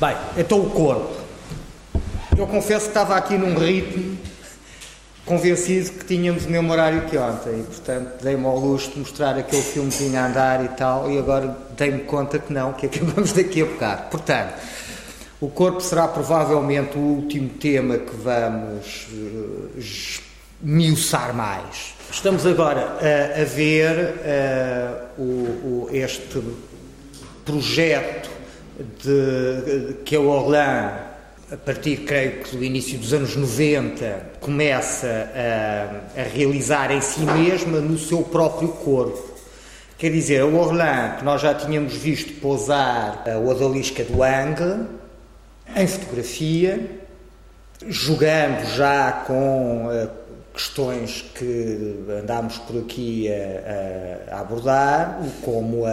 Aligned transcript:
Bem, 0.00 0.16
então 0.38 0.58
o 0.58 0.70
corpo. 0.70 1.14
Eu 2.34 2.46
confesso 2.46 2.84
que 2.84 2.90
estava 2.92 3.16
aqui 3.16 3.36
num 3.36 3.54
ritmo 3.54 4.16
convencido 5.26 5.90
que 5.90 6.06
tínhamos 6.06 6.46
o 6.46 6.48
mesmo 6.48 6.72
horário 6.72 7.02
que 7.02 7.18
ontem 7.18 7.60
e, 7.60 7.62
portanto, 7.64 8.22
dei-me 8.22 8.46
ao 8.46 8.58
luxo 8.58 8.92
de 8.92 8.98
mostrar 9.00 9.36
aquele 9.36 9.60
filmezinho 9.60 10.18
a 10.18 10.26
andar 10.26 10.64
e 10.64 10.68
tal, 10.68 11.10
e 11.10 11.18
agora 11.18 11.54
dei-me 11.76 11.98
conta 12.04 12.38
que 12.38 12.50
não, 12.50 12.72
que 12.72 12.86
acabamos 12.86 13.34
daqui 13.34 13.60
a 13.60 13.66
bocado. 13.66 14.10
Portanto, 14.10 14.54
o 15.38 15.50
corpo 15.50 15.82
será 15.82 16.08
provavelmente 16.08 16.96
o 16.96 17.00
último 17.00 17.50
tema 17.50 17.98
que 17.98 18.16
vamos 18.16 19.06
uh, 19.12 20.22
miuçar 20.62 21.34
mais. 21.34 21.94
Estamos 22.10 22.46
agora 22.46 22.96
a, 23.02 23.42
a 23.42 23.44
ver 23.44 24.14
uh, 25.18 25.20
o, 25.20 25.24
o, 25.24 25.88
este 25.92 26.42
projeto 27.44 28.39
de, 29.02 29.94
que 30.04 30.16
a 30.16 30.20
Orlan, 30.20 30.92
a 31.52 31.56
partir, 31.56 31.98
creio 31.98 32.42
que 32.42 32.56
do 32.56 32.64
início 32.64 32.98
dos 32.98 33.12
anos 33.12 33.36
90, 33.36 34.30
começa 34.40 35.30
a, 35.34 36.20
a 36.20 36.24
realizar 36.24 36.90
em 36.90 37.00
si 37.00 37.20
mesma 37.20 37.80
no 37.80 37.98
seu 37.98 38.22
próprio 38.22 38.68
corpo. 38.68 39.30
Quer 39.98 40.10
dizer, 40.12 40.40
a 40.40 40.46
Orlan, 40.46 41.16
que 41.18 41.24
nós 41.24 41.42
já 41.42 41.54
tínhamos 41.54 41.94
visto 41.94 42.40
pousar 42.40 43.24
a 43.28 43.38
Odalisca 43.38 44.02
do 44.04 44.22
Angle, 44.22 44.86
em 45.76 45.86
fotografia, 45.86 47.00
jogando 47.86 48.64
já 48.74 49.12
com 49.26 49.86
uh, 49.86 50.10
questões 50.52 51.24
que 51.34 52.04
andámos 52.22 52.58
por 52.58 52.80
aqui 52.80 53.28
a, 53.30 54.36
a 54.36 54.40
abordar, 54.40 55.20
como 55.42 55.84
a, 55.86 55.90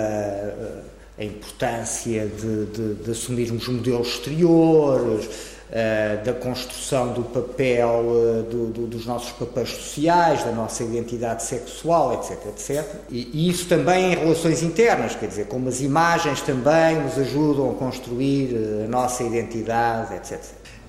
a 1.19 1.23
importância 1.23 2.27
de, 2.27 2.65
de, 2.65 2.93
de, 3.03 3.11
assumirmos 3.11 3.67
modelos 3.67 4.07
exteriores, 4.09 5.25
uh, 5.25 6.23
da 6.23 6.33
construção 6.33 7.13
do 7.13 7.23
papel, 7.23 7.89
uh, 7.89 8.43
do, 8.43 8.67
do, 8.67 8.87
dos 8.87 9.05
nossos 9.05 9.31
papéis 9.31 9.69
sociais, 9.69 10.43
da 10.43 10.51
nossa 10.51 10.83
identidade 10.83 11.43
sexual, 11.43 12.13
etc, 12.13 12.45
etc. 12.47 12.85
E, 13.09 13.29
e, 13.33 13.49
isso 13.49 13.67
também 13.67 14.13
em 14.13 14.15
relações 14.15 14.61
internas, 14.61 15.15
quer 15.15 15.27
dizer, 15.27 15.47
como 15.47 15.67
as 15.69 15.81
imagens 15.81 16.41
também 16.41 17.01
nos 17.01 17.17
ajudam 17.17 17.71
a 17.71 17.73
construir 17.73 18.53
uh, 18.53 18.85
a 18.85 18.87
nossa 18.87 19.23
identidade, 19.23 20.13
etc. 20.15 20.39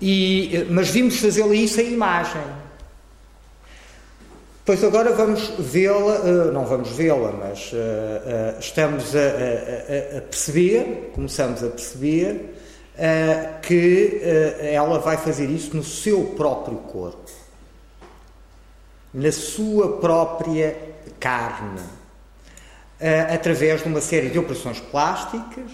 E, 0.01 0.67
mas 0.71 0.91
vimos 0.91 1.19
fazê-la 1.19 1.55
isso 1.55 1.81
em 1.81 1.93
imagem. 1.93 2.43
Pois 4.69 4.85
agora 4.85 5.15
vamos 5.15 5.49
vê-la, 5.59 6.19
não 6.53 6.67
vamos 6.67 6.91
vê-la, 6.91 7.33
mas 7.33 7.73
estamos 8.61 9.17
a, 9.17 9.19
a, 9.19 10.19
a 10.19 10.21
perceber, 10.21 11.11
começamos 11.15 11.65
a 11.65 11.69
perceber 11.69 12.55
que 13.63 14.21
ela 14.61 14.99
vai 14.99 15.17
fazer 15.17 15.47
isso 15.47 15.75
no 15.75 15.83
seu 15.83 16.35
próprio 16.37 16.77
corpo, 16.81 17.31
na 19.15 19.33
sua 19.33 19.97
própria 20.03 20.77
carne, 21.19 21.81
através 23.33 23.83
de 23.83 23.89
uma 23.89 24.03
série 24.03 24.29
de 24.29 24.39
operações 24.39 24.81
plásticas 24.81 25.73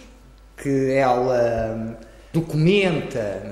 que 0.57 0.93
ela 0.93 1.99
documenta 2.33 3.43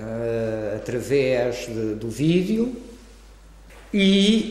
através 0.77 1.67
de, 1.67 1.97
do 1.97 2.09
vídeo 2.09 2.92
e 3.93 4.51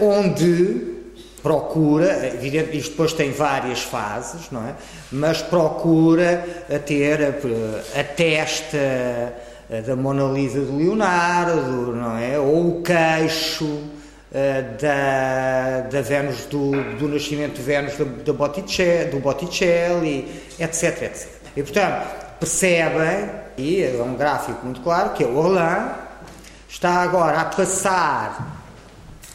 onde 0.00 0.94
procura, 1.42 2.26
evidente, 2.26 2.76
isto 2.76 2.90
depois 2.90 3.12
tem 3.12 3.30
várias 3.30 3.82
fases, 3.82 4.50
não 4.50 4.66
é? 4.66 4.74
Mas 5.12 5.42
procura 5.42 6.64
ter 6.86 7.20
a, 7.22 8.00
a 8.00 8.04
testa 8.04 8.78
da 9.86 9.94
Mona 9.94 10.24
Lisa 10.24 10.60
de 10.60 10.72
Leonardo, 10.72 11.94
não 11.94 12.16
é? 12.16 12.38
Ou 12.38 12.78
o 12.78 12.82
queixo 12.82 13.82
da, 14.80 15.88
da 15.88 16.00
Vênus, 16.02 16.46
do, 16.46 16.72
do 16.98 17.08
nascimento 17.08 17.54
de 17.54 17.62
Vênus 17.62 17.94
da, 18.24 18.32
Botticelli, 18.32 19.10
do 19.10 19.20
Botticelli, 19.20 20.42
etc, 20.58 21.02
etc. 21.02 21.28
E, 21.56 21.62
portanto, 21.62 22.06
percebem, 22.40 23.30
e 23.56 23.82
é 23.82 24.02
um 24.02 24.14
gráfico 24.16 24.64
muito 24.64 24.80
claro, 24.80 25.10
que 25.10 25.22
a 25.22 25.28
Orlan 25.28 25.92
está 26.68 27.02
agora 27.02 27.40
a 27.40 27.44
passar 27.44 28.53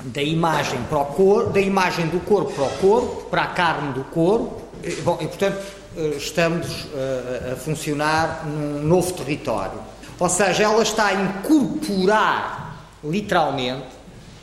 da 0.06 0.22
imagem 0.22 0.82
para 0.90 1.00
o 1.00 1.06
corpo, 1.06 1.52
da 1.52 1.62
imagem 1.62 2.08
do 2.08 2.20
corpo 2.22 2.52
para 2.54 2.66
o 2.66 2.70
corpo, 2.78 3.30
para 3.30 3.44
a 3.44 3.48
carne 3.48 3.94
do 3.94 4.04
corpo. 4.06 4.62
E, 4.84 4.92
bom, 5.02 5.18
e 5.20 5.28
portanto 5.28 5.62
eh, 5.98 6.16
estamos 6.18 6.86
uh, 6.86 7.54
a 7.54 7.56
funcionar 7.58 8.46
num 8.46 8.84
novo 8.84 9.12
território. 9.14 9.80
Ou 10.18 10.30
seja, 10.30 10.64
ela 10.64 10.82
está 10.84 11.08
a 11.08 11.14
incorporar, 11.14 12.86
literalmente, 13.04 13.88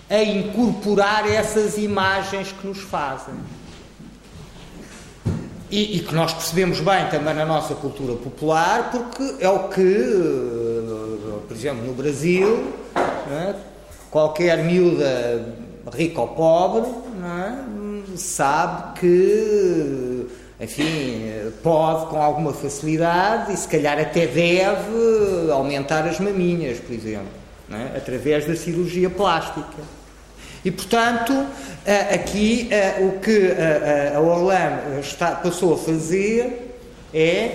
a 0.09 0.23
incorporar 0.23 1.29
essas 1.31 1.79
imagens 1.79 2.53
que 2.53 2.67
nos 2.67 2.81
fazem. 2.81 3.35
E, 5.71 5.97
e, 5.97 6.01
que 6.01 6.15
nós 6.15 6.33
percebemos 6.33 6.79
bem 6.81 7.09
também 7.09 7.35
na 7.35 7.45
nossa 7.45 7.75
cultura 7.75 8.15
popular, 8.15 8.91
porque 8.91 9.45
é 9.45 9.49
o 9.49 9.69
que, 9.69 9.81
uh, 9.81 11.43
por 11.49 11.57
exemplo, 11.57 11.85
no 11.85 11.93
Brasil? 11.93 12.73
Qualquer 14.17 14.65
miúda 14.65 15.45
rica 15.93 16.23
ou 16.23 16.29
pobre 16.29 16.91
é? 17.23 17.53
sabe 18.17 18.99
que 18.99 20.27
enfim, 20.59 21.33
pode 21.63 22.07
com 22.07 22.17
alguma 22.17 22.55
facilidade 22.55 23.53
e 23.53 23.57
se 23.59 23.69
calhar 23.69 24.01
até 24.01 24.27
deve 24.27 25.53
aumentar 25.53 26.09
as 26.09 26.19
maminhas, 26.19 26.81
por 26.81 26.95
exemplo, 26.95 27.29
é? 27.71 27.95
através 27.95 28.47
da 28.47 28.57
cirurgia 28.57 29.11
plástica. 29.11 29.83
E, 30.65 30.71
portanto, 30.71 31.35
aqui 32.11 32.71
o 33.01 33.21
que 33.21 33.51
a 34.15 34.19
Orlando 34.19 35.03
passou 35.43 35.75
a 35.75 35.77
fazer 35.77 36.75
é 37.13 37.51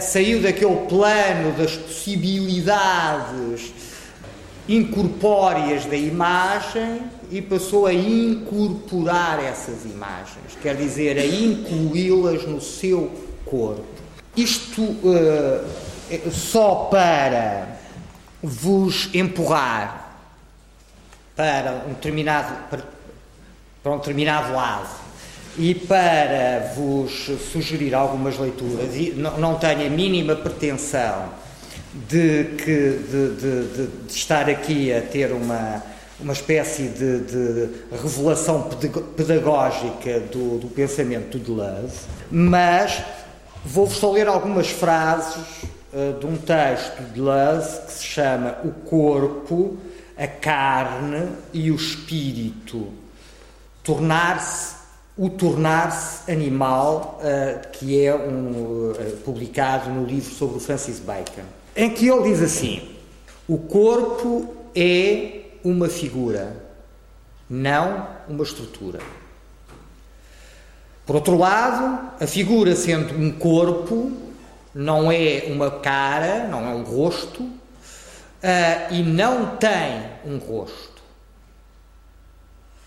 saiu 0.00 0.40
daquele 0.40 0.76
plano 0.88 1.52
das 1.58 1.76
possibilidades 1.76 3.89
incorpóreas 4.70 5.84
da 5.84 5.96
imagem 5.96 7.02
e 7.28 7.42
passou 7.42 7.86
a 7.86 7.92
incorporar 7.92 9.42
essas 9.42 9.84
imagens, 9.84 10.56
quer 10.62 10.76
dizer, 10.76 11.18
a 11.18 11.26
incluí-las 11.26 12.46
no 12.46 12.60
seu 12.60 13.10
corpo. 13.44 13.84
Isto 14.36 14.82
uh, 14.82 16.30
só 16.30 16.88
para 16.88 17.80
vos 18.40 19.10
empurrar 19.12 20.18
para 21.34 21.84
um 21.88 21.94
determinado, 21.94 22.68
para, 22.70 22.84
para 23.82 23.92
um 23.92 23.98
determinado 23.98 24.52
lado 24.52 24.88
e 25.58 25.74
para 25.74 26.72
vos 26.76 27.28
sugerir 27.52 27.92
algumas 27.92 28.38
leituras, 28.38 28.94
e 28.94 29.10
não, 29.16 29.36
não 29.38 29.54
tenho 29.56 29.84
a 29.84 29.90
mínima 29.90 30.36
pretensão 30.36 31.28
de, 31.92 32.44
que, 32.56 32.90
de, 33.10 33.34
de, 33.34 33.86
de 34.06 34.12
estar 34.12 34.48
aqui 34.48 34.92
a 34.92 35.02
ter 35.02 35.32
uma, 35.32 35.82
uma 36.20 36.32
espécie 36.32 36.88
de, 36.88 37.20
de 37.20 37.68
revelação 37.90 38.68
pedagógica 39.16 40.20
do, 40.20 40.58
do, 40.58 40.68
pensamento 40.68 41.38
de 41.38 41.44
Deleuze, 41.44 42.02
mas 42.30 43.02
vou-vos 43.64 43.96
só 43.96 44.12
ler 44.12 44.28
algumas 44.28 44.68
frases 44.68 45.42
uh, 45.92 46.18
de 46.18 46.26
um 46.26 46.36
texto 46.36 46.98
de 47.02 47.12
Deleuze 47.14 47.80
que 47.80 47.92
se 47.92 48.04
chama 48.04 48.58
O 48.64 48.70
Corpo, 48.70 49.76
a 50.16 50.26
Carne 50.28 51.28
e 51.52 51.70
o 51.70 51.74
Espírito. 51.74 52.88
Tornar-se 53.82 54.78
o 55.18 55.28
tornar-se 55.28 56.30
animal, 56.30 57.20
uh, 57.20 57.68
que 57.72 58.04
é 58.04 58.14
um, 58.14 58.92
uh, 58.92 59.16
publicado 59.24 59.90
no 59.90 60.06
livro 60.06 60.32
sobre 60.32 60.58
o 60.58 60.60
Francis 60.60 61.00
Bacon 61.00 61.59
em 61.80 61.88
que 61.94 62.06
ele 62.06 62.24
diz 62.24 62.42
assim: 62.42 62.82
o 63.48 63.56
corpo 63.56 64.54
é 64.74 65.44
uma 65.64 65.88
figura, 65.88 66.62
não 67.48 68.06
uma 68.28 68.44
estrutura. 68.44 69.00
Por 71.06 71.16
outro 71.16 71.36
lado, 71.38 72.12
a 72.22 72.26
figura 72.26 72.76
sendo 72.76 73.14
um 73.14 73.32
corpo, 73.32 74.12
não 74.74 75.10
é 75.10 75.44
uma 75.48 75.70
cara, 75.70 76.46
não 76.48 76.68
é 76.68 76.74
um 76.74 76.82
rosto, 76.82 77.42
uh, 77.42 78.92
e 78.92 79.02
não 79.02 79.56
tem 79.56 80.06
um 80.24 80.36
rosto. 80.36 81.00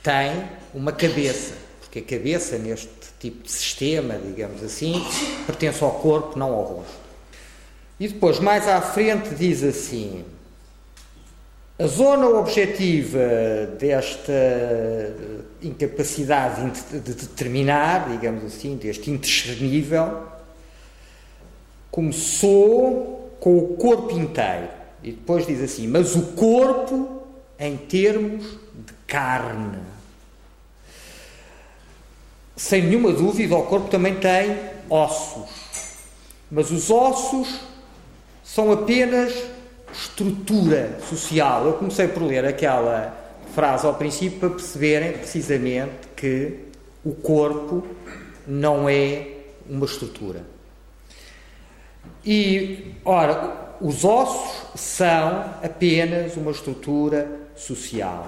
Tem 0.04 0.44
uma 0.74 0.92
cabeça, 0.92 1.56
porque 1.81 2.00
a 2.00 2.04
cabeça, 2.04 2.57
neste 2.60 2.90
tipo 3.19 3.44
de 3.44 3.51
sistema, 3.51 4.18
digamos 4.18 4.63
assim, 4.63 5.04
pertence 5.48 5.84
ao 5.84 5.92
corpo, 5.92 6.38
não 6.38 6.54
ao 6.54 6.63
rosto. 6.63 7.03
E 8.00 8.07
depois, 8.07 8.40
mais 8.40 8.68
à 8.68 8.81
frente, 8.81 9.36
diz 9.36 9.63
assim: 9.63 10.25
a 11.78 11.88
zona 11.88 12.28
objetiva 12.28 13.19
desta 13.80 14.31
incapacidade 15.62 16.72
de 16.92 17.13
determinar, 17.13 18.10
digamos 18.10 18.44
assim, 18.45 18.75
deste 18.75 19.10
indiscernível, 19.10 20.24
começou 21.90 23.36
com 23.40 23.57
o 23.57 23.75
corpo 23.75 24.18
inteiro. 24.18 24.69
E 25.04 25.12
depois 25.12 25.45
diz 25.45 25.62
assim: 25.62 25.88
mas 25.88 26.16
o 26.16 26.34
corpo 26.34 27.24
em 27.60 27.75
termos 27.75 28.44
de 28.45 28.94
carne. 29.07 29.80
Sem 32.56 32.84
nenhuma 32.84 33.12
dúvida, 33.12 33.56
o 33.56 33.63
corpo 33.63 33.90
também 33.90 34.16
tem 34.16 34.57
ossos. 34.90 35.50
Mas 36.51 36.69
os 36.69 36.92
ossos 36.92 37.73
são 38.44 38.72
apenas 38.72 39.34
estrutura 39.94 40.98
social. 41.07 41.66
Eu 41.66 41.74
comecei 41.74 42.07
por 42.07 42.24
ler 42.24 42.45
aquela 42.45 43.16
frase 43.54 43.86
ao 43.86 43.94
princípio 43.94 44.40
para 44.40 44.50
perceberem 44.50 45.13
precisamente 45.13 46.07
que 46.16 46.60
o 47.06 47.13
corpo 47.13 47.86
não 48.48 48.90
é 48.90 49.28
uma 49.69 49.86
estrutura. 49.86 50.44
E, 52.25 52.95
ora, 53.06 53.75
os 53.80 54.04
ossos 54.04 54.80
são 54.80 55.56
apenas 55.63 56.36
uma 56.36 56.51
estrutura 56.51 57.40
social. 57.56 58.28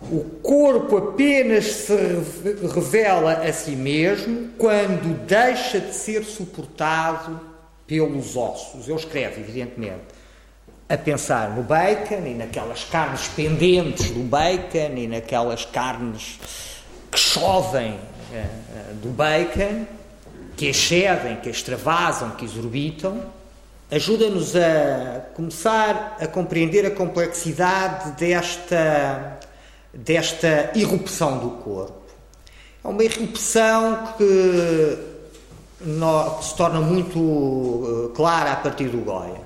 O 0.00 0.24
corpo 0.42 0.96
apenas 0.96 1.64
se 1.66 1.94
revela 2.74 3.34
a 3.34 3.52
si 3.52 3.76
mesmo 3.76 4.48
quando 4.58 5.24
deixa 5.26 5.78
de 5.78 5.94
ser 5.94 6.24
suportado 6.24 7.51
pelos 7.92 8.36
ossos. 8.36 8.88
Ele 8.88 8.96
escreve, 8.96 9.42
evidentemente, 9.42 10.00
a 10.88 10.96
pensar 10.96 11.50
no 11.50 11.62
bacon 11.62 12.26
e 12.26 12.34
naquelas 12.34 12.84
carnes 12.84 13.28
pendentes 13.28 14.10
do 14.10 14.20
bacon 14.20 14.96
e 14.96 15.06
naquelas 15.06 15.66
carnes 15.66 16.38
que 17.10 17.18
chovem 17.18 17.92
uh, 17.92 18.94
do 18.94 19.10
bacon, 19.10 19.86
que 20.56 20.66
excedem, 20.66 21.36
que 21.36 21.50
extravasam, 21.50 22.30
que 22.30 22.46
exorbitam, 22.46 23.22
ajuda-nos 23.90 24.56
a 24.56 25.26
começar 25.34 26.16
a 26.18 26.26
compreender 26.26 26.86
a 26.86 26.90
complexidade 26.90 28.12
desta, 28.12 29.38
desta 29.92 30.70
irrupção 30.74 31.38
do 31.38 31.50
corpo. 31.62 32.00
É 32.82 32.88
uma 32.88 33.04
irrupção 33.04 34.14
que, 34.16 35.11
no, 35.84 36.42
se 36.42 36.54
torna 36.56 36.80
muito 36.80 37.18
uh, 37.18 38.12
clara 38.14 38.52
a 38.52 38.56
partir 38.56 38.88
do 38.88 38.98
Goya. 38.98 39.40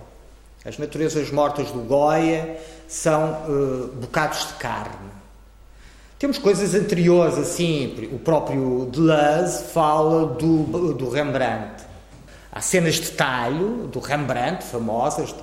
As 0.64 0.78
naturezas 0.78 1.30
mortas 1.30 1.70
do 1.70 1.80
Goya 1.80 2.58
são 2.88 3.42
uh, 3.48 3.86
bocados 3.94 4.48
de 4.48 4.54
carne 4.54 5.16
temos 6.18 6.38
coisas 6.38 6.74
anteriores, 6.74 7.36
assim, 7.36 8.08
o 8.10 8.18
próprio 8.18 8.88
Deleuze 8.90 9.64
fala 9.64 10.24
do, 10.24 10.94
do 10.94 11.10
Rembrandt. 11.10 11.84
Há 12.50 12.62
cenas 12.62 12.94
de 12.94 13.10
talho 13.10 13.86
do 13.88 14.00
Rembrandt, 14.00 14.64
famosas, 14.64 15.28
de 15.28 15.42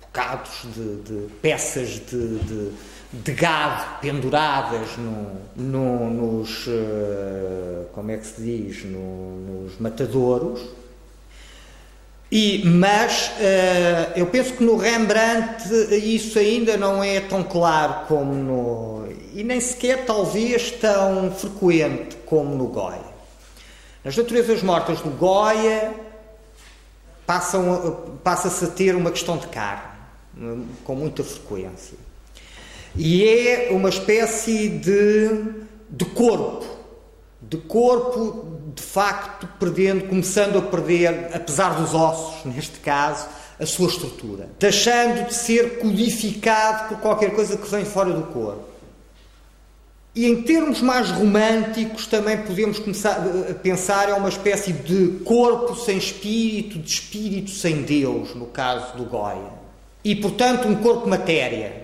bocados 0.00 0.62
de, 0.74 0.96
de 1.02 1.28
peças 1.42 2.00
de, 2.08 2.38
de, 2.38 2.72
de, 3.22 3.32
gado 3.32 4.00
penduradas 4.00 4.96
no, 4.96 5.40
no, 5.54 6.10
nos, 6.10 6.66
uh, 6.66 7.86
como 7.92 8.10
é 8.10 8.16
que 8.16 8.26
se 8.26 8.42
diz, 8.42 8.84
no, 8.84 9.36
nos 9.36 9.78
matadouros. 9.78 10.60
E, 12.30 12.62
mas 12.64 13.28
uh, 13.28 14.12
eu 14.16 14.26
penso 14.26 14.54
que 14.54 14.64
no 14.64 14.76
Rembrandt 14.76 15.68
isso 15.94 16.38
ainda 16.38 16.76
não 16.76 17.04
é 17.04 17.20
tão 17.20 17.44
claro 17.44 18.06
como 18.08 18.34
no, 18.34 19.08
e 19.32 19.44
nem 19.44 19.60
sequer 19.60 20.04
talvez 20.04 20.72
tão 20.72 21.30
frequente 21.30 22.16
como 22.26 22.56
no 22.56 22.66
Goya. 22.66 23.14
Nas 24.02 24.16
naturezas 24.16 24.62
mortas 24.62 25.00
do 25.00 25.10
Goya 25.10 25.94
passa-se 27.26 28.64
a 28.64 28.68
ter 28.68 28.94
uma 28.94 29.10
questão 29.10 29.38
de 29.38 29.46
carne, 29.46 30.66
com 30.84 30.94
muita 30.94 31.22
frequência. 31.24 31.96
E 32.96 33.24
é 33.24 33.68
uma 33.70 33.88
espécie 33.88 34.68
de, 34.68 35.28
de 35.90 36.04
corpo, 36.04 36.64
de 37.42 37.56
corpo 37.56 38.54
de 38.74 38.82
facto 38.82 39.48
perdendo, 39.58 40.08
começando 40.08 40.58
a 40.58 40.62
perder, 40.62 41.30
apesar 41.32 41.80
dos 41.80 41.94
ossos, 41.94 42.44
neste 42.44 42.78
caso, 42.80 43.26
a 43.58 43.66
sua 43.66 43.88
estrutura, 43.88 44.48
deixando 44.58 45.28
de 45.28 45.34
ser 45.34 45.78
codificado 45.78 46.88
por 46.88 46.98
qualquer 46.98 47.32
coisa 47.32 47.56
que 47.56 47.68
vem 47.68 47.84
fora 47.84 48.12
do 48.12 48.22
corpo. 48.32 48.74
E 50.14 50.26
em 50.26 50.42
termos 50.42 50.80
mais 50.80 51.10
românticos 51.10 52.06
também 52.06 52.38
podemos 52.38 52.78
começar 52.78 53.20
a 53.50 53.54
pensar 53.54 54.08
é 54.08 54.14
uma 54.14 54.28
espécie 54.28 54.72
de 54.72 55.18
corpo 55.24 55.74
sem 55.74 55.98
espírito, 55.98 56.78
de 56.78 56.88
espírito 56.88 57.50
sem 57.50 57.82
Deus, 57.82 58.32
no 58.34 58.46
caso 58.46 58.96
do 58.96 59.04
Goya. 59.04 59.50
E 60.04 60.14
portanto 60.14 60.68
um 60.68 60.76
corpo 60.76 61.08
matéria. 61.08 61.83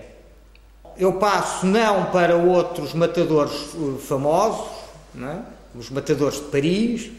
Eu 0.97 1.13
passo 1.13 1.65
não 1.65 2.05
para 2.05 2.35
outros 2.35 2.93
matadores 2.93 3.53
eh, 3.53 3.99
famosos, 3.99 4.67
é? 5.17 5.37
os 5.75 5.89
matadores 5.89 6.35
de 6.37 6.45
Paris, 6.45 7.11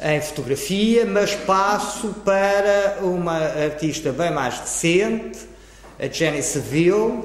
em 0.00 0.20
fotografia, 0.20 1.04
mas 1.04 1.34
passo 1.34 2.08
para 2.24 2.98
uma 3.02 3.36
artista 3.36 4.12
bem 4.12 4.30
mais 4.30 4.60
decente, 4.60 5.40
a 5.98 6.06
Jenny 6.06 6.42
Seville, 6.42 7.24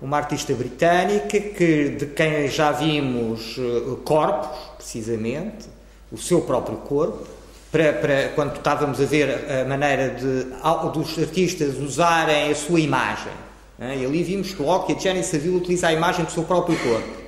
uma 0.00 0.16
artista 0.16 0.54
britânica 0.54 1.38
que, 1.38 1.90
de 1.90 2.06
quem 2.06 2.48
já 2.48 2.72
vimos 2.72 3.56
uh, 3.58 4.00
corpos, 4.04 4.58
precisamente, 4.76 5.68
o 6.10 6.16
seu 6.16 6.40
próprio 6.40 6.78
corpo, 6.78 7.26
para, 7.70 7.92
para, 7.92 8.28
quando 8.34 8.56
estávamos 8.56 9.00
a 9.00 9.04
ver 9.04 9.50
a 9.50 9.64
maneira 9.64 10.10
de, 10.10 10.44
dos 10.92 11.18
artistas 11.18 11.78
usarem 11.78 12.50
a 12.50 12.54
sua 12.54 12.80
imagem. 12.80 13.32
Né? 13.78 13.98
E 13.98 14.04
ali 14.04 14.22
vimos 14.22 14.54
logo 14.54 14.86
que 14.86 14.92
a 14.92 14.98
Jenny 14.98 15.22
Saville 15.22 15.56
utiliza 15.56 15.88
a 15.88 15.92
imagem 15.92 16.24
do 16.24 16.30
seu 16.30 16.44
próprio 16.44 16.78
corpo. 16.78 17.22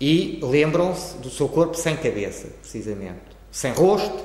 E 0.00 0.38
lembram-se 0.42 1.16
do 1.18 1.28
seu 1.28 1.48
corpo 1.48 1.74
sem 1.74 1.96
cabeça, 1.96 2.48
precisamente. 2.60 3.20
Sem 3.50 3.72
rosto, 3.72 4.24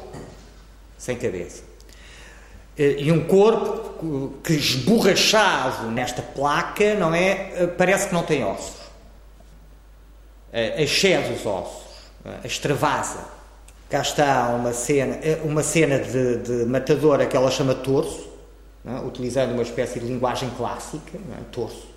sem 0.98 1.16
cabeça. 1.16 1.64
Eh, 2.78 2.96
e 3.00 3.12
um 3.12 3.26
corpo 3.26 4.34
que 4.44 4.54
esborrachado 4.54 5.90
nesta 5.92 6.22
placa, 6.22 6.96
não 6.96 7.14
é? 7.14 7.52
Eh, 7.56 7.68
parece 7.68 8.08
que 8.08 8.14
não 8.14 8.24
tem 8.24 8.44
ossos. 8.44 8.84
Eh, 10.52 10.84
excede 10.84 11.34
os 11.34 11.46
ossos, 11.46 11.84
extravasa. 12.44 13.26
Cá 13.90 14.02
está 14.02 14.50
uma 14.50 14.74
cena, 14.74 15.20
uma 15.44 15.62
cena 15.62 16.00
de, 16.00 16.38
de 16.38 16.66
matadora 16.66 17.26
que 17.28 17.36
ela 17.36 17.52
chama 17.52 17.76
torso, 17.76 18.28
é? 18.85 19.06
utilizando 19.06 19.54
uma 19.54 19.63
espécie 19.63 19.99
de 19.99 20.06
linguagem 20.06 20.49
clássica, 20.57 21.18
é? 21.18 21.44
torso. 21.52 21.87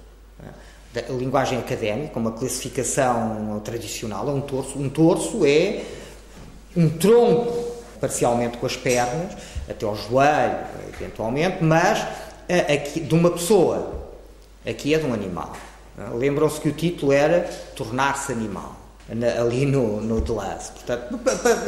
É? 0.43 1.01
Da 1.01 1.13
linguagem 1.13 1.59
académica, 1.59 2.19
uma 2.19 2.33
classificação 2.33 3.61
tradicional, 3.65 4.29
é 4.29 4.33
um 4.33 4.41
torso. 4.41 4.79
Um 4.79 4.89
torso 4.89 5.45
é 5.45 5.85
um 6.77 6.89
tronco 6.89 7.77
parcialmente 8.01 8.59
com 8.59 8.67
as 8.67 8.77
pernas, 8.77 9.33
até 9.69 9.85
ao 9.85 9.97
joelho, 9.97 10.59
eventualmente, 10.95 11.63
mas 11.63 12.07
eh, 12.49 12.75
aqui, 12.75 13.01
de 13.01 13.15
uma 13.15 13.31
pessoa. 13.31 14.07
Aqui 14.67 14.95
é 14.95 14.99
de 14.99 15.07
um 15.07 15.15
animal. 15.15 15.57
Lembram-se 16.15 16.61
que 16.61 16.69
o 16.69 16.73
título 16.73 17.13
era 17.13 17.49
Tornar-se 17.75 18.33
Animal, 18.33 18.77
ali 19.39 19.65
no, 19.65 20.01
no 20.01 20.21
Deleuze. 20.21 20.73
Portanto, 20.73 21.19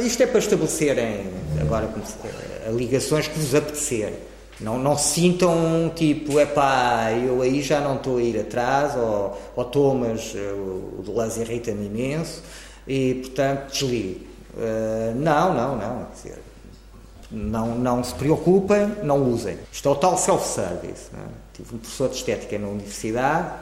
isto 0.01 0.21
é 0.21 0.27
para 0.27 0.39
estabelecerem 0.39 1.31
agora 1.59 1.89
eh, 2.23 2.71
ligações 2.71 3.27
que 3.27 3.39
vos 3.39 3.55
apetecer. 3.55 4.28
Não, 4.59 4.77
não 4.77 4.97
sintam 4.97 5.91
tipo, 5.95 6.37
é 6.37 6.45
pá, 6.45 7.11
eu 7.13 7.41
aí 7.41 7.61
já 7.61 7.79
não 7.79 7.95
estou 7.95 8.17
a 8.17 8.21
ir 8.21 8.37
atrás, 8.37 8.95
ou, 8.95 9.39
ou 9.55 9.63
eh, 10.35 10.51
o 10.51 11.01
Deleuze 11.01 11.41
irrita-me 11.41 11.85
imenso, 11.85 12.43
e 12.85 13.15
portanto 13.15 13.71
desligo. 13.71 14.27
Uh, 14.55 15.15
não, 15.15 15.53
não, 15.53 15.77
não. 15.77 16.07
Dizer, 16.13 16.39
não, 17.31 17.75
não 17.75 18.03
se 18.03 18.13
preocupem, 18.15 18.87
não 19.03 19.23
usem. 19.31 19.57
Isto 19.71 19.89
é 19.89 19.91
o 19.91 19.95
tal 19.95 20.17
self-service. 20.17 21.09
É? 21.13 21.27
Tive 21.53 21.75
um 21.75 21.77
professor 21.77 22.09
de 22.09 22.15
estética 22.15 22.57
na 22.57 22.67
universidade, 22.67 23.53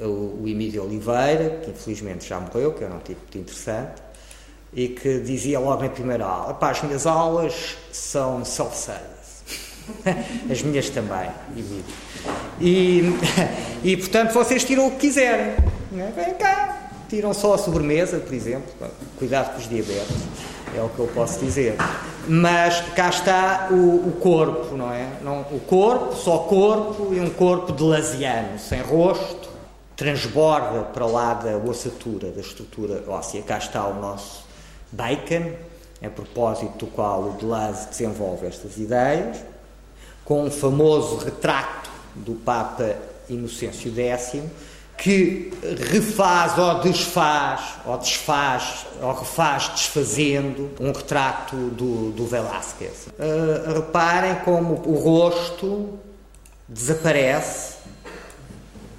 o, 0.00 0.42
o 0.42 0.44
Emílio 0.46 0.84
Oliveira, 0.84 1.60
que 1.62 1.70
infelizmente 1.70 2.26
já 2.26 2.38
morreu, 2.40 2.72
que 2.72 2.84
era 2.84 2.94
um 2.94 2.98
tipo 2.98 3.20
muito 3.20 3.38
interessante, 3.38 4.02
e 4.72 4.88
que 4.88 5.20
dizia 5.20 5.58
logo 5.58 5.82
na 5.82 5.88
primeira 5.88 6.24
aula: 6.24 6.54
Pá, 6.54 6.70
as 6.70 6.82
minhas 6.82 7.06
aulas 7.06 7.76
são 7.92 8.44
self-service. 8.44 9.17
As 10.50 10.62
minhas 10.62 10.90
também. 10.90 11.30
E, 12.60 13.02
e 13.84 13.96
portanto 13.96 14.32
vocês 14.32 14.64
tiram 14.64 14.86
o 14.86 14.90
que 14.92 15.08
quiserem. 15.08 15.54
É? 15.96 16.12
Vem 16.14 16.34
cá, 16.34 16.90
tiram 17.08 17.32
só 17.32 17.54
a 17.54 17.58
sobremesa, 17.58 18.18
por 18.18 18.34
exemplo. 18.34 18.70
Cuidado 19.18 19.52
com 19.52 19.58
os 19.58 19.68
diabetes, 19.68 20.16
é 20.76 20.82
o 20.82 20.88
que 20.88 20.98
eu 20.98 21.06
posso 21.08 21.38
dizer. 21.44 21.76
Mas 22.28 22.80
cá 22.94 23.08
está 23.08 23.68
o, 23.70 24.08
o 24.08 24.12
corpo, 24.20 24.76
não 24.76 24.92
é? 24.92 25.08
Não, 25.22 25.40
o 25.40 25.60
corpo, 25.60 26.14
só 26.14 26.38
corpo 26.38 27.14
e 27.14 27.20
um 27.20 27.30
corpo 27.30 27.72
de 27.72 27.82
laziano, 27.82 28.58
sem 28.58 28.82
rosto, 28.82 29.48
transborda 29.96 30.82
para 30.82 31.06
lá 31.06 31.34
da 31.34 31.56
ossatura, 31.56 32.30
da 32.30 32.40
estrutura 32.40 33.02
óssea. 33.08 33.42
Cá 33.42 33.58
está 33.58 33.86
o 33.86 33.98
nosso 34.00 34.44
bacon, 34.92 35.52
a 36.04 36.08
propósito 36.08 36.78
do 36.78 36.86
qual 36.86 37.22
o 37.22 37.30
Deleuze 37.32 37.88
desenvolve 37.88 38.46
estas 38.46 38.76
ideias, 38.76 39.38
com 40.28 40.44
um 40.44 40.50
famoso 40.50 41.16
retrato 41.16 41.90
do 42.14 42.34
Papa 42.34 42.96
Inocêncio 43.30 43.90
X, 43.96 44.42
que 44.98 45.50
refaz 45.90 46.58
ou 46.58 46.80
desfaz, 46.80 47.62
ou 47.86 47.96
desfaz, 47.96 48.86
ou 49.00 49.14
refaz 49.14 49.68
desfazendo 49.68 50.70
um 50.78 50.92
retrato 50.92 51.56
do, 51.56 52.10
do 52.10 52.26
Velázquez. 52.26 53.06
Uh, 53.06 53.72
reparem 53.72 54.34
como 54.44 54.74
o 54.84 54.98
rosto 54.98 55.98
desaparece, 56.68 57.76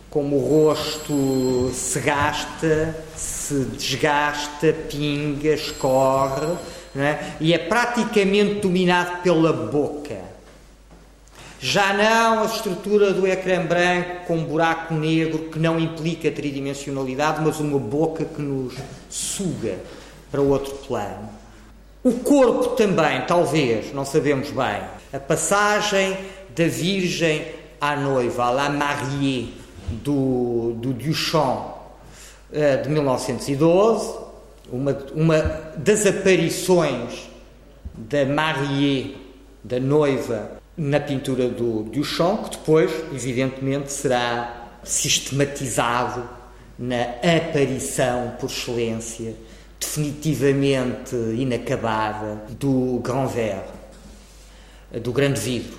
como 0.10 0.36
o 0.38 0.72
rosto 0.72 1.70
se 1.76 2.00
gasta, 2.00 3.06
se 3.16 3.66
desgasta, 3.66 4.74
pinga, 4.90 5.54
escorre, 5.54 6.58
é? 6.96 7.34
e 7.40 7.54
é 7.54 7.60
praticamente 7.60 8.62
dominado 8.62 9.22
pela 9.22 9.54
boca. 9.54 10.29
Já 11.62 11.94
não 11.94 12.44
a 12.44 12.46
estrutura 12.46 13.14
do 13.14 13.28
ecrã 13.28 13.66
branco 13.66 14.26
com 14.28 14.38
um 14.38 14.46
buraco 14.46 14.94
negro 14.94 15.50
que 15.50 15.60
não 15.60 15.78
implica 15.78 16.32
tridimensionalidade, 16.32 17.42
mas 17.44 17.60
uma 17.60 17.78
boca 17.78 18.24
que 18.24 18.42
nos 18.42 18.76
suga 19.10 19.78
para 20.32 20.42
outro 20.42 20.74
plano. 20.88 21.30
O 22.02 22.14
corpo 22.14 22.76
também, 22.76 23.22
talvez, 23.28 23.94
não 23.94 24.06
sabemos 24.06 24.52
bem. 24.52 24.82
A 25.12 25.20
passagem 25.20 26.18
da 26.56 26.66
Virgem 26.66 27.46
à 27.82 27.96
noiva, 27.98 28.46
à 28.46 28.50
la 28.52 28.70
mariée, 28.70 29.50
do, 29.90 30.74
do 30.78 30.94
Duchamp, 30.94 31.76
eh, 32.54 32.78
de 32.78 32.90
1912, 32.90 34.18
uma, 34.72 34.98
uma 35.14 35.42
das 35.76 36.06
aparições 36.06 37.30
da 37.96 38.26
mariée, 38.26 39.16
da 39.64 39.80
noiva, 39.80 40.59
na 40.80 40.98
pintura 40.98 41.50
do 41.50 41.84
Duchamp, 41.84 42.46
que 42.46 42.58
depois, 42.58 42.90
evidentemente, 43.14 43.92
será 43.92 44.78
sistematizado 44.82 46.28
na 46.78 47.02
aparição 47.22 48.36
por 48.40 48.50
excelência, 48.50 49.36
definitivamente 49.78 51.14
inacabada, 51.36 52.44
do 52.52 53.02
Grand 53.04 53.28
Verre, 53.28 53.68
do 55.04 55.12
grande 55.12 55.42
vidro, 55.42 55.78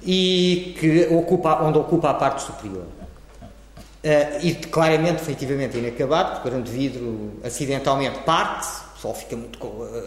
e 0.00 0.76
que 0.78 1.08
ocupa, 1.12 1.60
onde 1.64 1.78
ocupa 1.78 2.10
a 2.10 2.14
parte 2.14 2.42
superior. 2.42 2.86
Uh, 4.04 4.46
e 4.46 4.54
claramente, 4.54 5.22
efetivamente, 5.22 5.76
inacabado, 5.76 6.34
porque 6.34 6.48
o 6.48 6.52
grande 6.52 6.70
vidro 6.70 7.32
acidentalmente 7.42 8.20
parte 8.20 8.87
pessoal 8.98 9.14
fica 9.14 9.36
muito 9.36 9.58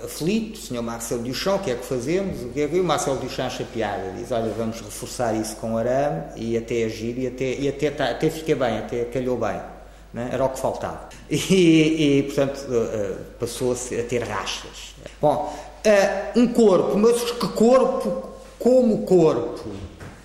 aflito, 0.04 0.56
o 0.56 0.62
senhor 0.62 0.82
Marcelo 0.82 1.24
Duchamp, 1.24 1.62
o 1.62 1.64
que 1.64 1.72
é 1.72 1.76
que 1.76 1.86
fazemos? 1.86 2.42
O 2.42 2.50
que 2.50 2.62
é 2.62 2.68
que 2.68 2.78
o 2.78 2.84
Marcelo 2.84 3.18
Duchamp 3.18 3.48
acha 3.48 3.64
piada? 3.64 4.12
Diz, 4.18 4.32
olha, 4.32 4.52
vamos 4.52 4.82
reforçar 4.82 5.34
isso 5.34 5.56
com 5.56 5.78
arame 5.78 6.24
e 6.36 6.58
até 6.58 6.84
agir 6.84 7.18
e 7.18 7.28
até, 7.28 7.54
e 7.54 7.70
até, 7.70 7.90
tá, 7.90 8.10
até 8.10 8.30
fica 8.30 8.54
bem, 8.54 8.80
até 8.80 9.06
calhou 9.06 9.38
bem. 9.38 9.62
É? 10.14 10.34
Era 10.34 10.44
o 10.44 10.50
que 10.50 10.60
faltava. 10.60 11.10
E, 11.32 12.18
e 12.18 12.24
portanto, 12.24 12.58
uh, 12.68 13.18
passou-se 13.40 13.98
a 13.98 14.04
ter 14.04 14.24
rachas. 14.24 14.94
Bom, 15.22 15.58
um 16.36 16.48
corpo, 16.48 16.98
mas 16.98 17.32
que 17.32 17.48
corpo 17.48 18.30
como 18.60 19.04
corpo? 19.04 19.70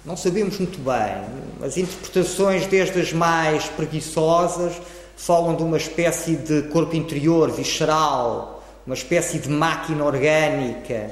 Não 0.05 0.17
sabemos 0.17 0.59
muito 0.59 0.81
bem. 0.81 1.65
As 1.65 1.77
interpretações, 1.77 2.67
desde 2.67 3.01
as 3.01 3.13
mais 3.13 3.67
preguiçosas, 3.67 4.75
falam 5.17 5.55
de 5.55 5.63
uma 5.63 5.77
espécie 5.77 6.35
de 6.35 6.63
corpo 6.63 6.97
interior, 6.97 7.53
visceral, 7.53 8.56
uma 8.87 8.95
espécie 8.95 9.39
de 9.39 9.49
máquina 9.49 10.05
orgânica 10.05 11.11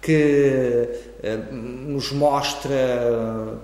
que 0.00 0.88
uh, 1.22 1.54
nos 1.54 2.10
mostra 2.12 2.70
uh, 2.70 3.58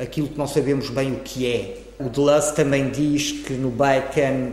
aquilo 0.00 0.28
que 0.28 0.38
não 0.38 0.46
sabemos 0.46 0.90
bem 0.90 1.12
o 1.12 1.20
que 1.20 1.50
é. 1.50 1.78
O 1.98 2.08
Deleuze 2.08 2.54
também 2.54 2.90
diz 2.90 3.32
que 3.32 3.54
no 3.54 3.70
Bacon 3.70 4.52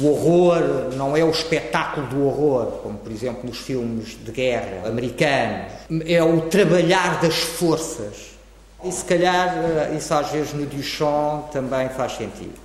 o 0.00 0.06
horror 0.08 0.92
não 0.96 1.16
é 1.16 1.24
o 1.24 1.30
espetáculo 1.30 2.06
do 2.08 2.26
horror, 2.26 2.66
como 2.82 2.98
por 2.98 3.12
exemplo 3.12 3.42
nos 3.44 3.58
filmes 3.58 4.16
de 4.24 4.32
guerra 4.32 4.88
americanos, 4.88 5.72
é 6.06 6.22
o 6.22 6.42
trabalhar 6.42 7.20
das 7.20 7.36
forças. 7.36 8.34
E 8.82 8.90
se 8.90 9.04
calhar 9.04 9.56
eh, 9.56 9.94
isso 9.96 10.12
às 10.12 10.30
vezes 10.30 10.52
no 10.52 10.66
Duchamp 10.66 11.50
também 11.52 11.88
faz 11.90 12.16
sentido. 12.16 12.63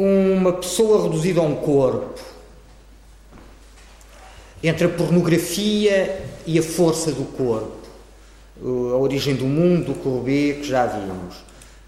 Uma 0.00 0.54
pessoa 0.54 1.02
reduzida 1.02 1.40
a 1.40 1.42
um 1.42 1.56
corpo, 1.56 2.18
entre 4.62 4.86
a 4.86 4.88
pornografia 4.88 6.24
e 6.46 6.58
a 6.58 6.62
força 6.62 7.12
do 7.12 7.24
corpo, 7.36 7.76
a 8.62 8.96
origem 8.96 9.34
do 9.34 9.44
mundo 9.44 9.92
do 9.92 9.94
Courbet 9.94 10.60
que 10.60 10.68
já 10.68 10.86
vimos. 10.86 11.36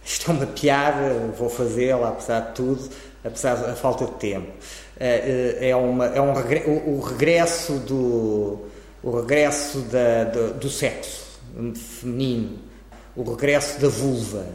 Isto 0.05 0.31
é 0.31 0.35
uma 0.35 0.47
piada, 0.47 1.33
vou 1.39 1.49
fazê-la 1.49 2.09
apesar 2.09 2.41
de 2.41 2.55
tudo, 2.55 2.91
apesar 3.25 3.55
da 3.55 3.75
falta 3.75 4.05
de 4.05 4.13
tempo. 4.13 4.53
É, 5.01 5.59
é, 5.61 5.71
é 5.71 5.77
uma, 5.77 6.07
é 6.07 6.21
um 6.21 6.33
o 6.33 7.01
regresso 7.01 7.79
do, 7.79 8.59
o 9.03 9.21
regresso 9.21 9.79
da, 9.83 10.25
do, 10.25 10.55
do 10.55 10.69
sexo 10.69 11.23
feminino, 11.75 12.59
o 13.17 13.23
regresso 13.23 13.81
da 13.81 13.89
vulva 13.89 14.47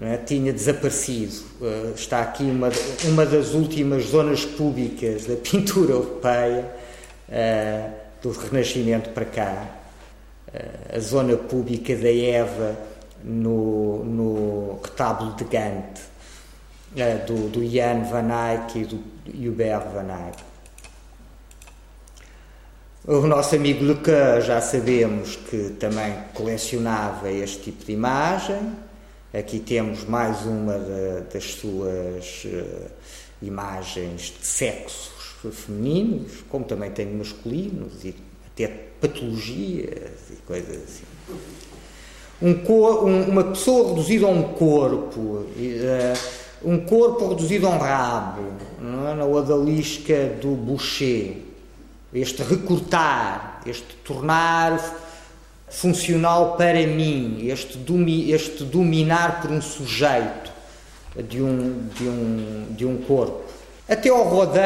é? 0.00 0.16
tinha 0.16 0.52
desaparecido. 0.52 1.42
Uh, 1.60 1.94
está 1.94 2.22
aqui 2.22 2.44
uma, 2.44 2.70
uma 3.04 3.26
das 3.26 3.54
últimas 3.54 4.04
zonas 4.04 4.44
públicas 4.44 5.26
da 5.26 5.36
pintura 5.50 5.92
europeia, 5.92 6.70
uh, 7.28 7.92
do 8.22 8.30
Renascimento 8.30 9.10
para 9.10 9.24
cá, 9.24 9.66
uh, 10.48 10.96
a 10.96 10.98
zona 10.98 11.36
pública 11.36 11.94
da 11.96 12.12
Eva 12.12 12.76
no, 13.24 14.04
no 14.04 14.80
retábulo 14.82 15.34
de 15.36 15.44
Gante, 15.44 16.02
do, 17.26 17.48
do 17.48 17.64
Jan 17.64 18.02
van 18.04 18.28
Eyck 18.30 18.78
e 18.78 18.84
do 18.84 18.98
Hubert 19.26 19.92
van 19.92 20.26
Eyck. 20.26 20.52
O 23.04 23.26
nosso 23.26 23.56
amigo 23.56 23.84
Leca 23.84 24.40
já 24.40 24.60
sabemos 24.60 25.34
que 25.34 25.70
também 25.70 26.14
colecionava 26.34 27.28
este 27.32 27.58
tipo 27.58 27.84
de 27.84 27.92
imagem. 27.92 28.76
Aqui 29.34 29.60
temos 29.60 30.04
mais 30.04 30.44
uma 30.44 30.78
das 31.32 31.54
suas 31.54 32.44
uh, 32.44 32.90
imagens 33.40 34.34
de 34.38 34.46
sexos 34.46 35.10
femininos, 35.50 36.44
como 36.50 36.66
também 36.66 36.90
tem 36.90 37.06
masculinos 37.06 38.04
e 38.04 38.14
até 38.46 38.66
patologias 39.00 40.10
e 40.30 40.34
coisas 40.46 40.76
assim. 40.76 41.04
Um 42.42 42.62
cor, 42.62 43.06
um, 43.06 43.22
uma 43.22 43.44
pessoa 43.44 43.88
reduzida 43.88 44.26
a 44.26 44.28
um 44.28 44.42
corpo, 44.52 45.20
uh, 45.20 45.48
um 46.62 46.80
corpo 46.80 47.30
reduzido 47.30 47.66
a 47.66 47.70
um 47.70 47.78
rabo, 47.78 48.42
é? 48.80 49.14
na 49.14 49.24
odalisca 49.24 50.36
do 50.42 50.48
Boucher. 50.48 51.38
Este 52.12 52.42
recortar, 52.42 53.62
este 53.64 53.96
tornar 54.04 55.01
funcional 55.72 56.56
para 56.56 56.86
mim, 56.86 57.46
este, 57.48 57.78
domi, 57.78 58.30
este 58.30 58.62
dominar 58.62 59.40
por 59.40 59.50
um 59.50 59.60
sujeito 59.60 60.52
de 61.28 61.42
um, 61.42 61.88
de 61.94 62.08
um, 62.08 62.66
de 62.70 62.86
um 62.86 62.98
corpo. 62.98 63.40
Até 63.88 64.10
ao 64.10 64.22
Rodin 64.22 64.60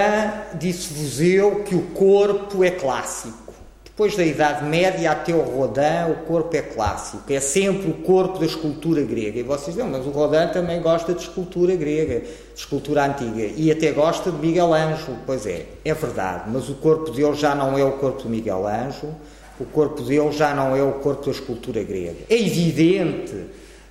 disse-vos 0.55 1.21
eu 1.21 1.63
que 1.65 1.75
o 1.75 1.83
corpo 1.83 2.63
é 2.63 2.71
clássico. 2.71 3.47
Depois 3.85 4.15
da 4.15 4.25
Idade 4.25 4.65
Média 4.65 5.11
até 5.11 5.33
ao 5.33 5.41
Rodin, 5.41 6.11
o 6.11 6.27
corpo 6.27 6.55
é 6.55 6.61
clássico. 6.61 7.33
É 7.33 7.41
sempre 7.41 7.89
o 7.89 7.95
corpo 7.95 8.39
da 8.39 8.45
escultura 8.45 9.01
grega. 9.03 9.39
E 9.39 9.43
vocês 9.43 9.75
dizem, 9.75 9.91
mas 9.91 10.05
o 10.05 10.11
Rodin 10.11 10.53
também 10.53 10.83
gosta 10.83 11.15
de 11.15 11.23
escultura 11.23 11.75
grega, 11.77 12.21
de 12.21 12.29
escultura 12.55 13.07
antiga. 13.07 13.51
E 13.57 13.71
até 13.71 13.93
gosta 13.93 14.31
de 14.31 14.39
Miguel 14.39 14.75
Ângelo. 14.75 15.17
Pois 15.25 15.47
é, 15.47 15.67
é 15.85 15.95
verdade. 15.95 16.51
Mas 16.53 16.69
o 16.69 16.75
corpo 16.75 17.11
dele 17.11 17.35
já 17.35 17.55
não 17.55 17.79
é 17.79 17.85
o 17.85 17.93
corpo 17.93 18.25
de 18.25 18.29
Miguel 18.29 18.67
Ângelo 18.67 19.15
o 19.59 19.65
corpo 19.65 20.03
dele 20.03 20.33
já 20.33 20.55
não 20.55 20.77
é 20.77 20.83
o 20.83 20.93
corpo 20.95 21.27
da 21.27 21.31
escultura 21.31 21.83
grega. 21.83 22.25
É 22.29 22.37
evidente 22.37 23.35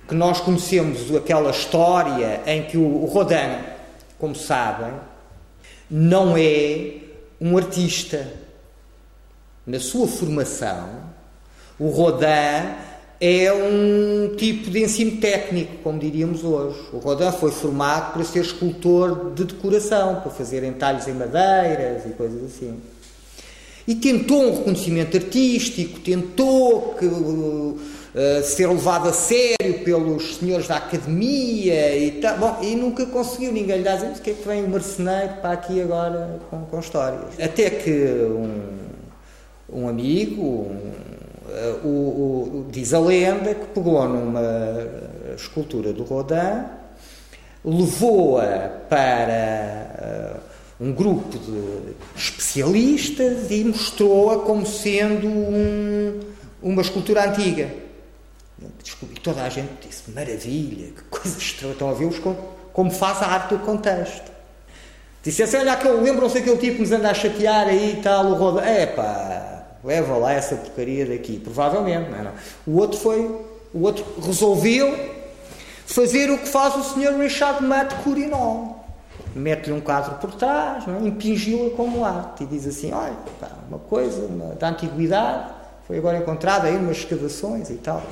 que 0.06 0.14
nós 0.14 0.40
conhecemos 0.40 1.14
aquela 1.14 1.50
história 1.50 2.40
em 2.46 2.64
que 2.64 2.76
o 2.76 3.04
Rodin, 3.06 3.58
como 4.18 4.34
sabem, 4.34 4.92
não 5.90 6.36
é 6.36 6.98
um 7.40 7.56
artista. 7.56 8.26
Na 9.66 9.80
sua 9.80 10.06
formação, 10.06 10.88
o 11.78 11.88
Rodin 11.88 12.76
é 13.20 13.52
um 13.52 14.36
tipo 14.36 14.70
de 14.70 14.84
ensino 14.84 15.20
técnico, 15.20 15.78
como 15.82 15.98
diríamos 15.98 16.44
hoje. 16.44 16.78
O 16.92 16.98
Rodin 16.98 17.32
foi 17.32 17.50
formado 17.50 18.12
para 18.12 18.22
ser 18.22 18.40
escultor 18.40 19.32
de 19.34 19.44
decoração, 19.44 20.20
para 20.20 20.30
fazer 20.30 20.62
entalhos 20.62 21.08
em 21.08 21.14
madeiras 21.14 22.06
e 22.06 22.10
coisas 22.10 22.44
assim. 22.44 22.80
E 23.86 23.94
tentou 23.94 24.42
um 24.42 24.56
reconhecimento 24.58 25.16
artístico, 25.16 26.00
tentou 26.00 26.94
que, 26.98 27.06
uh, 27.06 27.78
ser 28.42 28.66
levado 28.68 29.08
a 29.08 29.12
sério 29.12 29.84
pelos 29.84 30.36
senhores 30.36 30.66
da 30.66 30.78
academia 30.78 31.96
e 31.96 32.12
tal. 32.20 32.38
Bom, 32.38 32.58
e 32.62 32.74
nunca 32.74 33.06
conseguiu, 33.06 33.52
ninguém 33.52 33.78
lhe 33.78 33.84
dá 33.84 33.94
o 33.94 34.20
que 34.20 34.30
é 34.30 34.34
que 34.34 34.48
vem 34.48 34.64
o 34.64 34.68
marceneiro 34.68 35.34
para 35.34 35.52
aqui 35.52 35.80
agora 35.80 36.40
com, 36.50 36.64
com 36.64 36.80
histórias. 36.80 37.38
Até 37.40 37.70
que 37.70 37.90
um, 37.90 38.60
um 39.72 39.88
amigo, 39.88 40.42
um, 40.42 40.92
uh, 41.48 41.86
o, 41.86 41.88
o, 41.88 42.66
diz 42.70 42.92
a 42.92 42.98
lenda, 42.98 43.54
que 43.54 43.66
pegou 43.66 44.08
numa 44.08 44.40
escultura 45.36 45.92
do 45.92 46.02
Rodin, 46.02 46.64
levou-a 47.64 48.68
para 48.88 50.40
uh, 50.40 50.55
um 50.80 50.92
grupo 50.92 51.38
de 51.38 51.94
especialistas 52.14 53.50
e 53.50 53.64
mostrou-a 53.64 54.40
como 54.40 54.66
sendo 54.66 55.26
um, 55.26 56.20
uma 56.62 56.82
escultura 56.82 57.28
antiga. 57.28 57.70
E 58.60 59.20
toda 59.20 59.42
a 59.42 59.48
gente 59.48 59.86
disse: 59.86 60.10
maravilha, 60.10 60.88
que 60.88 61.02
coisa 61.10 61.38
estranha. 61.38 61.72
Estão 61.72 61.90
a 61.90 61.94
ver 61.94 62.20
como, 62.20 62.36
como 62.72 62.90
faz 62.90 63.22
a 63.22 63.26
arte 63.26 63.54
do 63.54 63.58
contexto. 63.60 64.30
Disse 65.22 65.42
assim: 65.42 65.56
olha, 65.56 65.78
lembram-se 66.00 66.36
daquele 66.36 66.58
tipo 66.58 66.76
que 66.76 66.82
nos 66.82 66.92
anda 66.92 67.10
a 67.10 67.14
chatear 67.14 67.68
aí 67.68 67.94
e 67.98 68.02
tal, 68.02 68.26
o 68.26 68.34
Roda. 68.34 68.62
É 68.62 68.86
leva 69.86 70.16
lá 70.16 70.32
essa 70.32 70.56
porcaria 70.56 71.06
daqui. 71.06 71.38
Provavelmente, 71.38 72.10
não 72.10 72.18
é? 72.18 72.22
Não. 72.22 72.32
O 72.66 72.78
outro 72.78 72.98
foi, 72.98 73.20
o 73.72 73.82
outro 73.82 74.04
resolveu 74.20 75.14
fazer 75.86 76.30
o 76.30 76.38
que 76.38 76.48
faz 76.48 76.74
o 76.74 76.82
Sr. 76.82 77.18
Richard 77.18 77.64
Matt 77.64 77.94
Courinol. 78.02 78.75
Mete-lhe 79.36 79.72
um 79.72 79.80
quadro 79.80 80.14
por 80.16 80.34
trás, 80.34 80.84
é? 80.88 81.06
impingiu-a 81.06 81.70
como 81.70 82.04
arte 82.04 82.44
e 82.44 82.46
diz 82.46 82.66
assim: 82.66 82.92
olha, 82.92 83.16
uma 83.68 83.78
coisa 83.78 84.26
uma, 84.26 84.54
da 84.54 84.68
antiguidade, 84.70 85.50
foi 85.86 85.98
agora 85.98 86.18
encontrada 86.18 86.68
aí 86.68 86.76
umas 86.76 86.98
escavações 86.98 87.70
e 87.70 87.74
tal. 87.74 88.02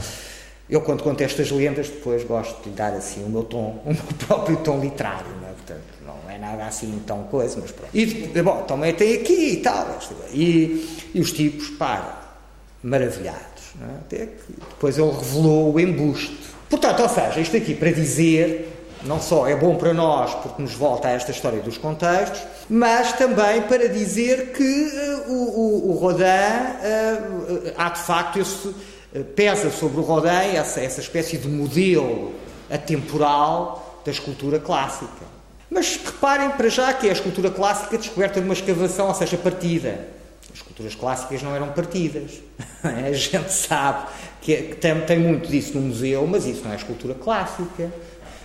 Eu, 0.68 0.80
quando 0.80 1.02
conto 1.02 1.20
estas 1.22 1.50
lendas, 1.50 1.88
depois 1.88 2.24
gosto 2.24 2.62
de 2.62 2.70
lhe 2.70 2.74
dar 2.74 2.92
assim 2.94 3.22
o 3.24 3.28
meu 3.28 3.42
tom, 3.42 3.80
o 3.84 3.92
meu 3.92 4.02
próprio 4.26 4.56
tom 4.58 4.80
literário, 4.80 5.26
não 5.40 5.48
é? 5.48 5.52
Portanto, 5.52 5.82
não 6.04 6.30
é 6.30 6.38
nada 6.38 6.64
assim 6.66 7.02
tão 7.06 7.24
coisa, 7.24 7.58
mas 7.60 7.70
pronto. 7.70 7.90
E, 7.94 8.04
bom, 8.42 8.62
também 8.62 8.94
tem 8.94 9.14
aqui 9.14 9.52
e 9.52 9.56
tal. 9.58 9.98
E, 10.32 11.10
e 11.14 11.20
os 11.20 11.32
tipos, 11.32 11.70
pá, 11.70 12.36
maravilhados. 12.82 13.74
É? 13.80 13.94
Até 14.00 14.26
que 14.26 14.52
depois 14.70 14.96
ele 14.98 15.10
revelou 15.10 15.74
o 15.74 15.80
embuste 15.80 16.54
Portanto, 16.68 17.02
ou 17.02 17.08
seja, 17.08 17.40
isto 17.40 17.56
aqui 17.56 17.74
para 17.74 17.92
dizer, 17.92 18.73
não 19.04 19.20
só 19.20 19.46
é 19.46 19.54
bom 19.54 19.76
para 19.76 19.92
nós 19.92 20.34
porque 20.34 20.60
nos 20.60 20.74
volta 20.74 21.08
a 21.08 21.10
esta 21.12 21.30
história 21.30 21.60
dos 21.60 21.78
contextos, 21.78 22.40
mas 22.68 23.12
também 23.12 23.62
para 23.62 23.88
dizer 23.88 24.52
que 24.52 24.62
uh, 24.62 25.32
o, 25.32 25.34
o, 25.34 25.90
o, 25.90 25.92
Rodin, 25.98 26.24
uh, 26.24 27.72
há 27.76 27.90
de 27.90 28.00
facto 28.00 28.38
esse, 28.38 28.68
uh, 28.68 29.24
pesa 29.36 29.70
sobre 29.70 30.00
o 30.00 30.02
Rodin 30.02 30.56
essa, 30.56 30.80
essa 30.80 31.00
espécie 31.00 31.36
de 31.36 31.48
modelo 31.48 32.32
atemporal 32.70 34.02
da 34.04 34.10
escultura 34.10 34.58
clássica. 34.58 35.34
Mas 35.70 35.96
reparem 35.96 36.50
para 36.50 36.68
já 36.68 36.92
que 36.92 37.06
é 37.06 37.10
a 37.10 37.12
escultura 37.12 37.50
clássica 37.50 37.98
descoberta 37.98 38.40
de 38.40 38.46
uma 38.46 38.54
escavação, 38.54 39.08
ou 39.08 39.14
seja, 39.14 39.36
partida. 39.36 40.08
As 40.52 40.58
esculturas 40.58 40.94
clássicas 40.94 41.42
não 41.42 41.54
eram 41.54 41.68
partidas. 41.68 42.32
a 42.82 43.12
gente 43.12 43.52
sabe 43.52 44.06
é, 44.46 44.56
que 44.56 44.74
tem, 44.74 45.00
tem, 45.00 45.18
muito 45.18 45.48
disso 45.48 45.74
no 45.74 45.80
museu, 45.80 46.26
mas 46.26 46.44
isso 46.46 46.62
não 46.64 46.72
é 46.72 46.76
escultura 46.76 47.14
clássica. 47.14 47.90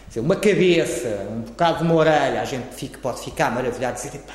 Dizer, 0.10 0.20
uma 0.20 0.36
cabeça, 0.36 1.28
um 1.32 1.42
bocado 1.42 1.78
de 1.78 1.84
uma 1.86 1.96
orelha, 1.96 2.42
a 2.42 2.46
gente 2.46 2.74
fica, 2.74 3.00
pode 3.00 3.22
ficar 3.22 3.50
maravilhado 3.52 3.98
e 4.00 4.08
dizer, 4.08 4.20
pá, 4.20 4.34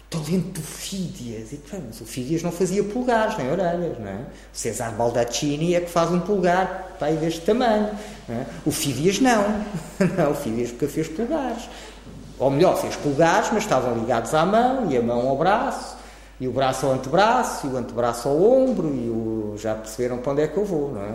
o 0.00 0.08
talento 0.08 0.60
do 0.60 0.62
Fídias. 0.62 1.52
E, 1.52 1.56
pá, 1.56 1.76
mas 1.84 2.00
o 2.00 2.06
Fídias 2.06 2.42
não 2.42 2.50
fazia 2.50 2.82
pulgares, 2.82 3.36
nem 3.36 3.50
orelhas, 3.50 3.98
não 3.98 4.08
é? 4.08 4.20
O 4.52 4.56
Cesar 4.56 4.92
Baldaccini 4.92 5.74
é 5.74 5.80
que 5.80 5.90
faz 5.90 6.10
um 6.10 6.20
pulgar, 6.20 6.96
pá, 6.98 7.10
deste 7.10 7.42
tamanho. 7.42 7.90
É? 8.28 8.44
O 8.64 8.70
Fídias 8.70 9.20
não. 9.20 9.44
não. 10.16 10.30
O 10.30 10.34
Fídias 10.34 10.72
nunca 10.72 10.88
fez 10.88 11.08
pulgares. 11.08 11.68
Ou 12.38 12.50
melhor, 12.50 12.80
fez 12.80 12.96
pulgares, 12.96 13.50
mas 13.52 13.64
estavam 13.64 13.94
ligados 13.98 14.32
à 14.32 14.46
mão 14.46 14.90
e 14.90 14.96
a 14.96 15.02
mão 15.02 15.28
ao 15.28 15.36
braço 15.36 15.96
e 16.40 16.46
o 16.46 16.52
braço 16.52 16.86
ao 16.86 16.92
antebraço, 16.92 17.66
e 17.66 17.70
o 17.70 17.76
antebraço 17.76 18.28
ao 18.28 18.40
ombro, 18.40 18.88
e 18.88 19.08
o... 19.08 19.54
já 19.56 19.74
perceberam 19.74 20.18
para 20.18 20.32
onde 20.32 20.42
é 20.42 20.48
que 20.48 20.56
eu 20.56 20.64
vou, 20.64 20.92
não 20.92 21.02
é? 21.02 21.10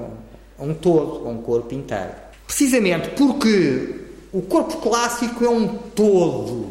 Um 0.59 0.73
todo, 0.73 1.27
um 1.27 1.41
corpo 1.41 1.73
inteiro. 1.73 2.11
Precisamente 2.45 3.09
porque 3.09 4.00
o 4.33 4.41
corpo 4.41 4.77
clássico 4.77 5.43
é 5.43 5.49
um 5.49 5.67
todo. 5.67 6.69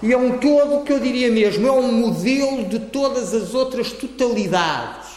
E 0.00 0.12
é 0.12 0.16
um 0.16 0.38
todo 0.38 0.84
que 0.84 0.92
eu 0.92 1.00
diria 1.00 1.30
mesmo, 1.30 1.66
é 1.66 1.72
um 1.72 1.92
modelo 1.92 2.64
de 2.64 2.78
todas 2.78 3.34
as 3.34 3.54
outras 3.54 3.92
totalidades. 3.92 5.08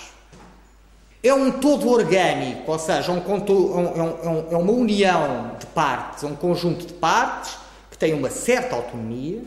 É 1.24 1.32
um 1.32 1.52
todo 1.52 1.88
orgânico, 1.88 2.72
ou 2.72 2.80
seja, 2.80 3.12
um, 3.12 3.18
é, 3.18 4.50
é, 4.50 4.54
é 4.54 4.58
uma 4.58 4.72
união 4.72 5.56
de 5.60 5.68
partes, 5.68 6.24
é 6.24 6.28
um 6.28 6.36
conjunto 6.36 6.88
de 6.88 6.94
partes 6.94 7.58
que 7.92 7.98
tem 7.98 8.16
uma 8.16 8.32
certa 8.32 8.76
autonomia, 8.76 9.44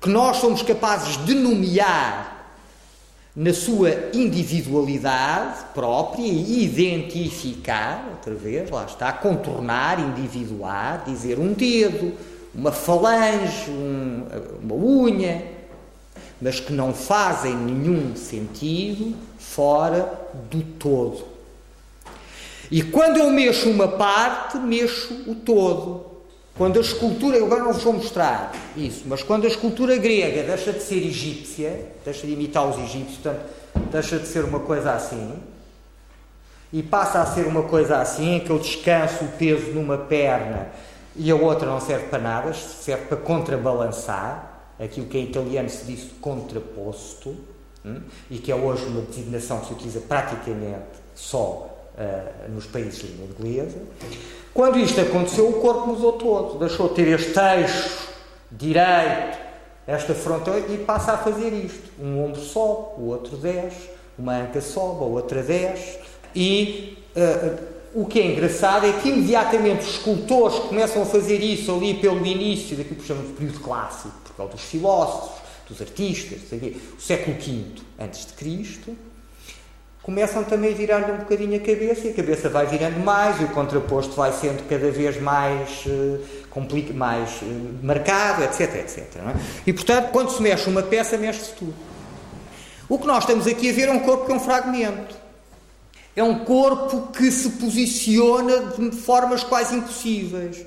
que 0.00 0.08
nós 0.08 0.38
somos 0.38 0.60
capazes 0.62 1.24
de 1.24 1.34
nomear 1.34 2.37
na 3.38 3.54
sua 3.54 4.10
individualidade 4.12 5.66
própria 5.72 6.26
e 6.26 6.64
identificar, 6.64 8.08
outra 8.10 8.34
vez, 8.34 8.68
lá 8.68 8.84
está, 8.84 9.12
contornar, 9.12 10.00
individuar, 10.00 11.04
dizer 11.06 11.38
um 11.38 11.52
dedo, 11.52 12.14
uma 12.52 12.72
falange, 12.72 13.70
um, 13.70 14.26
uma 14.60 14.74
unha, 14.74 15.40
mas 16.42 16.58
que 16.58 16.72
não 16.72 16.92
fazem 16.92 17.54
nenhum 17.54 18.16
sentido 18.16 19.14
fora 19.38 20.20
do 20.50 20.60
todo. 20.60 21.22
E 22.72 22.82
quando 22.82 23.18
eu 23.18 23.30
mexo 23.30 23.70
uma 23.70 23.86
parte, 23.86 24.58
mexo 24.58 25.14
o 25.28 25.36
todo. 25.36 26.17
Quando 26.58 26.76
a 26.76 26.82
escultura, 26.82 27.36
eu 27.36 27.46
agora 27.46 27.62
não 27.62 27.72
vos 27.72 27.84
vou 27.84 27.92
mostrar 27.92 28.52
isso, 28.76 29.04
mas 29.06 29.22
quando 29.22 29.44
a 29.44 29.46
escultura 29.46 29.96
grega 29.96 30.42
deixa 30.42 30.72
de 30.72 30.82
ser 30.82 30.96
egípcia, 30.96 31.92
deixa 32.04 32.26
de 32.26 32.32
imitar 32.32 32.68
os 32.68 32.76
egípcios, 32.78 33.18
portanto, 33.18 33.46
deixa 33.92 34.18
de 34.18 34.26
ser 34.26 34.44
uma 34.44 34.58
coisa 34.58 34.92
assim, 34.92 35.34
e 36.72 36.82
passa 36.82 37.20
a 37.20 37.26
ser 37.26 37.46
uma 37.46 37.62
coisa 37.62 37.98
assim, 37.98 38.34
em 38.34 38.40
que 38.40 38.50
eu 38.50 38.58
descanso 38.58 39.24
o 39.24 39.28
peso 39.28 39.70
numa 39.70 39.96
perna 39.96 40.66
e 41.14 41.30
a 41.30 41.36
outra 41.36 41.68
não 41.68 41.80
serve 41.80 42.06
para 42.08 42.18
nada, 42.18 42.52
serve 42.52 43.04
para 43.04 43.16
contrabalançar 43.16 44.72
aquilo 44.80 45.06
que 45.06 45.16
em 45.16 45.24
italiano 45.24 45.68
se 45.68 45.84
diz 45.84 46.10
contraposto, 46.20 47.36
hum, 47.84 48.00
e 48.28 48.38
que 48.38 48.50
é 48.50 48.54
hoje 48.56 48.84
uma 48.84 49.02
designação 49.02 49.60
que 49.60 49.66
se 49.68 49.72
utiliza 49.74 50.00
praticamente 50.00 50.82
só 51.14 51.68
uh, 51.94 52.50
nos 52.50 52.66
países 52.66 52.98
de 52.98 53.06
língua 53.06 53.26
inglesa. 53.26 53.78
Quando 54.58 54.76
isto 54.80 55.00
aconteceu, 55.00 55.48
o 55.48 55.60
corpo 55.60 55.86
mudou 55.86 56.14
todo, 56.14 56.58
deixou 56.58 56.88
de 56.88 56.96
ter 56.96 57.06
este 57.06 57.38
eixo 57.38 58.08
direito, 58.50 59.38
esta 59.86 60.12
fronteira, 60.14 60.66
e 60.72 60.78
passa 60.78 61.12
a 61.12 61.16
fazer 61.16 61.52
isto. 61.52 61.92
Um 61.96 62.24
ombro 62.24 62.40
sobe, 62.40 63.00
o 63.00 63.04
outro 63.04 63.36
desce, 63.36 63.88
uma 64.18 64.36
anca 64.36 64.60
sobe, 64.60 65.04
a 65.04 65.06
outra 65.06 65.44
desce, 65.44 66.00
e 66.34 66.98
uh, 67.16 67.56
o 67.94 68.04
que 68.06 68.18
é 68.18 68.26
engraçado 68.32 68.84
é 68.84 68.94
que 68.94 69.10
imediatamente 69.10 69.82
os 69.82 69.90
escultores 69.90 70.58
começam 70.58 71.02
a 71.02 71.06
fazer 71.06 71.40
isso 71.40 71.72
ali 71.72 71.94
pelo 71.94 72.26
início 72.26 72.76
daquilo 72.76 72.96
que 72.96 73.06
chamamos 73.06 73.28
de 73.30 73.36
período 73.36 73.60
clássico, 73.60 74.18
por 74.24 74.34
causa 74.34 74.52
dos 74.54 74.62
filósofos, 74.62 75.38
dos 75.68 75.80
artistas, 75.80 76.40
o 76.98 77.00
século 77.00 77.36
V 77.36 77.64
antes 77.96 78.26
de 78.26 78.32
Cristo, 78.32 78.96
começam 80.08 80.42
também 80.42 80.72
a 80.72 80.74
virar-lhe 80.74 81.12
um 81.12 81.18
bocadinho 81.18 81.54
a 81.54 81.58
cabeça 81.58 82.06
e 82.06 82.10
a 82.12 82.14
cabeça 82.14 82.48
vai 82.48 82.64
virando 82.64 82.98
mais 83.00 83.38
e 83.42 83.44
o 83.44 83.48
contraposto 83.48 84.14
vai 84.14 84.32
sendo 84.32 84.66
cada 84.66 84.90
vez 84.90 85.20
mais, 85.20 85.84
uh, 85.84 86.94
mais 86.94 87.42
uh, 87.42 87.44
marcado, 87.82 88.42
etc, 88.42 88.76
etc. 88.76 89.16
É? 89.16 89.36
E, 89.66 89.72
portanto, 89.74 90.10
quando 90.10 90.30
se 90.30 90.40
mexe 90.40 90.66
uma 90.70 90.82
peça, 90.82 91.18
mexe-se 91.18 91.52
tudo. 91.52 91.74
O 92.88 92.98
que 92.98 93.06
nós 93.06 93.24
estamos 93.24 93.46
aqui 93.46 93.68
a 93.68 93.72
ver 93.74 93.90
é 93.90 93.92
um 93.92 93.98
corpo 93.98 94.24
que 94.24 94.32
é 94.32 94.34
um 94.34 94.40
fragmento. 94.40 95.14
É 96.16 96.22
um 96.22 96.38
corpo 96.38 97.12
que 97.12 97.30
se 97.30 97.50
posiciona 97.50 98.60
de 98.78 98.90
formas 98.92 99.44
quase 99.44 99.76
impossíveis. 99.76 100.64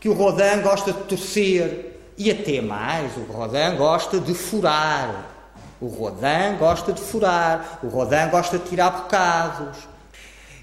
Que 0.00 0.08
o 0.08 0.14
Rodin 0.14 0.62
gosta 0.64 0.92
de 0.92 0.98
torcer 1.04 1.96
e 2.18 2.28
até 2.28 2.60
mais, 2.60 3.16
o 3.16 3.20
Rodin 3.20 3.76
gosta 3.76 4.18
de 4.18 4.34
furar. 4.34 5.39
O 5.80 5.86
Rodin 5.86 6.58
gosta 6.58 6.92
de 6.92 7.00
furar, 7.00 7.78
o 7.82 7.88
Rodin 7.88 8.28
gosta 8.30 8.58
de 8.58 8.68
tirar 8.68 8.90
bocados. 8.90 9.78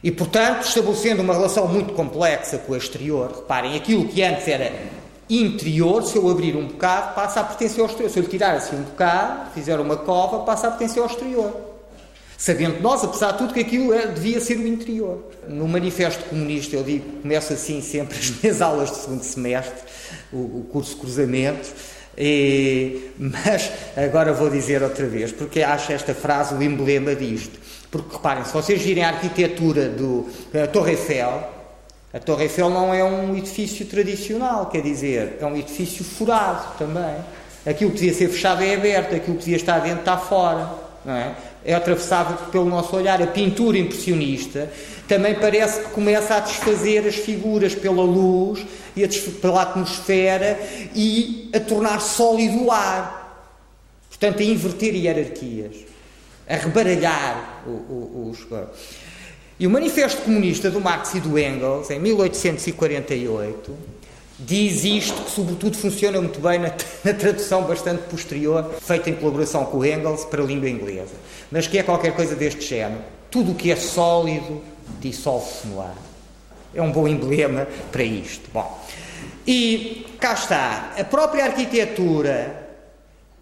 E, 0.03 0.11
portanto, 0.11 0.63
estabelecendo 0.63 1.23
uma 1.23 1.33
relação 1.33 1.67
muito 1.67 1.93
complexa 1.93 2.59
com 2.59 2.73
o 2.73 2.75
exterior, 2.75 3.31
reparem, 3.31 3.75
aquilo 3.75 4.07
que 4.07 4.21
antes 4.21 4.47
era 4.47 4.71
interior, 5.29 6.03
se 6.03 6.17
eu 6.17 6.29
abrir 6.29 6.55
um 6.55 6.67
bocado, 6.67 7.15
passa 7.15 7.41
a 7.41 7.43
pertencer 7.43 7.79
ao 7.79 7.87
exterior. 7.87 8.09
Se 8.09 8.19
eu 8.19 8.23
lhe 8.23 8.29
tirar 8.29 8.55
assim 8.55 8.75
um 8.75 8.83
bocado, 8.83 9.51
fizer 9.51 9.79
uma 9.79 9.97
cova, 9.97 10.45
passa 10.45 10.67
a 10.67 10.71
pertencer 10.71 11.01
ao 11.01 11.09
exterior. 11.09 11.51
Sabendo 12.37 12.79
nós, 12.81 13.03
apesar 13.03 13.31
de 13.31 13.39
tudo, 13.39 13.53
que 13.53 13.59
aquilo 13.59 13.91
é, 13.91 14.05
devia 14.05 14.39
ser 14.39 14.57
o 14.57 14.67
interior. 14.67 15.23
No 15.49 15.67
Manifesto 15.67 16.23
Comunista, 16.25 16.75
eu 16.75 16.83
digo, 16.83 17.21
começo 17.21 17.51
assim 17.51 17.81
sempre 17.81 18.15
as 18.19 18.29
minhas 18.29 18.61
aulas 18.61 18.91
de 18.91 18.97
segundo 18.97 19.23
semestre, 19.23 19.81
o, 20.31 20.37
o 20.37 20.67
curso 20.71 20.95
cruzamentos, 20.97 21.71
e, 22.17 23.11
mas 23.19 23.71
agora 23.95 24.33
vou 24.33 24.49
dizer 24.49 24.81
outra 24.81 25.05
vez, 25.05 25.31
porque 25.31 25.61
acho 25.61 25.91
esta 25.91 26.15
frase 26.15 26.55
o 26.55 26.63
emblema 26.63 27.13
disto. 27.15 27.59
Porque 27.91 28.15
reparem, 28.15 28.43
se 28.43 28.53
vocês 28.53 28.81
virem 28.81 29.03
a 29.03 29.09
arquitetura 29.09 29.87
do 29.87 30.27
a 30.53 30.67
Torre 30.67 30.91
Eiffel, 30.91 31.43
a 32.13 32.19
Torre 32.19 32.43
Eiffel 32.43 32.69
não 32.69 32.93
é 32.93 33.03
um 33.03 33.37
edifício 33.37 33.85
tradicional, 33.85 34.65
quer 34.65 34.81
dizer, 34.81 35.37
é 35.39 35.45
um 35.45 35.55
edifício 35.55 36.03
furado 36.03 36.77
também. 36.77 37.15
Aquilo 37.65 37.91
que 37.91 37.97
devia 37.97 38.13
ser 38.13 38.29
fechado 38.29 38.63
é 38.63 38.75
aberto, 38.75 39.15
aquilo 39.15 39.35
que 39.35 39.43
devia 39.43 39.57
estar 39.57 39.79
dentro 39.79 39.99
está 39.99 40.17
fora. 40.17 40.69
Não 41.05 41.13
é? 41.13 41.35
é 41.67 41.73
atravessado 41.73 42.49
pelo 42.49 42.65
nosso 42.65 42.95
olhar. 42.95 43.21
A 43.21 43.27
pintura 43.27 43.77
impressionista 43.77 44.69
também 45.07 45.35
parece 45.35 45.81
que 45.83 45.89
começa 45.89 46.35
a 46.35 46.39
desfazer 46.39 47.07
as 47.07 47.15
figuras 47.15 47.73
pela 47.73 48.03
luz 48.03 48.65
e 48.95 49.03
a 49.03 49.07
pela 49.41 49.61
atmosfera 49.61 50.59
e 50.93 51.49
a 51.53 51.59
tornar 51.59 52.01
sólido 52.01 52.65
o 52.65 52.71
ar. 52.71 53.25
Portanto, 54.09 54.41
a 54.41 54.45
inverter 54.45 54.95
hierarquias, 54.95 55.75
a 56.47 56.55
rebaralhar 56.55 57.63
os. 57.67 58.45
E 59.59 59.65
o 59.65 59.69
Manifesto 59.69 60.21
Comunista 60.21 60.69
do 60.69 60.81
Marx 60.81 61.13
e 61.15 61.19
do 61.19 61.37
Engels, 61.37 61.89
em 61.89 61.99
1848, 61.99 63.75
diz 64.39 64.83
isto 64.83 65.21
que, 65.23 65.31
sobretudo, 65.31 65.77
funciona 65.77 66.19
muito 66.19 66.39
bem 66.39 66.59
na, 66.59 66.73
na, 67.03 67.13
tradução 67.13 67.63
bastante 67.63 68.03
posterior, 68.03 68.75
feita 68.81 69.09
em 69.09 69.15
colaboração 69.15 69.65
com 69.65 69.77
o 69.77 69.85
Engels 69.85 70.25
para 70.25 70.41
a 70.41 70.45
língua 70.45 70.69
inglesa, 70.69 71.15
mas 71.51 71.67
que 71.67 71.77
é 71.77 71.83
qualquer 71.83 72.13
coisa 72.15 72.35
deste 72.35 72.65
género. 72.65 73.01
Tudo 73.31 73.51
o 73.51 73.55
que 73.55 73.71
é 73.71 73.75
sólido 73.75 74.61
dissolve-se 74.99 75.67
no 75.67 75.81
ar. 75.81 75.95
É 76.73 76.81
um 76.81 76.91
bom 76.91 77.07
emblema 77.07 77.67
para 77.91 78.03
isto. 78.03 78.49
Bom, 78.53 78.85
e 79.45 80.05
cá 80.19 80.33
está. 80.33 80.93
A 80.97 81.03
própria 81.03 81.45
arquitetura 81.45 82.67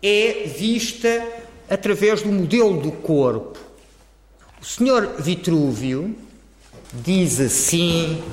é 0.02 0.44
vista 0.48 1.28
através 1.70 2.22
do 2.22 2.32
modelo 2.32 2.80
do 2.80 2.92
corpo. 2.92 3.60
O 4.62 4.66
senhor 4.66 5.16
Vitrúvio 5.20 6.16
diz 6.94 7.40
assim 7.40 8.24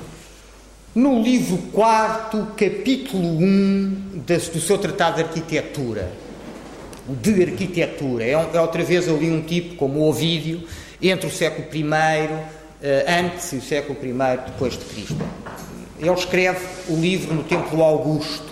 no 0.94 1.22
livro 1.22 1.56
4, 1.72 2.48
capítulo 2.54 3.26
1 3.38 4.24
do 4.26 4.60
seu 4.60 4.76
tratado 4.76 5.16
de 5.16 5.22
arquitetura, 5.22 6.12
de 7.08 7.42
arquitetura, 7.42 8.24
é, 8.24 8.32
é, 8.32 8.60
outra 8.60 8.84
vez 8.84 9.08
ali 9.08 9.30
um 9.30 9.40
tipo 9.40 9.76
como 9.76 10.00
o 10.00 10.08
Ovídio, 10.10 10.62
entre 11.00 11.26
o 11.26 11.30
século 11.30 11.66
I, 11.74 11.82
antes 13.06 13.52
e 13.52 13.60
século 13.60 13.98
I 14.02 14.12
depois 14.46 14.76
de 14.76 14.84
Cristo. 14.84 15.16
Ele 15.98 16.10
escreve 16.10 16.64
o 16.88 16.96
livro 16.96 17.34
no 17.34 17.44
tempo 17.44 17.80
Augusto, 17.80 18.50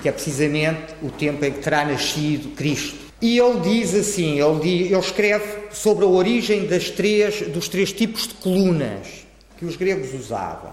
que 0.00 0.08
é 0.08 0.12
precisamente 0.12 0.94
o 1.02 1.10
tempo 1.10 1.44
em 1.44 1.52
que 1.52 1.60
terá 1.60 1.84
nascido 1.84 2.54
Cristo. 2.54 3.06
E 3.20 3.38
ele 3.38 3.60
diz 3.60 3.94
assim, 3.94 4.40
ele, 4.40 4.60
diz, 4.60 4.90
ele 4.90 5.00
escreve 5.00 5.44
sobre 5.72 6.04
a 6.04 6.08
origem 6.08 6.66
das 6.66 6.90
três, 6.90 7.42
dos 7.48 7.68
três 7.68 7.92
tipos 7.92 8.28
de 8.28 8.34
colunas 8.34 9.26
que 9.58 9.64
os 9.64 9.76
gregos 9.76 10.12
usavam. 10.14 10.72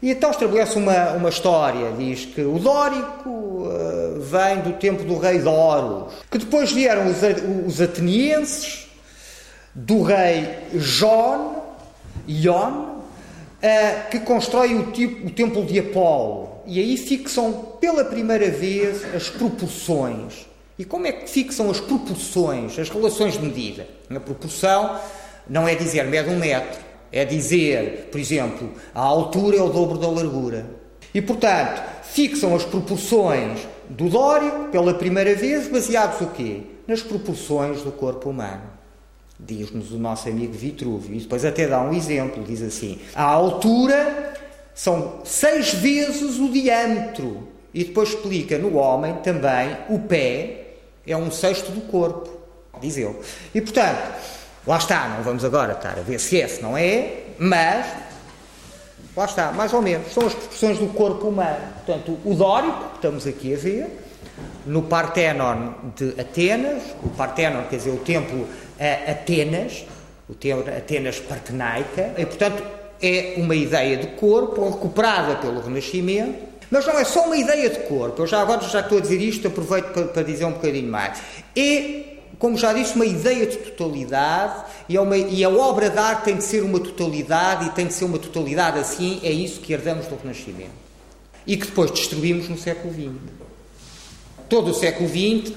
E 0.00 0.10
então 0.10 0.30
estabelece 0.30 0.78
uma, 0.78 1.12
uma 1.12 1.28
história, 1.28 1.92
diz 1.92 2.24
que 2.24 2.40
o 2.40 2.58
dórico 2.58 3.28
uh, 3.28 4.20
vem 4.20 4.60
do 4.60 4.78
tempo 4.78 5.02
do 5.04 5.18
rei 5.18 5.40
Doros, 5.40 6.12
que 6.30 6.38
depois 6.38 6.70
vieram 6.70 7.06
os, 7.06 7.18
os 7.66 7.80
atenienses, 7.80 8.86
do 9.74 10.02
rei 10.02 10.48
John, 10.74 11.57
Ion, 12.28 12.70
uh, 12.70 14.10
que 14.10 14.20
constrói 14.20 14.74
o, 14.74 14.92
tipo, 14.92 15.26
o 15.26 15.30
templo 15.30 15.64
de 15.64 15.78
Apolo. 15.78 16.58
E 16.66 16.78
aí 16.78 16.96
fixam 16.96 17.52
pela 17.80 18.04
primeira 18.04 18.50
vez 18.50 19.02
as 19.14 19.28
proporções. 19.30 20.46
E 20.78 20.84
como 20.84 21.06
é 21.06 21.12
que 21.12 21.28
fixam 21.28 21.70
as 21.70 21.80
proporções, 21.80 22.78
as 22.78 22.88
relações 22.88 23.34
de 23.34 23.40
medida? 23.40 23.88
A 24.08 24.20
proporção 24.20 25.00
não 25.48 25.66
é 25.66 25.74
dizer 25.74 26.04
mede 26.04 26.28
um 26.30 26.38
metro, 26.38 26.78
é 27.10 27.24
dizer, 27.24 28.08
por 28.12 28.20
exemplo, 28.20 28.70
a 28.94 29.00
altura 29.00 29.56
é 29.56 29.62
o 29.62 29.70
dobro 29.70 29.98
da 29.98 30.08
largura. 30.08 30.66
E, 31.12 31.22
portanto, 31.22 31.82
fixam 32.04 32.54
as 32.54 32.64
proporções 32.64 33.66
do 33.88 34.08
dórico 34.08 34.68
pela 34.70 34.94
primeira 34.94 35.34
vez, 35.34 35.66
baseados 35.68 36.20
o 36.20 36.26
quê? 36.26 36.60
Nas 36.86 37.02
proporções 37.02 37.82
do 37.82 37.90
corpo 37.90 38.30
humano. 38.30 38.77
Diz-nos 39.38 39.92
o 39.92 39.98
nosso 39.98 40.28
amigo 40.28 40.52
Vitrúvio. 40.52 41.14
E 41.14 41.20
depois 41.20 41.44
até 41.44 41.66
dá 41.66 41.80
um 41.80 41.92
exemplo, 41.92 42.42
diz 42.42 42.62
assim, 42.62 42.98
a 43.14 43.22
altura 43.22 44.34
são 44.74 45.20
seis 45.24 45.74
vezes 45.74 46.38
o 46.38 46.50
diâmetro. 46.50 47.48
E 47.72 47.84
depois 47.84 48.10
explica 48.10 48.58
no 48.58 48.76
homem 48.76 49.14
também 49.22 49.76
o 49.88 49.98
pé 50.00 50.64
é 51.06 51.16
um 51.16 51.30
sexto 51.30 51.70
do 51.70 51.82
corpo, 51.82 52.28
diz 52.80 52.96
ele. 52.96 53.16
E 53.54 53.60
portanto, 53.60 54.18
Lá 54.68 54.76
está, 54.76 55.08
não 55.08 55.22
vamos 55.22 55.46
agora 55.46 55.72
estar 55.72 55.98
a 55.98 56.02
ver 56.02 56.20
se 56.20 56.38
é, 56.38 56.46
se 56.46 56.60
não 56.60 56.76
é, 56.76 57.22
mas 57.38 57.86
lá 59.16 59.24
está, 59.24 59.50
mais 59.50 59.72
ou 59.72 59.80
menos, 59.80 60.12
são 60.12 60.26
as 60.26 60.34
proporções 60.34 60.78
do 60.78 60.88
corpo 60.88 61.28
humano. 61.28 61.72
Portanto, 61.86 62.18
o 62.22 62.34
dórico, 62.34 62.90
que 62.90 62.96
estamos 62.96 63.26
aqui 63.26 63.54
a 63.54 63.56
ver, 63.56 64.04
no 64.66 64.82
Partenon 64.82 65.72
de 65.96 66.20
Atenas, 66.20 66.82
o 67.02 67.08
Partenon 67.08 67.62
quer 67.70 67.76
dizer 67.76 67.92
o 67.92 67.96
templo 67.96 68.46
a 68.78 69.12
Atenas, 69.12 69.84
o 70.28 70.34
templo 70.34 70.64
Atenas 70.68 71.18
Partenaica, 71.18 72.14
e 72.16 72.26
portanto 72.26 72.62
é 73.00 73.34
uma 73.36 73.54
ideia 73.54 73.96
de 73.96 74.08
corpo 74.08 74.68
recuperada 74.68 75.36
pelo 75.36 75.60
Renascimento, 75.60 76.48
mas 76.70 76.86
não 76.86 76.98
é 76.98 77.04
só 77.04 77.24
uma 77.24 77.36
ideia 77.36 77.70
de 77.70 77.80
corpo. 77.80 78.22
Eu 78.22 78.26
já 78.26 78.42
agora 78.42 78.60
já 78.62 78.80
estou 78.80 78.98
a 78.98 79.00
dizer 79.00 79.20
isto, 79.20 79.48
aproveito 79.48 79.86
para, 79.92 80.04
para 80.04 80.22
dizer 80.22 80.44
um 80.44 80.52
bocadinho 80.52 80.90
mais. 80.90 81.18
É 81.56 82.08
como 82.38 82.56
já 82.56 82.72
disse, 82.72 82.94
uma 82.94 83.06
ideia 83.06 83.46
de 83.46 83.56
totalidade 83.56 84.64
e, 84.88 84.96
é 84.96 85.00
uma, 85.00 85.16
e, 85.16 85.42
a 85.42 85.50
obra 85.50 85.90
de 85.90 85.98
arte 85.98 86.24
tem 86.24 86.36
de 86.36 86.44
ser 86.44 86.62
uma 86.62 86.78
totalidade 86.78 87.66
e 87.66 87.70
tem 87.70 87.86
de 87.86 87.94
ser 87.94 88.04
uma 88.04 88.18
totalidade 88.18 88.78
assim, 88.78 89.20
é 89.24 89.30
isso 89.30 89.60
que 89.60 89.72
herdamos 89.72 90.06
do 90.06 90.16
Renascimento. 90.16 90.70
E 91.46 91.56
que 91.56 91.66
depois 91.66 91.90
destruímos 91.90 92.48
no 92.48 92.56
século 92.56 92.92
XX. 92.92 93.10
Todo 94.48 94.70
o 94.70 94.74
século 94.74 95.08
XX, 95.08 95.52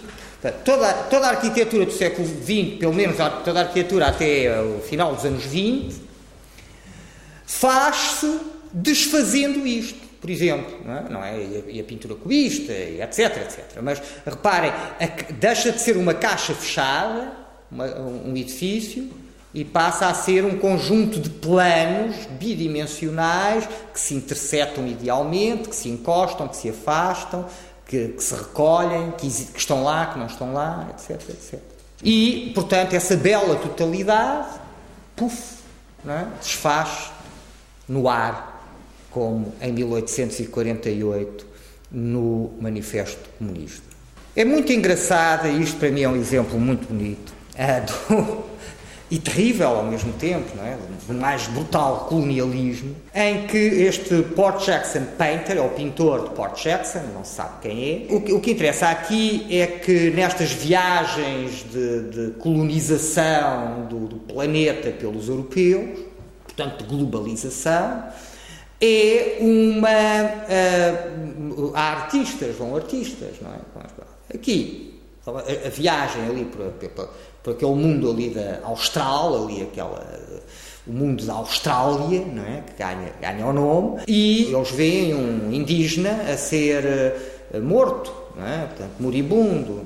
toda, 0.49 0.93
toda 0.93 1.27
a 1.27 1.29
arquitetura 1.31 1.85
do 1.85 1.91
século 1.91 2.27
XX, 2.27 2.79
pelo 2.79 2.93
menos 2.93 3.17
toda 3.43 3.59
a 3.59 3.63
arquitetura 3.63 4.07
até 4.07 4.61
o 4.61 4.79
final 4.79 5.13
dos 5.13 5.25
anos 5.25 5.43
20, 5.43 6.01
faz-se 7.45 8.39
desfazendo 8.73 9.67
isto 9.67 10.11
por 10.21 10.29
exemplo, 10.29 10.77
não 10.85 10.95
é? 10.95 11.09
Não 11.09 11.23
é? 11.23 11.43
E, 11.71 11.79
a, 11.79 11.83
pintura 11.83 12.13
cubista, 12.13 12.71
etc, 12.71 13.37
etc. 13.37 13.79
Mas 13.81 13.99
reparem, 14.23 14.69
a, 14.69 15.31
deixa 15.33 15.71
de 15.71 15.81
ser 15.81 15.97
uma 15.97 16.13
caixa 16.13 16.53
fechada, 16.53 17.33
uma, 17.71 17.85
um 17.99 18.37
edifício, 18.37 19.09
e 19.51 19.65
passa 19.65 20.07
a 20.07 20.13
ser 20.13 20.45
um 20.45 20.59
conjunto 20.59 21.19
de 21.19 21.29
planos 21.29 22.15
bidimensionais 22.39 23.67
que 23.91 23.99
se 23.99 24.13
interceptam 24.13 24.87
idealmente, 24.87 25.69
que 25.69 25.75
se 25.75 25.89
encostam, 25.89 26.47
que 26.47 26.55
se 26.55 26.69
afastam, 26.69 27.47
que, 27.91 28.07
que 28.07 28.23
se 28.23 28.33
recolhem, 28.33 29.11
que, 29.11 29.29
que, 29.29 29.59
estão 29.59 29.83
lá, 29.83 30.05
que 30.05 30.17
não 30.17 30.27
estão 30.27 30.53
lá, 30.53 30.87
etc, 30.91 31.29
etc. 31.29 31.59
E, 32.01 32.53
portanto, 32.55 32.93
essa 32.93 33.17
bela 33.17 33.57
totalidade, 33.57 34.47
puf, 35.13 35.57
é? 36.07 36.25
desfaz 36.41 37.11
no 37.89 38.07
ar 38.07 38.49
como 39.11 39.53
em 39.61 39.73
1848 39.73 41.45
no 41.91 42.53
Manifesto 42.61 43.29
Comunista. 43.37 43.83
É 44.33 44.45
muito 44.45 44.71
engraçada, 44.71 45.49
e 45.49 45.61
isto 45.61 45.77
para 45.77 45.91
mim 45.91 46.01
é 46.01 46.07
um 46.07 46.15
exemplo 46.15 46.57
muito 46.57 46.87
bonito, 46.87 47.33
do, 48.09 48.45
e 49.11 49.19
terrível 49.19 49.67
ao 49.67 49.83
mesmo 49.83 50.13
tempo, 50.13 50.55
não 50.55 50.65
é? 50.65 50.77
do 51.05 51.13
mais 51.13 51.45
brutal 51.47 52.05
colonialismo, 52.07 52.95
em 53.13 53.45
que 53.45 53.57
este 53.57 54.21
Port 54.21 54.65
Jackson 54.65 55.03
Painter, 55.17 55.57
é 55.57 55.61
o 55.61 55.67
pintor 55.67 56.29
de 56.29 56.35
Port 56.35 56.63
Jackson, 56.63 57.01
não 57.13 57.25
se 57.25 57.35
sabe 57.35 57.61
quem 57.61 58.07
é, 58.09 58.15
o 58.15 58.21
que, 58.21 58.31
o 58.31 58.39
que 58.39 58.51
interessa 58.51 58.87
aqui 58.87 59.45
é 59.51 59.67
que 59.67 60.11
nestas 60.11 60.53
viagens 60.53 61.65
de, 61.69 62.01
de 62.03 62.31
colonização 62.39 63.85
do, 63.89 64.07
do 64.07 64.15
planeta 64.15 64.89
pelos 64.91 65.27
europeus, 65.27 65.99
portanto 66.45 66.77
de 66.77 66.85
globalização, 66.85 68.05
é 68.79 69.37
uma. 69.41 69.89
Uh, 70.47 71.71
há 71.75 71.91
artistas, 71.91 72.55
vão 72.55 72.75
artistas, 72.75 73.35
não 73.41 73.51
é? 73.51 73.57
Aqui, 74.33 74.99
a, 75.27 75.69
viagem 75.69 76.23
ali 76.23 76.45
por, 76.45 76.65
por, 76.71 77.09
por, 77.43 77.53
aquele 77.53 77.75
mundo 77.75 78.09
ali 78.09 78.29
da 78.29 78.59
Austral, 78.63 79.43
ali 79.43 79.61
aquela. 79.61 80.03
O 80.85 80.91
mundo 80.91 81.23
da 81.25 81.33
Austrália, 81.33 82.25
não 82.25 82.43
é? 82.43 82.63
Que 82.65 82.83
ganha, 82.83 83.11
ganha 83.21 83.45
o 83.45 83.53
nome, 83.53 84.01
e 84.07 84.51
eles 84.51 84.71
veem 84.71 85.13
um 85.13 85.53
indígena 85.53 86.23
a 86.31 86.35
ser 86.35 86.83
uh, 87.53 87.61
morto, 87.61 88.11
não 88.35 88.47
é? 88.47 88.65
Portanto, 88.65 88.91
moribundo. 88.99 89.85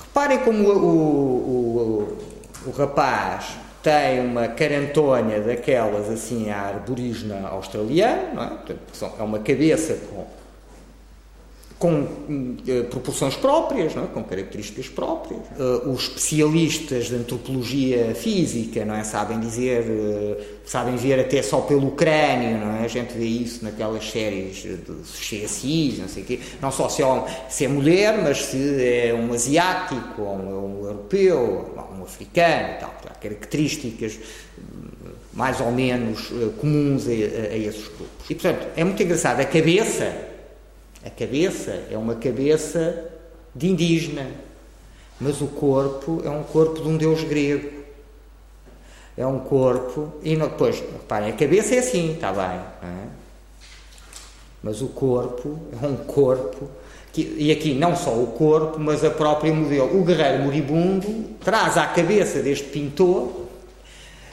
Reparem 0.00 0.38
como 0.38 0.68
o, 0.68 0.76
o, 0.76 2.18
o, 2.66 2.68
o 2.68 2.70
rapaz 2.72 3.58
tem 3.86 4.18
uma 4.18 4.48
carantonha 4.48 5.40
daquelas 5.40 6.10
assim 6.10 6.50
à 6.50 6.62
arborígena 6.62 7.46
australiana, 7.46 8.34
não 8.34 8.42
é? 8.42 8.48
Portanto, 8.48 9.14
é 9.20 9.22
uma 9.22 9.38
cabeça 9.38 9.96
com, 10.10 10.26
com 11.78 12.00
uh, 12.00 12.84
proporções 12.90 13.36
próprias, 13.36 13.94
é? 13.94 14.00
com 14.06 14.24
características 14.24 14.88
próprias. 14.88 15.40
Uh, 15.58 15.90
os 15.90 16.04
especialistas 16.04 17.06
de 17.08 17.16
antropologia 17.16 18.14
física 18.14 18.82
não 18.84 18.94
é? 18.94 19.04
sabem 19.04 19.38
dizer, 19.40 19.82
uh, 19.82 20.42
sabem 20.64 20.96
ver 20.96 21.20
até 21.20 21.42
só 21.42 21.60
pelo 21.60 21.90
crânio, 21.90 22.58
não 22.58 22.76
é? 22.76 22.84
a 22.84 22.88
gente 22.88 23.12
vê 23.12 23.26
isso 23.26 23.62
naquelas 23.62 24.10
séries 24.10 24.62
de 24.62 24.94
CSI, 25.04 25.98
não 26.00 26.08
sei 26.08 26.22
o 26.22 26.26
quê, 26.26 26.40
não 26.62 26.72
só 26.72 26.88
se 26.88 27.02
é, 27.02 27.06
um, 27.06 27.24
se 27.48 27.66
é 27.66 27.68
mulher, 27.68 28.22
mas 28.22 28.38
se 28.46 28.82
é 28.82 29.14
um 29.14 29.34
asiático, 29.34 30.22
ou 30.22 30.34
um, 30.34 30.80
um 30.80 30.86
europeu, 30.86 31.74
um 31.98 32.02
africano, 32.02 32.78
tal, 32.80 32.94
há 33.06 33.14
características 33.14 34.18
mais 35.34 35.60
ou 35.60 35.70
menos 35.70 36.32
comuns 36.58 37.06
a, 37.06 37.10
a, 37.10 37.52
a 37.52 37.56
esses 37.58 37.86
grupos. 37.88 38.30
E 38.30 38.34
portanto, 38.34 38.66
é 38.74 38.82
muito 38.82 39.02
engraçado, 39.02 39.40
a 39.40 39.44
cabeça 39.44 40.25
a 41.06 41.10
cabeça 41.10 41.84
é 41.88 41.96
uma 41.96 42.16
cabeça 42.16 43.04
de 43.54 43.68
indígena, 43.68 44.26
mas 45.20 45.40
o 45.40 45.46
corpo 45.46 46.20
é 46.24 46.28
um 46.28 46.42
corpo 46.42 46.82
de 46.82 46.88
um 46.88 46.96
deus 46.96 47.22
grego. 47.22 47.70
É 49.16 49.24
um 49.24 49.38
corpo. 49.38 50.14
E 50.24 50.34
não, 50.36 50.48
depois, 50.48 50.80
reparem, 50.80 51.30
a 51.30 51.32
cabeça 51.32 51.76
é 51.76 51.78
assim, 51.78 52.14
está 52.14 52.32
bem. 52.32 52.60
É? 52.82 53.06
Mas 54.60 54.82
o 54.82 54.88
corpo 54.88 55.60
é 55.80 55.86
um 55.86 55.96
corpo. 55.96 56.68
Que, 57.12 57.36
e 57.38 57.52
aqui 57.52 57.72
não 57.72 57.94
só 57.94 58.10
o 58.10 58.26
corpo, 58.26 58.80
mas 58.80 59.04
a 59.04 59.10
própria 59.10 59.54
modelo. 59.54 60.00
O 60.00 60.04
guerreiro 60.04 60.42
moribundo 60.42 61.36
traz 61.38 61.78
à 61.78 61.86
cabeça 61.86 62.42
deste 62.42 62.64
pintor 62.64 63.46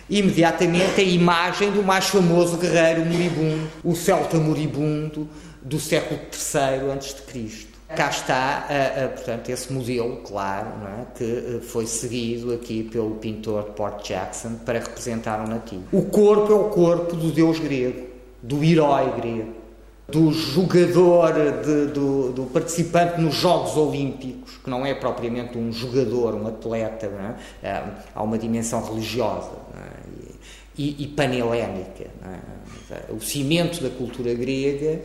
imediatamente 0.10 1.00
a 1.00 1.04
imagem 1.04 1.72
do 1.72 1.82
mais 1.82 2.08
famoso 2.08 2.58
guerreiro 2.58 3.06
moribundo, 3.06 3.70
o 3.84 3.96
celta 3.96 4.38
moribundo, 4.38 5.30
do 5.64 5.80
século 5.80 6.20
III 6.20 6.92
a.C. 6.92 7.74
Cá 7.96 8.10
está, 8.10 8.68
uh, 8.70 9.06
uh, 9.06 9.10
portanto, 9.10 9.50
esse 9.50 9.72
modelo, 9.72 10.18
claro, 10.26 10.68
é? 10.88 11.06
que 11.16 11.24
uh, 11.24 11.62
foi 11.62 11.86
seguido 11.86 12.52
aqui 12.52 12.84
pelo 12.84 13.12
pintor 13.16 13.66
Port 13.76 14.08
Jackson 14.08 14.56
para 14.66 14.80
representar 14.80 15.46
o 15.46 15.48
nativo. 15.48 15.84
O 15.92 16.04
corpo 16.06 16.52
é 16.52 16.56
o 16.56 16.70
corpo 16.70 17.16
do 17.16 17.32
deus 17.32 17.60
grego, 17.60 18.08
do 18.42 18.64
herói 18.64 19.12
grego, 19.22 19.54
do 20.08 20.32
jogador, 20.32 21.34
de, 21.64 21.88
do, 21.88 22.32
do, 22.32 22.44
participante 22.46 23.22
nos 23.22 23.36
Jogos 23.36 23.78
Olímpicos, 23.78 24.58
que 24.58 24.70
não 24.70 24.86
é 24.86 24.96
propriamente 24.96 25.58
um 25.58 25.72
jogador, 25.72 26.34
um 26.34 26.48
atleta, 26.48 27.06
é? 27.62 27.68
é? 27.68 27.84
há 28.14 28.24
uma 28.24 28.38
dimensão 28.38 28.84
religiosa 28.84 29.52
é? 29.78 30.32
e, 30.78 31.04
e 31.04 31.08
panhelénica. 31.08 32.06
É? 32.06 33.14
O 33.14 33.22
cimento 33.22 33.82
da 33.82 33.90
cultura 33.90 34.34
grega 34.34 35.00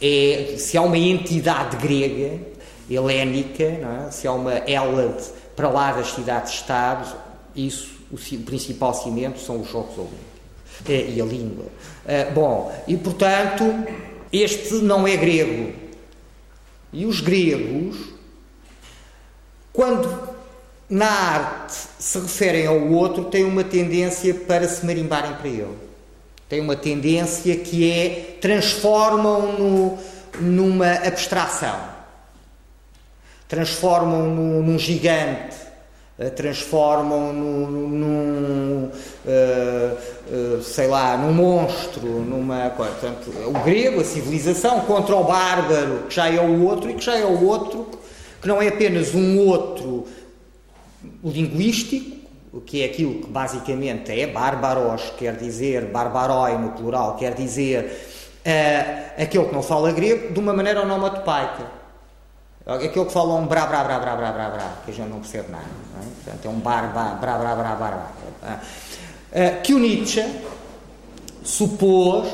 é, 0.00 0.54
se 0.56 0.76
há 0.76 0.82
uma 0.82 0.96
entidade 0.96 1.76
grega, 1.76 2.40
helénica, 2.88 3.62
é? 3.62 4.10
se 4.10 4.26
há 4.26 4.32
uma 4.32 4.54
Hélade 4.54 5.24
para 5.54 5.68
lá 5.68 5.92
das 5.92 6.12
cidades-estados, 6.12 7.14
isso, 7.54 7.90
o, 8.10 8.16
o, 8.16 8.42
principal 8.42 8.94
cimento 8.94 9.38
são 9.38 9.60
os 9.60 9.70
Jogos 9.70 9.96
Olímpicos 9.98 10.88
é, 10.88 11.10
e 11.10 11.20
a 11.20 11.24
língua. 11.24 11.66
É, 12.06 12.30
bom, 12.30 12.74
e 12.88 12.96
portanto, 12.96 13.64
este 14.32 14.74
não 14.76 15.06
é 15.06 15.16
grego. 15.16 15.72
E 16.92 17.06
os 17.06 17.20
gregos, 17.20 17.96
quando 19.72 20.30
na 20.88 21.08
arte 21.08 21.76
se 21.98 22.18
referem 22.18 22.66
ao 22.66 22.88
outro, 22.88 23.26
têm 23.26 23.44
uma 23.44 23.62
tendência 23.62 24.34
para 24.34 24.66
se 24.66 24.84
marimbarem 24.84 25.34
para 25.34 25.48
ele 25.48 25.89
têm 26.50 26.60
uma 26.60 26.74
tendência 26.74 27.56
que 27.56 27.88
é 27.88 28.36
transformam-no 28.40 29.96
numa 30.40 30.94
abstração, 30.94 31.78
transformam-no 33.48 34.60
num 34.60 34.78
gigante, 34.78 35.56
eh, 36.18 36.28
transformam-no 36.28 37.68
num, 37.68 38.90
uh, 39.24 39.96
uh, 40.58 40.62
sei 40.62 40.88
lá, 40.88 41.16
num 41.16 41.32
monstro, 41.32 42.06
numa 42.06 42.70
coisa. 42.70 42.92
Portanto, 42.92 43.30
o 43.46 43.52
grego, 43.64 44.00
a 44.00 44.04
civilização, 44.04 44.80
contra 44.80 45.14
o 45.14 45.24
bárbaro, 45.24 46.04
que 46.08 46.14
já 46.14 46.28
é 46.28 46.40
o 46.40 46.64
outro, 46.64 46.90
e 46.90 46.94
que 46.94 47.04
já 47.04 47.16
é 47.16 47.24
o 47.24 47.44
outro, 47.44 47.88
que 48.42 48.48
não 48.48 48.60
é 48.60 48.68
apenas 48.68 49.14
um 49.14 49.38
outro 49.46 50.06
linguístico, 51.24 52.19
o 52.52 52.60
que 52.60 52.82
é 52.82 52.86
aquilo 52.86 53.22
que 53.22 53.26
basicamente 53.28 54.10
é 54.12 54.26
bárbaros, 54.26 55.12
quer 55.16 55.36
dizer, 55.36 55.86
barbaroi 55.86 56.58
no 56.58 56.70
plural, 56.70 57.16
quer 57.16 57.34
dizer 57.34 57.84
uh, 58.44 59.22
aquele 59.22 59.46
que 59.46 59.54
não 59.54 59.62
fala 59.62 59.92
grego, 59.92 60.32
de 60.32 60.40
uma 60.40 60.52
maneira 60.52 60.82
onomatopaica. 60.82 61.80
Aquele 62.66 63.06
que 63.06 63.12
fala 63.12 63.34
um 63.34 63.46
brá, 63.46 63.66
brá, 63.66 63.82
brá, 63.84 63.98
brá, 63.98 64.16
brá, 64.16 64.32
brá, 64.32 64.50
brá, 64.50 64.72
que 64.84 64.90
a 64.90 64.94
gente 64.94 65.08
não 65.08 65.20
percebe 65.20 65.50
nada. 65.50 65.64
Não 65.94 66.02
é? 66.02 66.06
Portanto, 66.22 66.46
é 66.46 66.48
um 66.48 66.60
bar, 66.60 66.92
brá, 66.92 67.14
brá, 67.14 67.38
brá, 67.38 67.54
brá, 67.54 67.74
brá. 67.74 68.60
Uh, 69.32 69.62
que 69.62 69.74
o 69.74 69.78
Nietzsche 69.78 70.24
supôs 71.42 72.28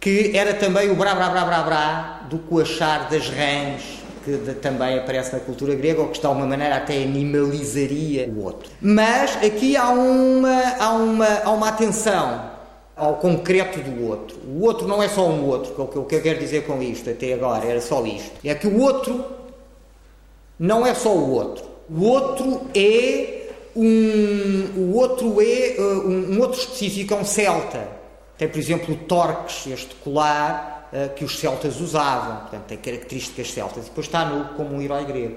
que 0.00 0.36
era 0.36 0.54
também 0.54 0.90
o 0.90 0.94
brá, 0.94 1.14
brá, 1.14 1.30
brá, 1.30 1.44
brá, 1.44 1.62
brá 1.62 2.20
do 2.30 2.38
coachar 2.38 3.08
das 3.08 3.28
rãs 3.28 3.82
que 4.26 4.36
de, 4.38 4.54
também 4.54 4.98
aparece 4.98 5.32
na 5.32 5.38
cultura 5.38 5.76
grega 5.76 6.00
ou 6.00 6.08
que 6.08 6.18
de 6.18 6.26
alguma 6.26 6.46
maneira 6.46 6.74
até 6.74 7.00
animalizaria 7.00 8.28
o 8.28 8.42
outro. 8.42 8.68
Mas 8.80 9.36
aqui 9.36 9.76
há 9.76 9.88
uma, 9.90 10.62
há 10.80 10.90
uma, 10.90 11.26
há 11.44 11.50
uma 11.50 11.68
atenção 11.68 12.50
ao 12.96 13.14
concreto 13.18 13.78
do 13.78 14.04
outro. 14.08 14.36
O 14.44 14.64
outro 14.64 14.88
não 14.88 15.00
é 15.00 15.08
só 15.08 15.28
um 15.28 15.46
outro, 15.46 15.72
que 15.74 15.80
é 15.80 16.00
o 16.00 16.04
que 16.04 16.16
eu 16.16 16.20
quero 16.20 16.40
dizer 16.40 16.66
com 16.66 16.82
isto 16.82 17.08
até 17.08 17.34
agora, 17.34 17.64
era 17.64 17.80
só 17.80 18.04
isto. 18.04 18.32
É 18.42 18.52
que 18.56 18.66
o 18.66 18.80
outro 18.80 19.24
não 20.58 20.84
é 20.84 20.92
só 20.92 21.14
o 21.14 21.30
outro. 21.30 21.64
O 21.88 22.04
outro 22.04 22.62
é 22.74 23.44
um, 23.76 24.64
o 24.76 24.96
outro 24.96 25.40
é 25.40 25.76
uh, 25.78 26.08
um, 26.08 26.32
um 26.32 26.40
outro 26.40 26.58
específico, 26.58 27.14
é 27.14 27.16
um 27.16 27.24
celta. 27.24 27.86
Tem, 28.36 28.48
por 28.48 28.58
exemplo, 28.58 28.92
o 28.92 28.98
torques, 28.98 29.68
este 29.68 29.94
colar, 29.96 30.75
uh, 30.92 31.14
que 31.14 31.24
os 31.24 31.38
celtas 31.38 31.80
usavam, 31.80 32.40
portanto, 32.42 32.64
tem 32.64 32.78
características 32.78 33.52
celtas, 33.52 33.86
e 33.86 33.88
depois 33.88 34.06
está 34.06 34.24
nu 34.24 34.54
como 34.56 34.74
um 34.74 34.82
herói 34.82 35.04
grego, 35.04 35.36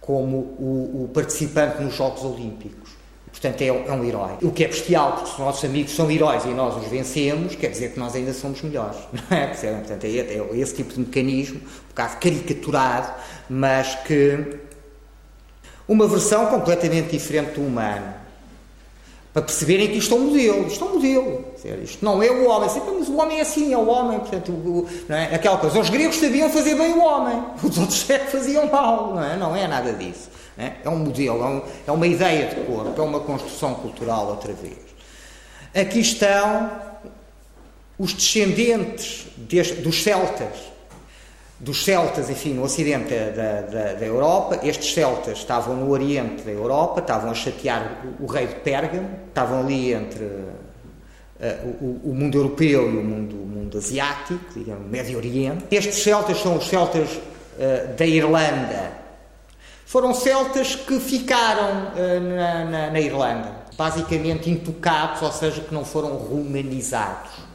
como 0.00 0.36
o, 0.36 1.04
o 1.04 1.10
participante 1.12 1.82
nos 1.82 1.94
Jogos 1.94 2.24
Olímpicos. 2.24 2.90
Portanto, 3.30 3.62
é, 3.62 3.66
é, 3.66 3.92
um 3.92 4.04
herói. 4.04 4.36
O 4.42 4.52
que 4.52 4.64
é 4.64 4.68
bestial, 4.68 5.14
porque 5.14 5.30
os 5.30 5.38
nossos 5.38 5.64
amigos 5.64 5.94
são 5.94 6.08
heróis 6.08 6.44
e 6.44 6.48
nós 6.48 6.76
os 6.76 6.88
vencemos, 6.88 7.56
quer 7.56 7.68
dizer 7.68 7.92
que 7.92 7.98
nós 7.98 8.14
ainda 8.14 8.32
somos 8.32 8.62
melhores. 8.62 8.96
Não 9.12 9.36
é? 9.36 9.48
Portanto, 9.48 10.04
é, 10.04 10.08
é 10.08 10.56
esse 10.56 10.74
tipo 10.76 10.94
de 10.94 11.00
mecanismo, 11.00 11.56
um 11.58 11.88
bocado 11.88 12.16
caricaturado, 12.18 13.12
mas 13.50 13.96
que 13.96 14.58
uma 15.88 16.06
versão 16.06 16.46
completamente 16.46 17.10
diferente 17.10 17.54
do 17.54 17.66
humano 17.66 18.14
para 19.32 19.42
perceberem 19.42 19.88
que 19.88 19.98
isto 19.98 20.14
é 20.14 20.16
um 20.16 20.26
modelo, 20.28 20.66
isto 20.68 20.84
é 20.84 20.86
um 20.86 20.94
modelo. 20.94 21.53
Isto 21.82 22.04
não 22.04 22.22
é 22.22 22.30
o 22.30 22.46
homem, 22.46 22.68
mas 22.98 23.08
o 23.08 23.16
homem 23.16 23.38
é 23.38 23.40
assim, 23.40 23.72
é 23.72 23.78
o 23.78 23.88
homem, 23.88 24.20
portanto, 24.20 24.52
o, 24.52 24.86
não 25.08 25.16
é? 25.16 25.34
aquela 25.34 25.56
coisa. 25.56 25.80
Os 25.80 25.88
gregos 25.88 26.16
sabiam 26.16 26.50
fazer 26.50 26.74
bem 26.74 26.92
o 26.92 27.02
homem, 27.02 27.42
os 27.62 27.78
outros 27.78 28.08
é 28.10 28.18
que 28.18 28.30
faziam 28.30 28.70
mal, 28.70 29.14
não 29.14 29.24
é? 29.24 29.36
Não 29.36 29.56
é 29.56 29.66
nada 29.66 29.92
disso. 29.94 30.28
É? 30.58 30.72
é 30.84 30.88
um 30.88 30.98
modelo, 30.98 31.42
é, 31.42 31.46
um, 31.46 31.62
é, 31.88 31.92
uma 31.92 32.06
ideia 32.06 32.46
de 32.46 32.56
corpo, 32.66 33.00
é 33.00 33.04
uma 33.04 33.20
construção 33.20 33.74
cultural 33.74 34.28
outra 34.28 34.52
vez. 34.52 34.78
Aqui 35.74 36.00
estão 36.00 36.70
os 37.98 38.12
descendentes 38.12 39.26
dos 39.36 40.02
celtas, 40.02 40.74
dos 41.58 41.84
celtas, 41.84 42.28
enfim, 42.28 42.52
no 42.52 42.62
ocidente 42.62 43.08
da, 43.08 43.62
da, 43.62 43.92
da, 43.94 44.06
Europa. 44.06 44.60
Estes 44.62 44.92
celtas 44.92 45.38
estavam 45.38 45.74
no 45.76 45.90
oriente 45.90 46.42
da 46.42 46.52
Europa, 46.52 47.00
estavam 47.00 47.30
a 47.30 47.34
chatear 47.34 48.04
o, 48.20 48.24
o 48.24 48.26
rei 48.26 48.46
de 48.46 48.56
Pérgamo, 48.56 49.08
estavam 49.28 49.60
ali 49.60 49.92
entre 49.92 50.24
o, 51.80 52.10
o, 52.10 52.14
mundo 52.14 52.38
europeu 52.38 52.90
e 52.90 52.96
o 52.96 53.02
mundo, 53.02 53.36
o 53.36 53.46
mundo 53.46 53.78
asiático, 53.78 54.38
digamos, 54.54 54.88
Médio 54.90 55.16
Oriente. 55.16 55.64
Estes 55.70 56.02
celtas 56.02 56.40
são 56.40 56.56
os 56.56 56.66
celtas 56.66 57.10
uh, 57.10 57.94
da 57.96 58.06
Irlanda. 58.06 58.92
Foram 59.86 60.14
celtas 60.14 60.74
que 60.74 60.98
ficaram 61.00 61.92
uh, 61.92 62.20
na, 62.20 62.64
na, 62.64 62.90
na 62.90 63.00
Irlanda, 63.00 63.52
basicamente 63.76 64.50
intocados, 64.50 65.22
ou 65.22 65.32
seja, 65.32 65.60
que 65.60 65.74
não 65.74 65.84
foram 65.84 66.16
romanizados 66.16 67.54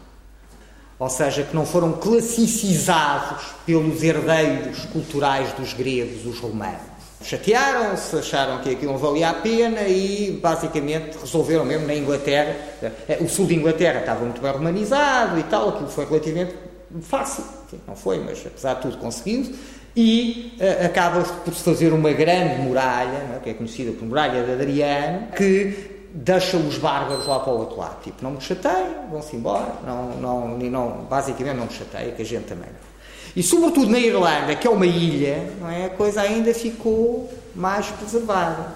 ou 1.00 1.10
seja, 1.10 1.44
que 1.44 1.56
não 1.56 1.66
foram 1.66 1.94
classicizados 1.94 3.54
pelos 3.66 4.04
herdeiros 4.04 4.84
culturais 4.92 5.54
dos 5.54 5.72
gregos, 5.72 6.26
os 6.26 6.40
romanos. 6.40 6.89
Chatearam-se, 7.22 8.16
acharam 8.16 8.60
que 8.60 8.70
aquilo 8.70 8.94
não 8.94 9.00
valia 9.00 9.30
a 9.30 9.34
pena 9.34 9.82
e 9.82 10.40
basicamente 10.42 11.18
resolveram 11.18 11.66
mesmo 11.66 11.86
na 11.86 11.94
Inglaterra. 11.94 12.56
Eh, 12.82 13.18
o 13.20 13.28
sul 13.28 13.46
de 13.46 13.56
Inglaterra 13.56 14.00
estava 14.00 14.24
muito 14.24 14.42
bem 14.42 14.52
romanizado 14.52 15.38
e 15.38 15.44
tal, 15.44 15.70
aquilo 15.70 15.90
foi 15.90 16.06
relativamente 16.06 16.56
fácil. 17.02 17.44
Não 17.88 17.96
foi, 17.96 18.20
mas 18.20 18.44
apesar 18.46 18.76
de 18.76 18.82
tudo 18.84 18.98
conseguiu 18.98 19.54
e 19.96 20.54
uh, 20.60 20.86
acaba 20.86 21.22
por 21.22 21.54
se 21.54 21.64
fazer 21.64 21.92
uma 21.92 22.12
grande 22.14 22.62
muralha, 22.62 23.18
é? 23.36 23.40
que 23.44 23.50
é 23.50 23.54
conhecida 23.54 23.92
por 23.92 24.08
Muralha 24.08 24.44
de 24.44 24.52
Adriano, 24.54 25.28
que 25.36 26.08
deixa 26.14 26.58
os 26.58 26.78
bárbaros 26.78 27.26
lá 27.28 27.40
para 27.40 27.54
o 27.54 27.60
outro 27.60 27.78
lado. 27.78 28.02
Tipo, 28.04 28.24
não 28.24 28.32
me 28.32 28.42
chateiem, 28.42 28.96
vão-se 29.12 29.36
embora. 29.36 29.74
Não, 29.86 30.10
não, 30.18 30.58
não, 30.58 30.90
basicamente 31.10 31.58
não 31.58 31.66
me 31.66 31.74
chateia, 31.74 32.12
que 32.12 32.22
a 32.22 32.26
gente 32.26 32.46
também 32.46 32.70
não. 32.70 32.89
E 33.36 33.44
sobretudo 33.44 33.90
na 33.90 34.00
Irlanda, 34.00 34.56
que 34.56 34.68
é 34.68 34.70
uma 34.70 34.86
ilha, 34.86 35.52
não 35.60 35.70
é? 35.70 35.86
a 35.86 35.90
coisa 35.90 36.22
ainda 36.22 36.54
ficou 36.54 37.32
mais 37.56 37.88
preservada. 37.88 38.76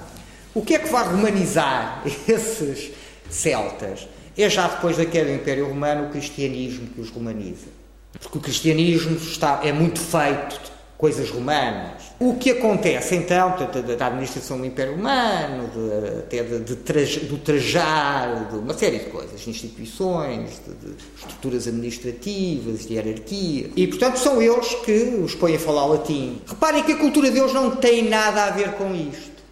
O 0.54 0.62
que 0.62 0.76
é 0.76 0.80
que 0.80 0.90
vai 0.90 1.06
romanizar 1.06 2.04
esses 2.28 2.92
celtas? 3.30 4.08
É 4.38 4.50
já 4.50 4.68
depois 4.68 4.98
da 4.98 5.06
queda 5.06 5.26
do 5.26 5.36
Império 5.36 5.68
Romano 5.68 6.08
o 6.08 6.10
cristianismo 6.10 6.88
que 6.88 7.02
os 7.02 7.10
romaniza. 7.10 7.68
Porque 8.20 8.38
o 8.38 8.42
cristianismo 8.42 9.16
está, 9.16 9.62
é 9.64 9.72
muito 9.72 10.00
feito 10.00 10.60
de 10.64 10.72
coisas 10.98 11.30
romanas. 11.30 12.02
O 12.26 12.36
que 12.36 12.52
acontece 12.52 13.16
então, 13.16 13.54
da 13.98 14.08
administração 14.08 14.58
do 14.58 14.66
Império 14.66 14.96
Romano, 14.96 15.68
de, 15.68 16.20
até 16.20 16.42
de, 16.42 16.60
de, 16.60 16.76
de, 16.76 17.20
do 17.26 17.38
trajar, 17.38 18.48
de 18.50 18.60
uma 18.60 18.74
série 18.74 19.00
de 19.00 19.06
coisas, 19.08 19.46
instituições, 19.46 20.62
de, 20.66 20.96
estruturas 21.18 21.68
administrativas, 21.68 22.86
de 22.86 22.94
hierarquia. 22.94 23.72
E 23.76 23.88
portanto 23.88 24.20
são 24.20 24.42
eles 24.42 24.74
que 24.86 25.20
os 25.22 25.36
põem 25.36 25.58
a 25.58 25.60
falar 25.60 25.86
latim. 25.86 26.42
Reparem 26.48 26.84
que 26.84 26.94
a 26.94 26.98
cultura 26.98 27.30
deles 27.30 27.52
não 27.52 27.76
tem 27.76 28.08
nada 28.08 28.46
a 28.46 28.52
ver 28.52 28.72
com 28.76 28.96
isto. 28.96 29.44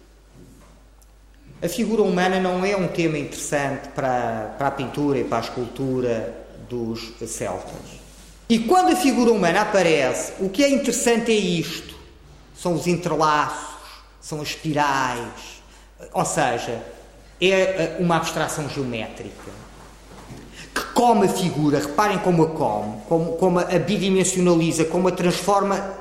A 1.62 1.68
figura 1.68 2.00
humana 2.00 2.40
não 2.40 2.64
é 2.64 2.74
um 2.74 2.88
tema 2.88 3.18
interessante 3.18 3.88
para, 3.90 4.54
para 4.56 4.68
a 4.68 4.70
pintura 4.70 5.18
e 5.18 5.24
para 5.24 5.36
a 5.36 5.40
escultura 5.42 6.46
dos 6.70 7.12
celtas. 7.26 8.00
E 8.48 8.60
quando 8.60 8.94
a 8.94 8.96
figura 8.96 9.30
humana 9.30 9.60
aparece, 9.60 10.32
o 10.40 10.48
que 10.48 10.64
é 10.64 10.70
interessante 10.70 11.30
é 11.30 11.36
isto: 11.36 11.91
são 12.54 12.74
os 12.74 12.86
entrelaços, 12.86 13.76
são 14.20 14.40
as 14.40 14.48
espirais, 14.48 15.62
ou 16.12 16.24
seja, 16.24 16.82
é 17.40 17.96
uma 17.98 18.16
abstração 18.16 18.68
geométrica 18.68 19.62
que 20.74 20.82
come 20.94 21.26
a 21.26 21.28
figura, 21.28 21.78
reparem 21.78 22.18
como 22.18 22.44
a 22.44 22.48
come, 22.50 22.96
como, 23.08 23.32
como 23.32 23.58
a 23.58 23.64
bidimensionaliza, 23.64 24.86
como 24.86 25.08
a 25.08 25.12
transforma 25.12 25.94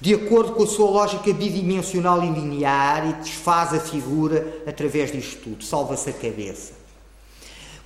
de 0.00 0.14
acordo 0.14 0.52
com 0.52 0.64
a 0.64 0.66
sua 0.66 0.90
lógica 0.90 1.32
bidimensional 1.32 2.22
e 2.24 2.30
linear 2.30 3.08
e 3.08 3.12
desfaz 3.14 3.72
a 3.72 3.80
figura 3.80 4.62
através 4.66 5.12
disto 5.12 5.42
tudo, 5.42 5.64
salva-se 5.64 6.10
a 6.10 6.12
cabeça. 6.12 6.72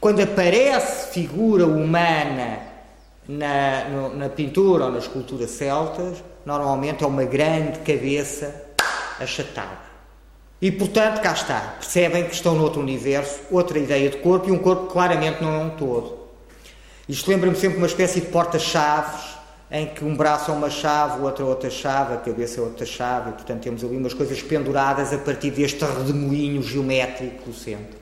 Quando 0.01 0.21
aparece 0.21 1.13
figura 1.13 1.67
humana 1.67 2.61
na, 3.29 3.89
no, 3.89 4.17
na 4.17 4.29
pintura 4.29 4.87
ou 4.87 4.93
na 4.93 4.99
escultura 4.99 5.47
celtas, 5.47 6.23
normalmente 6.47 7.03
é 7.03 7.07
uma 7.07 7.25
grande 7.25 7.81
cabeça 7.81 8.55
achatada. 9.21 9.85
E 10.63 10.71
portanto, 10.71 11.21
cá 11.21 11.33
está, 11.33 11.75
percebem 11.79 12.25
que 12.25 12.35
estão 12.35 12.55
noutro 12.55 12.81
universo, 12.81 13.41
outra 13.51 13.79
ideia 13.79 14.09
de 14.09 14.19
corpo 14.19 14.49
e 14.49 14.53
um 14.53 14.59
corpo 14.59 14.87
que 14.87 14.93
claramente 14.93 15.43
não 15.43 15.53
é 15.53 15.59
um 15.59 15.71
todo. 15.71 16.17
Isto 17.09 17.31
lembra-me 17.31 17.57
sempre 17.57 17.79
uma 17.79 17.87
espécie 17.87 18.21
de 18.21 18.29
porta-chaves 18.29 19.37
em 19.71 19.87
que 19.87 20.05
um 20.05 20.17
braço 20.17 20.51
é 20.51 20.55
uma 20.55 20.71
chave, 20.71 21.21
o 21.21 21.25
outro 21.25 21.45
é 21.45 21.49
outra 21.49 21.69
chave, 21.69 22.15
a 22.15 22.17
cabeça 22.19 22.61
é 22.61 22.63
outra 22.63 22.87
chave, 22.87 23.31
e 23.31 23.33
portanto 23.33 23.63
temos 23.63 23.83
ali 23.83 23.97
umas 23.97 24.15
coisas 24.15 24.41
penduradas 24.41 25.13
a 25.13 25.19
partir 25.19 25.51
deste 25.51 25.85
redemoinho 25.85 26.63
geométrico 26.63 27.51
do 27.51 27.53
centro. 27.53 27.99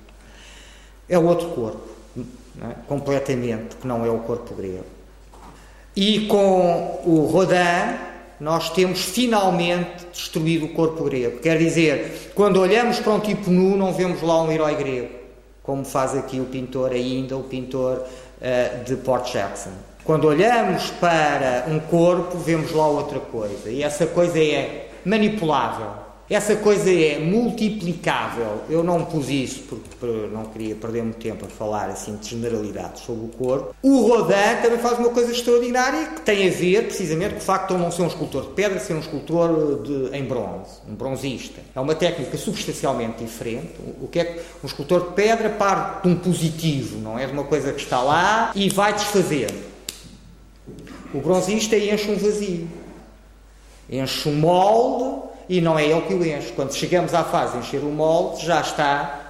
É 1.08 1.18
outro 1.18 1.48
corpo, 1.48 1.88
é? 2.16 2.74
completamente, 2.86 3.76
que 3.76 3.86
não 3.86 4.04
é 4.04 4.10
o 4.10 4.18
corpo 4.20 4.54
grego. 4.54 4.84
E 5.96 6.26
com 6.26 7.00
o 7.04 7.26
Rodin, 7.26 8.13
nós 8.44 8.68
temos 8.68 9.02
finalmente 9.02 10.04
destruído 10.12 10.66
o 10.66 10.68
corpo 10.68 11.02
grego. 11.04 11.38
Quer 11.38 11.56
dizer, 11.56 12.30
quando 12.34 12.60
olhamos 12.60 12.98
para 13.00 13.14
um 13.14 13.18
tipo 13.18 13.50
nu, 13.50 13.74
não 13.74 13.90
vemos 13.90 14.20
lá 14.20 14.42
um 14.42 14.52
herói 14.52 14.74
grego, 14.74 15.08
como 15.62 15.82
faz 15.82 16.14
aqui 16.14 16.38
o 16.40 16.44
pintor 16.44 16.92
ainda, 16.92 17.38
o 17.38 17.44
pintor 17.44 18.02
uh, 18.02 18.84
de 18.84 18.96
Port 18.96 19.32
Jackson. 19.32 19.70
Quando 20.04 20.26
olhamos 20.26 20.90
para 21.00 21.64
um 21.68 21.80
corpo, 21.80 22.36
vemos 22.36 22.70
lá 22.72 22.86
outra 22.86 23.18
coisa. 23.18 23.70
E 23.70 23.82
essa 23.82 24.06
coisa 24.06 24.38
é 24.38 24.90
manipulável. 25.06 26.03
Essa 26.28 26.56
coisa 26.56 26.90
é 26.90 27.18
multiplicável. 27.18 28.62
Eu 28.70 28.82
não 28.82 29.04
pus 29.04 29.28
isso 29.28 29.62
porque 29.68 30.06
não 30.32 30.46
queria 30.46 30.74
perder 30.74 31.02
muito 31.02 31.18
tempo 31.18 31.44
a 31.44 31.48
falar 31.48 31.90
assim 31.90 32.16
de 32.16 32.30
generalidades 32.30 33.02
sobre 33.02 33.26
o 33.26 33.28
corpo. 33.28 33.74
O 33.82 34.08
Rodin 34.08 34.62
também 34.62 34.78
faz 34.78 34.98
uma 34.98 35.10
coisa 35.10 35.30
extraordinária 35.30 36.06
que 36.06 36.22
tem 36.22 36.48
a 36.48 36.50
ver 36.50 36.86
precisamente 36.86 37.34
com 37.34 37.40
o 37.40 37.42
facto 37.42 37.68
de 37.68 37.74
ele 37.74 37.82
não 37.82 37.90
ser 37.90 38.02
um 38.02 38.06
escultor 38.06 38.42
de 38.42 38.48
pedra, 38.52 38.80
ser 38.80 38.94
um 38.94 39.00
escultor 39.00 39.82
de, 39.82 40.16
em 40.16 40.24
bronze, 40.24 40.80
um 40.88 40.94
bronzista. 40.94 41.60
É 41.74 41.80
uma 41.80 41.94
técnica 41.94 42.38
substancialmente 42.38 43.22
diferente. 43.22 43.74
O 44.00 44.08
que 44.08 44.18
é 44.18 44.24
que 44.24 44.40
um 44.62 44.66
escultor 44.66 45.08
de 45.08 45.12
pedra 45.12 45.50
parte 45.50 46.04
de 46.04 46.14
um 46.14 46.16
positivo, 46.16 46.98
não 47.00 47.18
é 47.18 47.26
de 47.26 47.32
uma 47.32 47.44
coisa 47.44 47.70
que 47.70 47.82
está 47.82 48.02
lá 48.02 48.50
e 48.54 48.70
vai 48.70 48.94
desfazendo. 48.94 49.74
O 51.12 51.20
bronzista 51.20 51.76
enche 51.76 52.10
um 52.10 52.16
vazio, 52.16 52.66
enche 53.90 54.28
um 54.28 54.36
molde 54.36 55.33
e 55.48 55.60
não 55.60 55.78
é 55.78 55.86
ele 55.86 56.00
que 56.02 56.14
o 56.14 56.24
enche. 56.24 56.52
Quando 56.52 56.72
chegamos 56.74 57.14
à 57.14 57.24
fase 57.24 57.52
de 57.52 57.58
encher 57.58 57.80
o 57.80 57.90
molde, 57.90 58.44
já 58.44 58.60
está 58.60 59.24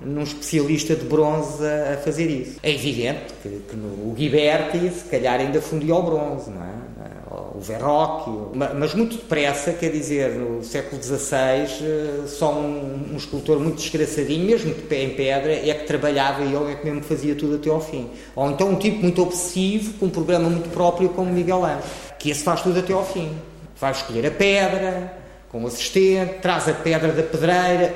num 0.00 0.22
especialista 0.22 0.94
de 0.94 1.04
bronze 1.04 1.64
a 1.64 1.96
fazer 1.98 2.26
isso. 2.26 2.58
É 2.62 2.72
evidente 2.72 3.32
que, 3.42 3.48
que 3.48 3.76
no, 3.76 4.10
o 4.10 4.14
Ghiberti, 4.14 4.90
se 4.90 5.04
calhar, 5.04 5.40
ainda 5.40 5.60
fundia 5.60 5.94
o 5.94 6.02
bronze, 6.02 6.50
não 6.50 6.62
é? 6.62 6.86
O 7.54 7.60
Verrocchio, 7.60 8.52
mas 8.54 8.94
muito 8.94 9.16
depressa, 9.16 9.72
quer 9.72 9.90
dizer, 9.90 10.32
no 10.32 10.62
século 10.62 11.02
XVI, 11.02 11.36
eh, 11.82 12.26
só 12.26 12.52
um, 12.52 13.12
um 13.12 13.16
escultor 13.16 13.58
muito 13.58 13.76
desgraçadinho, 13.76 14.44
mesmo 14.44 14.74
de 14.74 14.82
pé 14.82 15.02
em 15.04 15.10
pedra, 15.10 15.52
é 15.52 15.72
que 15.72 15.86
trabalhava 15.86 16.44
e 16.44 16.54
ele 16.54 16.72
é 16.72 16.74
que 16.74 16.84
mesmo 16.84 17.02
fazia 17.02 17.34
tudo 17.34 17.56
até 17.56 17.70
ao 17.70 17.80
fim. 17.80 18.10
Ou 18.34 18.50
então 18.50 18.68
um 18.68 18.76
tipo 18.76 19.00
muito 19.00 19.22
obsessivo, 19.22 19.94
com 19.94 20.06
um 20.06 20.10
programa 20.10 20.50
muito 20.50 20.68
próprio, 20.68 21.08
como 21.10 21.32
Miguel 21.32 21.64
Ângelo, 21.64 21.82
que 22.18 22.30
esse 22.30 22.42
faz 22.42 22.60
tudo 22.60 22.78
até 22.78 22.92
ao 22.92 23.04
fim. 23.04 23.30
Vai 23.80 23.92
escolher 23.92 24.26
a 24.26 24.30
pedra, 24.30 25.15
com 25.56 25.64
o 25.64 25.66
assistente, 25.66 26.34
traz 26.42 26.68
a 26.68 26.74
pedra 26.74 27.12
da 27.12 27.22
pedreira. 27.22 27.94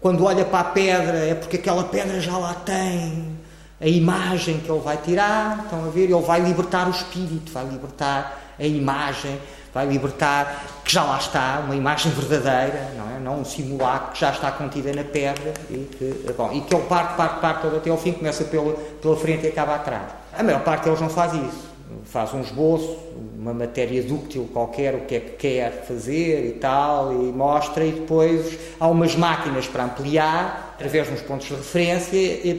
Quando 0.00 0.24
olha 0.24 0.44
para 0.44 0.60
a 0.60 0.64
pedra 0.64 1.18
é 1.18 1.34
porque 1.34 1.56
aquela 1.56 1.82
pedra 1.82 2.20
já 2.20 2.38
lá 2.38 2.54
tem 2.54 3.36
a 3.80 3.88
imagem 3.88 4.60
que 4.60 4.70
ele 4.70 4.80
vai 4.80 4.96
tirar. 4.96 5.62
Estão 5.64 5.84
a 5.84 5.90
ver? 5.90 6.04
Ele 6.04 6.20
vai 6.20 6.40
libertar 6.40 6.86
o 6.86 6.90
espírito, 6.90 7.50
vai 7.50 7.64
libertar 7.64 8.54
a 8.58 8.64
imagem, 8.64 9.40
vai 9.74 9.86
libertar 9.86 10.82
que 10.84 10.92
já 10.92 11.02
lá 11.02 11.18
está, 11.18 11.62
uma 11.64 11.74
imagem 11.74 12.12
verdadeira, 12.12 12.92
não 12.96 13.16
é? 13.16 13.18
Não 13.18 13.40
um 13.40 13.44
simulacro 13.44 14.12
que 14.12 14.20
já 14.20 14.30
está 14.30 14.52
contida 14.52 14.92
na 14.92 15.02
pedra 15.02 15.52
e 15.68 15.78
que, 15.78 16.32
bom, 16.36 16.52
e 16.52 16.60
que 16.60 16.74
ele 16.74 16.84
parte, 16.84 17.16
parte, 17.16 17.40
parte 17.40 17.66
até 17.66 17.90
ao 17.90 17.98
fim, 17.98 18.12
começa 18.12 18.44
pela, 18.44 18.72
pela 18.72 19.16
frente 19.16 19.46
e 19.46 19.48
acaba 19.48 19.74
atrás. 19.74 20.12
A 20.36 20.42
maior 20.42 20.62
parte 20.62 20.84
deles 20.84 21.00
não 21.00 21.08
faz 21.08 21.32
isso 21.32 21.69
faz 22.04 22.32
um 22.34 22.40
esboço, 22.40 22.96
uma 23.38 23.54
matéria 23.54 24.02
dúctil 24.02 24.48
qualquer, 24.52 24.94
o 24.94 25.00
que 25.00 25.14
é 25.14 25.20
que 25.20 25.30
quer 25.32 25.84
fazer 25.86 26.46
e 26.46 26.52
tal, 26.52 27.12
e 27.12 27.32
mostra, 27.32 27.84
e 27.84 27.92
depois 27.92 28.58
há 28.78 28.88
umas 28.88 29.14
máquinas 29.16 29.66
para 29.66 29.84
ampliar, 29.84 30.74
através 30.74 31.08
de 31.08 31.14
uns 31.14 31.20
pontos 31.20 31.46
de 31.46 31.54
referência, 31.54 32.16
e 32.16 32.54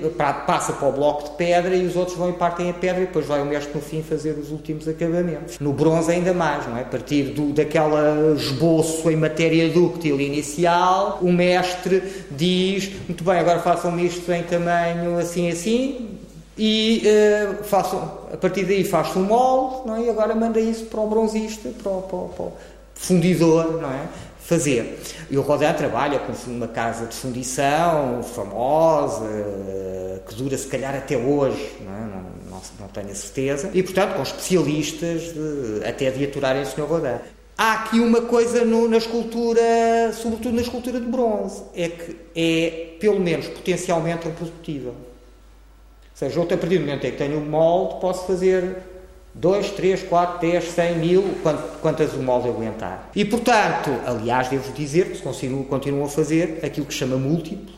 passa 0.45 0.73
para 0.73 0.87
o 0.87 0.91
bloco 0.91 1.23
de 1.23 1.37
pedra 1.37 1.75
e 1.75 1.85
os 1.85 1.95
outros 1.95 2.15
vão 2.17 2.29
e 2.29 2.33
partem 2.33 2.69
a 2.69 2.73
pedra 2.73 3.01
e 3.01 3.05
depois 3.07 3.25
vai 3.25 3.41
o 3.41 3.45
mestre 3.45 3.73
no 3.73 3.81
fim 3.81 4.03
fazer 4.03 4.31
os 4.31 4.51
últimos 4.51 4.87
acabamentos. 4.87 5.59
No 5.59 5.73
bronze 5.73 6.11
ainda 6.11 6.33
mais, 6.33 6.67
não 6.67 6.77
é? 6.77 6.81
A 6.81 6.85
partir 6.85 7.31
do, 7.31 7.51
daquela 7.51 8.35
esboço 8.35 9.09
em 9.09 9.15
matéria 9.15 9.69
dúctil 9.69 10.21
inicial, 10.21 11.19
o 11.21 11.31
mestre 11.31 12.03
diz, 12.31 12.91
muito 13.07 13.23
bem, 13.23 13.39
agora 13.39 13.59
façam-me 13.59 14.05
isto 14.05 14.31
em 14.31 14.43
tamanho 14.43 15.17
assim 15.17 15.49
assim, 15.49 16.20
e 16.57 17.03
uh, 17.05 17.63
faço, 17.63 17.95
a 17.95 18.37
partir 18.37 18.65
daí 18.65 18.83
faz-se 18.83 19.17
um 19.17 19.23
molde 19.23 19.87
não 19.87 19.95
é? 19.95 20.01
e 20.01 20.09
agora 20.09 20.35
manda 20.35 20.59
isso 20.59 20.85
para 20.85 20.99
o 20.99 21.07
bronzista, 21.07 21.69
para 21.81 21.91
o, 21.91 22.01
para, 22.01 22.17
o, 22.17 22.29
para 22.29 22.45
o, 22.45 22.53
fundidor, 22.95 23.81
não 23.81 23.89
é? 23.89 24.07
fazer. 24.39 24.99
E 25.29 25.37
o 25.37 25.41
Rodin 25.41 25.71
trabalha 25.73 26.19
com 26.19 26.33
uma 26.51 26.67
casa 26.67 27.05
de 27.05 27.15
fundição 27.15 28.21
famosa, 28.21 29.25
que 30.27 30.35
dura 30.35 30.57
se 30.57 30.67
calhar 30.67 30.93
até 30.93 31.15
hoje, 31.15 31.71
não, 31.79 31.93
é? 31.93 31.99
não, 31.99 32.21
não, 32.49 32.61
não, 32.81 32.87
tenho 32.89 33.11
a 33.11 33.15
certeza, 33.15 33.71
e 33.73 33.81
portanto 33.81 34.15
com 34.15 34.21
especialistas 34.21 35.33
de, 35.33 35.85
até 35.85 36.11
de 36.11 36.25
aturarem 36.25 36.63
o 36.63 36.65
Sr. 36.65 36.81
Rodin. 36.81 37.19
Há 37.57 37.73
aqui 37.73 37.99
uma 37.99 38.21
coisa 38.21 38.65
no, 38.65 38.89
na 38.89 38.97
escultura, 38.97 40.11
sobretudo 40.13 40.55
na 40.55 40.61
escultura 40.61 40.99
de 40.99 41.05
bronze, 41.05 41.63
é 41.75 41.89
que 41.89 42.17
é 42.35 42.97
pelo 42.99 43.19
menos 43.19 43.47
potencialmente 43.47 44.27
reprodutível 44.27 44.95
seja, 46.13 46.39
eu, 46.39 46.43
a 46.43 46.45
partir 46.47 46.77
do 46.77 46.81
momento 46.81 47.05
em 47.05 47.11
que 47.11 47.17
tenho 47.17 47.37
um 47.37 47.45
molde, 47.45 47.99
posso 47.99 48.25
fazer 48.27 48.77
2, 49.33 49.71
3, 49.71 50.03
4, 50.03 50.39
10, 50.39 50.63
100 50.71 50.95
mil, 50.97 51.23
quantas 51.81 52.13
o 52.13 52.19
molde 52.19 52.49
aguentar. 52.49 53.09
E, 53.15 53.23
portanto, 53.23 53.89
aliás, 54.05 54.49
devo 54.49 54.71
dizer 54.73 55.11
que 55.11 55.21
continuam, 55.21 55.63
continuam 55.63 56.05
a 56.05 56.09
fazer 56.09 56.59
aquilo 56.63 56.85
que 56.85 56.93
chama 56.93 57.15
múltiplos 57.15 57.73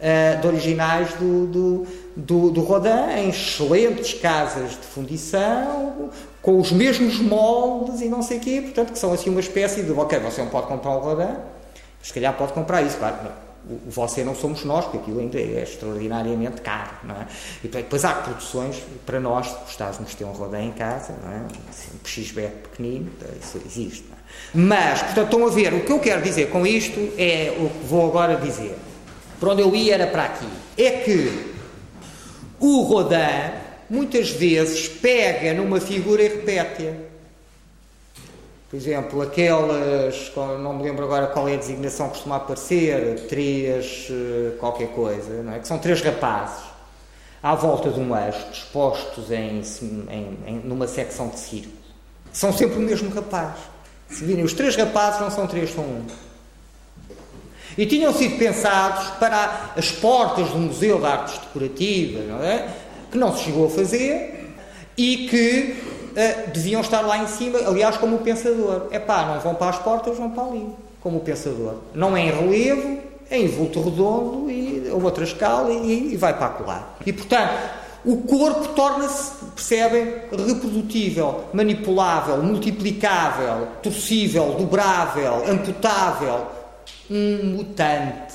uh, 0.00 0.40
de 0.40 0.46
originais 0.46 1.14
do, 1.14 1.46
do, 1.46 1.86
do, 2.16 2.50
do 2.50 2.60
Rodin, 2.60 3.12
em 3.16 3.30
excelentes 3.30 4.14
casas 4.14 4.72
de 4.72 4.86
fundição, 4.86 6.10
com 6.42 6.58
os 6.58 6.70
mesmos 6.70 7.18
moldes 7.18 8.02
e 8.02 8.08
não 8.08 8.22
sei 8.22 8.36
o 8.38 8.40
quê, 8.40 8.60
portanto, 8.62 8.92
que 8.92 8.98
são 8.98 9.12
assim 9.12 9.30
uma 9.30 9.40
espécie 9.40 9.82
de, 9.82 9.92
ok, 9.92 10.18
você 10.18 10.42
não 10.42 10.48
pode 10.48 10.66
comprar 10.66 10.90
o 10.90 11.00
Rodin, 11.00 11.34
se 12.02 12.12
calhar 12.12 12.36
pode 12.36 12.52
comprar 12.52 12.82
isso, 12.82 12.98
claro, 12.98 13.16
o 13.68 13.90
você 13.90 14.24
não 14.24 14.34
somos 14.34 14.64
nós, 14.64 14.84
porque 14.84 14.98
aquilo 14.98 15.20
ainda 15.20 15.38
é 15.38 15.62
extraordinariamente 15.62 16.60
caro, 16.60 16.90
não 17.04 17.14
é? 17.14 17.26
E 17.62 17.68
depois 17.68 18.04
há 18.04 18.14
produções, 18.14 18.82
para 19.04 19.20
nós, 19.20 19.48
gostávamos 19.62 20.10
de 20.10 20.16
ter 20.16 20.24
um 20.24 20.32
rodé 20.32 20.62
em 20.62 20.72
casa, 20.72 21.14
não 21.22 21.30
é? 21.30 21.42
Assim, 21.68 21.88
um 21.94 21.98
PXBet 21.98 22.54
pequenino, 22.70 23.10
isso 23.40 23.60
existe, 23.64 24.04
é? 24.12 24.20
Mas, 24.54 25.02
portanto, 25.02 25.24
estão 25.24 25.46
a 25.46 25.50
ver, 25.50 25.74
o 25.74 25.84
que 25.84 25.92
eu 25.92 25.98
quero 25.98 26.22
dizer 26.22 26.50
com 26.50 26.66
isto 26.66 26.98
é 27.18 27.56
o 27.58 27.68
que 27.68 27.86
vou 27.86 28.08
agora 28.08 28.36
dizer. 28.36 28.76
Para 29.38 29.50
onde 29.50 29.62
eu 29.62 29.74
ia 29.74 29.94
era 29.94 30.06
para 30.06 30.24
aqui. 30.24 30.48
É 30.76 30.90
que 30.90 31.54
o 32.58 32.82
Rodin, 32.82 33.16
muitas 33.88 34.30
vezes, 34.30 34.88
pega 34.88 35.54
numa 35.54 35.80
figura 35.80 36.22
e 36.22 36.28
repete-a. 36.28 37.09
Por 38.70 38.76
exemplo, 38.76 39.20
aquelas, 39.20 40.32
não 40.36 40.74
me 40.74 40.84
lembro 40.84 41.04
agora 41.04 41.26
qual 41.26 41.48
é 41.48 41.54
a 41.54 41.56
designação 41.56 42.06
que 42.06 42.12
costuma 42.12 42.36
aparecer, 42.36 43.26
três 43.28 44.06
eh, 44.08 44.52
qualquer 44.60 44.90
coisa, 44.90 45.42
não 45.42 45.54
é? 45.54 45.58
que 45.58 45.66
são 45.66 45.76
três 45.76 46.00
rapazes 46.00 46.70
à 47.42 47.52
volta 47.56 47.90
de 47.90 47.98
um 47.98 48.16
eixo, 48.16 48.46
dispostos 48.52 49.32
em, 49.32 49.60
em, 49.82 50.38
em, 50.46 50.60
numa 50.62 50.86
secção 50.86 51.28
de 51.28 51.40
círculo. 51.40 51.74
São 52.32 52.52
sempre 52.52 52.76
o 52.76 52.80
mesmo 52.80 53.10
rapaz. 53.10 53.56
Se 54.08 54.24
virem, 54.24 54.44
os 54.44 54.52
três 54.52 54.76
rapazes 54.76 55.20
não 55.20 55.32
são 55.32 55.48
três, 55.48 55.74
são 55.74 55.82
um. 55.82 56.06
E 57.76 57.86
tinham 57.86 58.12
sido 58.12 58.38
pensados 58.38 59.10
para 59.18 59.72
as 59.76 59.90
portas 59.90 60.48
do 60.50 60.58
Museu 60.58 61.00
de 61.00 61.06
Artes 61.06 61.38
Decorativas, 61.38 62.24
não 62.28 62.40
é? 62.40 62.68
que 63.10 63.18
não 63.18 63.36
se 63.36 63.44
chegou 63.44 63.66
a 63.66 63.70
fazer 63.70 64.54
e 64.96 65.28
que 65.28 65.89
uh, 66.10 66.50
deviam 66.50 66.80
estar 66.80 67.00
lá 67.00 67.18
em 67.18 67.26
cima, 67.26 67.58
aliás, 67.58 67.96
como 67.96 68.16
o 68.16 68.18
pensador. 68.20 68.88
É 68.90 68.98
pá, 68.98 69.24
não 69.26 69.40
vão 69.40 69.54
para 69.54 69.70
as 69.70 69.78
portas, 69.78 70.16
vão 70.16 70.30
para 70.30 70.44
ali, 70.44 70.68
como 71.00 71.18
o 71.18 71.20
pensador. 71.20 71.74
Não 71.94 72.16
é 72.16 72.20
em 72.20 72.30
relevo, 72.30 72.98
é 73.30 73.38
em 73.38 73.46
vulto 73.46 73.80
redondo 73.80 74.50
e 74.50 74.88
a 74.90 74.94
outra 74.94 75.24
escala 75.24 75.70
e, 75.70 76.12
e 76.12 76.16
vai 76.16 76.36
para 76.36 76.48
colar. 76.48 76.96
E 77.06 77.12
portanto, 77.12 77.52
o 78.04 78.16
corpo 78.18 78.68
torna-se, 78.68 79.44
percebem, 79.54 80.14
reprodutível, 80.46 81.44
manipulável, 81.52 82.42
multiplicável, 82.42 83.68
torcível, 83.82 84.54
dobrável, 84.58 85.44
amputável, 85.46 86.46
um 87.10 87.56
mutante. 87.56 88.34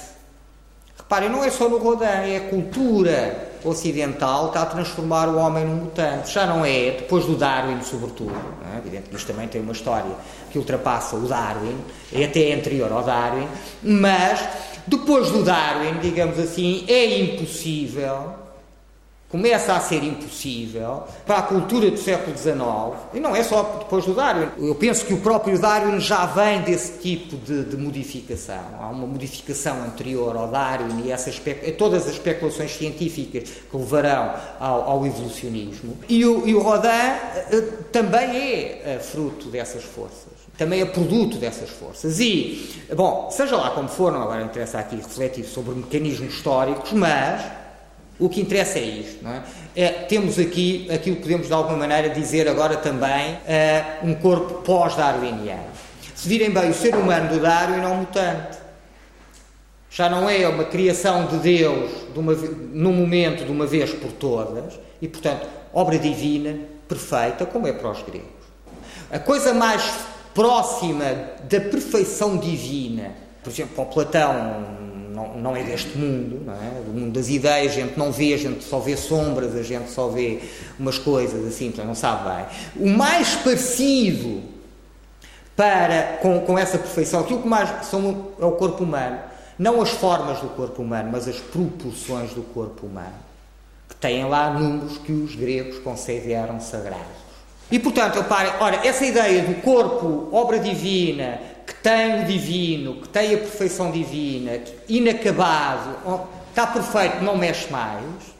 Reparem, 0.97 1.29
não 1.29 1.43
é 1.43 1.49
só 1.49 1.67
no 1.67 1.77
Rodin, 1.77 2.05
é 2.05 2.37
a 2.37 2.49
cultura 2.49 3.54
ocidental 3.65 4.47
está 4.47 4.61
a 4.61 4.65
transformar 4.65 5.27
o 5.27 5.37
homem 5.37 5.65
num 5.65 5.75
mutante. 5.75 6.31
Já 6.31 6.45
não 6.45 6.63
é, 6.63 6.91
depois 6.91 7.25
do 7.25 7.35
Darwin, 7.35 7.81
sobretudo. 7.81 8.35
É? 8.73 8.77
Evidente 8.77 9.09
que 9.09 9.15
isto 9.15 9.27
também 9.27 9.47
tem 9.47 9.61
uma 9.61 9.73
história 9.73 10.11
que 10.51 10.57
ultrapassa 10.57 11.15
o 11.15 11.27
Darwin, 11.27 11.75
é 12.13 12.25
até 12.25 12.53
anterior 12.53 12.91
ao 12.91 13.03
Darwin, 13.03 13.47
mas 13.83 14.39
depois 14.87 15.31
do 15.31 15.43
Darwin, 15.43 15.99
digamos 16.01 16.39
assim, 16.39 16.85
é 16.87 17.19
impossível 17.19 18.44
começa 19.35 19.73
a 19.73 19.81
ser 19.81 20.01
impossível 20.01 21.03
para 21.25 21.39
a 21.39 21.41
cultura 21.41 21.91
do 21.91 21.97
século 21.97 22.37
XIX, 22.37 22.55
e 23.13 23.19
não 23.19 23.35
é 23.35 23.43
só 23.43 23.79
depois 23.79 24.05
do 24.05 24.13
Darwin. 24.13 24.47
Eu 24.57 24.73
penso 24.75 25.05
que 25.05 25.13
o 25.13 25.17
próprio 25.17 25.59
Darwin 25.59 25.99
já 25.99 26.25
vem 26.25 26.61
desse 26.61 26.99
tipo 26.99 27.35
de, 27.35 27.65
de 27.65 27.75
modificação. 27.75 28.63
Há 28.79 28.87
uma 28.87 29.05
modificação 29.05 29.83
anterior 29.83 30.37
ao 30.37 30.47
Darwin 30.47 31.03
e 31.03 31.11
essa 31.11 31.29
todas 31.77 32.07
as 32.07 32.13
especulações 32.13 32.77
científicas 32.77 33.49
que 33.69 33.75
levarão 33.75 34.33
ao, 34.57 34.89
ao 34.89 35.05
evolucionismo. 35.05 35.97
E 36.07 36.25
o, 36.25 36.47
e 36.47 36.55
o 36.55 36.61
Rodin 36.61 36.87
uh, 36.87 37.61
também 37.91 38.37
é 38.37 38.97
uh, 38.97 39.03
fruto 39.03 39.49
dessas 39.49 39.83
forças 39.83 40.45
também 40.57 40.79
é 40.79 40.85
produto 40.85 41.35
dessas 41.35 41.69
forças. 41.69 42.17
E, 42.17 42.79
bom, 42.95 43.29
seja 43.29 43.57
lá 43.57 43.71
como 43.71 43.89
for, 43.89 44.09
não 44.09 44.21
agora 44.21 44.41
interessa 44.41 44.79
aqui 44.79 44.95
refletir 44.95 45.43
sobre 45.43 45.75
mecanismos 45.75 46.33
históricos, 46.33 46.93
mas 46.93 47.41
o 48.19 48.29
que 48.29 48.41
interessa 48.41 48.79
é 48.79 48.83
isto. 48.83 49.23
Não 49.23 49.31
é? 49.31 49.43
é 49.75 49.89
temos 49.89 50.39
aqui 50.39 50.87
aquilo 50.93 51.17
que 51.17 51.23
podemos 51.23 51.47
de 51.47 51.53
alguma 51.53 51.77
maneira 51.77 52.09
dizer 52.09 52.47
agora 52.47 52.77
também 52.77 53.37
é, 53.47 53.99
um 54.03 54.15
corpo 54.15 54.61
pós-darwiniano. 54.61 55.75
Se 56.15 56.27
virem 56.29 56.49
bem, 56.49 56.69
o 56.69 56.73
ser 56.73 56.95
humano 56.95 57.29
do 57.29 57.39
Darwin 57.39 57.81
é 57.81 57.87
um 57.87 57.97
mutante. 57.97 58.57
Já 59.89 60.09
não 60.09 60.29
é 60.29 60.47
uma 60.47 60.65
criação 60.65 61.25
de 61.27 61.37
Deus 61.37 61.91
de 62.13 62.19
uma, 62.19 62.33
num 62.33 62.93
momento 62.93 63.45
de 63.45 63.51
uma 63.51 63.65
vez 63.65 63.91
por 63.91 64.11
todas 64.11 64.73
e, 65.01 65.07
portanto, 65.07 65.47
obra 65.73 65.97
divina, 65.97 66.57
perfeita, 66.87 67.45
como 67.45 67.67
é 67.67 67.73
para 67.73 67.91
os 67.91 68.01
gregos. 68.01 68.29
A 69.11 69.19
coisa 69.19 69.53
mais 69.53 69.83
próxima 70.33 71.05
da 71.49 71.61
perfeição 71.61 72.37
divina, 72.37 73.13
por 73.43 73.51
exemplo, 73.51 73.75
para 73.75 73.85
Platão, 73.85 74.84
não, 75.15 75.37
não 75.37 75.55
é 75.55 75.63
deste 75.63 75.97
mundo, 75.97 76.41
não 76.45 76.53
é? 76.53 76.81
Do 76.85 76.91
mundo 76.91 77.13
das 77.13 77.29
ideias, 77.29 77.71
a 77.71 77.75
gente 77.75 77.97
não 77.97 78.11
vê, 78.11 78.33
a 78.33 78.37
gente 78.37 78.63
só 78.63 78.79
vê 78.79 78.97
sombras, 78.97 79.55
a 79.55 79.63
gente 79.63 79.89
só 79.89 80.09
vê 80.09 80.41
umas 80.77 80.97
coisas 80.97 81.47
assim, 81.47 81.67
então 81.67 81.85
não 81.85 81.95
sabe 81.95 82.29
bem. 82.29 82.45
O 82.75 82.89
mais 82.97 83.35
parecido 83.35 84.43
para, 85.55 86.17
com, 86.21 86.41
com 86.41 86.59
essa 86.59 86.77
perfeição, 86.77 87.21
aquilo 87.21 87.41
que 87.41 87.47
mais 87.47 87.85
são, 87.85 88.27
é 88.39 88.45
o 88.45 88.51
corpo 88.51 88.83
humano, 88.83 89.19
não 89.57 89.81
as 89.81 89.89
formas 89.89 90.39
do 90.41 90.49
corpo 90.49 90.81
humano, 90.81 91.09
mas 91.11 91.27
as 91.27 91.39
proporções 91.39 92.31
do 92.31 92.43
corpo 92.43 92.85
humano, 92.85 93.15
que 93.87 93.95
têm 93.95 94.25
lá 94.25 94.51
números 94.51 94.97
que 94.97 95.13
os 95.13 95.33
gregos 95.33 95.79
consideraram 95.79 96.59
sagrados. 96.59 97.24
E 97.71 97.79
portanto, 97.79 98.15
repare, 98.15 98.51
ora, 98.59 98.87
essa 98.87 99.05
ideia 99.05 99.41
do 99.43 99.61
corpo, 99.61 100.29
obra 100.31 100.59
divina, 100.59 101.39
que 101.65 101.73
tem 101.75 102.21
o 102.21 102.25
divino, 102.25 103.01
que 103.01 103.09
tem 103.09 103.33
a 103.33 103.37
perfeição 103.37 103.91
divina, 103.91 104.61
inacabado, 104.87 105.95
está 106.49 106.67
perfeito, 106.67 107.23
não 107.23 107.35
mexe 107.35 107.71
mais, 107.71 108.35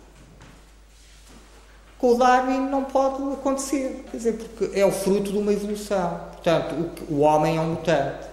com 1.98 2.14
o 2.14 2.18
Darwin 2.18 2.70
não 2.70 2.84
pode 2.84 3.34
acontecer. 3.34 4.06
Quer 4.12 4.18
dizer, 4.18 4.34
porque 4.34 4.80
é 4.80 4.86
o 4.86 4.92
fruto 4.92 5.32
de 5.32 5.38
uma 5.38 5.52
evolução. 5.52 6.20
Portanto, 6.34 6.92
o, 7.10 7.14
o 7.16 7.20
homem 7.22 7.58
é 7.58 7.62
um 7.62 7.72
mutante. 7.72 8.28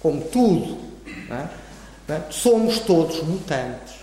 Como 0.00 0.20
tudo. 0.22 0.78
É? 1.30 2.12
É? 2.12 2.22
Somos 2.30 2.80
todos 2.80 3.22
mutantes. 3.22 3.99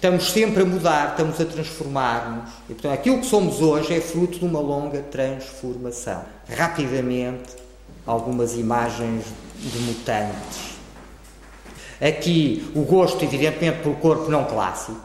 Estamos 0.00 0.32
sempre 0.32 0.62
a 0.62 0.64
mudar, 0.64 1.10
estamos 1.10 1.38
a 1.38 1.44
transformar-nos. 1.44 2.48
E, 2.70 2.72
portanto, 2.72 2.94
aquilo 2.94 3.18
que 3.18 3.26
somos 3.26 3.60
hoje 3.60 3.94
é 3.94 4.00
fruto 4.00 4.38
de 4.38 4.44
uma 4.46 4.58
longa 4.58 5.00
transformação. 5.02 6.22
Rapidamente, 6.48 7.50
algumas 8.06 8.56
imagens 8.56 9.26
de 9.58 9.78
mutantes. 9.80 10.70
Aqui 12.00 12.72
o 12.74 12.80
gosto, 12.80 13.22
evidentemente, 13.22 13.82
pelo 13.82 13.94
corpo 13.96 14.30
não 14.30 14.46
clássico, 14.46 14.96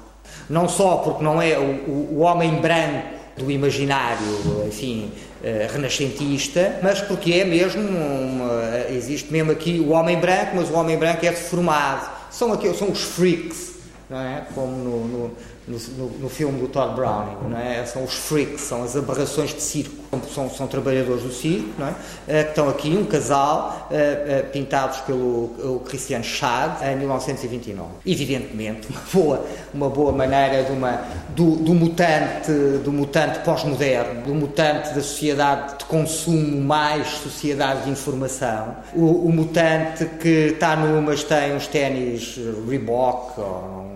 não 0.50 0.70
só 0.70 0.96
porque 1.00 1.22
não 1.22 1.41
é 1.41 1.60
o, 1.60 2.14
o, 2.14 2.20
homem 2.20 2.56
branco 2.62 3.06
do 3.36 3.52
imaginário, 3.52 4.26
enfim, 4.66 5.12
uh, 5.41 5.74
renascentista, 5.74 6.80
mas 6.82 7.02
porque 7.02 7.34
é 7.34 7.43
mesmo, 7.43 7.82
uma, 7.82 8.86
existe 8.89 9.30
mesmo 9.30 9.52
aqui 9.52 9.78
o 9.78 9.89
homem 9.89 10.18
branco, 10.18 10.52
mas 10.56 10.70
o 10.70 10.74
homem 10.74 10.98
branco 10.98 11.26
é 11.26 11.32
deformado. 11.32 12.10
São, 12.32 12.54
aqui, 12.54 12.74
são 12.74 12.89
os 12.89 13.02
freaks, 13.02 13.74
não 14.10 14.20
é? 14.20 14.45
como 14.53 14.72
no, 14.72 15.06
no 15.06 15.32
no, 15.68 16.10
no, 16.20 16.30
filme 16.30 16.60
do 16.60 16.68
Todd 16.68 16.95
Browning, 16.95 17.49
não 17.49 17.58
é? 17.58 17.84
São 17.86 18.03
os 18.03 18.14
freaks, 18.14 18.62
são 18.62 18.84
as 18.84 18.95
aberrações 18.95 19.53
de 19.53 19.62
circo, 19.62 19.95
são, 20.34 20.49
são 20.49 20.68
trabalhadores 20.68 21.24
do 21.24 21.32
circo, 21.32 21.70
não 21.80 21.88
é? 21.88 21.91
Uh, 21.91 21.95
que 22.26 22.49
estão 22.49 22.70
aqui, 22.70 22.89
um 22.89 23.06
casal, 23.06 23.89
uh, 23.89 23.93
uh, 23.93 24.51
pintados 24.51 24.99
pelo 24.99 25.82
Christian 25.86 26.22
Schad, 26.22 26.84
em 26.84 26.95
1929. 26.97 27.89
Evidentemente, 28.06 28.88
uma 28.89 29.01
boa, 29.12 29.45
uma 29.74 29.89
boa 29.89 30.12
maneira 30.12 30.64
de 30.64 30.72
uma, 30.72 31.01
do, 31.30 31.56
do 31.56 31.74
mutante, 31.74 32.51
do 32.84 32.91
mutante 32.91 33.39
pós-moderno, 33.39 34.22
do 34.22 34.36
mutante 34.36 34.89
da 34.89 35.01
sociedade 35.01 35.80
de 35.80 35.86
consumo 35.86 36.62
mais 36.62 37.08
sociedade 37.08 37.86
de 37.86 37.89
informação, 37.89 38.76
o, 38.93 39.28
o 39.28 39.32
mutante 39.32 40.06
que 40.20 40.51
está 40.53 40.76
numas 40.76 41.24
tem 41.24 41.56
uns 41.56 41.66
ténis 41.66 42.38
Reebok, 42.68 43.39
ou 43.39 43.95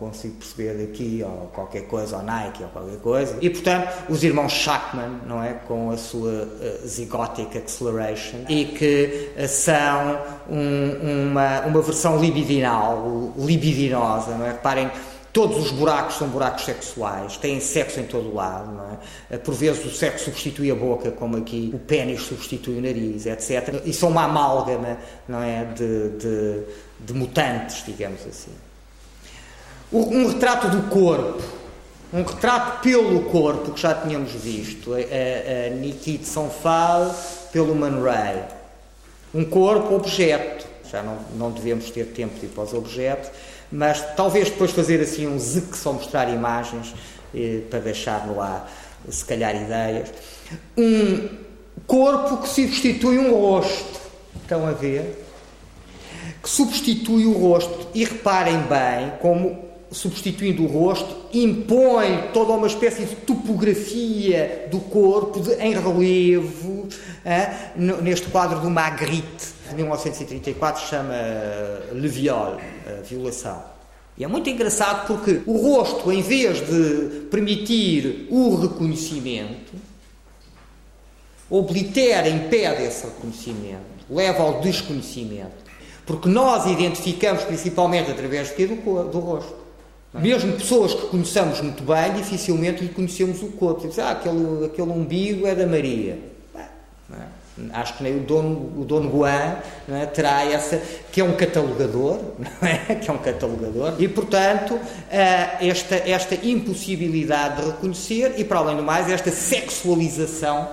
consigo 0.00 0.36
perceber 0.36 0.86
daqui, 0.86 1.22
ou 1.22 1.48
qualquer 1.48 1.82
coisa, 1.82 2.16
ou 2.16 2.22
Nike, 2.22 2.62
ou 2.62 2.70
qualquer 2.70 2.98
coisa. 3.00 3.36
E, 3.42 3.50
portanto, 3.50 3.88
os 4.08 4.24
irmãos 4.24 4.50
Shackman, 4.50 5.20
não 5.26 5.44
é? 5.44 5.52
Com 5.68 5.90
a 5.90 5.96
sua 5.98 6.48
uh, 6.48 7.58
Acceleration, 7.58 8.38
e 8.48 8.64
que 8.64 9.30
uh, 9.36 9.46
são 9.46 10.18
um, 10.48 11.28
uma, 11.30 11.60
uma 11.66 11.82
versão 11.82 12.18
libidinal, 12.18 13.32
libidinosa, 13.36 14.34
não 14.36 14.46
é? 14.46 14.52
Reparem, 14.52 14.90
Todos 15.32 15.58
os 15.58 15.70
buracos 15.70 16.16
são 16.16 16.26
buracos 16.26 16.64
sexuais, 16.64 17.36
têm 17.36 17.60
sexo 17.60 18.00
em 18.00 18.04
todo 18.04 18.30
o 18.30 18.34
lado, 18.34 18.72
não 18.72 18.84
é? 18.84 18.98
Eh, 19.30 19.38
por 19.38 19.54
vezes 19.54 19.84
o 19.84 19.88
sexo 19.88 20.24
substitui 20.24 20.72
a 20.72 20.74
boca, 20.74 21.12
como 21.12 21.36
aqui 21.36 21.70
o 21.72 21.78
pênis 21.78 22.22
substitui 22.22 22.78
o 22.78 22.82
nariz, 22.82 23.26
etc. 23.26 23.80
E 23.84 23.92
são 23.92 24.08
uma 24.08 24.24
amálgama, 24.24 24.98
não 25.28 25.40
é? 25.40 25.66
De, 25.66 26.08
de, 26.18 26.62
de 26.98 27.14
mutantes, 27.14 27.84
digamos 27.86 28.26
assim 28.26 28.50
um 29.92 30.26
retrato 30.28 30.68
do 30.68 30.88
corpo, 30.88 31.42
um 32.12 32.22
retrato 32.22 32.80
pelo 32.82 33.22
corpo, 33.24 33.72
que 33.72 33.80
já 33.80 33.94
tínhamos 33.94 34.32
visto, 34.32 34.92
a, 34.94 34.96
a, 34.96 35.66
a 35.66 35.70
Nikit 35.70 36.26
Sonfal 36.26 37.14
pelo 37.52 37.74
Man 37.74 38.02
Ray. 38.02 38.42
Um 39.34 39.44
corpo 39.44 39.94
objeto, 39.94 40.66
já 40.90 41.02
não, 41.02 41.18
não 41.36 41.50
devemos 41.50 41.90
ter 41.90 42.06
tempo 42.06 42.38
de 42.38 42.46
ir 42.46 42.48
para 42.48 42.64
os 42.64 42.74
objetos, 42.74 43.30
mas 43.70 44.02
talvez 44.16 44.50
depois 44.50 44.72
fazer 44.72 45.00
assim 45.00 45.28
um 45.28 45.38
zic, 45.38 45.76
só 45.76 45.92
mostrar 45.92 46.28
imagens 46.28 46.92
eh, 47.34 47.60
para 47.70 47.78
deixar 47.78 48.26
no 48.26 48.40
ar, 48.40 48.70
se 49.08 49.24
calhar, 49.24 49.54
ideias. 49.54 50.12
Um 50.76 51.28
corpo 51.86 52.38
que 52.38 52.48
substitui 52.48 53.18
um 53.18 53.32
rosto, 53.32 54.00
estão 54.42 54.66
a 54.66 54.72
ver? 54.72 55.24
Que 56.42 56.50
substitui 56.50 57.24
o 57.26 57.32
rosto, 57.32 57.88
e 57.94 58.04
reparem 58.04 58.58
bem 58.62 59.12
como 59.20 59.69
substituindo 59.90 60.62
o 60.62 60.66
rosto, 60.66 61.16
impõe 61.32 62.30
toda 62.32 62.52
uma 62.52 62.66
espécie 62.66 63.04
de 63.04 63.16
topografia 63.16 64.68
do 64.70 64.78
corpo 64.78 65.40
de, 65.40 65.54
em 65.54 65.72
relevo, 65.72 66.88
neste 68.02 68.28
quadro 68.28 68.60
do 68.60 68.70
Magritte, 68.70 69.48
de 69.68 69.74
1934, 69.74 70.86
chama 70.88 71.14
Le 71.92 72.08
Viol, 72.08 72.56
a 72.86 73.02
violação. 73.02 73.62
E 74.16 74.24
é 74.24 74.28
muito 74.28 74.50
engraçado 74.50 75.06
porque 75.06 75.40
o 75.46 75.56
rosto, 75.56 76.12
em 76.12 76.22
vez 76.22 76.58
de 76.60 77.26
permitir 77.30 78.28
o 78.30 78.54
reconhecimento, 78.56 79.72
oblitera, 81.48 82.28
impede 82.28 82.84
esse 82.84 83.06
reconhecimento, 83.06 83.80
leva 84.08 84.42
ao 84.42 84.60
desconhecimento. 84.60 85.70
Porque 86.06 86.28
nós 86.28 86.66
identificamos 86.66 87.44
principalmente 87.44 88.10
através 88.10 88.50
do, 88.50 89.04
do 89.04 89.18
rosto. 89.18 89.59
Mesmo 90.12 90.54
pessoas 90.54 90.92
que 90.92 91.06
conheçamos 91.06 91.60
muito 91.60 91.84
bem, 91.84 92.14
dificilmente 92.14 92.82
lhe 92.82 92.88
conhecemos 92.88 93.42
o 93.42 93.48
corpo. 93.48 93.86
Dizemos, 93.86 93.98
ah, 93.98 94.10
aquele, 94.10 94.66
aquele 94.66 94.90
umbigo 94.90 95.46
é 95.46 95.54
da 95.54 95.66
Maria. 95.66 96.18
É? 96.56 97.40
Acho 97.72 97.96
que 97.96 98.02
nem 98.02 98.16
o 98.16 98.20
dono, 98.20 98.72
o 98.78 98.84
dono 98.84 99.08
Guan 99.10 99.58
é? 99.88 100.06
terá 100.06 100.44
essa, 100.44 100.80
que 101.12 101.20
é 101.20 101.24
um 101.24 101.34
catalogador, 101.36 102.18
é? 102.62 102.94
que 102.94 103.08
é 103.08 103.12
um 103.12 103.18
catalogador, 103.18 103.94
e 103.98 104.08
portanto 104.08 104.78
eh, 105.10 105.68
esta, 105.68 105.96
esta 105.96 106.34
impossibilidade 106.34 107.60
de 107.60 107.70
reconhecer 107.70 108.34
e, 108.38 108.44
para 108.44 108.60
além 108.60 108.76
do 108.76 108.82
mais, 108.82 109.10
esta 109.10 109.30
sexualização 109.30 110.68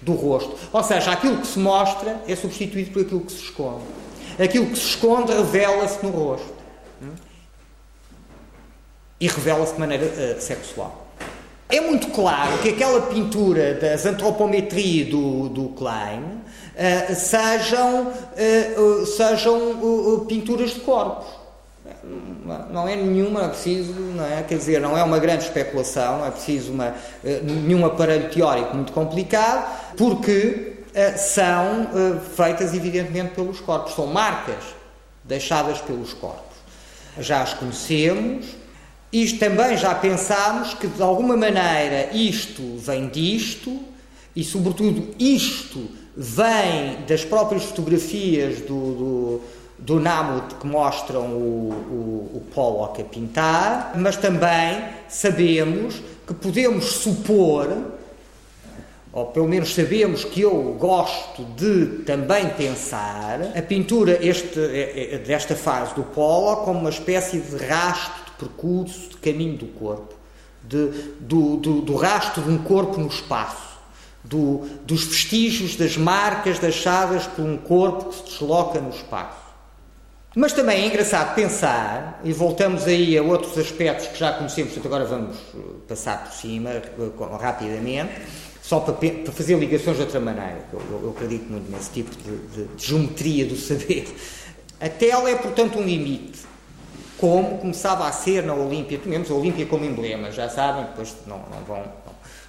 do 0.00 0.12
rosto. 0.12 0.54
Ou 0.72 0.82
seja, 0.82 1.10
aquilo 1.10 1.38
que 1.38 1.46
se 1.46 1.58
mostra 1.58 2.20
é 2.26 2.36
substituído 2.36 2.92
por 2.92 3.02
aquilo 3.02 3.20
que 3.20 3.32
se 3.32 3.42
esconde. 3.42 3.84
Aquilo 4.38 4.66
que 4.66 4.78
se 4.78 4.86
esconde 4.86 5.32
revela-se 5.32 6.04
no 6.04 6.12
rosto 6.12 6.57
e 9.20 9.26
revela-se 9.26 9.74
de 9.74 9.80
maneira 9.80 10.06
uh, 10.06 10.40
sexual. 10.40 11.06
É 11.68 11.80
muito 11.80 12.08
claro 12.08 12.58
que 12.58 12.70
aquela 12.70 13.02
pintura 13.02 13.74
das 13.74 14.06
antropometria 14.06 15.04
do, 15.04 15.48
do 15.50 15.68
Klein 15.70 16.22
uh, 16.22 17.14
sejam, 17.14 18.06
uh, 18.06 19.06
sejam 19.06 20.24
pinturas 20.26 20.70
de 20.70 20.80
corpos. 20.80 21.26
Não 22.70 22.88
é 22.88 22.96
nenhuma, 22.96 23.44
é 23.44 23.48
preciso, 23.48 23.92
não 23.92 24.24
é? 24.24 24.42
Quer 24.42 24.56
dizer, 24.56 24.80
não 24.80 24.96
é 24.96 25.02
uma 25.02 25.18
grande 25.18 25.44
especulação, 25.44 26.24
é 26.24 26.30
preciso 26.30 26.72
uma, 26.72 26.94
nenhum 27.42 27.84
aparelho 27.84 28.30
teórico 28.30 28.74
muito 28.74 28.92
complicado, 28.92 29.94
porque 29.96 30.78
são 31.16 31.88
feitas 32.34 32.72
evidentemente 32.72 33.34
pelos 33.34 33.60
corpos, 33.60 33.94
são 33.94 34.06
marcas 34.06 34.62
deixadas 35.24 35.80
pelos 35.80 36.12
corpos. 36.14 36.56
Já 37.18 37.42
as 37.42 37.54
conhecemos, 37.54 38.46
isto 39.12 39.38
também 39.38 39.76
já 39.76 39.94
pensámos 39.94 40.74
que 40.74 40.86
de 40.86 41.02
alguma 41.02 41.36
maneira 41.36 42.10
isto 42.12 42.76
vem 42.76 43.08
disto 43.08 43.80
e, 44.36 44.44
sobretudo, 44.44 45.14
isto 45.18 45.88
vem 46.16 47.04
das 47.06 47.24
próprias 47.24 47.64
fotografias 47.64 48.60
do, 48.60 48.66
do, 48.66 49.40
do 49.78 50.00
Namut 50.00 50.56
que 50.56 50.66
mostram 50.66 51.26
o, 51.26 51.70
o, 51.70 52.36
o 52.36 52.42
Pollock 52.52 53.00
a 53.00 53.04
pintar, 53.04 53.92
mas 53.96 54.16
também 54.16 54.84
sabemos 55.08 56.02
que 56.26 56.34
podemos 56.34 56.84
supor, 56.84 57.68
ou 59.10 59.26
pelo 59.26 59.48
menos 59.48 59.74
sabemos 59.74 60.22
que 60.22 60.42
eu 60.42 60.76
gosto 60.78 61.44
de 61.56 62.04
também 62.04 62.50
pensar, 62.50 63.40
a 63.56 63.62
pintura 63.62 64.18
este, 64.20 64.60
é, 64.60 65.14
é, 65.14 65.18
desta 65.18 65.56
fase 65.56 65.94
do 65.94 66.02
Pollock 66.02 66.66
como 66.66 66.80
uma 66.80 66.90
espécie 66.90 67.38
de 67.38 67.56
rastro 67.64 68.27
percurso 68.38 69.10
de 69.10 69.16
caminho 69.16 69.56
do 69.56 69.66
corpo, 69.66 70.14
de, 70.62 70.86
do, 71.20 71.56
do, 71.56 71.80
do 71.80 71.94
rastro 71.96 72.42
de 72.42 72.50
um 72.50 72.58
corpo 72.58 73.00
no 73.00 73.08
espaço, 73.08 73.78
do, 74.22 74.66
dos 74.84 75.04
vestígios, 75.04 75.76
das 75.76 75.96
marcas 75.96 76.58
deixadas 76.58 77.26
por 77.26 77.44
um 77.44 77.56
corpo 77.56 78.10
que 78.10 78.16
se 78.16 78.24
desloca 78.24 78.80
no 78.80 78.90
espaço. 78.90 79.48
Mas 80.36 80.52
também 80.52 80.82
é 80.82 80.86
engraçado 80.86 81.34
pensar, 81.34 82.20
e 82.22 82.32
voltamos 82.32 82.84
aí 82.86 83.16
a 83.16 83.22
outros 83.22 83.56
aspectos 83.56 84.08
que 84.08 84.18
já 84.18 84.32
conhecemos, 84.34 84.72
portanto 84.72 84.86
agora 84.86 85.04
vamos 85.04 85.36
eh, 85.36 85.58
passar 85.88 86.24
por 86.24 86.32
cima 86.32 86.70
eh, 86.70 86.82
rapidamente, 87.40 88.12
só 88.62 88.80
para, 88.80 88.92
para 88.92 89.32
fazer 89.32 89.58
ligações 89.58 89.96
de 89.96 90.02
outra 90.02 90.20
maneira. 90.20 90.66
Eu, 90.72 91.00
eu, 91.02 91.10
acredito 91.16 91.50
muito 91.50 91.70
nesse 91.72 91.90
tipo 91.90 92.10
de, 92.14 92.36
de, 92.48 92.64
de 92.76 92.86
geometria 92.86 93.46
do 93.46 93.56
saber. 93.56 94.06
A 94.78 94.88
tela 94.88 95.30
é, 95.30 95.34
portanto, 95.34 95.78
um 95.78 95.82
limite 95.82 96.40
como 97.18 97.58
começava 97.58 98.06
a 98.06 98.12
ser 98.12 98.42
na 98.44 98.54
Olímpia. 98.54 98.98
Tomemos 98.98 99.30
a 99.30 99.34
Olímpia 99.34 99.66
como 99.66 99.84
emblema, 99.84 100.30
já 100.30 100.48
sabem, 100.48 100.84
depois 100.84 101.14
não, 101.26 101.38
não 101.38 101.64
vão, 101.66 101.82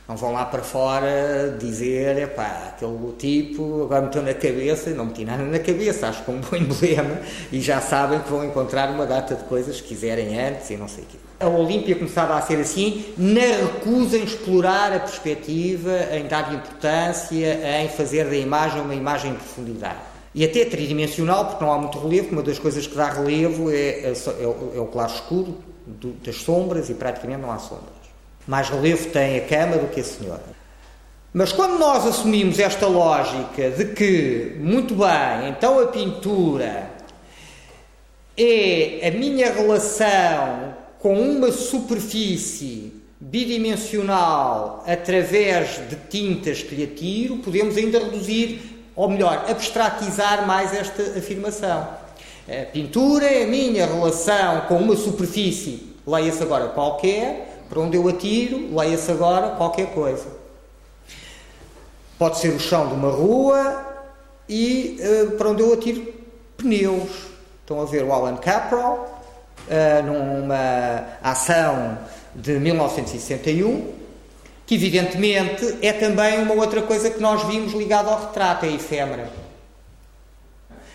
não, 0.08 0.16
vão 0.16 0.32
lá 0.32 0.46
para 0.46 0.62
fora 0.62 1.58
dizer, 1.60 2.18
epá, 2.20 2.74
aquele 2.74 3.14
tipo 3.18 3.84
agora 3.84 4.04
meteu 4.04 4.22
na 4.22 4.34
cabeça, 4.34 4.92
não 4.92 5.06
meti 5.06 5.26
nada 5.26 5.44
na 5.44 5.60
cabeça, 5.60 6.08
acho 6.08 6.24
que 6.24 6.32
é 6.32 6.34
um 6.34 6.40
bom 6.40 6.56
emblema, 6.56 7.20
e 7.52 7.60
já 7.60 7.82
sabem 7.82 8.20
que 8.20 8.30
vão 8.30 8.46
encontrar 8.46 8.90
uma 8.92 9.06
data 9.06 9.36
de 9.36 9.44
coisas 9.46 9.82
que 9.82 9.90
quiserem 9.90 10.40
antes 10.40 10.70
e 10.70 10.78
não 10.78 10.88
sei 10.88 11.04
o 11.04 11.08
quê. 11.08 11.18
A 11.40 11.48
Olímpia 11.48 11.96
começava 11.96 12.36
a 12.36 12.42
ser 12.42 12.60
assim, 12.60 13.06
na 13.18 13.40
recusa 13.40 14.18
em 14.18 14.24
explorar 14.24 14.94
a 14.94 15.00
perspectiva, 15.00 15.92
em 16.12 16.28
dar 16.28 16.54
importância, 16.54 17.82
em 17.82 17.88
fazer 17.90 18.26
da 18.26 18.36
imagem 18.36 18.82
uma 18.82 18.94
imagem 18.94 19.32
em 19.32 19.36
profundidade 19.36 20.09
e 20.40 20.46
até 20.46 20.64
tridimensional, 20.64 21.48
porque 21.48 21.66
não 21.66 21.74
há 21.74 21.78
muito 21.78 22.00
relevo, 22.00 22.30
uma 22.32 22.42
das 22.42 22.58
coisas 22.58 22.88
que 22.88 22.96
dá 22.96 23.10
relevo 23.10 23.70
é, 23.70 23.76
é, 23.76 24.14
é, 24.40 24.48
o, 24.48 24.72
é 24.74 24.80
o, 24.80 24.86
claro 24.86 25.12
escuro 25.12 25.58
do, 25.86 26.14
das 26.14 26.38
sombras 26.38 26.90
e 26.90 26.94
praticamente 26.94 27.42
não 27.42 27.52
há 27.52 27.60
sombras. 27.60 27.90
Mais 28.48 28.70
relevo 28.70 29.10
tem 29.10 29.36
a 29.36 29.42
cama 29.42 29.76
do 29.76 29.90
que 29.90 30.00
a 30.00 30.04
senhora. 30.04 30.46
Mas 31.34 31.52
quando 31.52 31.78
nós 31.78 32.08
assumimos 32.08 32.58
esta 32.58 32.88
lógica 32.88 33.70
de 33.72 33.84
que, 33.88 34.56
muito 34.62 34.96
bem, 34.96 35.50
então 35.50 35.78
a 35.78 35.88
pintura 35.88 36.90
é 38.38 39.10
a 39.10 39.12
minha 39.12 39.52
relação 39.52 40.74
com 41.00 41.20
uma 41.20 41.52
superfície 41.52 42.94
bidimensional 43.20 44.86
através 44.88 45.82
de 45.90 45.98
tintas 46.10 46.64
que 46.64 46.76
lhe 46.76 46.86
atiro, 46.86 47.40
podemos 47.40 47.76
ainda 47.76 48.00
reduzir 48.00 48.79
ou 49.00 49.08
melhor, 49.08 49.46
abstratizar 49.50 50.46
mais 50.46 50.74
esta 50.74 51.02
afirmação. 51.18 51.88
A 52.46 52.66
pintura 52.66 53.26
é 53.26 53.46
a 53.46 53.48
minha 53.48 53.86
relação 53.86 54.60
com 54.68 54.76
uma 54.76 54.94
superfície, 54.94 55.96
leia-se 56.06 56.44
agora 56.44 56.68
qualquer, 56.68 57.64
para 57.70 57.80
onde 57.80 57.96
eu 57.96 58.06
atiro, 58.10 58.76
leia-se 58.76 59.10
agora 59.10 59.52
qualquer 59.52 59.94
coisa. 59.94 60.26
Pode 62.18 62.40
ser 62.40 62.50
o 62.50 62.60
chão 62.60 62.90
de 62.90 62.94
uma 62.94 63.10
rua 63.10 63.86
e 64.50 65.00
uh, 65.00 65.32
para 65.38 65.48
onde 65.48 65.62
eu 65.62 65.72
atiro 65.72 66.14
pneus. 66.58 67.10
Estão 67.62 67.80
a 67.80 67.86
ver 67.86 68.04
o 68.04 68.12
Alan 68.12 68.36
Caprow, 68.36 69.08
uh, 69.70 70.04
numa 70.06 71.06
ação 71.24 72.00
de 72.36 72.60
1961, 72.60 73.94
que 74.70 74.76
evidentemente 74.76 75.78
é 75.82 75.92
também 75.92 76.38
uma 76.44 76.54
outra 76.54 76.84
coisa 76.84 77.10
que 77.10 77.20
nós 77.20 77.42
vimos 77.48 77.74
ligada 77.74 78.12
ao 78.12 78.28
retrato, 78.28 78.68
é 78.68 78.72
efêmera. 78.72 79.28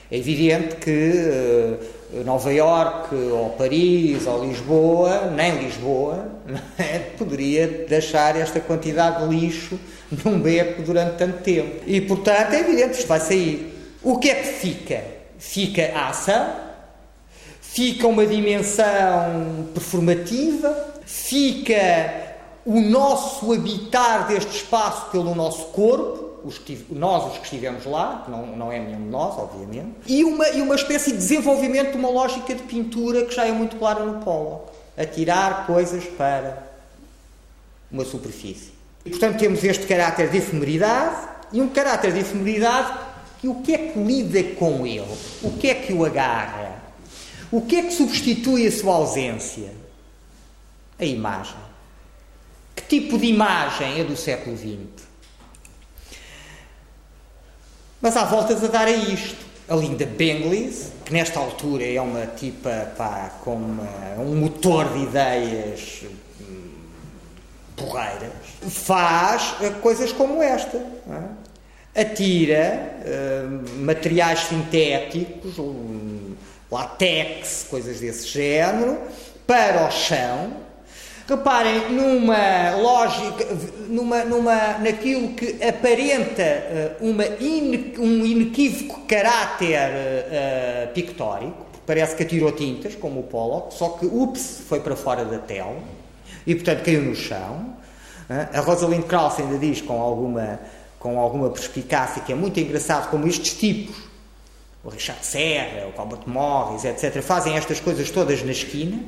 É 0.08 0.16
evidente 0.16 0.76
que 0.76 0.90
uh, 2.12 2.22
Nova 2.24 2.52
Iorque, 2.52 3.16
ou 3.16 3.50
Paris, 3.50 4.28
ou 4.28 4.46
Lisboa, 4.46 5.32
nem 5.34 5.56
Lisboa, 5.64 6.24
é? 6.78 7.00
poderia 7.18 7.66
deixar 7.88 8.36
esta 8.36 8.60
quantidade 8.60 9.28
de 9.28 9.34
lixo 9.34 9.76
num 10.24 10.38
beco 10.38 10.82
durante 10.82 11.16
tanto 11.16 11.42
tempo. 11.42 11.82
E, 11.84 12.00
portanto, 12.00 12.52
é 12.52 12.60
evidente 12.60 12.90
que 12.90 12.98
isto 12.98 13.08
vai 13.08 13.18
sair. 13.18 13.74
O 14.04 14.18
que 14.18 14.30
é 14.30 14.36
que 14.36 14.46
fica? 14.46 15.02
Fica 15.36 15.90
a 15.96 16.10
ação, 16.10 16.46
fica 17.60 18.06
uma 18.06 18.24
dimensão 18.24 19.66
performativa, 19.74 20.94
fica 21.04 22.23
o 22.64 22.80
nosso 22.80 23.52
habitar 23.52 24.26
deste 24.26 24.56
espaço 24.56 25.10
pelo 25.10 25.34
nosso 25.34 25.66
corpo, 25.66 26.24
os 26.44 26.58
que, 26.58 26.86
nós 26.90 27.32
os 27.32 27.38
que 27.38 27.44
estivemos 27.44 27.84
lá, 27.86 28.24
não, 28.28 28.46
não 28.56 28.72
é 28.72 28.78
nenhum 28.78 29.02
de 29.04 29.08
nós, 29.08 29.38
obviamente, 29.38 29.94
e 30.06 30.24
uma, 30.24 30.48
e 30.48 30.60
uma 30.60 30.74
espécie 30.74 31.12
de 31.12 31.18
desenvolvimento 31.18 31.92
de 31.92 31.96
uma 31.96 32.10
lógica 32.10 32.54
de 32.54 32.62
pintura 32.62 33.24
que 33.24 33.34
já 33.34 33.46
é 33.46 33.52
muito 33.52 33.76
clara 33.76 34.04
no 34.04 34.22
Pollock. 34.22 34.72
Atirar 34.96 35.66
coisas 35.66 36.04
para 36.04 36.70
uma 37.90 38.04
superfície. 38.04 38.72
E, 39.04 39.10
portanto, 39.10 39.38
temos 39.38 39.62
este 39.62 39.86
caráter 39.86 40.30
de 40.30 40.38
efemeridade 40.38 41.28
e 41.52 41.60
um 41.60 41.68
caráter 41.68 42.12
de 42.12 42.20
efemeridade 42.20 42.92
E 43.42 43.48
o 43.48 43.56
que 43.56 43.74
é 43.74 43.78
que 43.78 43.98
lida 43.98 44.42
com 44.54 44.86
ele? 44.86 45.06
O 45.42 45.50
que 45.52 45.68
é 45.68 45.74
que 45.74 45.92
o 45.92 46.04
agarra? 46.04 46.82
O 47.52 47.60
que 47.60 47.76
é 47.76 47.82
que 47.82 47.92
substitui 47.92 48.66
a 48.66 48.72
sua 48.72 48.94
ausência? 48.94 49.70
A 50.98 51.04
imagem. 51.04 51.63
Que 52.74 52.82
tipo 52.82 53.18
de 53.18 53.26
imagem 53.26 54.00
é 54.00 54.04
do 54.04 54.16
século 54.16 54.56
XX? 54.56 55.04
Mas 58.00 58.16
há 58.16 58.24
voltas 58.24 58.62
a 58.62 58.66
dar 58.66 58.86
a 58.86 58.90
isto. 58.90 59.44
A 59.66 59.74
Linda 59.76 60.04
Benglis, 60.04 60.92
que 61.06 61.12
nesta 61.14 61.40
altura 61.40 61.84
é 61.86 61.98
uma 61.98 62.26
tipa 62.26 62.92
pá, 62.98 63.32
com 63.42 63.54
uma, 63.54 63.88
um 64.18 64.36
motor 64.36 64.92
de 64.92 65.04
ideias 65.04 66.04
hum, 66.38 66.68
porreiras, 67.74 68.30
faz 68.68 69.54
eh, 69.62 69.70
coisas 69.80 70.12
como 70.12 70.42
esta. 70.42 70.76
É? 70.76 72.02
Atira 72.02 72.92
uh, 73.06 73.78
materiais 73.78 74.40
sintéticos, 74.40 75.58
um, 75.58 76.34
latex, 76.70 77.66
coisas 77.70 78.00
desse 78.00 78.26
género, 78.26 78.98
para 79.46 79.86
o 79.86 79.90
chão, 79.90 80.52
Reparem 81.26 81.90
numa 81.90 82.76
lógica, 82.76 83.46
numa, 83.88 84.24
numa, 84.24 84.78
naquilo 84.78 85.30
que 85.30 85.56
aparenta 85.64 86.98
uh, 87.00 87.08
uma 87.10 87.24
ine, 87.24 87.94
um 87.98 88.26
inequívoco 88.26 89.06
caráter 89.06 89.78
uh, 89.78 90.92
pictórico, 90.92 91.64
parece 91.86 92.14
que 92.14 92.24
atirou 92.24 92.52
tintas, 92.52 92.94
como 92.94 93.20
o 93.20 93.22
Pollock, 93.22 93.72
só 93.72 93.90
que, 93.90 94.04
ups, 94.04 94.64
foi 94.68 94.80
para 94.80 94.94
fora 94.94 95.24
da 95.24 95.38
tela 95.38 95.78
e, 96.46 96.54
portanto, 96.54 96.84
caiu 96.84 97.00
no 97.00 97.14
chão. 97.14 97.74
A 98.28 98.60
Rosalind 98.60 99.04
Krauss 99.04 99.38
ainda 99.38 99.58
diz 99.58 99.80
com 99.80 100.00
alguma, 100.00 100.60
com 100.98 101.18
alguma 101.18 101.48
perspicácia 101.48 102.22
que 102.22 102.32
é 102.32 102.34
muito 102.34 102.60
engraçado 102.60 103.10
como 103.10 103.26
estes 103.26 103.54
tipos, 103.54 103.96
o 104.82 104.90
Richard 104.90 105.24
Serra, 105.24 105.86
o 105.94 105.98
Albert 105.98 106.26
Morris, 106.26 106.84
etc., 106.84 107.22
fazem 107.22 107.56
estas 107.56 107.80
coisas 107.80 108.10
todas 108.10 108.42
na 108.42 108.52
esquina 108.52 108.98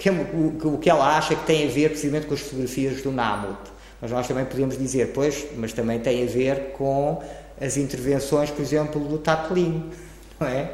que 0.00 0.08
é 0.08 0.12
o, 0.12 0.74
o 0.74 0.78
que 0.78 0.88
ela 0.88 1.16
acha 1.16 1.36
que 1.36 1.44
tem 1.44 1.68
a 1.68 1.70
ver 1.70 1.90
precisamente 1.90 2.26
com 2.26 2.32
as 2.32 2.40
fotografias 2.40 3.02
do 3.02 3.12
Namut. 3.12 3.58
Mas 4.00 4.10
nós 4.10 4.26
também 4.26 4.46
podemos 4.46 4.78
dizer, 4.78 5.12
pois, 5.12 5.46
mas 5.58 5.74
também 5.74 6.00
tem 6.00 6.24
a 6.24 6.26
ver 6.26 6.72
com 6.72 7.22
as 7.60 7.76
intervenções, 7.76 8.50
por 8.50 8.62
exemplo, 8.62 8.98
do 8.98 9.18
Tatlin, 9.18 9.90
não 10.40 10.48
é? 10.48 10.70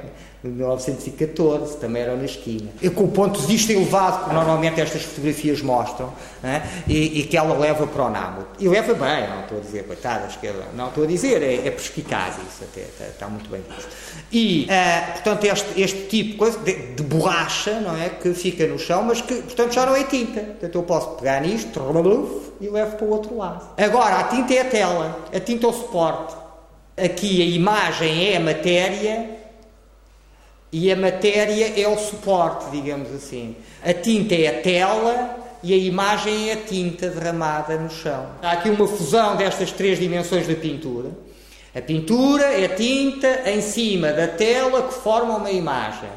De 0.48 0.56
1914, 0.56 1.76
também 1.78 2.02
era 2.02 2.16
na 2.16 2.24
esquina. 2.24 2.70
E 2.80 2.88
com 2.90 3.04
o 3.04 3.08
ponto 3.08 3.40
de 3.40 3.46
vista 3.46 3.72
elevado 3.72 4.28
que 4.28 4.34
normalmente 4.34 4.80
estas 4.80 5.02
fotografias 5.02 5.62
mostram, 5.62 6.12
é? 6.42 6.62
e, 6.86 7.20
e, 7.20 7.22
que 7.24 7.36
ela 7.36 7.56
leva 7.58 7.86
para 7.86 8.04
o 8.04 8.10
Namut. 8.10 8.46
E 8.58 8.68
leva 8.68 8.94
bem, 8.94 9.28
não 9.28 9.40
estou 9.40 9.58
a 9.58 9.60
dizer, 9.60 9.84
coitadas, 9.84 10.36
que 10.36 10.52
não 10.74 10.88
estou 10.88 11.04
a 11.04 11.06
dizer, 11.06 11.42
é, 11.42 11.66
é 11.66 11.70
perspicaz 11.70 12.34
isso 12.36 12.64
até, 12.64 12.82
está, 12.82 13.04
está 13.04 13.28
muito 13.28 13.48
bem 13.50 13.62
visto. 13.68 13.90
E, 14.32 14.66
uh, 14.66 15.12
portanto, 15.12 15.44
este, 15.44 15.80
este 15.80 16.02
tipo 16.06 16.30
de 16.32 16.36
coisa, 16.36 16.58
de, 16.60 16.72
de, 16.72 17.02
borracha, 17.02 17.80
não 17.80 17.96
é, 17.96 18.08
que 18.08 18.32
fica 18.34 18.66
no 18.66 18.78
chão, 18.78 19.02
mas 19.02 19.20
que, 19.20 19.34
portanto, 19.34 19.72
já 19.72 19.86
não 19.86 19.96
é 19.96 20.04
tinta. 20.04 20.40
Portanto, 20.40 20.74
eu 20.74 20.82
posso 20.82 21.10
pegar 21.16 21.40
nisto 21.40 21.80
e 22.60 22.68
levo 22.68 22.96
para 22.96 23.06
o 23.06 23.10
outro 23.10 23.36
lado. 23.36 23.68
Agora, 23.76 24.16
a 24.16 24.24
tinta 24.24 24.54
é 24.54 24.60
a 24.60 24.64
tela, 24.64 25.26
a 25.34 25.40
tinta 25.40 25.66
é 25.66 25.68
o 25.68 25.72
suporte. 25.72 26.34
Aqui 26.96 27.42
a 27.42 27.44
imagem 27.44 28.32
é 28.32 28.36
a 28.36 28.40
matéria 28.40 29.35
e 30.72 30.90
a 30.90 30.96
matéria 30.96 31.80
é 31.80 31.88
o 31.88 31.96
suporte, 31.96 32.70
digamos 32.70 33.12
assim. 33.12 33.56
A 33.84 33.92
tinta 33.94 34.34
é 34.34 34.48
a 34.48 34.62
tela 34.62 35.36
e 35.62 35.72
a 35.72 35.76
imagem 35.76 36.50
é 36.50 36.54
a 36.54 36.56
tinta 36.56 37.08
derramada 37.08 37.76
no 37.76 37.90
chão. 37.90 38.26
Há 38.42 38.52
aqui 38.52 38.70
uma 38.70 38.86
fusão 38.86 39.36
destas 39.36 39.72
três 39.72 39.98
dimensões 39.98 40.46
da 40.46 40.54
pintura. 40.54 41.10
A 41.74 41.80
pintura 41.80 42.44
é 42.44 42.64
a 42.64 42.74
tinta 42.74 43.42
em 43.50 43.60
cima 43.60 44.12
da 44.12 44.26
tela 44.26 44.82
que 44.82 44.94
forma 44.94 45.36
uma 45.36 45.50
imagem. 45.50 46.08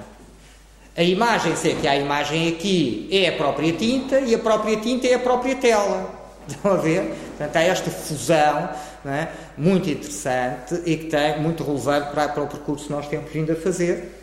A 0.96 1.04
imagem, 1.04 1.56
sei 1.56 1.76
que 1.76 1.88
há 1.88 1.92
a 1.92 1.98
imagem 1.98 2.50
aqui, 2.50 3.08
é 3.12 3.30
a 3.30 3.32
própria 3.34 3.72
tinta 3.74 4.20
e 4.20 4.34
a 4.34 4.40
própria 4.40 4.78
tinta 4.78 5.08
é 5.08 5.14
a 5.14 5.20
própria 5.20 5.56
tela. 5.56 6.10
Estão 6.48 6.72
a 6.72 6.76
ver? 6.76 7.14
Portanto, 7.38 7.56
há 7.56 7.62
esta 7.62 7.92
fusão 7.92 8.70
é? 9.06 9.28
muito 9.58 9.90
interessante 9.90 10.82
e 10.86 10.98
que 10.98 11.06
tem 11.06 11.40
muito 11.40 11.64
relevante 11.64 12.10
para, 12.12 12.28
para 12.28 12.44
o 12.44 12.48
percurso 12.48 12.88
que 12.88 12.92
nós 12.92 13.08
temos 13.08 13.32
vindo 13.32 13.52
a 13.52 13.56
fazer 13.56 14.19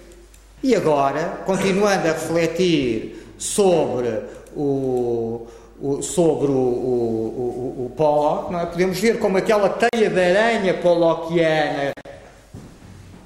e 0.63 0.75
agora, 0.75 1.43
continuando 1.45 2.09
a 2.09 2.13
refletir 2.13 3.35
sobre 3.39 4.23
o, 4.55 5.47
o 5.81 6.03
sobre 6.03 6.47
o, 6.47 6.55
o, 6.55 7.77
o, 7.79 7.87
o 7.87 7.93
Pollock, 7.97 8.55
é? 8.55 8.67
podemos 8.67 8.99
ver 8.99 9.19
como 9.19 9.37
aquela 9.37 9.69
teia 9.69 10.09
de 10.09 10.21
aranha 10.21 10.75
pollockiana 10.75 11.93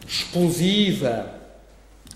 explosiva, 0.07 1.27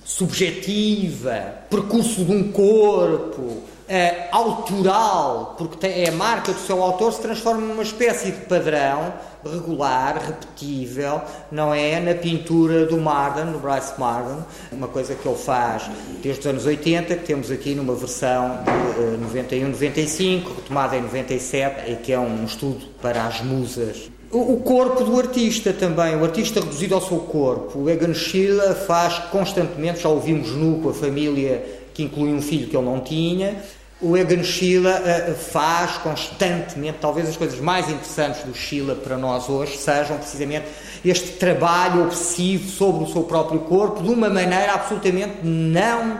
subjetiva, 0.04 1.54
percurso 1.70 2.24
de 2.24 2.32
um 2.32 2.50
corpo, 2.50 3.62
é, 3.88 4.28
autoral, 4.32 5.54
porque 5.56 5.76
tem, 5.76 6.04
é 6.04 6.08
a 6.08 6.12
marca 6.12 6.52
do 6.52 6.60
seu 6.60 6.82
autor, 6.82 7.12
se 7.12 7.20
transforma 7.20 7.60
numa 7.60 7.82
espécie 7.82 8.32
de 8.32 8.46
padrão 8.46 9.12
regular, 9.50 10.18
repetível, 10.18 11.20
não 11.50 11.72
é? 11.72 12.00
Na 12.00 12.14
pintura 12.14 12.86
do 12.86 12.98
Marden, 12.98 13.46
no 13.46 13.58
Bryce 13.58 13.98
Marden, 13.98 14.38
uma 14.72 14.88
coisa 14.88 15.14
que 15.14 15.26
ele 15.26 15.38
faz 15.38 15.90
desde 16.22 16.40
os 16.40 16.46
anos 16.46 16.66
80, 16.66 17.16
que 17.16 17.24
temos 17.24 17.50
aqui 17.50 17.74
numa 17.74 17.94
versão 17.94 18.58
de 18.64 19.36
91-95, 19.38 20.20
eh, 20.20 20.52
retomada 20.56 20.96
em 20.96 21.02
97, 21.02 21.90
e 21.90 21.96
que 21.96 22.12
é 22.12 22.18
um 22.18 22.44
estudo 22.44 22.86
para 23.00 23.24
as 23.26 23.40
musas. 23.42 24.10
O, 24.34 24.56
corpo 24.56 25.04
do 25.04 25.16
artista 25.16 25.72
também, 25.72 26.16
o 26.16 26.24
artista 26.24 26.58
reduzido 26.58 26.96
ao 26.96 27.00
seu 27.00 27.18
corpo. 27.18 27.78
O 27.78 27.88
Egan 27.88 28.12
Schiele 28.12 28.74
faz 28.84 29.16
constantemente, 29.30 30.00
já 30.00 30.08
ouvimos 30.08 30.50
nu 30.50 30.80
com 30.80 30.88
a 30.88 30.92
família 30.92 31.64
que 31.94 32.02
inclui 32.02 32.32
um 32.32 32.42
filho 32.42 32.68
que 32.68 32.76
ele 32.76 32.84
não 32.84 32.98
tinha. 32.98 33.62
O 34.04 34.18
Egan 34.18 34.42
Schiele 34.42 34.86
uh, 34.86 35.34
faz 35.34 35.96
constantemente, 35.96 36.98
talvez 37.00 37.26
as 37.26 37.38
coisas 37.38 37.58
mais 37.58 37.88
interessantes 37.88 38.42
do 38.42 38.54
Schiele 38.54 38.94
para 38.96 39.16
nós 39.16 39.48
hoje 39.48 39.78
sejam 39.78 40.18
precisamente 40.18 40.66
este 41.02 41.32
trabalho 41.38 42.04
obsessivo 42.04 42.68
sobre 42.68 43.04
o 43.04 43.06
seu 43.06 43.22
próprio 43.22 43.60
corpo 43.60 44.02
de 44.02 44.10
uma 44.10 44.28
maneira 44.28 44.74
absolutamente 44.74 45.38
não 45.42 46.18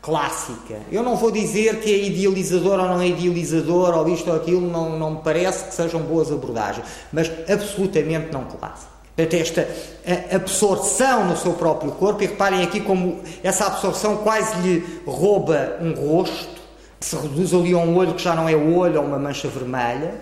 clássica. 0.00 0.76
Eu 0.92 1.02
não 1.02 1.16
vou 1.16 1.32
dizer 1.32 1.80
que 1.80 1.92
é 1.92 2.04
idealizador 2.04 2.78
ou 2.78 2.86
não 2.86 3.00
é 3.00 3.08
idealizador, 3.08 3.98
ou 3.98 4.08
isto 4.08 4.30
ou 4.30 4.36
aquilo, 4.36 4.70
não, 4.70 4.96
não 4.96 5.14
me 5.14 5.20
parece 5.24 5.64
que 5.64 5.74
sejam 5.74 6.02
boas 6.02 6.30
abordagens, 6.30 6.86
mas 7.12 7.28
absolutamente 7.50 8.30
não 8.30 8.44
clássica. 8.44 8.94
Portanto, 9.16 9.40
esta 9.40 9.68
absorção 10.32 11.26
no 11.26 11.36
seu 11.36 11.54
próprio 11.54 11.90
corpo, 11.92 12.22
e 12.22 12.26
reparem 12.26 12.62
aqui 12.62 12.80
como 12.80 13.20
essa 13.42 13.66
absorção 13.66 14.18
quase 14.18 14.60
lhe 14.60 15.00
rouba 15.04 15.78
um 15.80 15.94
rosto, 15.94 16.53
se 17.04 17.16
reduz 17.16 17.52
ali 17.52 17.74
a 17.74 17.76
um 17.76 17.94
olho 17.96 18.14
que 18.14 18.22
já 18.22 18.34
não 18.34 18.48
é 18.48 18.56
o 18.56 18.74
olho, 18.74 18.98
a 18.98 19.02
uma 19.02 19.18
mancha 19.18 19.46
vermelha. 19.46 20.14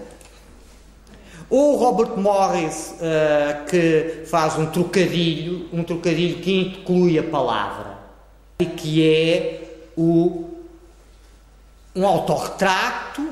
Ou 1.48 1.76
Robert 1.76 2.16
Morris, 2.16 2.94
uh, 2.96 3.64
que 3.66 4.24
faz 4.26 4.58
um 4.58 4.66
trocadilho, 4.66 5.68
um 5.72 5.84
trocadilho 5.84 6.40
que 6.40 6.52
inclui 6.52 7.18
a 7.18 7.22
palavra, 7.22 7.98
e 8.58 8.66
que 8.66 9.06
é 9.06 9.60
o, 9.96 10.50
um 11.94 12.04
autorretrato, 12.04 13.22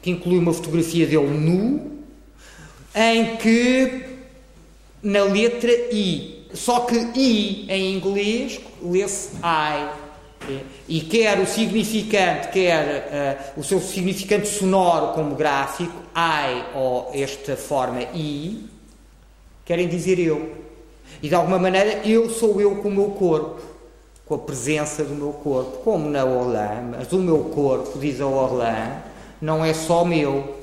que 0.00 0.10
inclui 0.10 0.38
uma 0.38 0.54
fotografia 0.54 1.06
dele 1.06 1.26
nu, 1.26 1.98
em 2.94 3.36
que 3.36 4.04
na 5.02 5.24
letra 5.24 5.70
I. 5.92 6.46
Só 6.54 6.80
que 6.80 6.94
I 6.94 7.66
em 7.68 7.96
inglês 7.96 8.60
lê-se 8.82 9.36
I. 9.42 10.03
E 10.88 11.00
quer 11.00 11.38
o 11.38 11.46
significante, 11.46 12.48
quer 12.48 13.48
uh, 13.56 13.60
o 13.60 13.64
seu 13.64 13.80
significante 13.80 14.46
sonoro 14.48 15.14
como 15.14 15.34
gráfico, 15.34 15.94
I 16.16 16.64
ou 16.74 17.10
esta 17.14 17.56
forma 17.56 18.02
I, 18.14 18.68
querem 19.64 19.88
dizer 19.88 20.18
eu. 20.18 20.52
E 21.22 21.28
de 21.28 21.34
alguma 21.34 21.58
maneira 21.58 22.06
eu 22.06 22.28
sou 22.30 22.60
eu 22.60 22.76
com 22.76 22.88
o 22.88 22.92
meu 22.92 23.10
corpo, 23.10 23.60
com 24.26 24.34
a 24.34 24.38
presença 24.38 25.04
do 25.04 25.14
meu 25.14 25.32
corpo, 25.32 25.78
como 25.78 26.08
na 26.08 26.24
Orlan, 26.24 26.92
mas 26.96 27.12
o 27.12 27.18
meu 27.18 27.44
corpo, 27.44 27.98
diz 27.98 28.20
a 28.20 28.26
Orlan, 28.26 29.02
não 29.40 29.64
é 29.64 29.72
só 29.72 30.04
meu. 30.04 30.62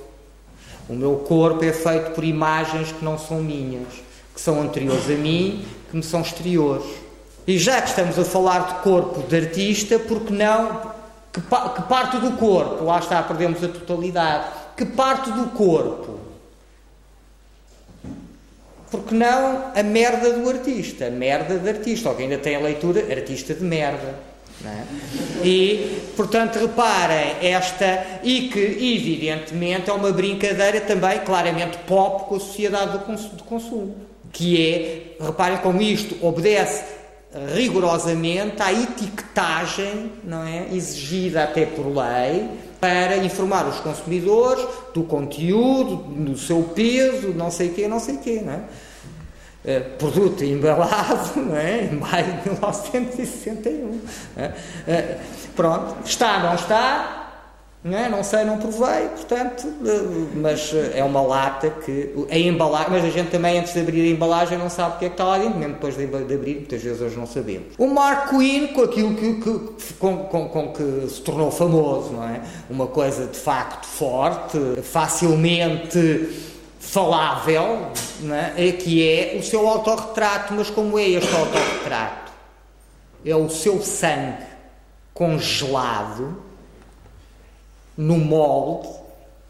O 0.89 0.93
meu 0.93 1.17
corpo 1.27 1.63
é 1.63 1.71
feito 1.71 2.11
por 2.11 2.23
imagens 2.23 2.91
que 2.91 3.05
não 3.05 3.17
são 3.17 3.41
minhas 3.41 4.11
que 4.33 4.41
são 4.41 4.61
anteriores 4.61 5.09
a 5.09 5.13
mim, 5.13 5.63
que 5.89 5.97
me 5.97 6.03
são 6.03 6.21
exteriores. 6.21 6.85
E 7.47 7.57
já 7.57 7.81
que 7.81 7.89
estamos 7.89 8.17
a 8.19 8.23
falar 8.23 8.67
de 8.67 8.83
corpo 8.83 9.21
de 9.27 9.35
artista, 9.35 9.97
porque 9.97 10.31
não 10.33 10.91
que, 11.31 11.41
que 11.41 11.81
parte 11.83 12.17
do 12.17 12.31
corpo, 12.37 12.83
lá 12.83 12.99
está, 12.99 13.23
perdemos 13.23 13.63
a 13.63 13.67
totalidade, 13.67 14.47
que 14.75 14.85
parte 14.85 15.31
do 15.31 15.47
corpo? 15.51 16.19
Porque 18.89 19.15
não 19.15 19.71
a 19.73 19.81
merda 19.81 20.33
do 20.33 20.49
artista, 20.49 21.07
a 21.07 21.09
merda 21.09 21.57
de 21.57 21.69
artista, 21.69 22.13
que 22.13 22.23
ainda 22.23 22.37
tem 22.37 22.57
a 22.57 22.59
leitura 22.59 23.01
artista 23.09 23.53
de 23.53 23.63
merda. 23.63 24.31
É? 24.63 24.83
E, 25.43 26.01
portanto, 26.15 26.59
reparem, 26.59 27.35
esta, 27.41 28.19
e 28.21 28.49
que 28.49 28.59
evidentemente 28.59 29.89
é 29.89 29.93
uma 29.93 30.11
brincadeira 30.11 30.81
também 30.81 31.19
claramente 31.19 31.77
pop 31.87 32.25
com 32.29 32.35
a 32.35 32.39
sociedade 32.39 32.99
do 32.99 33.43
consumo. 33.43 33.95
que 34.31 35.15
é, 35.19 35.25
reparem 35.25 35.57
como 35.59 35.81
isto 35.81 36.15
obedece 36.23 37.00
rigorosamente 37.55 38.61
à 38.61 38.73
etiquetagem 38.73 40.11
não 40.23 40.43
é, 40.43 40.67
exigida 40.73 41.43
até 41.43 41.65
por 41.65 41.85
lei 41.87 42.49
para 42.79 43.17
informar 43.17 43.67
os 43.67 43.79
consumidores 43.79 44.65
do 44.93 45.03
conteúdo, 45.03 45.97
do 45.97 46.37
seu 46.37 46.63
peso, 46.63 47.29
não 47.29 47.51
sei 47.51 47.69
quê, 47.69 47.87
não 47.87 47.99
sei 47.99 48.17
quê, 48.17 48.41
não 48.43 48.53
é? 48.53 48.61
Eh, 49.63 49.79
produto 49.79 50.43
embalado 50.43 51.39
não 51.39 51.55
é? 51.55 51.83
em 51.83 51.95
maio 51.95 52.25
de 52.41 52.49
1961. 52.49 54.01
É? 54.35 54.51
Eh, 54.87 55.17
pronto, 55.55 55.97
está, 56.03 56.39
não 56.39 56.55
está, 56.55 57.20
não, 57.83 57.97
é? 57.97 58.07
não 58.07 58.23
sei, 58.23 58.43
não 58.43 58.59
provei, 58.59 59.07
portanto, 59.07 59.67
eh, 59.83 60.29
mas 60.35 60.71
é 60.93 61.03
uma 61.03 61.21
lata 61.21 61.67
que. 61.67 62.13
A 62.29 62.37
embalagem, 62.37 62.91
mas 62.91 63.03
a 63.03 63.09
gente 63.09 63.31
também, 63.31 63.57
antes 63.57 63.73
de 63.73 63.79
abrir 63.79 64.07
a 64.07 64.11
embalagem, 64.11 64.55
não 64.55 64.69
sabe 64.69 64.95
o 64.95 64.99
que 64.99 65.05
é 65.05 65.07
que 65.07 65.15
está 65.15 65.23
lá 65.23 65.39
dentro, 65.39 65.57
mesmo 65.57 65.73
depois 65.73 65.97
de, 65.97 66.03
abrir, 66.03 66.57
muitas 66.57 66.83
vezes 66.83 67.01
hoje 67.01 67.17
não 67.17 67.25
sabemos. 67.25 67.73
O 67.79 67.87
Mark 67.87 68.29
Queen, 68.29 68.67
com 68.67 68.83
aquilo 68.83 69.15
que, 69.15 69.33
que 69.33 69.93
com, 69.95 70.17
com, 70.25 70.47
com, 70.49 70.73
que 70.73 71.09
se 71.09 71.21
tornou 71.21 71.49
famoso, 71.49 72.11
não 72.11 72.23
é? 72.23 72.41
Uma 72.69 72.85
coisa 72.85 73.25
de 73.25 73.37
facto 73.37 73.87
forte, 73.87 74.59
facilmente 74.83 76.29
falável, 76.79 77.87
é? 78.29 78.67
é? 78.67 78.71
que 78.73 79.09
é 79.09 79.37
o 79.39 79.43
seu 79.43 79.67
autorretrato. 79.67 80.53
Mas 80.53 80.69
como 80.69 80.99
é 80.99 81.09
este 81.09 81.35
autorretrato? 81.35 82.31
É 83.25 83.35
o 83.35 83.49
seu 83.49 83.81
sangue 83.81 84.45
congelado 85.15 86.50
no 87.97 88.17
molde, 88.17 88.89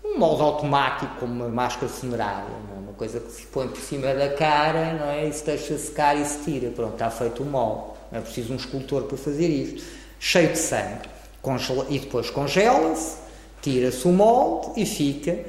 um 0.03 0.17
molde 0.17 0.41
automático, 0.41 1.15
como 1.19 1.33
uma 1.33 1.49
máscara 1.49 1.87
funerária, 1.87 2.47
é? 2.75 2.79
uma 2.79 2.93
coisa 2.93 3.19
que 3.19 3.31
se 3.31 3.45
põe 3.47 3.67
por 3.67 3.79
cima 3.79 4.13
da 4.13 4.29
cara 4.29 4.93
não 4.93 5.07
é? 5.07 5.27
e 5.27 5.33
se 5.33 5.45
deixa 5.45 5.77
secar 5.77 6.17
e 6.17 6.25
se 6.25 6.39
tira. 6.43 6.69
Pronto, 6.71 6.93
está 6.93 7.09
feito 7.09 7.43
o 7.43 7.45
molde. 7.45 7.83
Não 8.11 8.19
é 8.19 8.21
preciso 8.21 8.53
um 8.53 8.57
escultor 8.57 9.03
para 9.03 9.17
fazer 9.17 9.47
isto. 9.47 9.83
Cheio 10.19 10.49
de 10.49 10.57
sangue. 10.57 11.09
Congela 11.41 11.87
e 11.89 11.97
depois 11.97 12.29
congela-se, 12.29 13.17
tira-se 13.61 14.07
o 14.07 14.11
molde 14.11 14.79
e 14.79 14.85
fica 14.85 15.39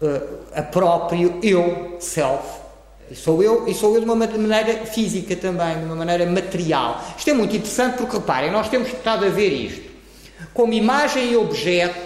uh, 0.00 0.38
a 0.52 0.62
próprio 0.62 1.38
eu, 1.42 1.96
self. 2.00 2.42
E 3.08 3.14
sou 3.14 3.40
eu, 3.40 3.68
e 3.68 3.74
sou 3.74 3.94
eu 3.94 4.00
de 4.00 4.06
uma 4.06 4.16
maneira 4.16 4.84
física 4.86 5.36
também, 5.36 5.78
de 5.78 5.84
uma 5.84 5.94
maneira 5.94 6.26
material. 6.26 7.00
Isto 7.16 7.30
é 7.30 7.32
muito 7.32 7.54
interessante 7.54 7.96
porque, 7.96 8.16
reparem, 8.16 8.50
nós 8.50 8.68
temos 8.68 8.88
estado 8.88 9.24
a 9.24 9.28
ver 9.28 9.50
isto. 9.50 9.88
Como 10.52 10.72
imagem 10.72 11.30
e 11.30 11.36
objeto 11.36 12.05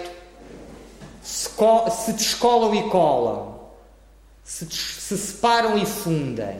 se, 1.21 2.13
descolam 2.13 2.73
e 2.75 2.89
colam, 2.89 3.59
se, 4.43 4.65
se 4.69 5.17
separam 5.17 5.77
e 5.77 5.85
fundem. 5.85 6.59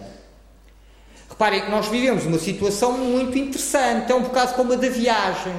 Reparem 1.29 1.61
que 1.61 1.71
nós 1.71 1.87
vivemos 1.87 2.25
uma 2.25 2.37
situação 2.37 2.97
muito 2.97 3.37
interessante, 3.37 4.11
é 4.11 4.15
um 4.15 4.23
bocado 4.23 4.53
como 4.53 4.73
a 4.73 4.75
da 4.75 4.89
viagem 4.89 5.53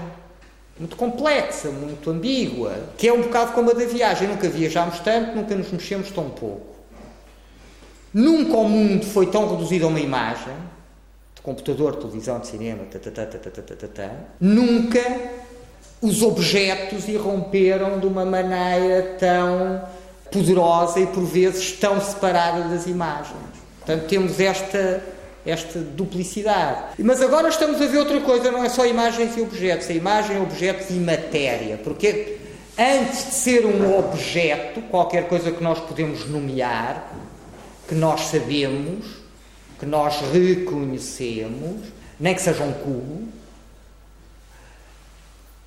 muito 0.78 0.96
complexa, 0.96 1.70
muito 1.70 2.10
ambígua, 2.10 2.74
que 2.96 3.06
é 3.06 3.12
um 3.12 3.22
bocado 3.22 3.52
como 3.52 3.70
a 3.70 3.74
da 3.74 3.84
viagem. 3.84 4.28
Nunca 4.28 4.48
viajámos 4.48 5.00
tanto, 5.00 5.36
nunca 5.36 5.54
nos 5.54 5.70
mexemos 5.70 6.10
tão 6.10 6.30
pouco. 6.30 6.72
Nunca 8.12 8.56
o 8.56 8.68
mundo 8.68 9.06
foi 9.06 9.26
tão 9.26 9.48
reduzido 9.48 9.86
a 9.86 9.88
uma 9.88 10.00
imagem, 10.00 10.54
de 11.34 11.40
computador, 11.40 11.96
televisão, 11.96 12.40
de 12.40 12.46
cinema, 12.46 12.84
nunca 14.40 15.00
os 16.02 16.20
objetos 16.20 17.08
irromperam 17.08 18.00
de 18.00 18.06
uma 18.06 18.24
maneira 18.24 19.16
tão 19.18 19.82
poderosa 20.30 20.98
e 20.98 21.06
por 21.06 21.24
vezes 21.24 21.72
tão 21.72 22.00
separada 22.00 22.68
das 22.68 22.86
imagens. 22.86 23.36
Portanto, 23.78 24.08
temos 24.08 24.40
esta 24.40 25.02
esta 25.44 25.80
duplicidade. 25.80 26.94
Mas 26.98 27.20
agora 27.20 27.48
estamos 27.48 27.80
a 27.80 27.86
ver 27.86 27.98
outra 27.98 28.20
coisa, 28.20 28.50
não 28.50 28.64
é 28.64 28.68
só 28.68 28.86
imagens 28.86 29.36
e 29.36 29.40
objetos, 29.40 29.90
é 29.90 29.94
imagem, 29.94 30.40
objetos 30.40 30.90
e 30.90 30.94
matéria. 30.94 31.78
Porque 31.82 32.36
antes 32.78 33.26
de 33.26 33.34
ser 33.34 33.66
um 33.66 33.98
objeto, 33.98 34.80
qualquer 34.82 35.28
coisa 35.28 35.50
que 35.50 35.62
nós 35.62 35.80
podemos 35.80 36.28
nomear, 36.28 37.12
que 37.88 37.94
nós 37.94 38.22
sabemos, 38.22 39.04
que 39.80 39.86
nós 39.86 40.20
reconhecemos, 40.32 41.88
nem 42.20 42.34
que 42.34 42.40
seja 42.40 42.62
um 42.62 42.72
cubo, 42.72 43.28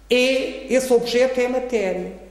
é, 0.09 0.73
esse 0.73 0.91
objeto 0.93 1.39
é 1.39 1.45
a 1.45 1.49
matéria. 1.49 2.25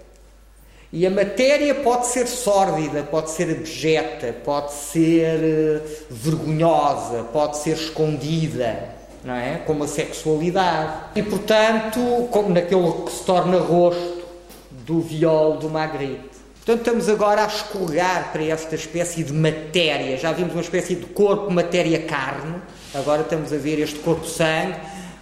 E 0.92 1.04
a 1.04 1.10
matéria 1.10 1.74
pode 1.74 2.06
ser 2.06 2.28
sórdida, 2.28 3.02
pode 3.02 3.30
ser 3.30 3.50
abjeta, 3.50 4.32
pode 4.44 4.72
ser 4.72 5.40
uh, 5.40 5.82
vergonhosa, 6.08 7.24
pode 7.32 7.56
ser 7.56 7.72
escondida, 7.72 8.90
não 9.24 9.34
é? 9.34 9.60
Como 9.66 9.82
a 9.82 9.88
sexualidade. 9.88 10.92
E, 11.16 11.22
portanto, 11.24 12.28
como 12.30 12.50
naquele 12.50 12.92
que 13.04 13.10
se 13.10 13.24
torna 13.24 13.58
rosto 13.58 14.22
do 14.70 15.00
viol 15.00 15.56
do 15.56 15.68
Magritte. 15.68 16.34
Portanto, 16.64 16.86
estamos 16.86 17.08
agora 17.08 17.42
a 17.42 17.46
escorregar 17.46 18.30
para 18.32 18.44
esta 18.44 18.76
espécie 18.76 19.24
de 19.24 19.32
matéria. 19.32 20.16
Já 20.16 20.30
vimos 20.30 20.52
uma 20.52 20.62
espécie 20.62 20.94
de 20.94 21.06
corpo, 21.06 21.50
matéria-carne. 21.50 22.62
Agora 22.94 23.22
estamos 23.22 23.52
a 23.52 23.56
ver 23.56 23.80
este 23.80 23.98
corpo-sangue, 23.98 24.76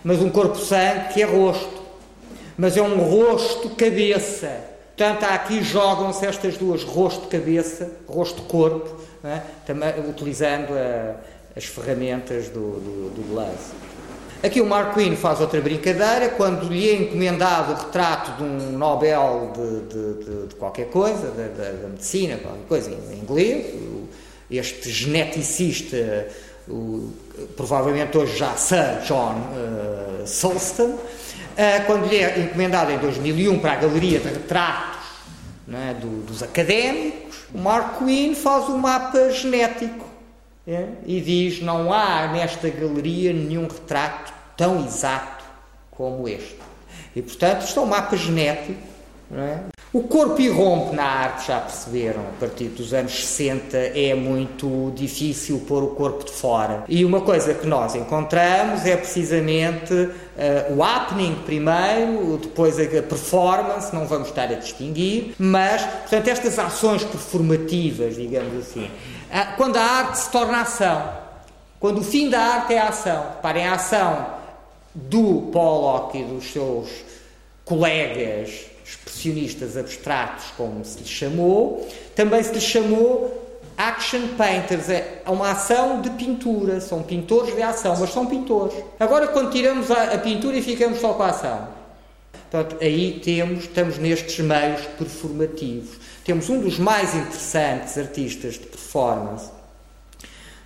mas 0.05 0.20
um 0.20 0.28
corpo-sangue 0.28 1.14
que 1.14 1.22
é 1.22 1.24
rosto. 1.24 1.82
Mas 2.57 2.76
é 2.76 2.82
um 2.82 2.98
rosto-cabeça 2.98 4.72
Portanto, 4.96 5.24
aqui 5.24 5.62
jogam-se 5.62 6.24
estas 6.26 6.57
duas, 6.57 6.84
rosto 6.84 7.22
de 7.22 7.28
cabeça, 7.28 7.90
rosto 8.07 8.42
de 8.42 8.46
corpo, 8.46 9.00
é? 9.24 9.40
Também, 9.66 9.94
utilizando 10.09 10.72
a, 10.74 11.16
as 11.57 11.64
ferramentas 11.64 12.48
do, 12.48 12.78
do, 12.78 13.11
do. 13.11 13.42
Aqui 14.42 14.61
o 14.61 14.66
Mark 14.66 14.94
Quinn 14.94 15.16
faz 15.16 15.40
outra 15.40 15.61
brincadeira, 15.61 16.28
quando 16.30 16.68
lhe 16.68 16.90
é 16.90 16.94
encomendado 16.94 17.72
o 17.72 17.76
retrato 17.76 18.36
de 18.36 18.42
um 18.42 18.78
Nobel 18.78 19.53
de, 19.57 20.24
de, 20.24 20.46
de 20.48 20.55
qualquer 20.57 20.86
coisa, 20.90 21.30
da, 21.30 21.88
medicina, 21.88 22.36
qualquer 22.36 22.66
coisa 22.68 22.90
em 22.90 23.18
inglês, 23.18 23.74
este 24.50 24.90
geneticista, 24.90 26.28
o, 26.68 27.11
provavelmente 27.57 28.16
hoje 28.18 28.36
já 28.36 28.55
Sir 28.57 29.00
John 29.07 29.34
uh, 29.34 30.26
Solston, 30.26 30.90
uh, 30.90 30.98
quando 31.86 32.09
lhe 32.09 32.16
é 32.16 32.38
encomendado 32.40 32.90
em 32.90 32.98
2001 32.98 33.59
para 33.59 33.72
a 33.72 33.76
Galeria 33.76 34.18
de 34.20 34.28
Retratos 34.28 35.03
é, 35.72 35.94
do, 35.94 36.24
dos 36.24 36.42
académicos, 36.42 37.36
o 37.55 37.59
Mark 37.59 37.98
Quinn 37.98 38.34
faz 38.34 38.68
o 38.68 38.72
um 38.72 38.78
mapa 38.78 39.30
genético 39.30 40.07
é, 40.66 40.86
e 41.07 41.20
diz: 41.20 41.61
não 41.61 41.92
há 41.92 42.28
nesta 42.28 42.68
galeria 42.68 43.32
nenhum 43.32 43.66
retrato 43.66 44.32
tão 44.57 44.84
exato 44.84 45.44
como 45.90 46.28
este. 46.28 46.59
E 47.14 47.22
portanto, 47.22 47.62
isto 47.62 47.78
é 47.78 47.82
um 47.82 47.86
mapa 47.86 48.16
genético. 48.16 48.91
É? 49.35 49.61
O 49.95 50.03
corpo 50.03 50.41
irrompe 50.41 50.95
na 50.95 51.05
arte, 51.05 51.49
já 51.49 51.61
perceberam, 51.61 52.20
a 52.20 52.41
partir 52.41 52.68
dos 52.68 52.93
anos 52.93 53.12
60 53.12 53.76
é 53.76 54.14
muito 54.14 54.93
difícil 54.95 55.62
pôr 55.66 55.83
o 55.83 55.89
corpo 55.89 56.24
de 56.24 56.33
fora. 56.33 56.85
E 56.89 57.05
uma 57.05 57.20
coisa 57.22 57.55
que 57.55 57.66
nós 57.66 57.95
encontramos 57.95 58.85
é 58.85 58.97
precisamente 58.97 59.93
uh, 59.93 60.74
o 60.76 60.83
happening 60.83 61.35
primeiro, 61.47 62.39
depois 62.39 62.78
a 62.78 63.03
performance, 63.03 63.95
não 63.95 64.07
vamos 64.07 64.28
estar 64.28 64.51
a 64.51 64.55
distinguir, 64.55 65.35
mas, 65.39 65.83
portanto, 65.83 66.28
estas 66.28 66.59
ações 66.59 67.05
performativas, 67.05 68.16
digamos 68.16 68.66
assim, 68.66 68.85
uh, 68.85 69.57
quando 69.57 69.76
a 69.78 69.83
arte 69.83 70.18
se 70.18 70.30
torna 70.30 70.61
ação, 70.61 71.11
quando 71.80 71.99
o 71.99 72.05
fim 72.05 72.28
da 72.28 72.41
arte 72.41 72.74
é 72.74 72.78
a 72.78 72.89
ação, 72.89 73.26
reparem, 73.37 73.66
a 73.66 73.74
ação 73.74 74.26
do 74.95 75.51
Pollock 75.53 76.18
e 76.18 76.24
dos 76.24 76.53
seus 76.53 76.89
colegas 77.64 78.72
expressionistas 78.85 79.76
abstratos, 79.76 80.47
como 80.57 80.85
se 80.85 80.99
lhe 80.99 81.07
chamou, 81.07 81.89
também 82.14 82.43
se 82.43 82.53
lhe 82.53 82.61
chamou 82.61 83.43
action 83.76 84.28
painters, 84.37 84.89
é 84.89 85.22
uma 85.26 85.51
ação 85.51 86.01
de 86.01 86.11
pintura, 86.11 86.80
são 86.80 87.03
pintores 87.03 87.55
de 87.55 87.62
ação, 87.62 87.97
mas 87.99 88.11
são 88.11 88.26
pintores. 88.26 88.74
Agora, 88.99 89.28
quando 89.28 89.51
tiramos 89.51 89.91
a, 89.91 90.14
a 90.14 90.18
pintura 90.18 90.57
e 90.57 90.62
ficamos 90.62 91.01
só 91.01 91.14
com 91.14 91.22
a 91.22 91.30
ação, 91.30 91.68
portanto, 92.51 92.76
aí 92.80 93.20
temos, 93.24 93.64
estamos 93.64 93.99
nestes 93.99 94.39
meios 94.45 94.83
performativos. 94.99 95.97
Temos 96.24 96.49
um 96.49 96.61
dos 96.61 96.78
mais 96.78 97.14
interessantes 97.14 97.99
artistas 97.99 98.55
de 98.55 98.66
performance 98.66 99.51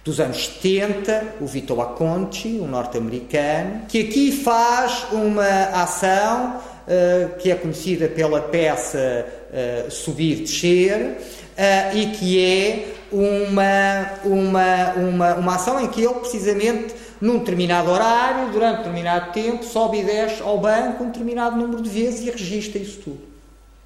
dos 0.07 0.21
anos 0.21 0.47
70, 0.47 1.35
o 1.41 1.47
Vito 1.47 1.81
Acconci, 1.81 2.61
um 2.61 2.69
norte-americano, 2.69 3.87
que 3.89 4.03
aqui 4.03 4.31
faz 4.31 5.05
uma 5.11 5.65
ação 5.83 6.61
uh, 6.87 7.37
que 7.39 7.51
é 7.51 7.55
conhecida 7.55 8.09
pela 8.09 8.41
peça 8.41 9.27
uh, 9.51 9.91
Subir, 9.91 10.43
Descer, 10.43 11.01
uh, 11.01 11.97
e 11.97 12.07
que 12.07 12.45
é 12.45 12.89
uma, 13.13 14.11
uma, 14.25 14.93
uma, 14.95 15.35
uma 15.35 15.55
ação 15.55 15.81
em 15.81 15.89
que 15.89 16.03
ele, 16.03 16.15
precisamente, 16.15 16.95
num 17.21 17.39
determinado 17.39 17.91
horário, 17.91 18.51
durante 18.53 18.79
determinado 18.79 19.33
tempo, 19.33 19.65
sobe 19.65 20.01
e 20.01 20.05
desce 20.05 20.43
ao 20.43 20.59
banco 20.59 21.05
um 21.05 21.07
determinado 21.07 21.57
número 21.57 21.83
de 21.83 21.89
vezes 21.89 22.27
e 22.27 22.31
registra 22.31 22.79
isso 22.79 22.99
tudo. 22.99 23.37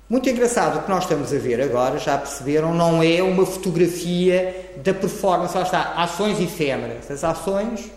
Muito 0.09 0.29
engraçado 0.29 0.79
o 0.79 0.83
que 0.83 0.91
nós 0.91 1.05
estamos 1.05 1.33
a 1.33 1.39
ver 1.39 1.61
agora, 1.61 1.97
já 1.97 2.19
perceberam, 2.19 2.75
não 2.75 3.01
é 3.01 3.23
uma 3.23 3.47
fotografia 3.47 4.73
da 4.83 4.93
performance, 4.93 5.57
lá 5.57 5.63
está, 5.63 5.95
ações 5.95 6.41
efêmeras. 6.41 7.09
As 7.09 7.23
ações, 7.23 7.89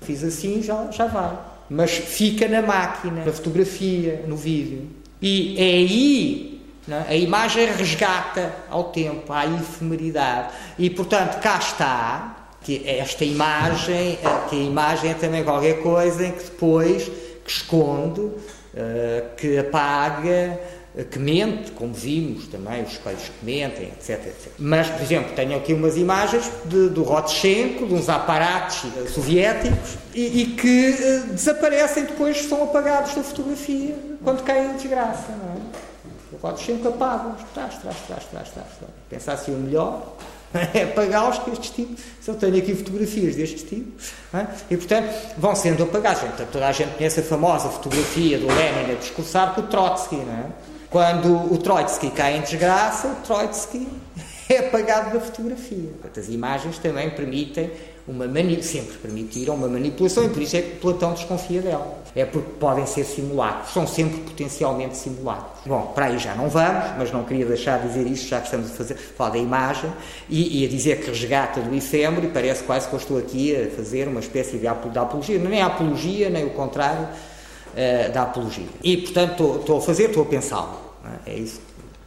fiz 0.00 0.22
assim, 0.22 0.62
já, 0.62 0.88
já 0.92 1.06
vai. 1.06 1.36
Mas 1.68 1.90
fica 1.90 2.46
na 2.48 2.62
máquina, 2.62 3.24
na 3.24 3.32
fotografia, 3.32 4.24
no 4.26 4.36
vídeo. 4.36 4.88
E 5.20 5.56
é 5.58 5.62
aí 5.62 6.62
é? 6.88 7.12
a 7.12 7.16
imagem 7.16 7.66
resgata 7.72 8.54
ao 8.70 8.84
tempo, 8.84 9.32
à 9.32 9.44
efemeridade. 9.46 10.52
E 10.78 10.88
portanto, 10.88 11.40
cá 11.40 11.58
está, 11.58 12.48
que 12.62 12.82
esta 12.88 13.24
imagem, 13.24 14.18
que 14.48 14.56
a 14.56 14.64
imagem 14.64 15.10
é 15.10 15.14
também 15.14 15.42
qualquer 15.42 15.82
coisa 15.82 16.26
em 16.26 16.32
que 16.32 16.44
depois 16.44 17.10
que 17.44 17.50
esconde, 17.50 18.30
eh, 18.74 19.24
que 19.36 19.58
apaga 19.58 20.60
que 21.04 21.18
mente, 21.18 21.72
como 21.72 21.92
vimos 21.92 22.46
também, 22.46 22.82
os 22.82 22.92
espelhos 22.92 23.22
que 23.22 23.44
mentem, 23.44 23.88
etc, 23.88 24.26
etc. 24.26 24.52
Mas, 24.58 24.88
por 24.88 25.02
exemplo, 25.02 25.32
tenho 25.34 25.56
aqui 25.56 25.74
umas 25.74 25.96
imagens 25.96 26.50
de, 26.64 26.88
do 26.88 27.02
Rotchenko, 27.02 27.86
de 27.86 27.94
uns 27.94 28.08
aparatos 28.08 28.82
soviéticos, 29.12 29.98
e, 30.14 30.42
e 30.42 30.46
que 30.46 30.90
uh, 30.90 31.32
desaparecem 31.34 32.04
depois, 32.04 32.42
são 32.46 32.62
apagados 32.62 33.14
da 33.14 33.22
fotografia, 33.22 33.94
quando 34.24 34.42
caem 34.42 34.70
em 34.70 34.76
desgraça, 34.76 35.32
não 35.32 35.52
é? 35.52 35.56
O 36.32 36.36
Rotchenko 36.38 36.88
apaga-os, 36.88 37.42
traz, 37.52 37.76
traz, 37.76 37.96
traz, 38.06 38.24
traz, 38.24 38.48
traz. 38.48 38.68
Pensar 39.08 39.34
assim 39.34 39.54
o 39.54 39.58
melhor 39.58 40.16
é 40.74 40.84
apagá-los 40.84 41.38
com 41.38 41.52
estes 41.52 41.70
tipos. 41.70 42.00
Se 42.20 42.30
eu 42.30 42.34
tenho 42.34 42.56
aqui 42.56 42.74
fotografias 42.74 43.36
destes 43.36 43.62
tipos, 43.62 44.12
é? 44.32 44.46
e 44.70 44.76
portanto 44.76 45.14
vão 45.36 45.54
sendo 45.54 45.82
apagados. 45.82 46.22
Então, 46.22 46.46
toda 46.50 46.66
a 46.66 46.72
gente 46.72 46.96
conhece 46.96 47.20
a 47.20 47.22
famosa 47.22 47.68
fotografia 47.68 48.38
do 48.38 48.46
Lenin 48.46 48.92
a 48.92 48.94
discursar 48.94 49.54
com 49.54 49.60
o 49.60 49.66
Trotsky, 49.66 50.16
não 50.16 50.32
é? 50.32 50.75
Quando 50.96 51.52
o 51.52 51.58
Troitsky 51.58 52.08
cai 52.08 52.38
em 52.38 52.40
desgraça, 52.40 53.08
o 53.08 53.16
Troitsky 53.16 53.86
é 54.48 54.60
apagado 54.60 55.12
da 55.12 55.20
fotografia. 55.20 55.90
As 56.16 56.28
imagens 56.30 56.78
também 56.78 57.10
permitem 57.10 57.70
uma 58.08 58.24
sempre 58.62 58.96
permitiram 59.02 59.56
uma 59.56 59.68
manipulação 59.68 60.24
e 60.24 60.30
por 60.30 60.40
isso 60.40 60.56
é 60.56 60.62
que 60.62 60.76
Platão 60.76 61.12
desconfia 61.12 61.60
dela. 61.60 61.98
É 62.14 62.24
porque 62.24 62.48
podem 62.58 62.86
ser 62.86 63.04
simulados, 63.04 63.74
são 63.74 63.86
sempre 63.86 64.20
potencialmente 64.20 64.96
simulados. 64.96 65.60
Bom, 65.66 65.92
para 65.94 66.06
aí 66.06 66.18
já 66.18 66.34
não 66.34 66.48
vamos, 66.48 66.84
mas 66.96 67.12
não 67.12 67.24
queria 67.24 67.44
deixar 67.44 67.78
de 67.78 67.88
dizer 67.88 68.06
isto, 68.06 68.28
já 68.28 68.38
que 68.38 68.46
estamos 68.46 68.70
a 68.70 68.74
fazer, 68.74 68.94
falar 68.94 69.30
da 69.32 69.38
imagem 69.38 69.92
e, 70.30 70.62
e 70.62 70.64
a 70.64 70.68
dizer 70.70 71.02
que 71.02 71.10
resgata 71.10 71.60
do 71.60 71.74
efêmero 71.74 72.24
e 72.24 72.30
parece 72.30 72.64
quase 72.64 72.88
que 72.88 72.94
eu 72.94 72.98
estou 72.98 73.18
aqui 73.18 73.54
a 73.54 73.68
fazer 73.68 74.08
uma 74.08 74.20
espécie 74.20 74.56
de, 74.56 74.66
apologia, 74.66 75.38
nem 75.38 75.60
a 75.60 75.66
apologia, 75.66 76.30
nem 76.30 76.46
o 76.46 76.50
contrário 76.52 77.02
uh, 77.02 78.12
da 78.14 78.22
apologia. 78.22 78.68
E, 78.82 78.96
portanto, 78.96 79.58
estou 79.60 79.76
a 79.76 79.82
fazer, 79.82 80.04
estou 80.04 80.22
a 80.22 80.26
pensá-lo. 80.26 80.85
É? 81.26 81.32
é 81.32 81.38
isso 81.38 81.60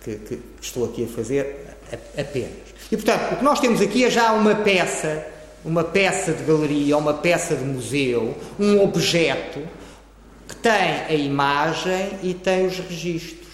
que, 0.04 0.16
que, 0.16 0.40
estou 0.62 0.86
aqui 0.86 1.06
a 1.06 1.08
fazer 1.08 1.68
apenas. 2.18 2.70
E, 2.92 2.98
portanto, 2.98 3.34
o 3.34 3.38
que 3.38 3.44
nós 3.44 3.60
temos 3.60 3.82
aqui 3.82 4.06
é 4.06 4.10
já 4.10 4.32
uma 4.34 4.56
peça, 4.56 5.26
uma 5.64 5.84
peça 5.84 6.34
de 6.34 6.44
galeria, 6.44 6.98
uma 6.98 7.14
peça 7.14 7.56
de 7.56 7.64
museu, 7.64 8.36
um 8.60 8.82
objeto 8.84 9.60
que 10.48 10.56
tem 10.56 10.72
a 11.08 11.14
imagem 11.14 12.18
e 12.24 12.34
tem 12.34 12.66
os 12.66 12.80
registros. 12.80 13.48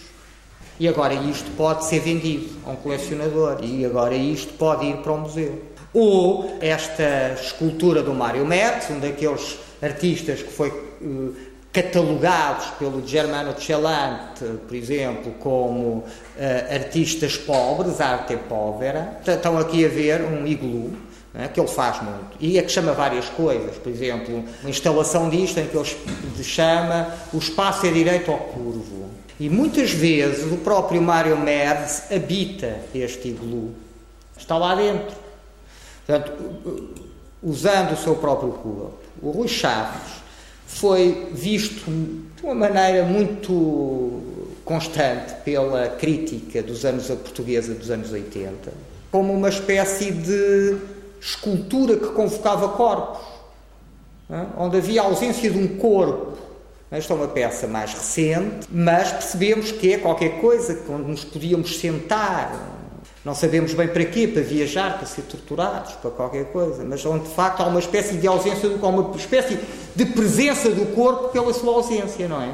E 0.80 0.88
agora 0.88 1.14
isto 1.14 1.50
pode 1.52 1.86
ser 1.86 2.00
vendido 2.00 2.50
a 2.66 2.72
um 2.72 2.76
colecionador 2.76 3.60
e 3.64 3.86
agora 3.86 4.16
isto 4.16 4.54
pode 4.54 4.86
ir 4.86 4.98
para 4.98 5.12
o 5.12 5.18
museu. 5.18 5.62
Ou 5.94 6.58
esta 6.60 7.34
escultura 7.42 8.04
do 8.04 8.14
Mário 8.14 8.46
Metz, 8.46 8.90
um 8.90 9.00
daqueles 9.00 9.58
artistas 9.82 10.42
que 10.42 10.52
foi 10.52 10.70
uh, 10.70 11.36
catalogados 11.76 12.68
pelo 12.80 13.06
Germano 13.06 13.54
Celante, 13.60 14.46
por 14.66 14.74
exemplo, 14.74 15.34
como 15.42 15.98
uh, 15.98 16.06
artistas 16.74 17.36
pobres, 17.36 18.00
arte 18.00 18.38
povera. 18.38 19.20
Estão 19.28 19.58
aqui 19.58 19.86
a 19.86 19.90
ver 19.90 20.22
um 20.22 20.48
iglu, 20.48 20.94
né, 21.34 21.50
que 21.54 21.60
ele 21.60 21.68
faz 21.68 22.02
muito. 22.02 22.38
E 22.40 22.58
é 22.58 22.62
que 22.62 22.72
chama 22.72 22.94
várias 22.94 23.28
coisas. 23.28 23.76
Por 23.76 23.92
exemplo, 23.92 24.46
uma 24.62 24.70
instalação 24.70 25.30
disto 25.30 25.60
em 25.60 25.68
que 25.68 25.76
ele 25.76 26.44
chama 26.44 27.14
o 27.34 27.38
espaço 27.38 27.86
é 27.86 27.92
direito 27.92 28.32
ao 28.32 28.38
curvo. 28.38 29.10
E 29.38 29.50
muitas 29.50 29.92
vezes 29.92 30.50
o 30.50 30.58
próprio 30.58 31.02
Mário 31.02 31.38
Merz 31.38 32.10
habita 32.10 32.78
este 32.94 33.28
iglu. 33.28 33.76
Está 34.38 34.58
lá 34.58 34.76
dentro. 34.76 35.14
Portanto, 36.08 36.32
usando 37.44 37.92
o 37.92 37.98
seu 37.98 38.16
próprio 38.16 38.52
corpo. 38.54 38.98
O 39.22 39.32
Rui 39.32 39.50
Chaves 39.50 40.25
foi 40.76 41.30
visto 41.32 41.90
de 41.90 42.44
uma 42.44 42.54
maneira 42.54 43.06
muito 43.06 44.22
constante 44.66 45.34
pela 45.46 45.88
crítica 45.88 46.62
dos 46.62 46.84
anos 46.84 47.10
a 47.10 47.16
portuguesa 47.16 47.74
dos 47.74 47.90
anos 47.90 48.12
80, 48.12 48.74
como 49.10 49.32
uma 49.32 49.48
espécie 49.48 50.12
de 50.12 50.76
escultura 51.22 51.96
que 51.96 52.08
convocava 52.08 52.70
corpos, 52.70 53.22
é? 54.30 54.46
onde 54.58 54.78
havia 54.78 55.02
a 55.02 55.06
ausência 55.06 55.50
de 55.50 55.58
um 55.58 55.78
corpo. 55.78 56.38
Esta 56.92 57.14
é 57.14 57.16
uma 57.16 57.28
peça 57.30 57.68
mais 57.68 57.94
recente, 57.94 58.68
mas 58.70 59.14
percebemos 59.14 59.72
que 59.72 59.94
é 59.94 59.98
qualquer 59.98 60.42
coisa 60.42 60.78
onde 60.90 61.10
nos 61.10 61.24
podíamos 61.24 61.80
sentar, 61.80 62.75
não 63.26 63.34
sabemos 63.34 63.74
bem 63.74 63.88
para 63.88 64.06
quê, 64.06 64.28
para 64.28 64.44
viajar, 64.44 65.00
para 65.00 65.08
ser 65.08 65.24
torturados, 65.24 65.94
para 65.94 66.12
qualquer 66.12 66.46
coisa, 66.46 66.86
mas 66.86 67.04
onde 67.08 67.28
de 67.28 67.34
facto 67.34 67.62
há 67.62 67.66
uma 67.66 67.80
espécie 67.80 68.18
de 68.18 68.28
ausência, 68.28 68.70
do, 68.70 68.86
uma 68.86 69.16
espécie 69.16 69.58
de 69.96 70.06
presença 70.06 70.70
do 70.70 70.94
corpo 70.94 71.30
pela 71.30 71.52
sua 71.52 71.74
ausência, 71.74 72.28
não 72.28 72.40
é? 72.40 72.54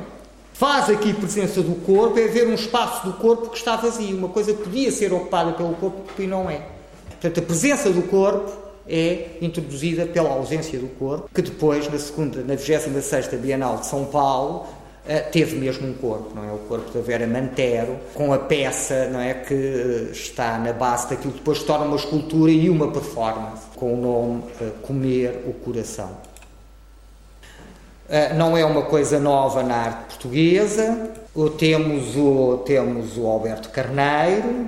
Faz 0.53 0.89
aqui 0.89 1.13
presença 1.13 1.61
do 1.61 1.75
corpo 1.85 2.17
é 2.17 2.27
ver 2.27 2.47
um 2.47 2.53
espaço 2.53 3.05
do 3.05 3.13
corpo 3.13 3.49
que 3.49 3.57
está 3.57 3.75
vazio, 3.75 4.15
uma 4.15 4.29
coisa 4.29 4.53
que 4.53 4.63
podia 4.63 4.91
ser 4.91 5.11
ocupada 5.11 5.51
pelo 5.51 5.73
corpo 5.73 6.03
e 6.17 6.25
não 6.25 6.49
é. 6.49 6.61
Portanto, 7.09 7.39
a 7.39 7.43
presença 7.43 7.89
do 7.89 8.03
corpo 8.03 8.51
é 8.87 9.37
introduzida 9.41 10.05
pela 10.05 10.29
ausência 10.29 10.79
do 10.79 10.87
corpo, 10.87 11.29
que 11.33 11.41
depois, 11.41 11.91
na 11.91 11.99
segunda, 11.99 12.41
na 12.43 12.55
26 12.55 13.27
Bienal 13.41 13.77
de 13.77 13.87
São 13.87 14.05
Paulo, 14.05 14.67
eh, 15.07 15.19
teve 15.19 15.55
mesmo 15.55 15.87
um 15.87 15.93
corpo, 15.93 16.31
não 16.35 16.47
é? 16.47 16.51
O 16.51 16.59
corpo 16.59 16.91
da 16.91 17.01
Vera 17.01 17.25
Mantero, 17.25 17.97
com 18.13 18.31
a 18.31 18.37
peça, 18.37 19.09
não 19.09 19.19
é? 19.19 19.33
Que 19.33 19.53
eh, 19.53 20.11
está 20.11 20.59
na 20.59 20.73
base 20.73 21.09
daquilo 21.09 21.33
que 21.33 21.39
depois 21.39 21.63
torna 21.63 21.85
uma 21.85 21.95
escultura 21.95 22.51
e 22.51 22.69
uma 22.69 22.91
performance, 22.91 23.63
com 23.75 23.93
o 23.93 23.97
nome 23.97 24.43
uh, 24.61 24.71
Comer 24.81 25.43
o 25.47 25.53
Coração. 25.53 26.31
Não 28.35 28.57
é 28.57 28.65
uma 28.65 28.81
coisa 28.81 29.21
nova 29.21 29.63
na 29.63 29.73
arte 29.73 30.03
portuguesa. 30.09 31.11
Temos 31.57 32.17
o, 32.17 32.57
temos 32.65 33.17
o 33.17 33.25
Alberto 33.25 33.69
Carneiro, 33.69 34.67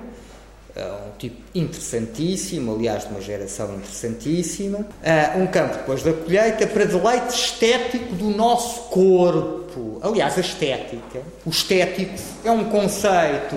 um 0.77 1.12
tipo 1.23 1.41
interessantíssimo, 1.55 2.75
aliás, 2.75 3.03
de 3.03 3.09
uma 3.11 3.21
geração 3.21 3.73
interessantíssima. 3.75 4.79
Uh, 4.79 5.39
um 5.39 5.47
campo 5.47 5.77
depois 5.77 6.03
da 6.03 6.11
colheita 6.11 6.67
para 6.67 6.83
deleite 6.83 7.33
estético 7.33 8.13
do 8.15 8.25
nosso 8.25 8.89
corpo. 8.89 9.99
Aliás, 10.01 10.37
a 10.37 10.41
estética. 10.41 11.21
O 11.45 11.49
estético 11.49 12.13
é 12.43 12.51
um 12.51 12.65
conceito 12.65 13.55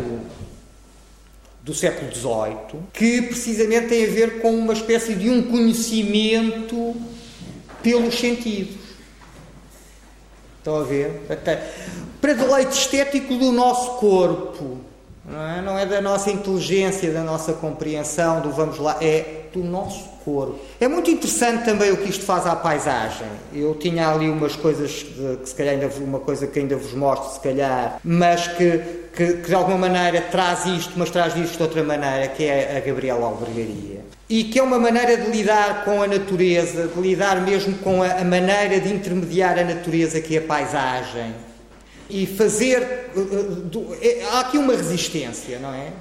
do 1.60 1.74
século 1.74 2.12
XVIII 2.14 2.82
que 2.92 3.22
precisamente 3.22 3.88
tem 3.88 4.04
a 4.04 4.10
ver 4.10 4.40
com 4.40 4.54
uma 4.54 4.72
espécie 4.72 5.14
de 5.14 5.28
um 5.28 5.42
conhecimento 5.42 6.94
pelos 7.82 8.16
sentidos. 8.16 8.76
Estão 10.58 10.76
a 10.76 10.84
ver? 10.84 11.26
Para 12.20 12.32
deleite 12.32 12.78
estético 12.78 13.34
do 13.36 13.50
nosso 13.50 13.98
corpo 13.98 14.86
não 15.29 15.47
é? 15.47 15.62
não 15.62 15.79
é 15.79 15.85
da 15.85 16.01
nossa 16.01 16.31
inteligência, 16.31 17.11
da 17.11 17.22
nossa 17.22 17.53
compreensão, 17.53 18.41
do 18.41 18.51
vamos 18.51 18.79
lá, 18.79 18.97
é 19.01 19.47
do 19.53 19.62
nosso 19.62 20.05
corpo. 20.24 20.59
É 20.81 20.87
muito 20.87 21.11
interessante 21.11 21.64
também 21.64 21.91
o 21.91 21.97
que 21.97 22.11
isto 22.11 22.24
faz 22.24 22.47
à 22.47 22.55
paisagem. 22.55 23.27
Eu 23.53 23.74
tinha 23.74 24.09
ali 24.09 24.29
umas 24.29 24.55
coisas 24.55 25.03
que 25.03 25.49
se 25.49 25.55
calhar 25.55 25.74
ainda 25.74 25.89
uma 25.99 26.20
coisa 26.20 26.47
que 26.47 26.59
ainda 26.59 26.77
vos 26.77 26.93
mostro, 26.93 27.33
se 27.33 27.41
calhar, 27.41 28.01
mas 28.05 28.47
que, 28.49 28.79
que, 29.14 29.33
que 29.35 29.49
de 29.49 29.55
alguma 29.55 29.79
maneira 29.79 30.20
traz 30.20 30.66
isto, 30.66 30.93
mas 30.97 31.11
traz 31.11 31.37
isto 31.37 31.57
de 31.57 31.62
outra 31.62 31.83
maneira, 31.83 32.29
que 32.29 32.45
é 32.45 32.77
a 32.77 32.81
Gabriela 32.81 33.27
Albergaria. 33.27 34.05
E 34.29 34.45
que 34.45 34.59
é 34.59 34.62
uma 34.62 34.79
maneira 34.79 35.16
de 35.16 35.31
lidar 35.31 35.85
com 35.85 36.03
a 36.03 36.07
natureza, 36.07 36.89
de 36.89 37.01
lidar 37.01 37.41
mesmo 37.41 37.79
com 37.79 38.03
a, 38.03 38.12
a 38.14 38.24
maneira 38.24 38.81
de 38.81 38.93
intermediar 38.93 39.59
a 39.59 39.64
natureza 39.64 40.20
que 40.20 40.37
é 40.37 40.39
a 40.39 40.43
paisagem 40.43 41.33
e 42.09 42.26
fazer. 42.26 42.82
Eh, 42.82 43.96
eh, 44.02 44.20
é, 44.20 44.24
há 44.24 44.40
aqui 44.40 44.59
uma 44.59 44.74
resistência, 44.74 45.59
não 45.59 45.72
é? 45.72 45.92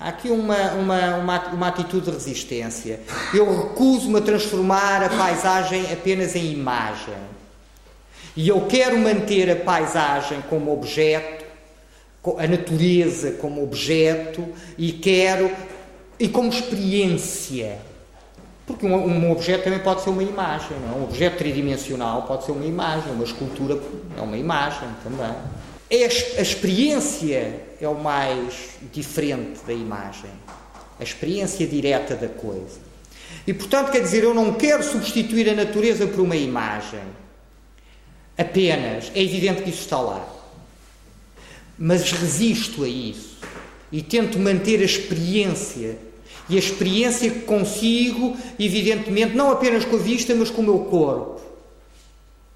Há 0.00 0.10
aqui 0.10 0.30
uma, 0.30 0.72
uma, 0.74 1.16
uma, 1.16 1.46
uma 1.48 1.68
atitude 1.68 2.06
de 2.06 2.12
resistência. 2.12 3.00
Eu 3.34 3.68
recuso-me 3.68 4.18
a 4.18 4.22
transformar 4.22 5.02
a 5.02 5.08
paisagem 5.08 5.92
apenas 5.92 6.36
em 6.36 6.52
imagem. 6.52 7.14
E 8.36 8.48
eu 8.48 8.60
quero 8.66 8.96
manter 8.96 9.50
a 9.50 9.56
paisagem 9.56 10.40
como 10.48 10.72
objeto, 10.72 11.44
a 12.38 12.46
natureza 12.46 13.32
como 13.32 13.62
objeto, 13.62 14.46
e 14.76 14.92
quero. 14.92 15.50
e 16.20 16.28
como 16.28 16.48
experiência. 16.48 17.78
Porque 18.68 18.86
um, 18.86 18.94
um, 18.94 19.32
objeto 19.32 19.64
também 19.64 19.78
pode 19.78 20.02
ser 20.02 20.10
uma 20.10 20.22
imagem, 20.22 20.76
não 20.78 20.92
é? 20.92 21.00
Um 21.00 21.04
objeto 21.04 21.38
tridimensional 21.38 22.22
pode 22.24 22.44
ser 22.44 22.52
uma 22.52 22.66
imagem, 22.66 23.12
uma 23.12 23.24
escultura 23.24 23.80
é 24.16 24.20
uma 24.20 24.36
imagem 24.36 24.88
também. 25.02 25.34
é 25.90 26.04
a 26.04 26.42
experiência 26.42 27.60
é 27.80 27.88
o 27.88 27.94
mais 27.94 28.76
diferente 28.92 29.60
da 29.66 29.72
imagem, 29.72 30.30
a 31.00 31.02
experiência 31.02 31.66
direta 31.66 32.14
da 32.14 32.28
coisa. 32.28 32.78
E 33.46 33.54
portanto, 33.54 33.90
quer 33.90 34.00
dizer, 34.00 34.22
eu 34.24 34.34
não 34.34 34.52
quero 34.52 34.82
substituir 34.82 35.48
a 35.48 35.54
natureza 35.54 36.06
por 36.06 36.20
uma 36.20 36.36
imagem. 36.36 37.00
Apenas, 38.36 39.10
é 39.14 39.22
evidente 39.22 39.62
que 39.62 39.70
isso 39.70 39.80
está 39.80 39.98
lá. 39.98 40.28
Mas 41.78 42.12
resisto 42.12 42.84
a 42.84 42.88
isso 42.88 43.38
e 43.90 44.02
tento 44.02 44.38
manter 44.38 44.80
a 44.80 44.84
experiência. 44.84 46.06
E 46.48 46.56
a 46.56 46.58
experiência 46.58 47.30
que 47.30 47.40
consigo, 47.40 48.36
evidentemente, 48.58 49.36
não 49.36 49.50
apenas 49.50 49.84
com 49.84 49.96
a 49.96 49.98
vista, 49.98 50.34
mas 50.34 50.50
com 50.50 50.62
o 50.62 50.64
meu 50.64 50.78
corpo. 50.80 51.40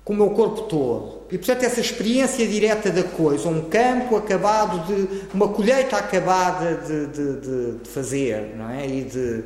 Com 0.05 0.15
o 0.15 0.17
meu 0.17 0.31
corpo 0.31 0.63
todo. 0.63 1.23
E, 1.31 1.39
portanto, 1.39 1.63
essa 1.65 1.81
experiência 1.81 2.47
direta 2.47 2.91
da 2.91 3.03
coisa, 3.03 3.49
um 3.49 3.63
campo 3.63 4.17
acabado 4.17 4.87
de. 4.87 5.27
uma 5.35 5.49
colheita 5.49 5.97
acabada 5.97 6.75
de, 6.77 7.07
de, 7.07 7.41
de, 7.41 7.73
de 7.79 7.89
fazer, 7.89 8.55
não 8.57 8.69
é? 8.69 8.87
E 8.87 9.03
de, 9.05 9.45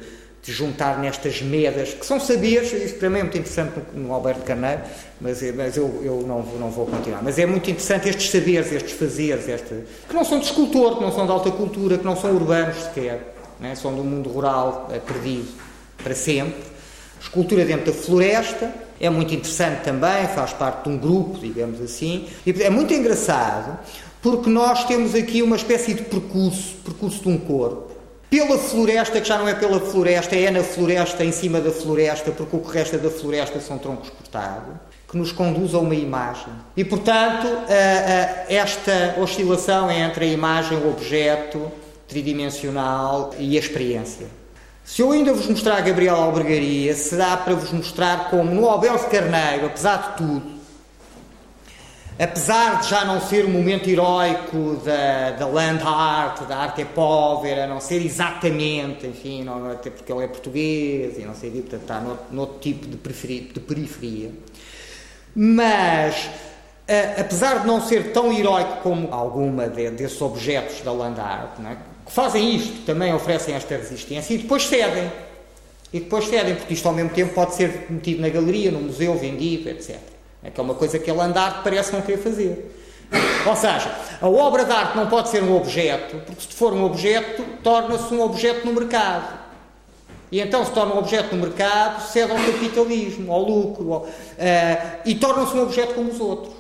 juntar 0.53 0.99
nestas 1.01 1.42
medas, 1.42 1.92
que 1.92 2.07
são 2.07 2.20
saberes, 2.20 2.72
isso 2.72 2.94
para 2.94 3.11
mim 3.11 3.18
é 3.18 3.22
muito 3.22 3.36
interessante 3.36 3.80
no, 3.92 4.05
no 4.05 4.14
Alberto 4.14 4.42
Carneiro, 4.42 4.80
mas, 5.20 5.42
mas 5.55 5.76
eu, 5.76 6.03
eu 6.05 6.24
não, 6.26 6.40
não 6.42 6.70
vou 6.70 6.86
continuar. 6.86 7.20
Mas 7.22 7.38
é 7.38 7.47
muito 7.47 7.68
interessante 7.68 8.09
estes 8.09 8.30
saberes, 8.30 8.70
estes 8.70 8.92
fazeres, 8.92 9.49
este, 9.49 9.74
que 10.09 10.14
não 10.14 10.24
são 10.24 10.38
de 10.38 10.47
escultor, 10.47 10.99
que 10.99 11.03
não 11.03 11.11
são 11.11 11.26
de 11.26 11.32
alta 11.32 11.51
cultura, 11.51 11.99
que 11.99 12.05
não 12.05 12.16
são 12.16 12.32
urbanos 12.32 12.76
sequer, 12.76 13.36
não 13.61 13.68
é? 13.68 13.74
são 13.74 13.94
do 13.94 14.04
mundo 14.04 14.28
rural, 14.28 14.88
é 14.92 14.98
perdido 14.98 15.48
para 16.02 16.14
sempre. 16.14 16.62
Escultura 17.20 17.64
dentro 17.64 17.86
da 17.86 17.92
floresta 17.92 18.72
é 19.00 19.11
muito 19.11 19.34
interessante 19.34 19.82
também, 19.82 20.26
faz 20.28 20.52
parte 20.52 20.84
de 20.84 20.90
um 20.90 20.98
grupo, 20.98 21.38
digamos 21.38 21.80
assim. 21.80 22.28
E 22.44 22.50
é 22.62 22.70
muito 22.70 22.92
engraçado 22.94 23.78
porque 24.22 24.50
nós 24.50 24.84
temos 24.84 25.14
aqui 25.14 25.42
uma 25.42 25.57
espécie 25.57 25.94
de 25.94 26.02
percurso, 26.02 26.74
percurso 26.84 27.22
de 27.22 27.28
um 27.28 27.38
corpo. 27.38 27.94
Pela 28.28 28.59
floresta, 28.59 29.20
que 29.20 29.28
já 29.28 29.38
não 29.38 29.48
é 29.48 29.54
pela 29.54 29.80
floresta, 29.80 30.34
é 30.34 30.50
na 30.50 30.62
floresta, 30.62 31.24
em 31.24 31.30
cima 31.30 31.61
da 31.61 31.70
floresta, 31.70 32.32
porque 32.32 32.57
o 32.57 32.59
que 32.59 32.72
resta 32.72 32.98
da 32.98 33.09
floresta 33.09 33.61
são 33.61 33.78
troncos 33.78 34.11
cortados, 34.11 34.74
que 35.09 35.16
nos 35.16 35.30
conduz 35.30 35.74
a 35.74 35.78
uma 35.78 35.94
imagem. 35.94 36.52
E, 36.76 36.84
portanto, 36.84 37.46
esta 38.48 39.14
oscilação 39.20 39.88
entre 39.90 40.24
a 40.24 40.28
imagem, 40.28 40.76
o 40.76 40.90
objeto 40.90 41.70
tridimensional 42.09 43.34
e 43.38 43.57
a 43.57 43.61
experiência. 43.61 44.26
Se 44.86 45.02
eu 45.02 45.11
ainda 45.11 45.32
vos 45.32 45.46
mostrar 45.46 45.80
Gabriel 45.80 46.14
Albergaria, 46.14 46.94
será 46.94 47.36
para 47.36 47.54
vos 47.54 47.72
mostrar 47.72 48.30
como 48.30 48.54
no 48.54 48.68
Alberto 48.68 49.11
Carneiro, 49.11 49.66
apesar 49.66 50.12
de 50.12 50.16
tudo, 50.18 50.57
apesar 52.16 52.80
de 52.80 52.88
já 52.88 53.04
não 53.04 53.20
ser 53.20 53.44
o 53.44 53.48
momento 53.48 53.90
heroico 53.90 54.80
da, 54.84 55.32
da 55.32 55.46
land 55.48 55.82
art, 55.84 56.42
da 56.42 56.57
arte 56.59 56.84
povera, 56.84 57.66
não 57.66 57.80
ser 57.80 58.00
exatamente, 58.00 59.09
enfim, 59.09 59.42
não, 59.42 59.72
até 59.72 59.90
porque 59.90 60.12
ele 60.12 60.22
é 60.22 60.28
português 60.28 61.18
e 61.18 61.22
não 61.22 61.34
sei, 61.34 61.50
portanto 61.50 61.82
está 61.82 62.00
no, 62.30 62.40
outro 62.40 62.61
tipo 62.61 62.86
de, 62.86 62.96
de 62.96 63.61
periferia. 63.61 64.30
Mas, 65.34 66.30
a, 66.88 67.20
apesar 67.20 67.62
de 67.62 67.66
não 67.66 67.80
ser 67.80 68.12
tão 68.12 68.32
heroico 68.32 68.82
como 68.82 69.12
alguma 69.12 69.68
de, 69.68 69.90
desses 69.90 70.22
objetos 70.22 70.80
da 70.82 70.92
land 70.92 71.20
art, 71.20 71.59
não 71.59 71.70
é? 71.70 71.95
Que 72.07 72.12
fazem 72.12 72.54
isto, 72.54 72.86
também 72.86 73.12
oferecem 73.12 73.54
esta 73.54 73.76
resistência 73.76 74.32
e 74.32 74.38
depois 74.38 74.64
cedem. 74.64 75.11
E 75.92 76.00
depois 76.00 76.26
cedem, 76.26 76.54
porque 76.54 76.74
isto 76.74 76.86
ao 76.86 76.94
mesmo 76.94 77.11
tempo 77.11 77.34
pode 77.34 77.54
ser 77.54 77.86
metido 77.90 78.20
na 78.20 78.28
galeria, 78.28 78.70
no 78.70 78.80
museu, 78.80 79.14
vendido, 79.16 79.68
etc. 79.68 79.98
É 80.42 80.50
que 80.50 80.61
é 80.61 80.62
uma 80.62 80.74
coisa 80.74 80.98
que 80.98 81.11
a 81.11 81.14
Landarte 81.14 81.61
parece 81.64 81.92
não 81.92 82.00
querer 82.00 82.18
fazer. 82.18 82.72
Ou 83.46 83.57
seja, 83.57 83.92
a 84.20 84.28
obra 84.28 84.64
de 84.64 84.72
arte 84.72 84.96
não 84.96 85.09
pode 85.09 85.28
ser 85.28 85.42
um 85.42 85.57
objeto, 85.57 86.16
porque 86.26 86.42
se 86.42 86.54
for 86.54 86.72
um 86.72 86.84
objeto, 86.84 87.44
torna-se 87.62 88.12
um 88.12 88.20
objeto 88.20 88.66
no 88.66 88.72
mercado. 88.72 89.46
E 90.30 90.40
então 90.40 90.64
se 90.64 90.72
torna 90.72 90.94
um 90.94 90.98
objeto 90.98 91.34
no 91.34 91.42
mercado, 91.42 92.02
cede 92.09 92.32
ao 92.32 92.38
capitalismo, 92.38 93.32
ao 93.32 93.42
lucro, 93.42 93.92
ao, 93.92 94.00
uh, 94.02 94.09
e 95.04 95.14
torna-se 95.14 95.57
um 95.57 95.62
objeto 95.62 95.94
como 95.94 96.11
os 96.11 96.20
outros. 96.20 96.54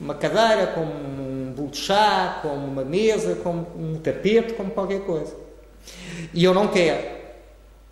Uma 0.00 0.14
cadeira, 0.14 0.68
como 0.68 0.90
bolo 0.90 1.33
chá, 1.76 2.38
como 2.42 2.66
uma 2.66 2.84
mesa, 2.84 3.36
como 3.36 3.66
um 3.76 3.98
tapete, 3.98 4.54
como 4.54 4.70
qualquer 4.70 5.00
coisa. 5.00 5.34
E 6.32 6.42
eu 6.44 6.54
não 6.54 6.68
quero. 6.68 7.14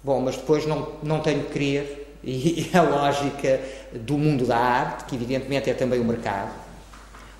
Bom, 0.03 0.20
mas 0.20 0.37
depois 0.37 0.66
não, 0.66 0.89
não 1.03 1.20
tenho 1.20 1.45
que 1.45 1.53
querer. 1.53 1.99
E 2.24 2.70
a 2.72 2.83
lógica 2.83 3.61
do 3.93 4.16
mundo 4.16 4.47
da 4.47 4.57
arte, 4.57 5.07
que 5.07 5.16
evidentemente 5.16 5.68
é 5.68 5.74
também 5.74 5.99
o 5.99 6.05
mercado, 6.05 6.53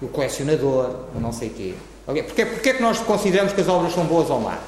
o 0.01 0.09
colecionador, 0.09 1.05
o 1.15 1.21
não 1.21 1.31
sei 1.31 1.51
quê. 1.51 1.75
Porquê, 2.05 2.45
porquê 2.45 2.71
é 2.71 2.75
que 2.75 2.83
nós 2.83 2.99
consideramos 2.99 3.53
que 3.53 3.61
as 3.61 3.69
obras 3.69 3.93
são 3.93 4.05
boas 4.05 4.29
ou 4.29 4.41
más? 4.41 4.59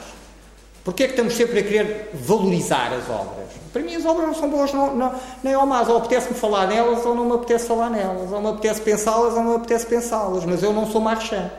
Porquê 0.84 1.04
é 1.04 1.06
que 1.06 1.12
estamos 1.14 1.34
sempre 1.34 1.60
a 1.60 1.62
querer 1.62 2.10
valorizar 2.12 2.92
as 2.92 3.08
obras? 3.08 3.48
Para 3.72 3.82
mim 3.82 3.96
as 3.96 4.04
obras 4.04 4.26
não 4.26 4.34
são 4.34 4.50
boas 4.50 4.72
não, 4.72 4.94
não, 4.94 5.14
nem 5.42 5.56
ou 5.56 5.64
más. 5.64 5.88
Ou 5.88 5.96
apetece-me 5.96 6.34
falar 6.34 6.68
nelas 6.68 7.04
ou 7.06 7.14
não 7.14 7.24
me 7.24 7.32
apetece 7.32 7.66
falar 7.66 7.88
nelas. 7.88 8.30
Ou 8.30 8.40
me 8.40 8.48
apetece 8.50 8.82
pensá-las 8.82 9.32
ou 9.32 9.42
não 9.42 9.50
me 9.52 9.56
apetece 9.56 9.86
pensá-las. 9.86 10.44
Mas 10.44 10.62
eu 10.62 10.74
não 10.74 10.86
sou 10.86 11.00
marchand. 11.00 11.50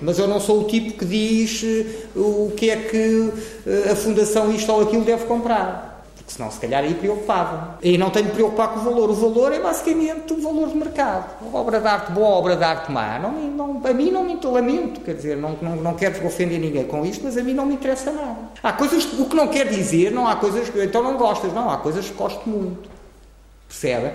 Mas 0.00 0.18
eu 0.18 0.26
não 0.26 0.40
sou 0.40 0.62
o 0.62 0.64
tipo 0.64 0.98
que 0.98 1.04
diz 1.04 1.62
uh, 2.14 2.20
o 2.20 2.52
que 2.56 2.70
é 2.70 2.76
que 2.76 3.32
uh, 3.66 3.92
a 3.92 3.96
fundação 3.96 4.52
isto 4.52 4.72
ou 4.72 4.82
aquilo 4.82 5.04
deve 5.04 5.24
comprar 5.24 5.88
porque 6.28 6.34
senão 6.34 6.50
se 6.50 6.60
calhar 6.60 6.84
aí 6.84 6.92
preocupava. 6.92 7.78
E 7.82 7.96
não 7.96 8.10
tenho 8.10 8.26
de 8.26 8.32
preocupar 8.32 8.68
com 8.68 8.80
o 8.80 8.82
valor. 8.82 9.08
O 9.08 9.14
valor 9.14 9.50
é 9.50 9.60
basicamente 9.60 10.30
o 10.34 10.42
valor 10.42 10.68
de 10.68 10.76
mercado. 10.76 11.24
obra 11.54 11.80
de 11.80 11.86
arte 11.86 12.12
boa, 12.12 12.28
obra 12.28 12.54
de 12.54 12.62
arte 12.62 12.92
má. 12.92 13.18
Não, 13.18 13.32
não, 13.32 13.80
a 13.82 13.94
mim 13.94 14.10
não 14.10 14.24
me 14.24 14.38
lamento, 14.44 15.00
quer 15.00 15.14
dizer, 15.14 15.38
não, 15.38 15.56
não, 15.62 15.76
não 15.76 15.94
quero 15.94 16.24
ofender 16.26 16.60
ninguém 16.60 16.84
com 16.84 17.04
isto, 17.06 17.24
mas 17.24 17.38
a 17.38 17.42
mim 17.42 17.54
não 17.54 17.64
me 17.64 17.74
interessa 17.74 18.12
nada. 18.12 18.36
Há 18.62 18.74
coisas, 18.74 19.04
o 19.18 19.24
que 19.24 19.34
não 19.34 19.48
quer 19.48 19.68
dizer, 19.68 20.12
não 20.12 20.28
há 20.28 20.36
coisas 20.36 20.68
que 20.68 20.84
então 20.84 21.02
não 21.02 21.16
gostas, 21.16 21.50
não, 21.54 21.70
há 21.70 21.78
coisas 21.78 22.04
que 22.04 22.14
gosto 22.14 22.46
muito. 22.46 22.90
Percebe? 23.66 24.12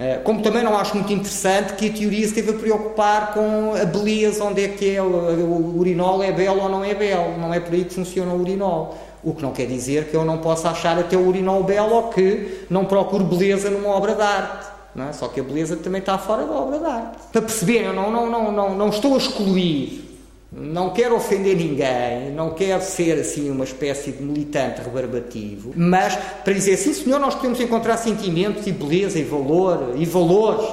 Eh, 0.00 0.18
como 0.24 0.40
também 0.40 0.62
não 0.62 0.78
acho 0.78 0.94
muito 0.94 1.12
interessante 1.12 1.74
que 1.74 1.90
a 1.90 1.92
teoria 1.92 2.26
se 2.26 2.40
a 2.40 2.52
preocupar 2.54 3.34
com 3.34 3.74
a 3.74 3.84
beleza, 3.84 4.42
onde 4.42 4.64
é 4.64 4.68
que 4.68 4.96
é, 4.96 5.02
o 5.02 5.76
urinol 5.76 6.22
é 6.22 6.32
belo 6.32 6.62
ou 6.62 6.70
não 6.70 6.82
é 6.82 6.94
belo. 6.94 7.36
Não 7.36 7.52
é 7.52 7.60
por 7.60 7.74
aí 7.74 7.84
que 7.84 7.92
funciona 7.92 8.32
o 8.32 8.40
urinol. 8.40 8.96
O 9.22 9.34
que 9.34 9.42
não 9.42 9.52
quer 9.52 9.66
dizer 9.66 10.06
que 10.06 10.16
eu 10.16 10.24
não 10.24 10.38
possa 10.38 10.70
achar 10.70 10.98
até 10.98 11.18
o 11.18 11.28
urinol 11.28 11.62
belo 11.62 11.94
ou 11.94 12.08
que 12.08 12.64
não 12.70 12.86
procure 12.86 13.24
beleza 13.24 13.68
numa 13.68 13.90
obra 13.90 14.14
de 14.14 14.22
arte. 14.22 14.68
É? 15.06 15.12
Só 15.12 15.28
que 15.28 15.38
a 15.38 15.42
beleza 15.42 15.76
também 15.76 16.00
está 16.00 16.16
fora 16.16 16.46
da 16.46 16.52
obra 16.52 16.78
de 16.78 16.86
arte. 16.86 17.18
Para 17.30 17.42
perceber, 17.42 17.84
eu 17.84 17.92
não, 17.92 18.10
não, 18.10 18.30
não, 18.30 18.50
não, 18.50 18.74
não 18.74 18.88
estou 18.88 19.14
a 19.14 19.18
excluir, 19.18 20.09
não 20.52 20.90
quero 20.90 21.14
ofender 21.14 21.56
ninguém, 21.56 22.32
não 22.32 22.50
quero 22.50 22.82
ser 22.82 23.20
assim 23.20 23.50
uma 23.50 23.64
espécie 23.64 24.10
de 24.10 24.22
militante 24.22 24.80
rebarbativo, 24.80 25.72
mas 25.76 26.16
para 26.16 26.52
dizer 26.52 26.76
sim, 26.76 26.92
senhor, 26.92 27.20
nós 27.20 27.34
podemos 27.34 27.60
encontrar 27.60 27.96
sentimentos 27.96 28.66
e 28.66 28.72
beleza 28.72 29.18
e 29.18 29.22
valor 29.22 29.94
e 29.96 30.04
valores 30.04 30.66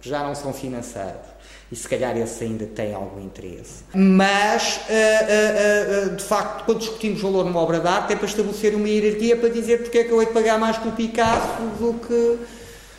que 0.00 0.08
já 0.08 0.22
não 0.24 0.34
são 0.34 0.52
financeiros 0.52 1.32
e 1.72 1.76
se 1.76 1.88
calhar 1.88 2.14
esse 2.18 2.44
ainda 2.44 2.66
tem 2.66 2.92
algum 2.92 3.18
interesse. 3.18 3.82
Mas, 3.94 4.76
uh, 4.76 6.10
uh, 6.10 6.12
uh, 6.12 6.16
de 6.16 6.22
facto, 6.22 6.66
quando 6.66 6.80
discutimos 6.80 7.22
valor 7.22 7.46
numa 7.46 7.60
obra 7.60 7.80
de 7.80 7.88
arte 7.88 8.12
é 8.12 8.16
para 8.16 8.26
estabelecer 8.26 8.74
uma 8.74 8.86
hierarquia 8.86 9.34
para 9.38 9.48
dizer 9.48 9.82
porque 9.82 9.98
é 9.98 10.04
que 10.04 10.10
eu 10.10 10.20
hei 10.20 10.26
de 10.26 10.34
pagar 10.34 10.58
mais 10.58 10.76
pelo 10.76 10.92
Picasso 10.92 11.62
do 11.78 11.94
que 11.94 12.38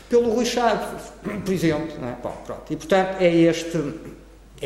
pelo 0.08 0.30
Rui 0.30 0.44
Chaves, 0.44 1.12
por 1.22 1.52
exemplo. 1.52 2.04
É? 2.04 2.16
Bom, 2.20 2.36
pronto. 2.44 2.64
E, 2.68 2.76
portanto, 2.76 3.16
é 3.20 3.32
este, 3.32 3.78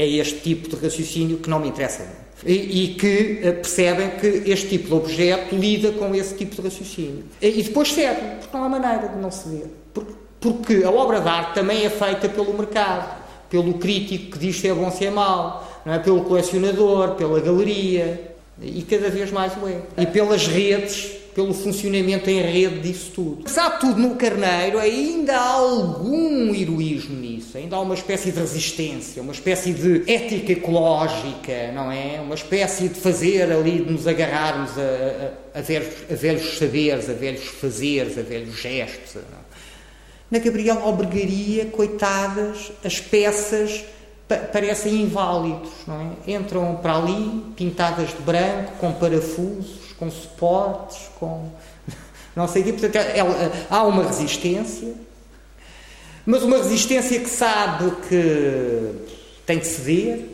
é 0.01 0.07
este 0.07 0.41
tipo 0.41 0.69
de 0.69 0.77
raciocínio 0.77 1.39
que 1.39 1.51
não 1.51 1.59
me 1.59 1.69
interessa 1.69 2.07
E, 2.47 2.53
e, 2.85 2.95
que 2.95 3.41
percebem 3.61 4.11
que 4.11 4.51
este 4.51 4.69
tipo 4.69 4.89
de 4.89 4.95
objeto 4.95 5.57
lida 5.57 5.91
com 5.93 6.15
esse 6.15 6.35
tipo 6.35 6.55
de 6.55 6.63
raciocínio. 6.63 7.25
E, 7.43 7.61
e 7.61 7.63
depois 7.63 7.93
cede, 7.93 8.21
porque 8.41 8.57
não 8.57 8.65
há 8.65 8.69
maneira 8.69 9.09
de 9.09 9.19
não 9.19 9.31
ceder. 9.31 9.67
Porque, 9.93 10.13
porque 10.41 10.85
a 10.85 10.91
obra 10.91 11.21
de 11.21 11.29
arte 11.29 11.55
também 11.55 11.85
é 11.85 11.91
feita 11.91 12.29
pelo 12.29 12.53
mercado 12.55 13.29
pelo 13.51 13.75
crítico 13.75 14.33
que 14.33 14.39
diz 14.39 14.61
se 14.61 14.69
é 14.69 14.75
bom 14.75 14.91
se 14.91 15.07
é 15.07 15.11
mau, 15.11 15.67
é? 15.85 15.99
pelo 15.99 16.23
colecionador, 16.25 17.15
pela 17.15 17.41
galeria, 17.41 18.37
e 18.61 18.83
cada 18.83 19.09
vez 19.09 19.31
mais 19.31 19.53
o 19.57 19.67
é. 19.67 19.81
E 19.97 20.07
pelas 20.07 20.47
redes, 20.47 21.13
pelo 21.35 21.55
funcionamento 21.55 22.29
em 22.29 22.41
rede 22.41 22.81
disso 22.81 23.13
tudo. 23.15 23.39
Apesar 23.41 23.75
de 23.75 23.81
tudo, 23.81 24.01
no 24.01 24.17
Carneiro 24.17 24.79
ainda 24.79 25.37
há 25.37 25.53
algum 25.53 26.55
heroísmo 26.55 27.17
nisso, 27.49 27.57
ainda 27.57 27.77
há 27.77 27.81
uma 27.81 27.95
espécie 27.95 28.31
de 28.31 28.39
resistência, 28.39 29.23
uma 29.23 29.33
espécie 29.33 29.73
de 29.73 30.11
ética 30.11 30.53
ecológica, 30.53 31.73
não 31.73 31.91
é? 31.91 32.21
Uma 32.21 32.35
espécie 32.35 32.89
de 32.89 33.01
fazer 33.01 33.51
ali, 33.51 33.83
de 33.83 33.93
nos 33.93 34.07
agarrarmos 34.07 34.71
a, 34.79 35.57
a, 35.57 35.59
a, 35.59 35.63
velhos, 35.63 35.95
a 36.11 36.15
velhos 36.15 36.59
saberes, 36.59 37.11
a 37.11 37.15
velhos 37.15 37.45
fazeres, 37.45 38.19
a 38.19 38.23
velhos 38.23 38.55
gestos. 38.55 39.15
Não? 39.15 39.49
Na 40.31 40.39
Gabriel 40.39 40.79
Albergaria, 40.83 41.67
coitadas, 41.67 42.71
as 42.85 43.01
peças 43.01 43.85
pa 44.29 44.37
parecem 44.37 45.01
inválidos, 45.03 45.71
não 45.87 46.15
é? 46.27 46.33
Entram 46.33 46.77
para 46.77 46.97
ali, 46.97 47.43
pintadas 47.57 48.11
de 48.11 48.21
branco, 48.21 48.73
com 48.79 48.93
parafusos, 48.93 49.95
com 49.99 50.11
suportes, 50.11 51.09
com. 51.19 51.49
Não 52.37 52.47
sei 52.47 52.63
o 52.63 52.65
quê. 52.67 52.73
Portanto, 52.73 52.97
ela, 52.97 53.51
há 53.69 53.83
uma 53.83 54.05
resistência, 54.05 54.95
mas 56.29 56.43
uma 56.43 56.59
resistência 56.59 57.19
que 57.21 57.31
sabe 57.31 57.91
que 58.07 58.93
tem 59.47 59.59
que 59.59 59.67
ceder, 59.67 60.29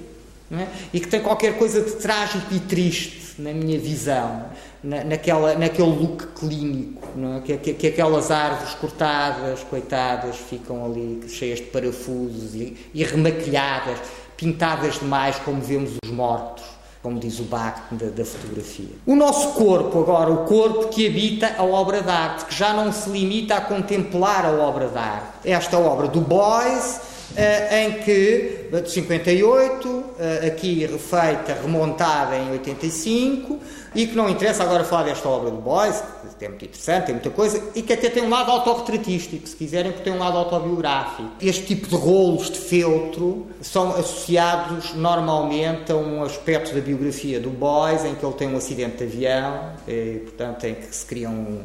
é? 0.50 0.66
e 0.92 0.98
que 0.98 1.06
tem 1.06 1.20
qualquer 1.22 1.56
coisa 1.56 1.80
de 1.82 1.92
trágico 1.92 2.52
e 2.52 2.58
triste 2.58 3.40
na 3.40 3.52
minha 3.52 3.78
visão, 3.78 4.46
na, 4.82 5.04
naquela, 5.04 5.54
naquele 5.54 5.90
look 5.90 6.26
clínico, 6.34 7.08
é? 7.36 7.40
que, 7.42 7.56
que, 7.58 7.74
que, 7.74 7.86
aquelas 7.86 8.32
árvores 8.32 8.74
cortadas, 8.74 9.60
coitadas, 9.70 10.34
ficam 10.34 10.84
ali 10.84 11.20
cheias 11.28 11.60
de 11.60 11.66
parafusos 11.66 12.56
e, 12.56 12.76
e 12.92 13.04
remaquilhadas, 13.04 14.00
pintadas 14.36 14.98
demais 14.98 15.36
como 15.44 15.62
vemos 15.62 15.92
os 16.04 16.10
mortos 16.10 16.73
como 17.04 17.20
diz 17.20 17.38
o 17.38 17.42
Bach 17.42 17.82
da, 17.90 18.06
da, 18.06 18.24
fotografia. 18.24 18.88
O 19.06 19.14
nosso 19.14 19.48
corpo, 19.48 20.00
agora, 20.00 20.30
o 20.30 20.46
corpo 20.46 20.88
que 20.88 21.06
habita 21.06 21.54
a 21.58 21.62
obra 21.62 22.00
de 22.00 22.08
arte, 22.08 22.46
que 22.46 22.54
já 22.54 22.72
não 22.72 22.90
se 22.90 23.10
limita 23.10 23.56
a 23.56 23.60
contemplar 23.60 24.46
a 24.46 24.52
obra 24.52 24.88
de 24.88 24.96
arte. 24.96 25.26
Esta 25.44 25.78
obra 25.78 26.08
do 26.08 26.22
eh, 26.22 26.98
em 27.36 27.92
que, 28.02 28.68
de 28.70 28.90
58, 28.90 30.04
eh, 30.18 30.46
aqui 30.46 30.86
refeita, 30.86 31.54
remontada 31.60 32.36
em 32.36 32.50
85, 32.52 33.58
e 33.94 34.06
que 34.06 34.14
não 34.16 34.28
interessa 34.28 34.62
agora 34.62 34.84
falar 34.84 35.04
desta 35.04 35.28
obra 35.28 35.50
do 35.50 35.58
Boyce, 35.58 36.02
que 36.38 36.44
é 36.44 36.48
muito 36.48 36.64
interessante, 36.64 37.06
tem 37.06 37.14
muita 37.14 37.30
coisa, 37.30 37.62
e 37.74 37.82
que 37.82 37.92
até 37.92 38.08
tem 38.08 38.22
um 38.22 38.28
lado 38.28 38.50
autorretratístico, 38.50 39.46
se 39.48 39.54
quiserem, 39.54 39.92
porque 39.92 40.04
tem 40.04 40.12
um 40.12 40.18
lado 40.18 40.36
autobiográfico. 40.36 41.30
Este 41.40 41.66
tipo 41.66 41.88
de 41.88 41.96
rolos 41.96 42.50
de 42.50 42.58
feltro 42.58 43.46
são 43.60 43.90
associados 43.90 44.94
normalmente 44.94 45.92
a 45.92 45.96
um 45.96 46.22
aspecto 46.22 46.74
da 46.74 46.80
biografia 46.80 47.40
do 47.40 47.50
Boyce, 47.50 48.06
em 48.06 48.14
que 48.14 48.24
ele 48.24 48.34
tem 48.34 48.48
um 48.48 48.56
acidente 48.56 48.98
de 48.98 49.04
avião, 49.04 49.72
e, 49.86 50.20
portanto, 50.24 50.64
em 50.64 50.74
que 50.74 50.94
se 50.94 51.06
criam 51.06 51.32
um, 51.32 51.64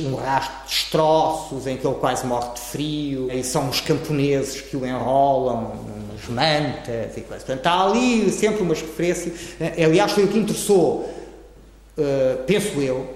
um, 0.00 0.14
rastro 0.14 0.56
de 0.64 0.68
destroços, 0.68 1.66
em 1.66 1.76
que 1.76 1.86
ele 1.86 1.96
quase 1.96 2.26
morre 2.26 2.54
de 2.54 2.60
frio, 2.60 3.30
e 3.30 3.42
são 3.42 3.68
os 3.68 3.80
camponeses 3.80 4.60
que 4.60 4.76
o 4.76 4.86
enrolam 4.86 5.72
umas 6.10 6.28
mantas 6.28 7.16
e 7.16 7.20
coisas. 7.20 7.44
Portanto, 7.44 7.66
há 7.66 7.84
ali 7.84 8.30
sempre 8.30 8.62
umas 8.62 8.80
referências. 8.80 9.32
Aliás, 9.78 10.12
foi 10.12 10.24
o 10.24 10.28
que 10.28 10.38
interessou 10.38 11.16
uh, 11.96 12.42
penso 12.44 12.80
eu, 12.80 13.15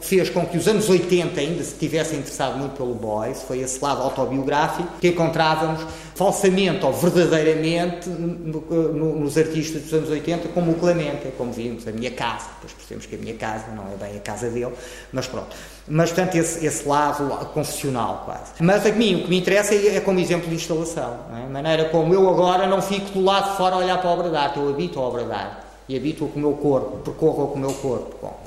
fez 0.00 0.30
com 0.30 0.46
que 0.46 0.56
os 0.56 0.68
anos 0.68 0.88
80 0.88 1.40
ainda 1.40 1.64
se 1.64 1.74
tivessem 1.74 2.20
interessado 2.20 2.56
muito 2.56 2.76
pelo 2.76 2.94
Boys, 2.94 3.42
foi 3.42 3.58
esse 3.58 3.82
lado 3.82 4.02
autobiográfico 4.02 4.88
que 5.00 5.08
encontrávamos 5.08 5.84
falsamente 6.14 6.84
ou 6.84 6.92
verdadeiramente 6.92 8.08
no, 8.08 8.60
no, 8.60 9.18
nos 9.20 9.36
artistas 9.36 9.82
dos 9.82 9.92
anos 9.92 10.10
80, 10.10 10.48
como 10.48 10.72
o 10.72 10.74
Clemente, 10.74 11.32
como 11.36 11.52
vimos, 11.52 11.86
a 11.88 11.92
minha 11.92 12.10
casa, 12.10 12.46
depois 12.54 12.72
percebemos 12.72 13.06
que 13.06 13.14
a 13.16 13.18
minha 13.18 13.34
casa 13.34 13.66
não 13.74 13.84
é 13.92 13.96
bem 13.96 14.16
a 14.16 14.20
casa 14.20 14.48
dele, 14.48 14.72
mas 15.12 15.26
pronto. 15.26 15.54
Mas, 15.88 16.10
portanto, 16.10 16.36
esse, 16.36 16.64
esse 16.64 16.86
lado 16.86 17.28
confessional 17.52 18.22
quase. 18.26 18.52
Mas 18.60 18.86
a 18.86 18.92
mim 18.92 19.16
o 19.16 19.24
que 19.24 19.30
me 19.30 19.38
interessa 19.38 19.74
é, 19.74 19.96
é 19.96 20.00
como 20.00 20.20
exemplo 20.20 20.48
de 20.48 20.54
instalação, 20.54 21.18
é? 21.36 21.46
a 21.46 21.48
maneira 21.48 21.86
como 21.86 22.14
eu 22.14 22.28
agora 22.28 22.66
não 22.66 22.80
fico 22.80 23.10
do 23.10 23.24
lado 23.24 23.50
de 23.50 23.56
fora 23.56 23.74
a 23.74 23.78
olhar 23.78 23.98
para 23.98 24.08
a 24.08 24.12
obra 24.12 24.30
de 24.30 24.36
arte, 24.36 24.58
eu 24.58 24.68
habito 24.68 25.00
a 25.00 25.02
obra 25.02 25.24
de 25.24 25.32
arte 25.32 25.68
e 25.88 25.96
habito-a 25.96 26.28
com 26.28 26.38
o 26.38 26.42
meu 26.42 26.52
corpo, 26.52 26.98
percorro-a 26.98 27.48
com 27.48 27.54
o 27.54 27.58
meu 27.58 27.72
corpo. 27.72 28.14
Bom, 28.20 28.38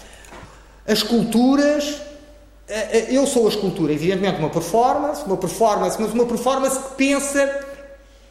as 0.86 1.00
esculturas, 1.00 2.02
eh, 2.68 2.98
eh, 2.98 3.08
eu 3.12 3.28
sou 3.28 3.46
a 3.46 3.50
escultura, 3.50 3.94
evidentemente 3.94 4.40
uma 4.40 4.50
performance, 4.50 5.24
uma 5.26 5.38
performance, 5.38 5.98
mas 6.00 6.14
uma 6.14 6.26
performance 6.26 6.80
que 6.80 6.96
pensa 6.96 7.68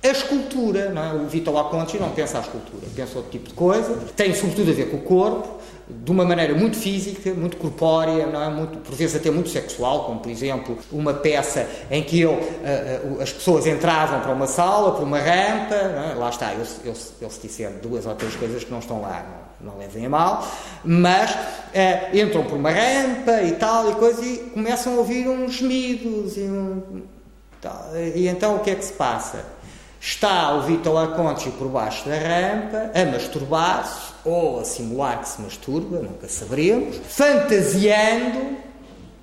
a 0.02 0.08
escultura, 0.08 0.88
não 0.90 1.02
é? 1.02 1.12
O 1.12 1.26
Vitor 1.28 1.52
Laconte 1.52 1.98
não 1.98 2.10
pensa 2.10 2.38
a 2.38 2.40
escultura, 2.40 2.86
pensa 2.96 3.18
outro 3.18 3.30
tipo 3.30 3.48
de 3.48 3.54
coisa, 3.54 3.94
tem 4.16 4.34
sobretudo 4.34 4.70
a 4.70 4.74
ver 4.74 4.90
com 4.90 4.96
o 4.96 5.02
corpo, 5.02 5.60
de 5.88 6.10
uma 6.10 6.24
maneira 6.24 6.54
muito 6.54 6.76
física, 6.76 7.34
muito 7.34 7.56
corpórea, 7.56 8.26
não 8.26 8.42
é? 8.42 8.48
muito, 8.48 8.78
por 8.78 8.94
vezes 8.94 9.16
até 9.16 9.30
muito 9.30 9.48
sexual, 9.48 10.04
como 10.04 10.20
por 10.20 10.30
exemplo 10.30 10.78
uma 10.90 11.12
peça 11.12 11.68
em 11.90 12.02
que 12.02 12.24
uh, 12.24 12.30
uh, 12.32 13.20
as 13.20 13.32
pessoas 13.32 13.66
entravam 13.66 14.20
para 14.20 14.32
uma 14.32 14.46
sala, 14.46 14.92
para 14.92 15.04
uma 15.04 15.18
rampa, 15.18 15.74
é? 15.74 16.14
lá 16.16 16.30
está, 16.30 16.54
eu, 16.54 16.64
eu, 16.84 16.94
eu 17.20 17.30
se 17.30 17.68
duas 17.82 18.06
ou 18.06 18.14
três 18.14 18.36
coisas 18.36 18.64
que 18.64 18.70
não 18.70 18.78
estão 18.78 19.00
lá, 19.02 19.24
não, 19.28 19.49
não 19.62 19.78
levem 19.78 20.06
a 20.06 20.08
mal, 20.08 20.48
mas 20.84 21.30
uh, 21.30 22.16
entram 22.16 22.44
por 22.44 22.56
uma 22.56 22.70
rampa 22.70 23.42
e 23.42 23.52
tal 23.52 23.90
e 23.90 23.94
coisa 23.94 24.24
e 24.24 24.38
começam 24.50 24.94
a 24.94 24.96
ouvir 24.96 25.28
uns 25.28 25.54
gemidos 25.54 26.36
e, 26.36 26.42
um, 26.42 27.02
tal, 27.60 27.90
e 27.94 28.28
então 28.28 28.56
o 28.56 28.60
que 28.60 28.70
é 28.70 28.74
que 28.74 28.84
se 28.84 28.92
passa? 28.92 29.44
Está 30.00 30.54
o 30.54 30.62
Vitor 30.62 30.94
Laconte 30.94 31.50
por 31.50 31.68
baixo 31.68 32.08
da 32.08 32.16
rampa 32.16 32.90
a 32.94 33.04
masturbar-se 33.04 34.14
ou 34.24 34.60
a 34.60 34.64
simular 34.64 35.20
que 35.20 35.28
se 35.28 35.42
masturba, 35.42 35.98
nunca 35.98 36.26
saberemos, 36.26 36.96
fantasiando 37.06 38.69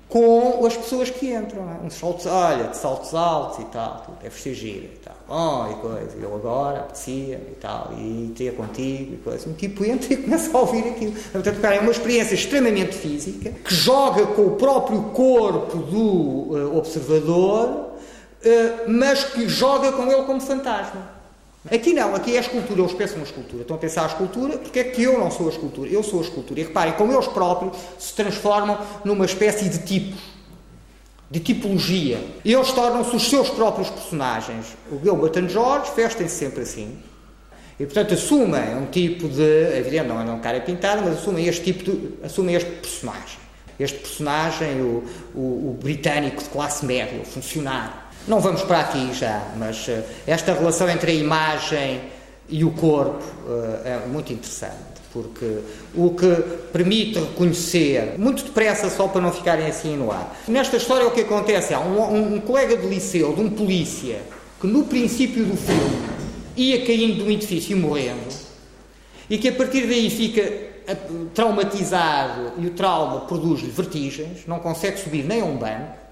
com 0.08 0.64
as 0.64 0.76
pessoas 0.76 1.10
que 1.10 1.32
entram. 1.32 1.68
É? 1.70 1.86
Uns 1.86 1.94
saltos, 1.94 2.26
olha, 2.26 2.68
de 2.68 2.76
saltos 2.76 3.14
altos 3.14 3.58
e 3.58 3.64
tal, 3.66 4.02
tu 4.06 4.12
deves 4.22 4.40
ser 4.40 4.54
gira 4.54 4.86
e 4.86 4.98
tal. 5.04 5.14
Oh, 5.28 5.70
e 5.70 5.74
coisa, 5.76 6.16
eu 6.20 6.34
agora 6.34 6.80
apetecia 6.80 7.36
e 7.36 7.56
tal, 7.60 7.92
e 7.96 8.32
ter 8.36 8.54
contigo 8.54 9.14
e 9.14 9.16
coisa. 9.18 9.48
Um 9.48 9.52
tipo 9.52 9.84
entra 9.84 10.14
e 10.14 10.16
começa 10.16 10.56
a 10.56 10.60
ouvir 10.60 10.88
aquilo. 10.88 11.12
Portanto, 11.12 11.64
é 11.64 11.80
uma 11.80 11.90
experiência 11.90 12.34
extremamente 12.34 12.94
física 12.94 13.50
que 13.50 13.74
joga 13.74 14.26
com 14.28 14.46
o 14.46 14.50
próprio 14.52 15.02
corpo 15.10 15.76
do 15.76 16.00
uh, 16.00 16.76
observador, 16.78 17.68
uh, 17.68 18.88
mas 18.88 19.24
que 19.24 19.46
joga 19.48 19.92
com 19.92 20.10
ele 20.10 20.22
como 20.22 20.40
fantasma. 20.40 21.17
Aqui 21.70 21.92
não, 21.92 22.14
aqui 22.14 22.34
é 22.34 22.38
a 22.38 22.40
escultura, 22.40 22.80
eles 22.80 22.92
pensam 22.92 23.18
na 23.18 23.24
escultura. 23.24 23.62
Estão 23.62 23.76
a 23.76 23.78
pensar 23.78 24.04
a 24.04 24.06
escultura, 24.06 24.58
porque 24.58 24.78
é 24.78 24.84
que 24.84 25.02
eu 25.02 25.18
não 25.18 25.30
sou 25.30 25.46
a 25.46 25.50
escultura? 25.50 25.90
Eu 25.90 26.02
sou 26.02 26.20
a 26.20 26.22
escultura. 26.22 26.60
E 26.60 26.62
reparem 26.62 26.94
como 26.94 27.12
eles 27.12 27.26
próprios 27.26 27.76
se 27.98 28.14
transformam 28.14 28.78
numa 29.04 29.24
espécie 29.24 29.68
de 29.68 29.78
tipos, 29.78 30.20
de 31.30 31.40
tipologia. 31.40 32.20
Eles 32.44 32.72
tornam-se 32.72 33.14
os 33.14 33.28
seus 33.28 33.50
próprios 33.50 33.90
personagens. 33.90 34.76
O 34.90 35.00
Gilbert 35.02 35.36
and 35.36 35.48
George 35.48 35.90
vestem-se 35.96 36.36
sempre 36.36 36.62
assim. 36.62 36.98
E, 37.78 37.84
portanto, 37.84 38.14
assumem 38.14 38.76
um 38.76 38.86
tipo 38.86 39.28
de. 39.28 39.76
Evidente, 39.76 40.08
não 40.08 40.20
é 40.20 40.24
um 40.24 40.40
cara 40.40 40.60
pintado, 40.60 41.02
mas 41.04 41.18
assumem 41.18 41.46
este 41.46 41.64
tipo 41.64 41.84
de. 41.84 42.24
assumem 42.24 42.54
este 42.54 42.70
personagem. 42.70 43.38
Este 43.78 43.98
personagem, 43.98 44.80
o, 44.80 45.04
o, 45.34 45.70
o 45.70 45.78
britânico 45.80 46.42
de 46.42 46.48
classe 46.48 46.84
média, 46.84 47.20
o 47.20 47.24
funcionário 47.24 48.07
não 48.28 48.40
vamos 48.40 48.62
para 48.62 48.80
aqui 48.80 49.12
já, 49.14 49.42
mas 49.56 49.88
uh, 49.88 50.02
esta 50.26 50.52
relação 50.52 50.88
entre 50.88 51.12
a 51.12 51.14
imagem 51.14 52.00
e 52.48 52.62
o 52.62 52.70
corpo 52.70 53.24
uh, 53.46 53.86
é 53.86 54.06
muito 54.06 54.32
interessante, 54.32 54.76
porque 55.12 55.60
o 55.94 56.10
que 56.10 56.26
permite 56.72 57.18
reconhecer, 57.18 58.18
muito 58.18 58.44
depressa 58.44 58.90
só 58.90 59.08
para 59.08 59.22
não 59.22 59.32
ficarem 59.32 59.66
assim 59.66 59.96
no 59.96 60.12
ar. 60.12 60.36
Nesta 60.46 60.76
história 60.76 61.06
o 61.06 61.10
que 61.10 61.22
acontece 61.22 61.72
é 61.72 61.78
um, 61.78 62.00
um, 62.00 62.34
um 62.34 62.40
colega 62.40 62.76
de 62.76 62.86
liceu, 62.86 63.34
de 63.34 63.40
um 63.40 63.48
polícia, 63.48 64.20
que 64.60 64.66
no 64.66 64.84
princípio 64.84 65.44
do 65.44 65.56
filme 65.56 66.08
ia 66.54 66.84
caindo 66.84 67.16
de 67.16 67.22
um 67.22 67.30
edifício 67.30 67.76
e 67.76 67.80
morrendo, 67.80 68.28
e 69.30 69.38
que 69.38 69.48
a 69.48 69.52
partir 69.52 69.86
daí 69.86 70.10
fica 70.10 70.40
eh, 70.40 70.96
traumatizado 71.34 72.52
e 72.58 72.66
o 72.66 72.70
trauma 72.70 73.20
produz-lhe 73.20 73.70
vertigens, 73.70 74.46
não 74.46 74.58
consegue 74.58 74.98
subir 74.98 75.24
nem 75.24 75.40
a 75.40 75.44
um 75.44 75.56
banco, 75.56 76.07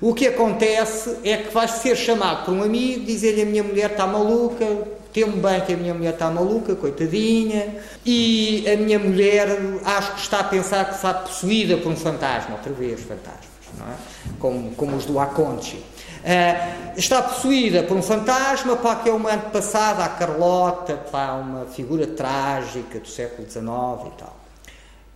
o 0.00 0.14
que 0.14 0.28
acontece 0.28 1.16
é 1.24 1.36
que 1.38 1.52
vais 1.52 1.70
ser 1.72 1.96
chamado 1.96 2.44
por 2.44 2.54
um 2.54 2.62
amigo, 2.62 3.04
dizer-lhe 3.04 3.42
a 3.42 3.46
minha 3.46 3.62
mulher 3.62 3.90
está 3.90 4.06
maluca, 4.06 4.64
temo 5.12 5.36
bem 5.38 5.60
que 5.62 5.72
a 5.72 5.76
minha 5.76 5.94
mulher 5.94 6.14
está 6.14 6.30
maluca, 6.30 6.74
coitadinha, 6.76 7.76
e 8.04 8.64
a 8.70 8.76
minha 8.76 8.98
mulher 8.98 9.48
acho 9.84 10.14
que 10.14 10.20
está 10.20 10.40
a 10.40 10.44
pensar 10.44 10.84
que 10.86 10.94
está 10.94 11.14
possuída 11.14 11.76
por 11.78 11.90
um 11.90 11.96
fantasma, 11.96 12.54
outra 12.56 12.72
vez 12.72 13.00
fantasmas, 13.00 13.48
não 13.78 13.86
é? 13.86 13.96
Como, 14.38 14.70
como 14.72 14.96
os 14.96 15.04
do 15.04 15.18
Aconte. 15.18 15.76
Uh, 15.76 16.98
está 16.98 17.22
possuída 17.22 17.82
por 17.84 17.96
um 17.96 18.02
fantasma, 18.02 18.76
pá, 18.76 18.96
que 18.96 19.08
é 19.08 19.12
uma 19.12 19.32
antepassada, 19.32 20.04
a 20.04 20.08
Carlota, 20.08 20.94
pá, 21.10 21.32
uma 21.32 21.66
figura 21.66 22.06
trágica 22.06 22.98
do 22.98 23.08
século 23.08 23.48
XIX 23.48 23.62
e 23.62 24.18
tal. 24.18 24.37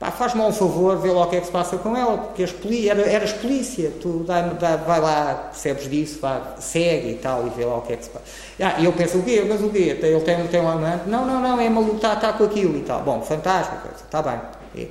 Pá, 0.03 0.11
faz-me 0.11 0.41
um 0.41 0.53
favor, 0.53 0.99
vê 0.99 1.13
lá 1.13 1.27
o 1.27 1.31
que 1.31 1.37
é 1.37 1.39
que 1.39 1.47
se 1.47 1.53
passa 1.53 1.77
com 1.77 1.97
ela, 1.97 2.19
porque 2.19 2.45
poli 2.55 2.89
era, 2.89 3.03
eras 3.03 3.35
polícia, 3.35 3.93
tu 4.01 4.25
dá, 4.27 4.41
dá, 4.41 4.75
vai 4.75 5.01
lá, 5.01 5.51
percebes 5.53 5.89
disso, 5.89 6.19
vai, 6.21 6.43
segue 6.59 7.11
e 7.11 7.15
tal, 7.15 7.47
e 7.47 7.51
vê 7.51 7.65
lá 7.65 7.77
o 7.77 7.83
que 7.83 7.93
é 7.93 7.97
que 7.97 8.07
se 8.07 8.11
passa. 8.11 8.25
Ah, 8.59 8.81
e 8.81 8.85
eu 8.85 8.93
penso, 8.95 9.19
o 9.19 9.23
quê? 9.23 9.47
Mas 9.49 9.63
o 9.63 9.71
quê? 9.71 9.97
Ele 10.03 10.21
tem, 10.23 10.45
tem 10.49 10.61
um 10.61 10.69
amante? 10.69 11.09
Não, 11.09 11.25
não, 11.25 11.41
não, 11.41 11.61
é 11.61 11.69
maluco, 11.69 11.95
está 11.95 12.17
tá 12.17 12.33
com 12.33 12.43
aquilo 12.43 12.79
e 12.79 12.81
tal. 12.81 13.01
Bom, 13.05 13.23
fantástico, 13.23 13.77
está 13.95 14.21
bem. 14.21 14.89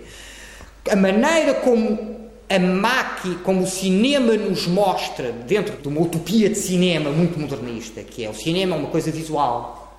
A 0.90 0.96
maneira 0.96 1.56
como 1.56 2.32
a 2.50 2.60
máquina, 2.60 3.36
como 3.44 3.64
o 3.64 3.68
cinema 3.68 4.32
nos 4.38 4.66
mostra, 4.66 5.34
dentro 5.34 5.76
de 5.76 5.90
uma 5.90 6.00
utopia 6.00 6.48
de 6.48 6.56
cinema 6.56 7.10
muito 7.10 7.38
modernista, 7.38 8.02
que 8.02 8.24
é 8.24 8.30
o 8.30 8.34
cinema 8.34 8.78
é 8.78 8.80
uma 8.80 8.90
coisa 8.90 9.12
visual. 9.12 9.94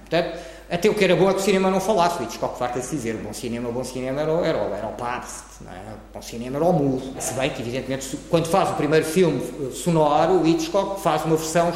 Portanto, 0.00 0.38
até 0.70 0.88
o 0.88 0.94
que 0.94 1.02
era 1.02 1.16
bom 1.16 1.28
é 1.28 1.34
que 1.34 1.40
o 1.40 1.42
cinema 1.42 1.70
não 1.70 1.80
falasse. 1.80 2.22
O 2.22 2.24
Hitchcock 2.24 2.58
farta-se 2.58 2.94
dizer: 2.94 3.16
bom 3.16 3.32
cinema, 3.32 3.70
bom 3.72 3.82
cinema 3.82 4.20
era, 4.20 4.32
era, 4.32 4.58
era 4.58 4.86
o 4.86 4.92
Pabst, 4.92 5.60
não 5.62 5.72
é? 5.72 5.80
bom 6.14 6.22
cinema 6.22 6.56
era 6.56 6.64
o 6.64 6.72
mudo. 6.72 7.20
Se 7.20 7.34
bem 7.34 7.50
que, 7.50 7.60
evidentemente, 7.60 8.16
quando 8.30 8.46
faz 8.46 8.70
o 8.70 8.74
primeiro 8.74 9.04
filme 9.04 9.42
eh, 9.42 9.74
sonoro, 9.74 10.40
o 10.40 10.46
Hitchcock 10.46 11.00
faz 11.00 11.24
uma 11.24 11.36
versão 11.36 11.72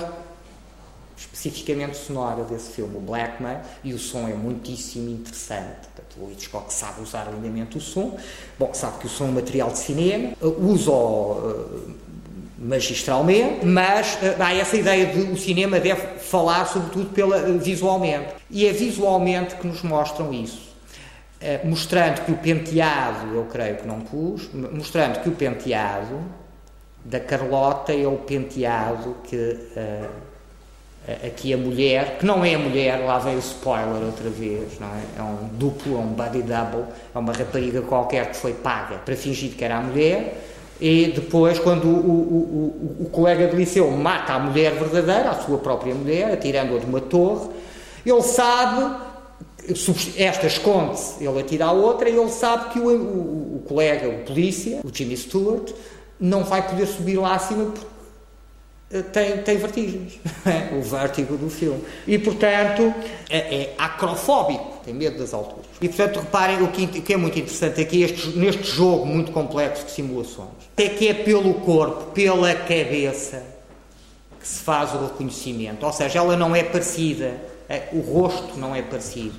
especificamente 1.17 1.97
sonora 1.97 2.45
desse 2.45 2.71
filme, 2.71 2.97
o 2.97 3.01
Blackman, 3.01 3.59
e 3.83 3.93
o 3.93 3.99
som 3.99 4.29
é 4.29 4.35
muitíssimo 4.35 5.11
interessante. 5.11 5.89
Portanto, 5.95 6.17
o 6.19 6.31
Hitchcock 6.31 6.73
sabe 6.73 7.03
usar 7.03 7.31
lindamente 7.33 7.79
o 7.79 7.81
som. 7.81 8.17
Bom, 8.59 8.73
sabe 8.73 8.99
que 8.99 9.07
o 9.07 9.09
som 9.09 9.25
é 9.25 9.29
um 9.29 9.33
material 9.33 9.71
de 9.71 9.79
cinema, 9.79 10.33
usa-o 10.41 11.33
uh, 11.33 11.95
magistralmente, 12.65 13.67
mas 13.67 14.15
uh, 14.15 14.43
há 14.43 14.55
essa 14.55 14.77
ideia 14.77 15.07
de 15.07 15.21
o 15.21 15.37
cinema 15.37 15.79
deve 15.79 16.01
falar 16.19 16.65
sobretudo 16.65 17.11
pela, 17.11 17.37
uh, 17.37 17.59
visualmente. 17.59 18.33
E 18.51 18.67
é 18.67 18.73
visualmente 18.73 19.55
que 19.57 19.67
nos 19.67 19.83
mostram 19.83 20.33
isso. 20.33 20.73
Uh, 21.43 21.69
mostrando 21.69 22.25
que 22.25 22.33
o 22.33 22.37
penteado, 22.37 23.35
eu 23.35 23.45
creio 23.45 23.77
que 23.77 23.87
não 23.87 24.01
pus, 24.01 24.49
mostrando 24.53 25.23
que 25.23 25.29
o 25.29 25.33
penteado 25.33 26.23
da 27.05 27.21
Carlota 27.21 27.93
é 27.93 28.07
o 28.07 28.17
penteado 28.17 29.15
que 29.25 29.59
aqui 31.23 31.53
a 31.53 31.57
mulher, 31.59 32.17
que 32.17 32.25
não 32.25 32.43
é 32.43 32.55
a 32.55 32.59
mulher, 32.59 32.97
lá 33.05 33.19
veio 33.19 33.37
o 33.37 33.41
spoiler 33.41 34.03
outra 34.03 34.31
vez, 34.31 34.81
não 34.81 34.89
é? 34.89 35.03
É 35.19 35.23
um 35.23 35.49
duplo, 35.53 35.97
é 35.97 35.99
um 35.99 36.15
body 36.15 36.41
double, 36.41 36.85
é 37.15 37.19
uma 37.19 37.35
rapariga 37.35 37.83
qualquer 37.83 38.31
que 38.31 38.39
foi 38.39 38.55
paga 38.55 38.97
para 38.97 39.15
fingir 39.15 39.51
que 39.51 39.63
era 39.63 39.77
a 39.77 39.81
mulher 39.83 40.54
e 40.81 41.13
depois, 41.15 41.59
quando 41.59 41.85
o, 41.85 41.89
o, 41.89 42.99
o, 43.01 43.05
o, 43.05 43.11
colega 43.11 43.47
de 43.47 43.57
liceu 43.57 43.91
mata 43.91 44.35
a 44.35 44.39
mulher 44.39 44.73
verdadeira, 44.73 45.31
a 45.31 45.35
sua 45.35 45.59
própria 45.59 45.95
mulher, 45.95 46.33
atirando-a 46.33 46.79
de 46.79 46.87
uma 46.87 47.01
torre, 47.01 47.49
ele 48.05 48.23
sabe, 48.23 48.95
esta 50.17 50.47
esconde-se, 50.47 51.25
ele 51.25 51.41
atira 51.41 51.67
a 51.67 51.73
outra, 51.73 52.09
e 52.09 52.17
ele 52.17 52.29
sabe 52.29 52.73
que 52.73 52.81
o, 52.81 53.63
colega, 53.67 54.09
o 54.09 54.25
polícia, 54.25 54.81
o 54.85 54.95
Jimmy 54.95 55.17
Stewart, 55.17 55.71
não 56.19 56.43
vai 56.43 56.67
poder 56.67 56.87
subir 56.87 57.19
lá 57.19 57.35
acima 57.35 57.67
porque 57.67 57.95
tem, 59.13 59.39
tem 59.39 59.57
vertigens, 59.57 60.21
o 60.77 60.83
vértigo 60.83 61.37
do 61.37 61.49
filme. 61.49 61.83
E, 62.07 62.19
portanto, 62.19 62.95
é, 63.31 63.39
é, 63.39 63.75
acrofóbico, 63.79 64.74
tem 64.85 64.95
medo 64.95 65.19
das 65.19 65.33
alturas. 65.33 65.67
E, 65.81 65.89
portanto, 65.89 66.21
reparem 66.21 66.63
o 66.63 66.69
que, 66.69 66.85
o 66.85 67.03
que 67.03 67.13
é 67.13 67.17
muito 67.17 67.39
interessante 67.39 67.81
aqui, 67.81 68.03
este, 68.03 68.29
neste 68.31 68.65
jogo 68.65 69.07
muito 69.07 69.33
complexo 69.33 69.87
de 69.87 69.93
simulações, 69.93 70.51
é 70.77 70.89
que 70.89 71.09
é 71.09 71.15
pelo 71.15 71.55
corpo, 71.55 72.13
pela 72.13 72.55
cabeça, 72.55 73.43
que 74.41 74.47
se 74.47 74.61
faz 74.61 74.93
o 74.95 74.99
reconhecimento. 74.99 75.85
Ou 75.85 75.93
seja, 75.93 76.19
ela 76.19 76.37
não 76.37 76.55
é 76.55 76.63
parecida, 76.63 77.41
é, 77.69 77.89
o 77.93 78.01
rosto 78.01 78.59
não 78.59 78.75
é 78.75 78.83
parecido. 78.83 79.39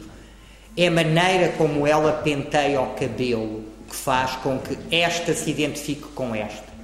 É 0.75 0.87
a 0.87 0.91
maneira 0.91 1.49
como 1.57 1.87
ela 1.87 2.11
penteia 2.11 2.81
o 2.81 2.93
cabelo 2.95 3.63
que 3.89 3.95
faz 3.95 4.31
com 4.37 4.59
que 4.59 4.77
esta 4.91 5.33
se 5.33 5.49
identifique 5.49 6.07
com 6.13 6.35
esta 6.35 6.75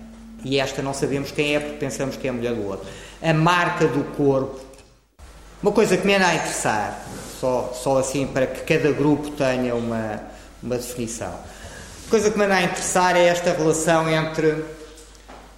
e 0.43 0.59
esta 0.59 0.81
não 0.81 0.93
sabemos 0.93 1.31
quem 1.31 1.55
é 1.55 1.59
porque 1.59 1.77
pensamos 1.77 2.15
que 2.15 2.27
é 2.27 2.29
a 2.29 2.33
mulher 2.33 2.53
do 2.53 2.67
outro. 2.67 2.87
A 3.21 3.33
marca 3.33 3.87
do 3.87 4.03
corpo. 4.15 4.59
Uma 5.61 5.71
coisa 5.71 5.95
que 5.95 6.05
me 6.05 6.15
anda 6.15 6.27
a 6.27 6.35
interessar, 6.35 7.05
só, 7.41 7.73
só 7.73 7.97
assim 7.97 8.27
para 8.27 8.45
que 8.45 8.61
cada 8.61 8.91
grupo 8.91 9.31
tenha 9.31 9.73
uma, 9.73 10.21
uma 10.61 10.77
definição. 10.77 11.33
A 12.07 12.09
coisa 12.09 12.29
que 12.29 12.37
me 12.37 12.45
anda 12.45 12.55
a 12.55 12.63
interessar 12.63 13.17
é 13.17 13.25
esta 13.25 13.51
relação 13.51 14.07
entre 14.07 14.63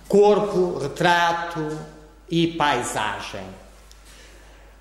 corpo, 0.08 0.80
retrato 0.80 1.78
e 2.30 2.48
paisagem. 2.48 3.44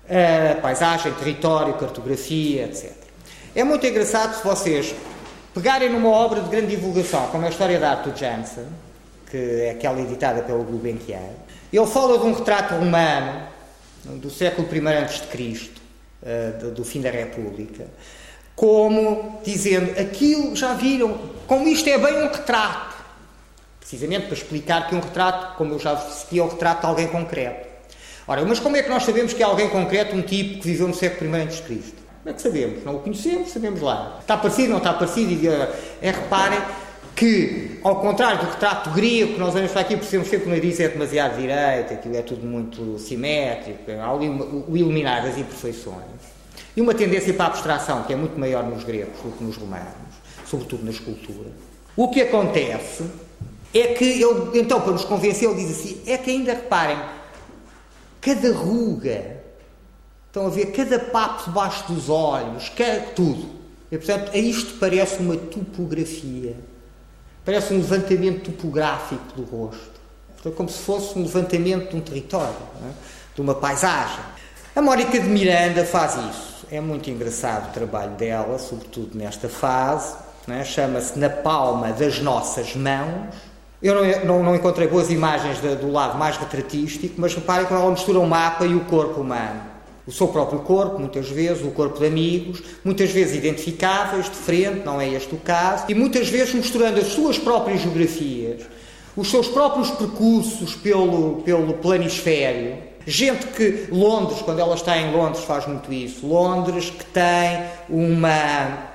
Uh, 0.05 0.61
paisagem, 0.61 1.11
território, 1.13 1.73
cartografia, 1.73 2.65
etc. 2.65 2.93
É 3.53 3.63
muito 3.63 3.85
engraçado 3.85 4.37
se 4.37 4.43
vocês 4.43 4.95
pegarem 5.53 5.89
numa 5.89 6.09
obra 6.09 6.41
de 6.41 6.49
grande 6.49 6.67
divulgação, 6.67 7.27
como 7.27 7.43
é 7.43 7.47
a 7.47 7.49
história 7.49 7.79
da 7.79 7.91
arte 7.91 8.09
do 8.09 8.17
Jansen, 8.17 8.65
que 9.29 9.37
é 9.37 9.71
aquela 9.71 9.99
editada 9.99 10.41
pelo 10.41 10.63
Gulbenkian. 10.63 11.19
Ele 11.71 11.85
fala 11.85 12.17
de 12.17 12.25
um 12.25 12.33
retrato 12.33 12.75
romano 12.75 13.47
do 14.05 14.29
século 14.29 14.67
I 14.73 14.87
a.C., 14.87 15.82
uh, 16.23 16.71
do 16.71 16.83
fim 16.83 17.01
da 17.01 17.11
República, 17.11 17.85
como 18.55 19.41
dizendo 19.43 19.99
aquilo, 19.99 20.55
já 20.55 20.73
viram, 20.73 21.17
como 21.47 21.67
isto 21.67 21.87
é 21.89 21.97
bem 21.97 22.23
um 22.23 22.31
retrato. 22.31 22.93
Precisamente 23.79 24.25
para 24.25 24.33
explicar 24.33 24.87
que 24.87 24.95
um 24.95 24.99
retrato, 24.99 25.57
como 25.57 25.73
eu 25.73 25.79
já 25.79 25.93
disse, 25.93 26.39
é 26.39 26.43
um 26.43 26.47
retrato 26.47 26.81
de 26.81 26.87
alguém 26.87 27.07
concreto. 27.07 27.67
Ora, 28.25 28.43
mas 28.45 28.59
como 28.59 28.77
é 28.77 28.81
que 28.81 28.89
nós 28.89 29.03
sabemos 29.03 29.33
que 29.33 29.43
é 29.43 29.45
alguém 29.45 29.69
concreto, 29.69 30.15
um 30.15 30.21
tipo 30.21 30.59
que 30.61 30.67
viveu 30.67 30.87
no 30.87 30.93
século 30.93 31.35
I 31.35 31.41
a.C.? 31.41 31.63
Como 32.23 32.29
é 32.29 32.33
que 32.33 32.41
sabemos? 32.41 32.83
Não 32.85 32.95
o 32.95 32.99
conhecemos, 32.99 33.49
sabemos 33.51 33.81
lá. 33.81 34.17
Está 34.21 34.37
parecido, 34.37 34.69
não 34.69 34.77
está 34.77 34.93
parecido? 34.93 35.33
E, 35.33 35.47
é, 36.01 36.11
reparem, 36.11 36.59
que, 37.15 37.79
ao 37.83 37.97
contrário 37.97 38.39
do 38.39 38.51
retrato 38.51 38.89
grego, 38.89 39.33
que 39.33 39.39
nós 39.39 39.53
vamos 39.53 39.71
para 39.71 39.81
aqui 39.81 39.95
percebemos 39.95 40.29
sempre 40.29 40.45
que 40.45 40.51
o 40.51 40.55
nariz 40.55 40.79
é 40.79 40.87
demasiado 40.87 41.39
direito, 41.39 41.93
aquilo 41.93 42.15
é 42.15 42.21
tudo 42.21 42.45
muito 42.45 42.97
simétrico, 42.97 43.91
há 43.91 44.09
ali 44.09 44.29
o 44.29 44.75
iluminar 44.75 45.23
das 45.23 45.37
imperfeições. 45.37 46.33
E 46.75 46.81
uma 46.81 46.93
tendência 46.93 47.33
para 47.33 47.45
a 47.45 47.47
abstração, 47.49 48.03
que 48.03 48.13
é 48.13 48.15
muito 48.15 48.39
maior 48.39 48.63
nos 48.63 48.83
gregos 48.83 49.19
do 49.21 49.31
que 49.31 49.43
nos 49.43 49.57
romanos, 49.57 49.93
sobretudo 50.45 50.83
na 50.83 50.91
escultura. 50.91 51.51
O 51.95 52.09
que 52.09 52.21
acontece 52.21 53.05
é 53.73 53.93
que 53.93 54.05
ele, 54.05 54.59
então, 54.59 54.81
para 54.81 54.93
nos 54.93 55.05
convencer, 55.05 55.47
ele 55.47 55.63
diz 55.63 55.79
assim: 55.79 56.01
é 56.07 56.17
que 56.17 56.31
ainda 56.31 56.53
reparem, 56.53 56.97
cada 58.19 58.51
ruga, 58.53 59.37
estão 60.25 60.47
a 60.47 60.49
ver, 60.49 60.67
cada 60.71 60.97
papo 60.97 61.45
debaixo 61.45 61.93
dos 61.93 62.09
olhos, 62.09 62.69
cada, 62.69 63.01
tudo. 63.11 63.61
E, 63.91 63.97
portanto, 63.97 64.31
a 64.33 64.37
isto 64.37 64.79
parece 64.79 65.21
uma 65.21 65.37
topografia 65.37 66.55
Parece 67.45 67.73
um 67.73 67.77
levantamento 67.77 68.51
topográfico 68.51 69.21
do 69.35 69.43
rosto. 69.43 69.93
É 70.45 70.49
como 70.51 70.69
se 70.69 70.79
fosse 70.79 71.17
um 71.17 71.23
levantamento 71.23 71.91
de 71.91 71.95
um 71.95 72.01
território, 72.01 72.55
é? 72.85 72.91
de 73.35 73.41
uma 73.41 73.55
paisagem. 73.55 74.19
A 74.75 74.81
Mónica 74.81 75.19
de 75.19 75.27
Miranda 75.27 75.85
faz 75.85 76.15
isso. 76.15 76.65
É 76.71 76.81
muito 76.81 77.09
engraçado 77.09 77.69
o 77.69 77.73
trabalho 77.73 78.11
dela, 78.11 78.57
sobretudo 78.59 79.17
nesta 79.17 79.47
fase. 79.47 80.15
É? 80.47 80.63
Chama-se 80.63 81.17
Na 81.17 81.29
Palma 81.29 81.91
das 81.93 82.19
Nossas 82.19 82.75
Mãos. 82.75 83.33
Eu 83.81 83.95
não, 83.95 84.25
não, 84.25 84.43
não 84.43 84.55
encontrei 84.55 84.87
boas 84.87 85.09
imagens 85.09 85.61
de, 85.61 85.75
do 85.75 85.91
lado 85.91 86.17
mais 86.17 86.37
retratístico, 86.37 87.15
mas 87.17 87.35
reparem 87.35 87.65
como 87.65 87.79
ela 87.79 87.91
mistura 87.91 88.19
o 88.19 88.27
mapa 88.27 88.65
e 88.65 88.75
o 88.75 88.85
corpo 88.85 89.21
humano 89.21 89.72
o 90.05 90.11
seu 90.11 90.27
próprio 90.27 90.59
corpo, 90.59 90.99
muitas 90.99 91.29
vezes, 91.29 91.63
o 91.63 91.71
corpo 91.71 91.99
de 91.99 92.05
amigos, 92.05 92.61
muitas 92.83 93.11
vezes 93.11 93.37
identificáveis 93.37 94.29
de 94.29 94.35
frente, 94.35 94.85
não 94.85 94.99
é 94.99 95.09
este 95.09 95.33
o 95.33 95.37
caso, 95.37 95.85
e 95.87 95.95
muitas 95.95 96.29
vezes 96.29 96.53
misturando 96.53 96.99
as 96.99 97.07
suas 97.07 97.37
próprias 97.37 97.81
geografias, 97.81 98.63
os 99.15 99.29
seus 99.29 99.47
próprios 99.47 99.89
percursos 99.91 100.75
pelo, 100.75 101.41
pelo 101.43 101.73
planisfério. 101.75 102.77
Gente 103.05 103.47
que, 103.47 103.87
Londres, 103.91 104.41
quando 104.41 104.59
ela 104.59 104.75
está 104.75 104.97
em 104.97 105.11
Londres, 105.11 105.43
faz 105.43 105.67
muito 105.67 105.91
isso. 105.91 106.25
Londres 106.25 106.89
que 106.89 107.05
tem 107.05 107.65
uma 107.89 108.92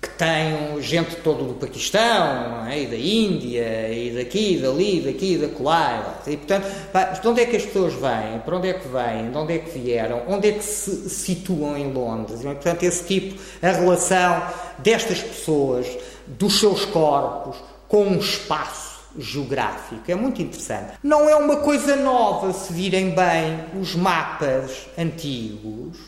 que 0.00 0.08
tem 0.08 0.80
gente 0.80 1.16
todo 1.16 1.44
do 1.44 1.54
Paquistão, 1.54 2.66
é? 2.66 2.82
e 2.82 2.86
da 2.86 2.96
Índia, 2.96 3.92
e 3.92 4.12
daqui, 4.16 4.56
dali, 4.56 5.00
daqui, 5.02 5.36
da 5.36 5.48
colar. 5.48 6.22
E, 6.26 6.38
portanto, 6.38 7.20
de 7.20 7.28
onde 7.28 7.40
é 7.42 7.46
que 7.46 7.56
as 7.56 7.66
pessoas 7.66 7.92
vêm? 7.92 8.40
Para 8.44 8.56
onde 8.56 8.68
é 8.68 8.72
que 8.72 8.88
vêm? 8.88 9.30
De 9.30 9.36
onde 9.36 9.54
é 9.54 9.58
que 9.58 9.78
vieram? 9.78 10.22
Onde 10.26 10.48
é 10.48 10.52
que 10.52 10.64
se 10.64 11.10
situam 11.10 11.76
em 11.76 11.92
Londres? 11.92 12.40
E, 12.40 12.44
portanto, 12.44 12.82
esse 12.82 13.04
tipo, 13.04 13.38
a 13.60 13.70
relação 13.70 14.42
destas 14.78 15.20
pessoas, 15.20 15.86
dos 16.26 16.58
seus 16.58 16.86
corpos, 16.86 17.56
com 17.86 18.04
um 18.04 18.18
espaço 18.18 19.00
geográfico. 19.18 20.02
É 20.08 20.14
muito 20.14 20.40
interessante. 20.40 20.92
Não 21.02 21.28
é 21.28 21.36
uma 21.36 21.56
coisa 21.56 21.96
nova 21.96 22.52
se 22.52 22.72
virem 22.72 23.10
bem 23.10 23.64
os 23.78 23.94
mapas 23.94 24.86
antigos 24.96 25.98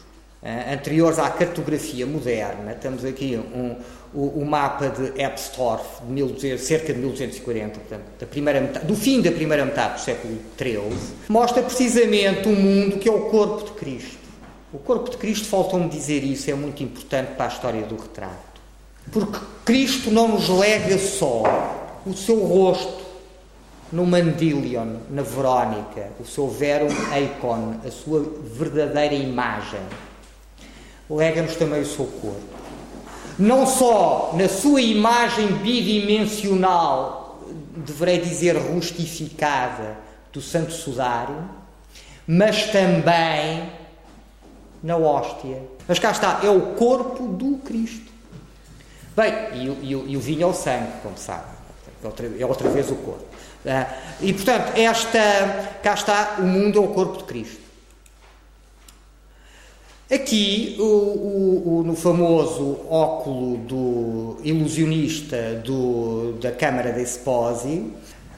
uh, 0.42 0.74
anteriores 0.74 1.18
à 1.18 1.30
cartografia 1.30 2.06
moderna. 2.06 2.74
Temos 2.74 3.04
aqui 3.04 3.40
um, 3.54 3.76
o, 4.12 4.40
o, 4.40 4.44
mapa 4.44 4.88
de 4.88 5.20
Ebstorf, 5.20 6.02
de 6.04 6.12
1200, 6.12 6.64
cerca 6.64 6.92
de 6.92 6.98
1240, 6.98 7.78
portanto, 7.78 8.02
da 8.18 8.26
primeira 8.26 8.60
metade, 8.60 8.86
do 8.86 8.96
fim 8.96 9.22
da 9.22 9.30
primeira 9.30 9.64
metade 9.64 9.94
do 9.94 10.00
século 10.00 10.38
XIII, 10.58 10.98
mostra 11.28 11.62
precisamente 11.62 12.48
um 12.48 12.54
mundo 12.54 12.98
que 12.98 13.08
é 13.08 13.12
o 13.12 13.30
corpo 13.30 13.64
de 13.64 13.72
Cristo. 13.72 14.22
O 14.72 14.78
corpo 14.78 15.10
de 15.10 15.16
Cristo, 15.16 15.46
faltou-me 15.46 15.88
dizer 15.88 16.24
isso, 16.24 16.50
é 16.50 16.54
muito 16.54 16.82
importante 16.82 17.34
para 17.36 17.44
a 17.46 17.48
história 17.48 17.82
do 17.82 17.96
retrato. 17.96 18.52
Porque 19.10 19.38
Cristo 19.64 20.10
não 20.10 20.28
nos 20.28 20.48
lega 20.48 20.96
só 20.98 21.42
o 22.06 22.14
seu 22.14 22.40
rosto 22.44 23.02
no 23.92 24.06
Mandilion, 24.06 24.96
na 25.10 25.22
Verónica, 25.22 26.08
o 26.18 26.24
seu 26.24 26.48
verum 26.48 26.88
eikon, 27.14 27.74
a 27.86 27.90
sua 27.90 28.24
verdadeira 28.56 29.14
imagem 29.14 29.80
lega-nos 31.10 31.56
também 31.56 31.80
o 31.80 31.86
seu 31.86 32.06
corpo. 32.06 32.40
Não 33.38 33.66
só 33.66 34.32
na 34.34 34.48
sua 34.48 34.80
imagem 34.80 35.48
bidimensional, 35.48 37.40
deverei 37.76 38.18
dizer 38.18 38.56
rustificada, 38.56 39.96
do 40.32 40.40
Santo 40.40 40.72
Sudário, 40.72 41.48
mas 42.26 42.70
também 42.70 43.70
na 44.82 44.96
hóstia. 44.96 45.62
Mas 45.86 45.98
cá 45.98 46.10
está, 46.10 46.40
é 46.42 46.48
o 46.48 46.74
corpo 46.74 47.28
do 47.28 47.58
Cristo. 47.58 48.10
Bem, 49.14 49.32
e, 49.54 49.68
e, 49.82 49.90
e 49.90 50.16
o 50.16 50.20
vinho 50.20 50.42
é 50.42 50.46
o 50.46 50.54
sangue, 50.54 50.90
como 51.02 51.18
sabe. 51.18 51.44
É 52.02 52.06
outra, 52.06 52.32
é 52.38 52.46
outra 52.46 52.70
vez 52.70 52.90
o 52.90 52.96
corpo. 52.96 53.24
Ah, 53.66 53.86
e 54.20 54.32
portanto, 54.32 54.72
esta, 54.76 55.78
cá 55.82 55.94
está, 55.94 56.36
o 56.38 56.42
mundo 56.42 56.78
é 56.78 56.82
o 56.82 56.88
corpo 56.88 57.18
de 57.18 57.24
Cristo. 57.24 57.60
Aqui, 60.12 60.76
o, 60.78 60.82
o, 60.82 61.78
o, 61.78 61.82
no 61.84 61.96
famoso 61.96 62.80
óculo 62.90 63.56
do 63.56 64.36
ilusionista 64.44 65.54
do, 65.64 66.34
da 66.34 66.52
Câmara 66.52 66.92
de 66.92 67.00
Esposi, 67.00 67.90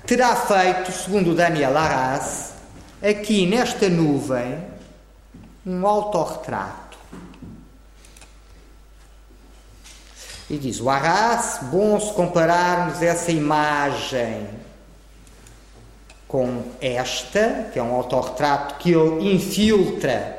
terá 0.06 0.36
feito, 0.36 0.92
segundo 0.92 1.34
Daniel 1.34 1.76
Arras, 1.76 2.52
aqui 3.02 3.44
nesta 3.44 3.88
nuvem, 3.88 4.56
um 5.66 5.84
autorretrato. 5.84 6.96
E 10.48 10.56
diz 10.56 10.80
o 10.80 10.88
Arras, 10.88 11.58
bom 11.72 11.98
se 11.98 12.12
compararmos 12.12 13.02
essa 13.02 13.32
imagem 13.32 14.46
com 16.28 16.62
esta, 16.80 17.68
que 17.72 17.80
é 17.80 17.82
um 17.82 17.96
autorretrato 17.96 18.76
que 18.76 18.92
ele 18.92 19.34
infiltra 19.34 20.33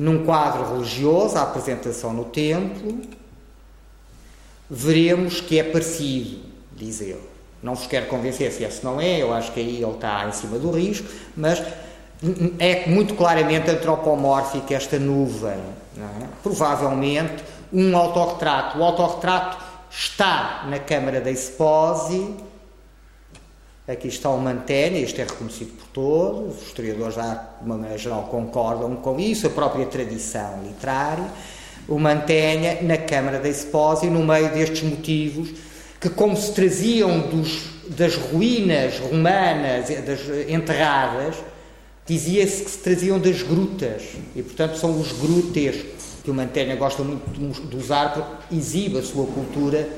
num 0.00 0.24
quadro 0.24 0.72
religioso, 0.72 1.36
a 1.36 1.42
apresentação 1.42 2.14
no 2.14 2.24
templo, 2.24 3.02
veremos 4.70 5.42
que 5.42 5.58
é 5.58 5.62
parecido, 5.62 6.38
diz 6.74 7.02
ele. 7.02 7.20
Não 7.62 7.74
vos 7.74 7.86
quero 7.86 8.06
convencer 8.06 8.50
se 8.50 8.64
esse 8.64 8.82
não 8.82 8.98
é, 8.98 9.20
eu 9.20 9.30
acho 9.30 9.52
que 9.52 9.60
aí 9.60 9.82
ele 9.82 9.92
está 9.92 10.26
em 10.26 10.32
cima 10.32 10.58
do 10.58 10.70
risco, 10.70 11.06
mas 11.36 11.62
é 12.58 12.88
muito 12.88 13.14
claramente 13.14 13.70
antropomórfica 13.70 14.74
esta 14.74 14.98
nuvem. 14.98 15.58
É? 15.98 16.26
Provavelmente 16.42 17.44
um 17.70 17.94
autorretrato. 17.94 18.78
O 18.78 18.84
autorretrato 18.84 19.58
está 19.90 20.64
na 20.66 20.78
Câmara 20.78 21.20
da 21.20 21.30
Esposi. 21.30 22.36
Aqui 23.90 24.06
está 24.06 24.30
o 24.30 24.38
Manténia, 24.38 25.00
isto 25.00 25.20
é 25.20 25.24
reconhecido 25.24 25.72
por 25.72 25.88
todos, 25.88 26.54
os 26.58 26.68
historiadores 26.68 27.16
já, 27.16 27.34
de 27.60 27.66
uma 27.66 27.74
maneira 27.74 27.98
geral, 27.98 28.22
concordam 28.30 28.94
com 28.94 29.18
isso, 29.18 29.48
a 29.48 29.50
própria 29.50 29.84
tradição 29.84 30.62
literária. 30.62 31.24
O 31.88 31.98
Manténia 31.98 32.78
na 32.82 32.96
Câmara 32.96 33.40
da 33.40 33.48
Esposi, 33.48 34.08
no 34.08 34.24
meio 34.24 34.48
destes 34.52 34.82
motivos 34.82 35.50
que, 36.00 36.08
como 36.08 36.36
se 36.36 36.52
traziam 36.52 37.18
dos, 37.30 37.64
das 37.88 38.14
ruínas 38.14 38.96
romanas 39.00 39.88
das 39.88 40.20
enterradas, 40.48 41.34
dizia-se 42.06 42.62
que 42.62 42.70
se 42.70 42.78
traziam 42.78 43.18
das 43.18 43.42
grutas 43.42 44.02
e, 44.36 44.42
portanto, 44.42 44.78
são 44.78 45.00
os 45.00 45.10
grutescos 45.10 46.00
que 46.22 46.30
o 46.30 46.34
Manténia 46.34 46.76
gosta 46.76 47.02
muito 47.02 47.28
de 47.66 47.76
usar 47.76 48.14
porque 48.14 48.54
exibe 48.54 48.98
a 48.98 49.02
sua 49.02 49.26
cultura 49.26 49.88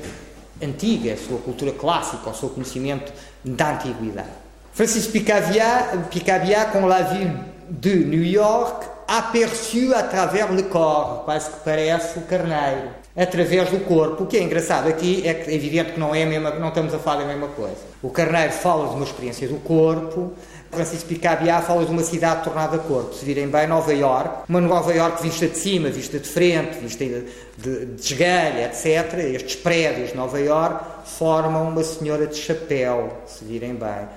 antiga, 0.59 1.13
a 1.13 1.17
sua 1.17 1.37
cultura 1.37 1.71
clássica, 1.71 2.29
o 2.29 2.33
seu 2.33 2.49
conhecimento 2.49 3.13
da 3.43 3.73
antiguidade. 3.73 4.29
Francis 4.73 5.07
Picabia, 5.07 6.05
Picabia 6.09 6.65
com 6.65 6.85
La 6.85 7.01
Ville 7.01 7.37
de 7.69 7.95
New 8.05 8.23
York, 8.23 8.87
aperçu 9.07 9.93
à 9.93 10.03
travers 10.03 10.49
le 10.51 10.63
corps, 10.63 11.23
quase 11.25 11.49
que 11.49 11.57
parece 11.63 12.17
o 12.17 12.21
carneiro, 12.23 12.89
através 13.15 13.69
do 13.69 13.79
corpo. 13.85 14.23
O 14.23 14.27
que 14.27 14.37
é 14.37 14.41
engraçado 14.41 14.87
aqui 14.87 15.27
é 15.27 15.33
que 15.33 15.51
é 15.51 15.53
evidente 15.53 15.93
que 15.93 15.99
não 15.99 16.15
é 16.15 16.25
mesma, 16.25 16.51
não 16.51 16.69
estamos 16.69 16.93
a 16.93 16.99
falar 16.99 17.21
da 17.21 17.27
mesma 17.27 17.47
coisa. 17.49 17.77
O 18.01 18.09
carneiro 18.09 18.51
fala 18.51 18.89
de 18.89 18.95
uma 18.95 19.05
experiência 19.05 19.47
do 19.47 19.57
corpo, 19.57 20.33
Francisco 20.73 21.07
Picabia 21.07 21.61
fala 21.61 21.85
de 21.85 21.91
uma 21.91 22.03
cidade 22.03 22.43
tornada 22.43 22.77
corpo. 22.79 23.13
Se 23.13 23.23
virem 23.23 23.47
bem, 23.47 23.67
Nova 23.67 23.93
York, 23.93 24.49
uma 24.49 24.59
Nova 24.59 24.93
York 24.93 25.21
vista 25.21 25.47
de 25.47 25.57
cima, 25.57 25.89
vista 25.89 26.19
de 26.19 26.27
frente, 26.27 26.79
vista 26.79 27.05
de, 27.05 27.25
de, 27.57 27.85
de 27.85 28.01
esgalha, 28.01 28.65
etc. 28.65 29.13
Estes 29.35 29.55
prédios 29.55 30.09
de 30.09 30.17
Nova 30.17 30.39
York 30.39 30.83
formam 31.05 31.69
uma 31.69 31.83
senhora 31.83 32.27
de 32.27 32.35
chapéu, 32.35 33.13
se 33.25 33.45
virem 33.45 33.75
bem. 33.75 34.07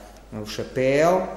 O 0.42 0.46
chapéu 0.46 1.28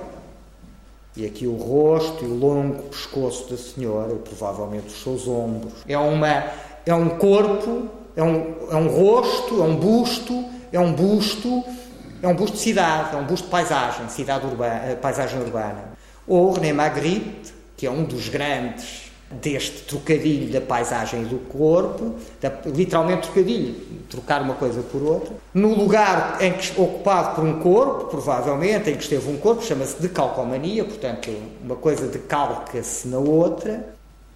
e 1.16 1.26
aqui 1.26 1.46
o 1.46 1.56
rosto 1.56 2.24
e 2.24 2.28
o 2.28 2.34
longo 2.36 2.84
pescoço 2.84 3.50
da 3.50 3.58
senhora, 3.58 4.14
e 4.14 4.18
provavelmente 4.18 4.88
os 4.88 5.04
seus 5.04 5.28
ombros. 5.28 5.74
É, 5.88 5.98
uma, 5.98 6.46
é 6.86 6.94
um 6.94 7.10
corpo, 7.10 7.88
é 8.16 8.24
um, 8.24 8.56
é 8.72 8.76
um 8.76 8.88
rosto, 8.88 9.62
é 9.62 9.66
um 9.66 9.76
busto, 9.76 10.46
é 10.72 10.80
um 10.80 10.94
busto 10.94 11.64
é 12.22 12.28
um 12.28 12.36
busto 12.36 12.58
de 12.58 12.62
cidade, 12.62 13.16
é 13.16 13.18
um 13.18 13.26
busto 13.26 13.46
de 13.46 13.52
paisagem, 13.52 14.10
cidade 14.10 14.46
urbana, 14.46 14.82
eh, 14.86 14.96
paisagem 14.96 15.40
urbana. 15.40 15.94
Ou 16.28 16.52
René 16.52 16.74
Magritte, 16.74 17.54
que 17.76 17.88
é 17.88 17.92
um 17.92 18.04
dos 18.04 18.30
grandes 18.30 19.10
deste 19.32 19.84
trocadilho 19.84 20.52
da 20.52 20.60
paisagem 20.60 21.22
e 21.22 21.26
do 21.26 21.38
corpo, 21.38 22.16
da, 22.42 22.52
literalmente 22.66 23.24
trocadilho, 23.24 23.76
trocar 24.10 24.42
uma 24.42 24.56
coisa 24.56 24.82
por 24.82 25.02
outra, 25.04 25.34
no 25.54 25.76
lugar 25.76 26.38
em 26.42 26.54
que, 26.54 26.80
ocupado 26.80 27.36
por 27.36 27.44
um 27.44 27.60
corpo, 27.60 28.06
provavelmente, 28.06 28.90
em 28.90 28.96
que 28.96 29.04
esteve 29.04 29.30
um 29.30 29.38
corpo, 29.38 29.64
chama-se 29.64 30.02
de 30.02 30.10
calcomania, 30.10 30.84
portanto, 30.84 31.30
uma 31.64 31.76
coisa 31.76 32.08
decalca-se 32.08 33.08
na 33.08 33.20
outra, 33.20 33.86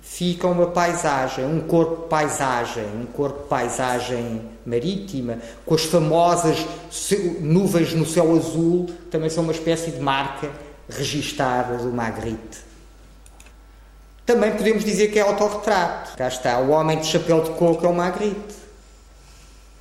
fica 0.03 0.47
uma 0.47 0.67
paisagem, 0.67 1.45
um 1.45 1.61
corpo 1.61 2.07
paisagem, 2.07 2.85
um 3.01 3.05
corpo 3.05 3.47
paisagem 3.47 4.41
marítima, 4.65 5.39
com 5.65 5.73
as 5.73 5.85
famosas 5.85 6.57
nuvens 7.39 7.93
no 7.93 8.05
céu 8.05 8.35
azul, 8.35 8.89
também 9.09 9.29
são 9.29 9.43
uma 9.43 9.53
espécie 9.53 9.91
de 9.91 9.99
marca 10.01 10.51
registada 10.89 11.77
do 11.77 11.91
Magritte. 11.91 12.59
Também 14.25 14.51
podemos 14.51 14.83
dizer 14.83 15.07
que 15.07 15.19
é 15.19 15.21
autorretrato. 15.21 16.17
Cá 16.17 16.27
está, 16.27 16.59
o 16.59 16.69
homem 16.69 16.99
de 16.99 17.07
chapéu 17.07 17.41
de 17.41 17.51
coco 17.51 17.85
é 17.85 17.89
o 17.89 17.95
Magritte. 17.95 18.63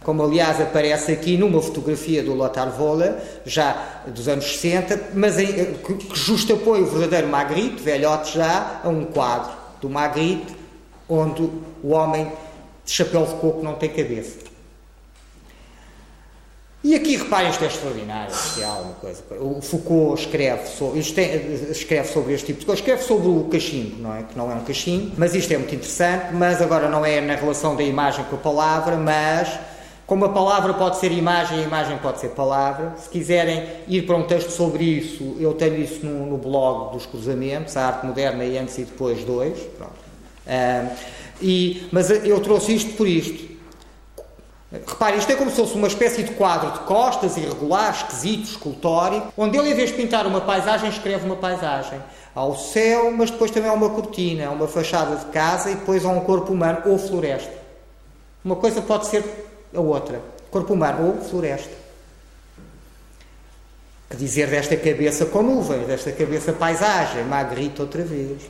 Como 0.02 0.22
aliás 0.22 0.60
aparece 0.60 1.12
aqui 1.12 1.36
numa 1.36 1.60
fotografia 1.60 2.22
do 2.22 2.32
Lothar 2.32 2.70
Vola, 2.70 3.20
já 3.44 4.02
dos 4.06 4.28
anos 4.28 4.46
60, 4.46 5.10
mas 5.14 5.38
em, 5.38 5.74
que, 5.74 5.94
que 5.94 6.18
justapõe 6.18 6.80
o 6.80 6.86
verdadeiro 6.86 7.28
Magritte, 7.28 7.82
velhote 7.82 8.34
já, 8.34 8.80
a 8.82 8.88
um 8.88 9.04
quadro 9.04 9.61
do 9.82 9.90
Magritte, 9.90 10.54
onde 11.08 11.42
o 11.82 11.90
homem 11.90 12.32
de 12.84 12.90
chapéu 12.90 13.26
de 13.26 13.34
coco 13.34 13.62
não 13.62 13.74
tem 13.74 13.90
cabeça. 13.90 14.38
E 16.84 16.96
aqui 16.96 17.16
reparem, 17.16 17.50
isto 17.50 17.62
é 17.62 17.68
extraordinário, 17.68 18.34
é 18.58 18.64
alguma 18.64 18.94
coisa. 18.94 19.22
O 19.40 19.60
Foucault 19.60 20.20
escreve 20.20 20.66
sobre, 20.66 20.98
é, 20.98 21.36
escreve 21.70 22.08
sobre 22.08 22.34
este 22.34 22.46
tipo 22.46 22.60
de 22.60 22.66
coisa, 22.66 22.80
escreve 22.80 23.02
sobre 23.04 23.28
o 23.28 23.44
cachimbo, 23.44 24.02
não 24.02 24.16
é? 24.16 24.22
Que 24.24 24.36
não 24.36 24.50
é 24.50 24.54
um 24.54 24.64
cachimbo, 24.64 25.12
mas 25.16 25.32
isto 25.34 25.52
é 25.52 25.58
muito 25.58 25.74
interessante, 25.74 26.32
mas 26.32 26.60
agora 26.60 26.88
não 26.88 27.04
é 27.04 27.20
na 27.20 27.36
relação 27.36 27.76
da 27.76 27.84
imagem 27.84 28.24
com 28.24 28.34
a 28.34 28.38
palavra, 28.38 28.96
mas 28.96 29.48
como 30.06 30.24
a 30.24 30.28
palavra 30.28 30.74
pode 30.74 30.98
ser 30.98 31.12
imagem, 31.12 31.60
a 31.60 31.62
imagem 31.62 31.96
pode 31.98 32.20
ser 32.20 32.30
palavra. 32.30 32.94
Se 32.98 33.08
quiserem 33.08 33.66
ir 33.88 34.02
para 34.02 34.16
um 34.16 34.24
texto 34.24 34.50
sobre 34.50 34.84
isso, 34.84 35.36
eu 35.38 35.54
tenho 35.54 35.76
isso 35.76 36.04
no, 36.04 36.26
no 36.26 36.36
blog 36.36 36.92
dos 36.92 37.06
cruzamentos, 37.06 37.76
a 37.76 37.86
arte 37.86 38.06
moderna 38.06 38.44
e 38.44 38.58
antes 38.58 38.76
e 38.78 38.84
depois 38.84 39.24
dois. 39.24 39.58
Uh, 39.58 40.90
e, 41.40 41.88
mas 41.92 42.10
eu 42.10 42.40
trouxe 42.40 42.74
isto 42.74 42.92
por 42.96 43.06
isto. 43.06 43.52
Repare, 44.86 45.18
isto 45.18 45.30
é 45.30 45.36
como 45.36 45.50
se 45.50 45.56
fosse 45.56 45.74
uma 45.74 45.86
espécie 45.86 46.22
de 46.22 46.32
quadro 46.32 46.70
de 46.70 46.78
costas, 46.80 47.36
irregular, 47.36 47.90
esquisito, 47.90 48.44
escultórico, 48.44 49.32
onde 49.36 49.58
ele, 49.58 49.70
em 49.70 49.74
vez 49.74 49.90
de 49.90 49.96
pintar 49.96 50.26
uma 50.26 50.40
paisagem, 50.40 50.88
escreve 50.88 51.26
uma 51.26 51.36
paisagem. 51.36 52.00
Há 52.34 52.44
o 52.46 52.56
céu, 52.56 53.12
mas 53.12 53.30
depois 53.30 53.50
também 53.50 53.68
há 53.68 53.74
uma 53.74 53.90
cortina, 53.90 54.46
há 54.46 54.50
uma 54.50 54.66
fachada 54.66 55.16
de 55.16 55.26
casa 55.26 55.70
e 55.70 55.74
depois 55.74 56.04
há 56.04 56.08
um 56.08 56.20
corpo 56.20 56.52
humano 56.52 56.82
ou 56.86 56.98
floresta. 56.98 57.52
Uma 58.42 58.56
coisa 58.56 58.80
pode 58.80 59.06
ser 59.06 59.22
a 59.74 59.80
outra, 59.80 60.20
corpo 60.50 60.74
humano 60.74 61.08
ou 61.08 61.16
floresta. 61.22 61.80
Que 64.10 64.16
dizer 64.16 64.48
desta 64.48 64.76
cabeça 64.76 65.24
com 65.26 65.42
nuvens, 65.42 65.86
desta 65.86 66.10
cabeça 66.12 66.52
paisagem, 66.52 67.24
Magritte 67.24 67.80
outra 67.80 68.04
vez. 68.04 68.42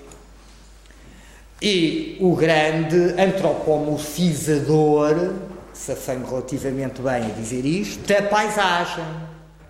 E 1.60 2.16
o 2.20 2.34
grande 2.34 3.14
antropomorfizador, 3.20 5.34
safei-me 5.72 6.26
relativamente 6.26 7.00
bem 7.00 7.26
a 7.26 7.28
dizer 7.28 7.64
isto, 7.64 8.04
da 8.06 8.22
paisagem. 8.22 9.04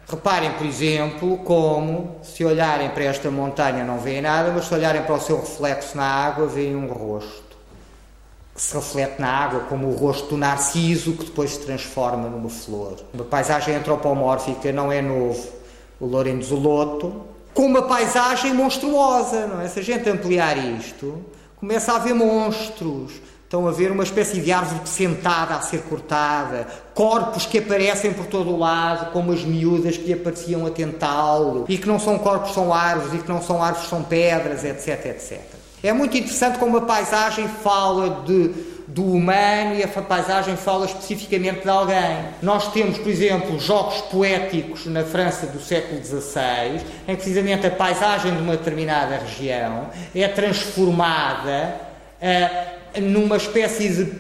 Reparem, 0.09 0.53
por 0.53 0.67
exemplo, 0.67 1.37
como 1.39 2.17
se 2.23 2.45
olharem 2.45 2.89
para 2.91 3.05
esta 3.05 3.31
montanha 3.31 3.85
não 3.85 3.99
veem 3.99 4.23
nada, 4.23 4.51
mas 4.51 4.67
se 4.67 4.75
olharem 4.75 5.03
para 5.03 5.15
o 5.15 5.21
seu 5.21 5.39
reflexo 5.39 5.97
na 5.97 6.05
água 6.05 6.47
veem 6.47 6.75
um 6.75 6.87
rosto 6.87 7.52
que 8.55 8.61
se 8.61 8.75
reflete 8.75 9.21
na 9.21 9.29
água, 9.29 9.61
como 9.61 9.89
o 9.89 9.97
rosto 9.97 10.29
do 10.29 10.37
narciso, 10.37 11.13
que 11.13 11.25
depois 11.25 11.53
se 11.53 11.61
transforma 11.61 12.29
numa 12.29 12.51
flor. 12.51 12.97
Uma 13.15 13.25
paisagem 13.25 13.75
antropomórfica 13.75 14.71
não 14.73 14.93
é 14.93 15.01
novo. 15.01 15.49
O 15.99 16.07
Lorenzo 16.07 16.57
Lotto, 16.57 17.23
com 17.55 17.67
uma 17.67 17.83
paisagem 17.83 18.53
monstruosa, 18.53 19.47
não 19.47 19.61
é? 19.61 19.69
Se 19.69 19.81
a 19.81 19.83
gente 19.83 20.09
ampliar 20.09 20.57
isto, 20.57 21.25
começa 21.57 21.93
a 21.93 21.97
haver 21.97 22.15
monstros. 22.15 23.13
Estão 23.45 23.69
a 23.69 23.71
ver 23.71 23.93
uma 23.93 24.03
espécie 24.03 24.41
de 24.41 24.51
árvore 24.51 24.81
sentada 24.89 25.55
a 25.55 25.61
ser 25.61 25.83
cortada, 25.83 26.67
corpos 26.95 27.45
que 27.45 27.59
aparecem 27.59 28.11
por 28.11 28.25
todo 28.25 28.51
o 28.51 28.59
lado, 28.59 29.13
como 29.13 29.31
as 29.31 29.45
miúdas 29.45 29.99
que 29.99 30.11
apareciam 30.11 30.67
a 30.67 30.71
tentá-lo, 30.71 31.67
e 31.69 31.77
que 31.77 31.87
não 31.87 31.99
são 31.99 32.19
corpos, 32.19 32.55
são 32.55 32.73
árvores, 32.73 33.13
e 33.13 33.19
que 33.23 33.29
não 33.29 33.43
são 33.43 33.63
árvores, 33.63 33.91
são 33.91 34.03
pedras, 34.03 34.65
etc, 34.65 35.05
etc. 35.05 35.41
É 35.83 35.93
muito 35.93 36.17
interessante 36.17 36.59
como 36.59 36.77
a 36.77 36.83
paisagem 36.83 37.49
fala 37.49 38.23
de, 38.25 38.49
do 38.87 39.05
humano 39.05 39.75
e 39.75 39.83
a 39.83 39.89
paisagem 39.89 40.57
fala 40.57 40.87
especificamente 40.87 41.63
de 41.63 41.69
alguém. 41.69 42.19
Nós 42.41 42.73
temos, 42.73 42.99
por 42.99 43.09
exemplo, 43.09 43.59
jogos 43.59 44.01
poéticos 44.03 44.87
na 44.87 45.03
França 45.03 45.47
do 45.47 45.61
século 45.61 46.01
XVI, 46.05 46.81
em 47.09 47.17
que 47.17 47.17
precisamente 47.17 47.67
a 47.67 47.71
paisagem 47.71 48.33
de 48.33 48.43
uma 48.43 48.57
determinada 48.57 49.17
região 49.17 49.91
é 50.15 50.29
transformada 50.29 51.75
uh, 52.21 53.01
numa 53.01 53.37
espécie 53.37 54.05
de 54.05 54.13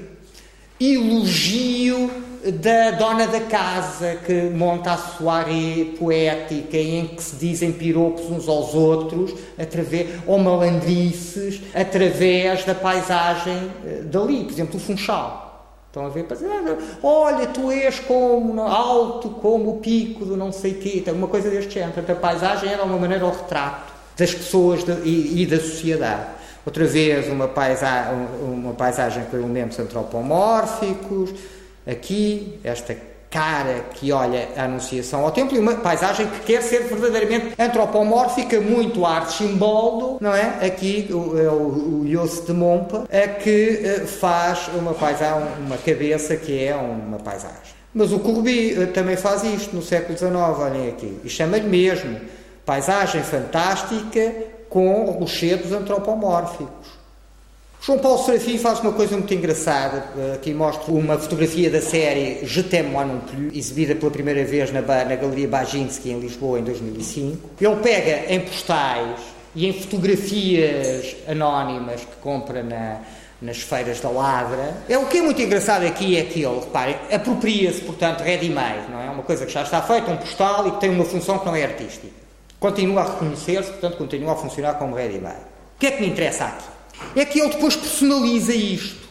elogio 0.80 2.10
da 2.51 2.90
dona 2.93 3.27
da 3.27 3.40
casa 3.40 4.16
que 4.27 4.51
monta 4.51 4.93
a 4.93 4.97
soirée 4.97 5.94
poética 5.98 6.77
em 6.77 7.06
que 7.06 7.23
se 7.23 7.36
dizem 7.36 7.73
piropos 7.73 8.28
uns 8.31 8.48
aos 8.48 8.74
outros 8.74 9.32
através, 9.56 10.09
ou 10.27 10.39
malandrices 10.39 11.60
através 11.74 12.64
da 12.64 12.74
paisagem 12.74 13.70
eh, 13.86 14.02
dali, 14.05 14.44
por 14.44 14.52
exemplo, 14.52 14.77
o 14.77 14.81
Funchal. 14.81 15.52
Estão 15.86 16.06
a 16.06 16.09
ver? 16.09 16.27
Olha, 17.02 17.47
tu 17.48 17.70
és 17.70 18.01
como 18.01 18.62
alto 18.62 19.28
como 19.28 19.77
o 19.77 19.77
pico 19.77 20.24
do 20.24 20.39
não 20.39 20.51
sei 20.51 20.73
quê, 20.73 20.94
então, 20.97 21.14
uma 21.14 21.28
coisa 21.28 21.51
deste 21.51 21.74
género. 21.74 21.93
Portanto, 21.93 22.16
a 22.16 22.20
paisagem 22.20 22.70
era 22.70 22.82
uma 22.82 22.97
maneira 22.97 23.27
ao 23.27 23.31
retrato 23.31 23.93
das 24.16 24.35
pessoas 24.35 24.82
de, 24.85 24.93
e, 25.06 25.43
e, 25.43 25.47
da 25.47 25.60
sociedade. 25.60 26.28
Outra 26.64 26.86
vez, 26.86 27.28
uma, 27.28 27.47
paisa 27.47 28.10
uma 28.40 28.73
paisagem 28.73 29.24
com 29.24 29.36
elementos 29.36 29.78
antropomórficos, 29.78 31.35
Aqui, 31.86 32.59
esta 32.62 32.96
cara 33.32 33.86
que 33.94 34.12
olha 34.12 34.50
a 34.56 34.64
Anunciação 34.64 35.24
ao 35.24 35.32
Templo 35.32 35.56
e 35.56 35.59
uma 35.59 35.76
paisagem 35.76 36.26
que 36.26 36.40
quer 36.40 36.62
ser 36.62 36.82
verdadeiramente 36.82 37.54
antropomórfica, 37.59 38.60
muito 38.60 39.06
arte 39.06 39.32
simbolo, 39.32 40.18
não 40.20 40.34
é? 40.34 40.66
Aqui 40.66 41.09
o, 41.10 41.38
é 41.38 41.48
o, 41.48 42.02
o 42.02 42.44
de 42.46 42.52
Mompa, 42.52 43.09
a 43.10 43.28
que 43.28 43.80
eh, 43.82 44.00
faz 44.06 44.68
uma 44.74 44.92
paisagem, 44.92 45.48
uma 45.64 45.78
cabeça 45.78 46.36
que 46.36 46.62
é 46.62 46.76
uma 46.76 47.18
paisagem. 47.18 47.72
Mas 47.94 48.12
o 48.12 48.18
Corbi 48.18 48.80
eh, 48.80 48.86
também 48.86 49.16
faz 49.16 49.42
isto 49.44 49.74
no 49.74 49.82
século 49.82 50.16
XIX, 50.16 50.34
olhem 50.34 50.88
aqui, 50.88 51.18
e 51.24 51.30
chama-lhe 51.30 51.66
mesmo 51.66 52.20
paisagem 52.66 53.22
fantástica 53.22 54.32
com 54.68 55.04
rochedos 55.06 55.72
antropomórficos. 55.72 56.81
João 57.84 57.98
Paulo 57.98 58.24
Serafim 58.24 58.59
faz 58.59 58.78
uma 58.78 58.92
coisa 58.92 59.16
muito 59.16 59.34
engraçada. 59.34 60.04
Aqui 60.36 60.54
mostro 60.54 60.94
uma 60.94 61.18
fotografia 61.18 61.68
da 61.68 61.80
série 61.80 62.46
Je 62.46 62.62
t'aime 62.62 62.90
moi 62.90 63.04
non 63.04 63.18
plus, 63.18 63.52
exibida 63.56 63.96
pela 63.96 64.09
primeira 64.09 64.44
vez 64.44 64.70
na, 64.70 64.80
na 64.80 65.16
Galeria 65.16 65.48
Baginski 65.48 66.12
em 66.12 66.20
Lisboa 66.20 66.60
em 66.60 66.62
2005. 66.62 67.50
Ele 67.60 67.76
pega 67.82 68.32
em 68.32 68.38
postais 68.38 69.20
e 69.52 69.66
em 69.66 69.72
fotografias 69.72 71.16
anónimas 71.26 72.02
que 72.02 72.14
compra 72.22 72.62
na, 72.62 73.00
nas 73.40 73.59
feiras 73.59 73.98
da 73.98 74.10
Ladra. 74.10 74.76
É, 74.88 74.96
o 74.96 75.06
que 75.06 75.18
é 75.18 75.22
muito 75.22 75.42
engraçado 75.42 75.84
aqui 75.84 76.16
é 76.16 76.22
que 76.22 76.40
ele, 76.40 76.60
reparem, 76.60 76.94
apropria-se, 77.10 77.80
portanto, 77.80 78.20
ready-made, 78.20 78.92
não 78.92 79.00
é? 79.00 79.10
Uma 79.10 79.24
coisa 79.24 79.44
que 79.44 79.50
já 79.50 79.62
está 79.62 79.82
feita, 79.82 80.09
um 80.09 80.18
postal 80.18 80.68
e 80.68 80.70
que 80.70 80.80
tem 80.82 80.90
uma 80.90 81.04
função 81.04 81.40
que 81.40 81.46
não 81.46 81.56
é 81.56 81.64
artística. 81.64 82.06
Continua 82.60 83.00
a 83.00 83.10
reconhecer-se, 83.10 83.72
portanto, 83.72 83.96
continua 83.96 84.34
a 84.34 84.36
funcionar 84.36 84.74
como 84.74 84.94
ready-made. 84.94 85.50
O 85.74 85.80
que 85.80 85.88
é 85.88 85.90
que 85.90 86.00
me 86.00 86.06
interessa 86.06 86.44
aqui? 86.44 86.81
É 87.15 87.24
que 87.24 87.41
ele 87.41 87.51
depois 87.51 87.77
personaliza 87.77 88.55
isto. 88.55 89.03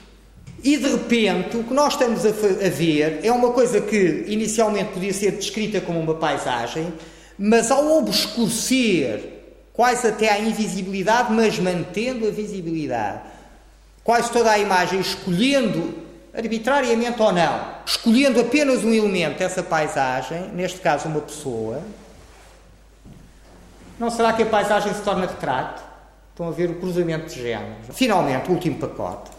E 0.64 0.78
de 0.78 0.90
repente, 0.90 1.58
o 1.58 1.64
que 1.64 1.74
nós 1.74 1.94
estamos 1.94 2.26
a, 2.26 2.30
a, 2.30 2.70
ver 2.70 3.20
é 3.24 3.32
uma 3.32 3.52
coisa 3.52 3.82
que 3.82 4.26
inicialmente 4.28 4.94
podia 4.94 5.14
ser 5.14 5.32
descrita 5.32 5.82
como 5.82 6.00
uma 6.00 6.16
paisagem, 6.16 6.94
mas 7.38 7.72
ao 7.72 7.98
obscurecer 7.98 9.42
quase 9.74 10.08
até 10.08 10.30
à 10.30 10.40
invisibilidade, 10.40 11.34
mas 11.34 11.58
mantendo 11.58 12.28
a 12.28 12.32
visibilidade, 12.32 13.22
quase 14.04 14.32
toda 14.32 14.52
a 14.52 14.60
imagem, 14.60 15.00
escolhendo 15.00 15.96
arbitrariamente 16.34 17.20
ou 17.22 17.32
não, 17.32 17.76
escolhendo 17.86 18.40
apenas 18.40 18.84
um 18.84 18.94
elemento 18.94 19.40
dessa 19.40 19.64
paisagem, 19.64 20.50
neste 20.54 20.80
caso 20.80 21.08
uma 21.08 21.22
pessoa, 21.22 21.82
não 24.00 24.10
será 24.10 24.34
que 24.34 24.44
a 24.44 24.46
paisagem 24.46 24.94
se 24.94 25.02
torna 25.02 25.26
retrato? 25.26 25.91
Estão 26.32 26.48
a 26.48 26.52
ver 26.52 26.70
o 26.70 26.76
cruzamento 26.76 27.28
de 27.28 27.42
géneros. 27.42 27.88
Finalmente, 27.94 28.50
o 28.50 28.54
último 28.54 28.80
pacote. 28.80 29.32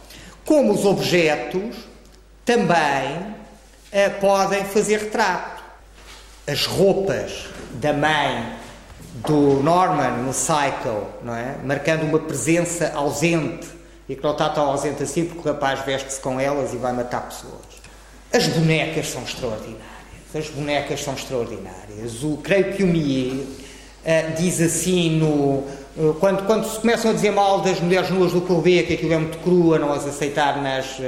Como 0.44 0.73
os 0.73 0.85
objetos 0.85 1.77
também 2.44 3.35
eh, 3.90 4.09
podem 4.09 4.64
fazer 4.64 4.98
retrato. 4.98 5.62
As 6.47 6.66
roupas 6.66 7.47
da 7.74 7.93
mãe 7.93 8.56
do 9.14 9.62
Norman 9.62 10.23
no 10.23 10.32
Cycle, 10.32 11.06
não 11.23 11.35
é? 11.35 11.56
marcando 11.62 12.02
uma 12.02 12.19
presença 12.19 12.93
ausente 12.94 13.69
e 14.09 14.16
que 14.16 14.23
não 14.23 14.32
está 14.32 14.48
tão 14.48 14.64
ausente 14.64 15.02
assim 15.02 15.27
porque 15.27 15.48
o 15.48 15.52
rapaz 15.52 15.85
veste-se 15.85 16.20
com 16.20 16.40
elas 16.40 16.73
e 16.73 16.77
vai 16.77 16.93
matar 16.93 17.28
pessoas. 17.28 17.82
As 18.32 18.47
bonecas 18.48 19.10
são 19.10 19.23
extraordinárias. 19.23 19.82
As 20.35 20.48
bonecas 20.48 21.02
são 21.02 21.14
extraordinárias. 21.14 22.24
O, 22.24 22.39
creio 22.39 22.73
que 22.73 22.82
o 22.82 22.86
Millet 22.86 23.43
uh, 23.43 24.36
diz 24.36 24.60
assim 24.60 25.19
no, 25.19 25.69
eh, 25.69 25.81
quando, 26.19 26.47
quando 26.47 26.64
se 26.66 26.81
começam 26.81 27.10
a 27.10 27.14
dizer 27.14 27.32
mal 27.32 27.60
das 27.60 27.78
mulheres 27.81 28.09
nuas 28.10 28.32
do 28.32 28.40
Courbet, 28.40 28.86
que 28.86 28.94
aquilo 28.94 29.12
é 29.12 29.19
muito 29.19 29.39
crua, 29.39 29.78
não 29.78 29.93
as 29.93 30.06
aceitar 30.06 30.62
nas, 30.62 30.98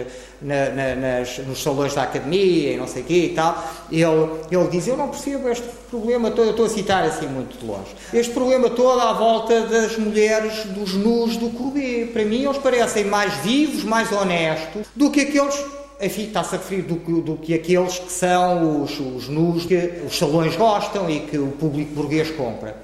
na, 0.43 0.69
na, 0.69 0.95
nas, 0.95 1.39
nos 1.39 1.63
salões 1.63 1.95
da 1.95 2.03
academia 2.03 2.73
e 2.73 2.77
não 2.77 2.87
sei 2.87 3.03
o 3.03 3.05
quê 3.07 3.27
e 3.27 3.35
tal, 3.35 3.65
ele, 3.91 4.31
ele 4.51 4.69
diz, 4.71 4.87
eu 4.87 4.97
não 4.97 5.09
percebo 5.09 5.49
este 5.49 5.67
problema 5.91 6.31
todo, 6.31 6.47
eu 6.47 6.51
estou 6.51 6.67
a 6.67 6.69
citar 6.69 7.03
assim 7.05 7.27
muito 7.27 7.57
de 7.57 7.65
longe, 7.65 7.95
este 8.13 8.33
problema 8.35 8.69
todo 8.69 9.01
à 9.01 9.15
volta 9.15 9.63
das 9.63 9.97
mulheres, 9.97 10.65
dos 10.67 10.93
nus 10.93 11.39
do 11.39 11.49
Courbet. 11.51 12.11
Para 12.13 12.25
mim 12.25 12.45
eles 12.45 12.59
parecem 12.59 13.05
mais 13.05 13.33
vivos, 13.39 13.85
mais 13.85 14.13
honestos 14.13 14.87
do 14.95 15.11
que 15.11 15.23
aqueles 15.23 15.65
enfim, 16.01 16.25
está-se 16.25 16.55
a 16.55 16.59
referir 16.59 16.83
do, 16.83 16.97
do, 17.21 17.37
que 17.37 17.55
aqueles 17.55 17.99
que 17.99 18.11
são 18.11 18.83
os, 18.83 18.99
os 18.99 19.29
nus 19.29 19.65
que 19.65 20.03
os 20.07 20.17
salões 20.17 20.57
gostam 20.57 21.09
e 21.09 21.21
que 21.21 21.39
o 21.39 21.49
público 21.49 21.95
burguês 21.95 22.31
compra. 22.31 22.77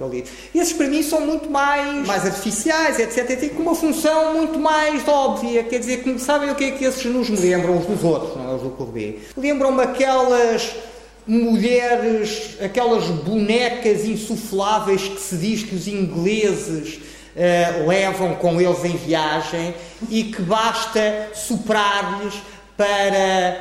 Esses, 0.54 0.72
para 0.72 0.86
mim, 0.86 1.02
são 1.02 1.20
muito 1.20 1.50
mais, 1.50 2.06
mais 2.06 2.24
artificiais, 2.24 2.98
etc. 2.98 3.38
Têm 3.38 3.50
uma 3.58 3.74
função 3.74 4.34
muito 4.34 4.58
mais 4.58 5.06
óbvia. 5.08 5.64
Quer 5.64 5.80
dizer, 5.80 6.02
que 6.02 6.18
sabem 6.18 6.50
o 6.50 6.54
que 6.54 6.64
é 6.64 6.70
que 6.70 6.84
esses 6.84 7.04
nus 7.06 7.28
me 7.28 7.36
lembram, 7.36 7.76
uns 7.76 7.86
dos 7.86 8.04
outros, 8.04 8.36
não 8.36 8.50
é 8.50 8.54
os 8.54 8.62
do 8.62 8.70
Courbet? 8.70 9.18
Lembram-me 9.36 9.82
aquelas 9.82 10.70
mulheres, 11.26 12.56
aquelas 12.60 13.04
bonecas 13.04 14.04
insufláveis 14.04 15.02
que 15.02 15.20
se 15.20 15.36
diz 15.36 15.62
que 15.62 15.74
os 15.74 15.86
ingleses 15.86 16.94
uh, 16.96 17.88
levam 17.88 18.34
com 18.36 18.60
eles 18.60 18.84
em 18.84 18.96
viagem 18.96 19.74
e 20.08 20.24
que 20.24 20.42
basta 20.42 21.30
soprar-lhes 21.34 22.34
para 22.80 23.58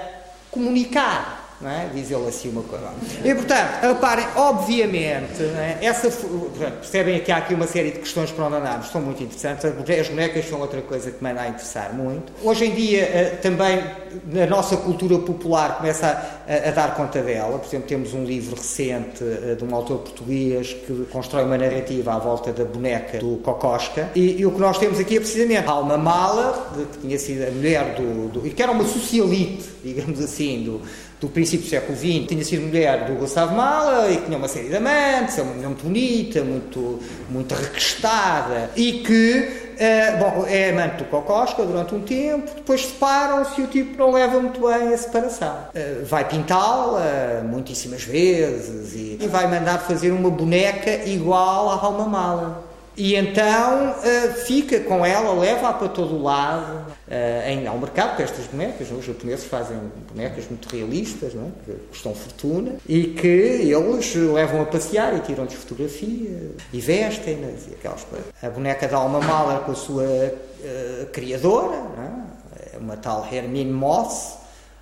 comunicar. 0.50 1.39
Não 1.62 1.70
é? 1.70 1.90
Diz 1.94 2.10
ele 2.10 2.28
assim 2.28 2.50
uma 2.50 2.64
coisa. 2.64 2.90
E 3.24 3.36
portanto, 3.36 3.82
reparem, 3.82 4.26
obviamente, 4.36 5.44
é? 5.44 5.78
Essa, 5.82 6.10
percebem 6.10 7.20
que 7.20 7.32
há 7.32 7.38
aqui 7.38 7.54
uma 7.54 7.68
série 7.68 7.92
de 7.92 8.00
questões 8.00 8.32
para 8.32 8.46
onde 8.46 8.56
andamos, 8.56 8.88
são 8.88 9.02
muito 9.02 9.22
interessantes. 9.22 9.66
As 9.66 10.08
bonecas 10.08 10.48
são 10.48 10.60
outra 10.62 10.82
coisa 10.82 11.12
que 11.12 11.22
me 11.22 11.32
anda 11.32 11.42
a 11.42 11.50
interessar 11.50 11.94
muito. 11.94 12.32
Hoje 12.44 12.66
em 12.66 12.74
dia, 12.74 13.02
eh, 13.02 13.40
também 13.42 13.84
a 14.42 14.48
nossa 14.48 14.78
cultura 14.78 15.20
popular 15.20 15.78
começa 15.78 16.08
a, 16.08 16.70
a, 16.70 16.72
dar 16.72 16.96
conta 16.96 17.22
dela. 17.22 17.60
Por 17.60 17.68
exemplo, 17.68 17.88
temos 17.88 18.14
um 18.14 18.24
livro 18.24 18.56
recente 18.56 19.22
eh, 19.22 19.56
de 19.56 19.64
um 19.66 19.76
autor 19.76 20.00
português 20.00 20.74
que 20.74 21.08
constrói 21.12 21.44
uma 21.44 21.58
narrativa 21.58 22.14
à 22.14 22.20
volta 22.20 22.54
da 22.54 22.64
boneca 22.64 23.18
do 23.20 23.38
Cocosca. 23.44 24.10
E, 24.16 24.40
e 24.40 24.46
o 24.46 24.52
que 24.52 24.60
nós 24.60 24.78
temos 24.78 24.98
aqui 24.98 25.18
é 25.18 25.20
precisamente 25.20 25.68
a 25.68 25.72
Alma 25.72 25.98
Mala, 25.98 26.72
que 26.94 27.00
tinha 27.00 27.20
sido 27.20 27.46
a 27.48 27.52
mulher 27.52 27.96
do, 27.96 28.30
do. 28.30 28.48
e 28.48 28.52
que 28.52 28.64
era 28.64 28.72
uma 28.72 28.86
socialite, 28.86 29.70
digamos 29.84 30.22
assim, 30.22 30.64
do 30.64 30.82
do 31.20 31.28
princípio 31.28 31.66
do 31.66 31.70
século 31.70 31.98
XX, 31.98 32.28
tinha 32.28 32.44
sido 32.44 32.62
mulher 32.64 33.06
do 33.06 33.14
Gustavo 33.14 33.56
Mala 33.56 34.10
e 34.10 34.18
tinha 34.18 34.38
uma 34.38 34.48
série 34.48 34.70
de 34.70 34.76
amantes, 34.78 35.38
é 35.38 35.42
uma 35.42 35.54
mulher 35.54 35.68
muito 35.68 35.84
bonita, 35.84 36.44
muito, 36.44 37.00
muito 37.30 37.54
requestada 37.54 38.72
e 38.76 38.94
que 39.04 39.70
Uh, 39.80 40.18
bom, 40.20 40.46
é 40.46 40.72
amante 40.72 40.98
do 40.98 41.06
Cocosca 41.06 41.64
durante 41.64 41.96
um 41.96 42.02
tempo, 42.02 42.52
depois 42.54 42.86
separam-se 42.86 43.62
e 43.62 43.64
o 43.64 43.68
tipo 43.68 43.98
não 43.98 44.12
leva 44.12 44.38
muito 44.38 44.60
bem 44.60 44.94
a 44.94 44.98
separação. 44.98 45.56
Uh, 45.74 46.06
vai 46.06 46.28
pintá-la 46.28 47.42
muitíssimas 47.46 48.04
vezes 48.04 48.94
e, 48.94 49.18
e, 49.22 49.28
vai 49.30 49.48
mandar 49.48 49.78
fazer 49.78 50.12
uma 50.12 50.30
boneca 50.30 51.06
igual 51.06 51.70
à 51.70 51.76
Alma 51.76 52.04
Mala. 52.10 52.69
E 53.00 53.16
então 53.16 53.92
uh, 53.92 54.34
fica 54.46 54.82
com 54.82 55.06
ela, 55.06 55.34
leva-a 55.34 55.72
para 55.72 55.88
todo 55.88 56.16
o 56.16 56.22
lado. 56.22 56.86
Uh, 57.08 57.50
em, 57.50 57.66
ao 57.66 57.78
mercado 57.78 58.18
com 58.18 58.22
estas 58.22 58.46
bonecas. 58.46 58.92
Os 58.92 59.06
japoneses 59.06 59.46
fazem 59.46 59.78
bonecas 60.12 60.48
muito 60.50 60.68
realistas, 60.68 61.34
não 61.34 61.46
é? 61.46 61.52
que 61.66 61.72
custam 61.88 62.14
fortuna, 62.14 62.74
e 62.88 63.06
que 63.06 63.28
eles 63.28 64.14
levam 64.16 64.62
a 64.62 64.66
passear 64.66 65.16
e 65.16 65.22
tiram-lhes 65.22 65.54
fotografias 65.54 66.52
e 66.74 66.80
vestem-nas 66.82 67.68
e 67.68 67.74
aquelas 67.74 68.04
coisas. 68.04 68.28
A 68.44 68.50
boneca 68.50 68.88
da 68.88 68.98
Alma 68.98 69.22
Mahler 69.22 69.62
com 69.62 69.72
a 69.72 69.76
sua 69.76 70.04
uh, 70.04 71.06
criadora, 71.14 71.78
é? 71.78 72.78
uma 72.78 72.98
tal 72.98 73.26
Hermine 73.32 73.72
Moss, 73.72 74.39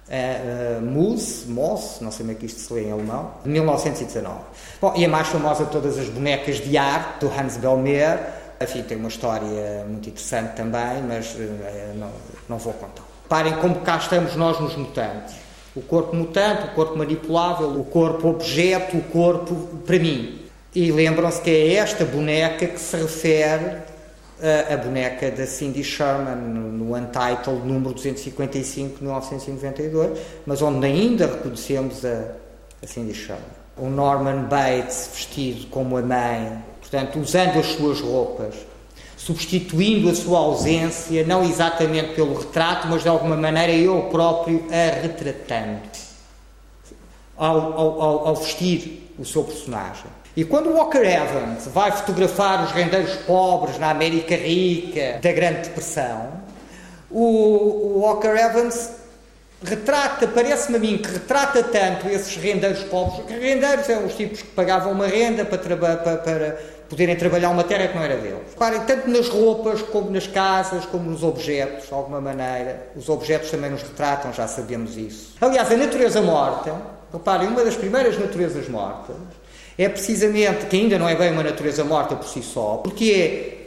uh, 0.10 0.82
Moos, 0.82 1.46
Moss, 1.48 2.00
não 2.02 2.12
sei 2.12 2.26
como 2.26 2.32
é 2.32 2.36
que 2.36 2.46
isto 2.46 2.60
se 2.60 2.74
lê 2.74 2.84
em 2.86 2.92
alemão, 2.92 3.32
de 3.44 3.50
1919. 3.50 4.36
Bom, 4.82 4.94
e 4.96 5.06
a 5.06 5.10
mais 5.10 5.28
famosa 5.28 5.66
de 5.66 5.72
todas 5.72 5.98
as 5.98 6.10
bonecas 6.10 6.58
de 6.58 6.78
arte, 6.78 7.20
do 7.20 7.28
Hans 7.28 7.58
Belmer, 7.58 8.20
enfim, 8.62 8.82
tem 8.84 8.98
uma 8.98 9.10
história 9.10 9.86
muito 9.88 10.10
interessante 10.10 10.56
também, 10.56 11.02
mas 11.08 11.34
uh, 11.36 11.40
não, 11.96 12.10
não 12.50 12.58
vou 12.58 12.74
contar. 12.74 13.04
Parem 13.30 13.54
como 13.58 13.76
cá 13.82 13.98
estamos 13.98 14.36
nós 14.36 14.60
nos 14.60 14.76
mutantes. 14.76 15.36
O 15.76 15.82
corpo 15.82 16.16
mutante, 16.16 16.66
o 16.66 16.70
corpo 16.70 16.98
manipulável, 16.98 17.70
o 17.70 17.84
corpo 17.84 18.30
objeto, 18.30 18.98
o 18.98 19.02
corpo 19.04 19.54
para 19.86 20.00
mim. 20.00 20.42
E 20.74 20.92
lembram-se 20.92 21.42
que 21.42 21.50
é 21.50 21.74
esta 21.76 22.04
boneca 22.04 22.66
que 22.66 22.80
se 22.80 22.96
refere 22.98 23.78
a, 24.42 24.78
boneca 24.78 25.32
da 25.32 25.46
Cindy 25.46 25.84
Sherman 25.84 26.36
no, 26.36 26.72
no 26.72 26.96
Untitled 26.96 27.66
número 27.66 27.94
255 27.94 28.98
de 28.98 29.04
1992, 29.04 30.20
mas 30.46 30.62
onde 30.62 30.86
ainda 30.86 31.28
reconhecemos 31.28 32.06
a, 32.06 32.34
a 32.82 32.88
Cindy 32.88 33.14
Sherman. 33.14 33.58
O 33.78 33.90
Norman 33.90 34.44
Bates 34.44 35.10
vestido 35.14 35.68
como 35.68 35.98
a 35.98 36.02
mãe, 36.02 36.64
portanto, 36.80 37.20
usando 37.20 37.60
as 37.60 37.68
suas 37.68 38.00
roupas, 38.00 38.56
substituindo 39.16 40.10
a 40.10 40.16
sua 40.16 40.40
ausência, 40.40 41.26
não 41.26 41.44
exatamente 41.44 42.14
pelo 42.14 42.38
retrato, 42.38 42.88
mas 42.88 43.04
de 43.04 43.10
alguma 43.10 43.36
maneira 43.36 43.74
eu 43.74 44.04
próprio 44.12 44.66
a 44.72 45.02
retratando, 45.02 45.82
ao, 47.36 47.74
ao, 47.74 48.28
ao 48.28 48.36
vestir 48.36 49.14
o 49.18 49.26
seu 49.26 49.44
personagem. 49.44 50.06
E 50.38 50.46
quando 50.46 50.70
Walker 50.70 51.00
Evans 51.00 51.68
vai 51.74 51.92
fotografar 51.92 52.64
os 52.64 52.72
rendeiros 52.72 53.16
pobres 53.26 53.80
na 53.80 53.90
América 53.90 54.36
Rica 54.36 55.18
da 55.20 55.32
Grande 55.32 55.62
Depressão, 55.62 56.32
o, 57.10 58.02
Walker 58.02 58.38
Evans 58.38 58.92
retrata, 59.64 60.28
parece-me 60.28 60.78
a 60.78 60.80
mim 60.80 61.00
que 61.00 61.10
retrata 61.12 61.64
tanto 61.64 62.08
esses 62.08 62.36
rendeiros 62.36 62.84
pobres, 62.84 63.26
que 63.26 63.34
rendeiros 63.34 63.90
eram 63.90 64.06
os 64.06 64.14
tipos 64.14 64.44
que 64.44 64.50
pagavam 64.50 64.92
uma 64.92 65.08
renda 65.08 65.44
para, 65.44 65.76
para, 65.76 66.18
para 66.18 66.58
poderem 66.88 67.16
trabalhar 67.16 67.50
uma 67.50 67.64
terra 67.64 67.88
que 67.88 67.96
não 67.96 68.04
era 68.04 68.18
deles. 68.18 68.52
Reparem, 68.52 68.82
tanto 68.82 69.10
nas 69.10 69.28
roupas, 69.30 69.82
como 69.82 70.12
nas 70.12 70.28
casas, 70.28 70.86
como 70.86 71.10
nos 71.10 71.24
objetos, 71.24 71.88
de 71.88 71.94
alguma 71.96 72.22
maneira. 72.22 72.90
Os 72.96 73.10
objetos 73.10 73.50
também 73.50 73.72
nos 73.72 73.82
retratam, 73.82 74.32
já 74.32 74.48
sabemos 74.48 74.98
isso. 74.98 75.34
Aliás, 75.42 75.72
a 75.72 75.76
natureza 75.76 76.22
morta, 76.22 76.76
reparem, 77.12 77.48
uma 77.48 77.64
das 77.64 77.76
primeiras 77.76 78.20
naturezas 78.20 78.70
mortas, 78.70 79.16
é 79.78 79.88
precisamente, 79.88 80.66
que 80.66 80.76
ainda 80.76 80.98
não 80.98 81.08
é 81.08 81.16
bem 81.16 81.32
uma 81.32 81.44
natureza 81.44 81.84
morta 81.84 82.16
por 82.16 82.28
si 82.28 82.42
só, 82.42 82.78
porque 82.78 83.12
é 83.12 83.58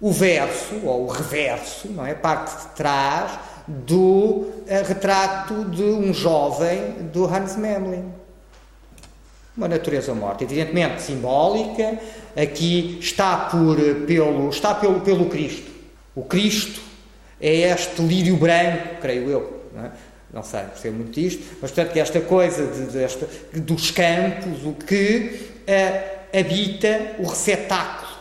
o 0.00 0.10
verso, 0.10 0.80
ou 0.84 1.04
o 1.04 1.08
reverso, 1.08 1.88
não 1.88 2.06
é? 2.06 2.12
A 2.12 2.14
parte 2.14 2.56
de 2.56 2.74
trás 2.74 3.38
do 3.66 3.96
uh, 3.96 4.64
retrato 4.86 5.64
de 5.66 5.82
um 5.82 6.12
jovem 6.12 6.92
do 7.12 7.24
Hans 7.26 7.56
Memling. 7.56 8.12
Uma 9.56 9.68
natureza 9.68 10.14
morta, 10.14 10.44
evidentemente 10.44 11.00
simbólica, 11.00 11.98
aqui 12.36 12.98
está, 13.00 13.36
por, 13.36 13.76
pelo, 14.06 14.48
está 14.48 14.74
pelo, 14.74 15.00
pelo 15.00 15.26
Cristo. 15.26 15.70
O 16.14 16.22
Cristo 16.24 16.80
é 17.40 17.70
este 17.70 18.02
lírio 18.02 18.36
branco, 18.36 18.96
creio 19.00 19.30
eu. 19.30 19.64
É? 19.76 19.90
Não 20.34 20.42
sei, 20.42 20.62
percebo 20.62 20.96
muito 20.96 21.12
disto, 21.12 21.44
mas 21.62 21.70
portanto 21.70 21.96
esta 21.96 22.20
coisa 22.20 22.66
de, 22.66 23.60
dos 23.60 23.92
campos, 23.92 24.64
o 24.64 24.72
que 24.72 25.40
uh, 25.60 26.38
habita 26.38 27.14
o 27.20 27.26
receptáculo, 27.28 28.12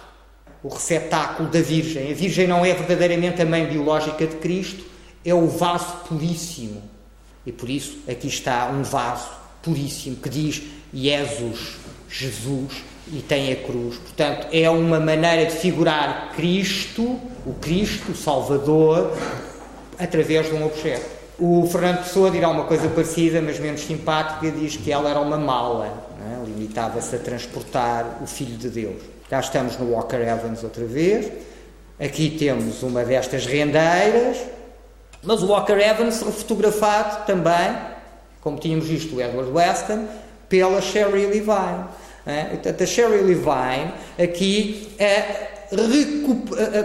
o 0.62 0.68
receptáculo 0.68 1.50
da 1.50 1.60
Virgem. 1.60 2.12
A 2.12 2.14
Virgem 2.14 2.46
não 2.46 2.64
é 2.64 2.72
verdadeiramente 2.72 3.42
a 3.42 3.46
mãe 3.46 3.66
biológica 3.66 4.28
de 4.28 4.36
Cristo, 4.36 4.86
é 5.26 5.34
o 5.34 5.48
vaso 5.48 6.04
puríssimo. 6.08 6.84
E 7.48 7.52
por 7.52 7.68
isso 7.68 7.98
aqui 8.08 8.28
está 8.28 8.70
um 8.70 8.84
vaso 8.84 9.32
puríssimo 9.64 10.18
que 10.18 10.30
diz 10.30 10.62
Jesus, 10.94 11.78
Jesus, 12.08 12.74
e 13.12 13.22
tem 13.22 13.52
a 13.52 13.56
cruz. 13.56 13.98
Portanto, 13.98 14.48
é 14.52 14.70
uma 14.70 15.00
maneira 15.00 15.48
de 15.50 15.58
figurar 15.58 16.32
Cristo, 16.36 17.20
o 17.44 17.56
Cristo, 17.60 18.12
o 18.12 18.16
Salvador, 18.16 19.18
através 19.98 20.48
de 20.48 20.54
um 20.54 20.64
objeto. 20.64 21.23
O 21.46 21.68
Fernando 21.68 22.04
Pessoa 22.04 22.32
dirá 22.32 22.48
uma 22.48 22.64
coisa 22.64 22.88
parecida, 22.88 23.42
mas 23.42 23.60
menos 23.60 23.82
simpática, 23.82 24.50
diz 24.50 24.78
que 24.78 24.90
ela 24.90 25.10
era 25.10 25.20
uma 25.20 25.36
mala, 25.36 25.88
é? 26.22 26.46
limitava-se 26.46 27.18
a 27.18 27.20
transportar 27.20 28.20
o 28.22 28.26
Filho 28.26 28.56
de 28.56 28.70
Deus. 28.70 29.02
Cá 29.30 29.42
estamos 29.42 29.78
no 29.78 29.92
Walker 29.92 30.22
Evans 30.22 30.64
outra 30.64 30.86
vez. 30.86 31.30
Aqui 32.00 32.30
temos 32.40 32.82
uma 32.82 33.04
destas 33.04 33.46
rendeiras, 33.46 34.38
mas 35.22 35.44
o 35.44 35.48
Walker 35.48 35.74
Evans 35.74 36.24
fotografado 36.24 37.26
também, 37.26 37.78
como 38.40 38.58
tínhamos 38.58 38.88
visto 38.88 39.18
o 39.18 39.22
Edward 39.22 39.52
Weston, 39.52 40.08
pela 40.48 40.80
Sherry 40.80 41.26
Levine. 41.26 41.84
É? 42.26 42.44
Portanto, 42.52 42.84
a 42.84 42.86
Sherry 42.86 43.22
Levine 43.22 43.92
aqui 44.18 44.96
é 44.98 45.50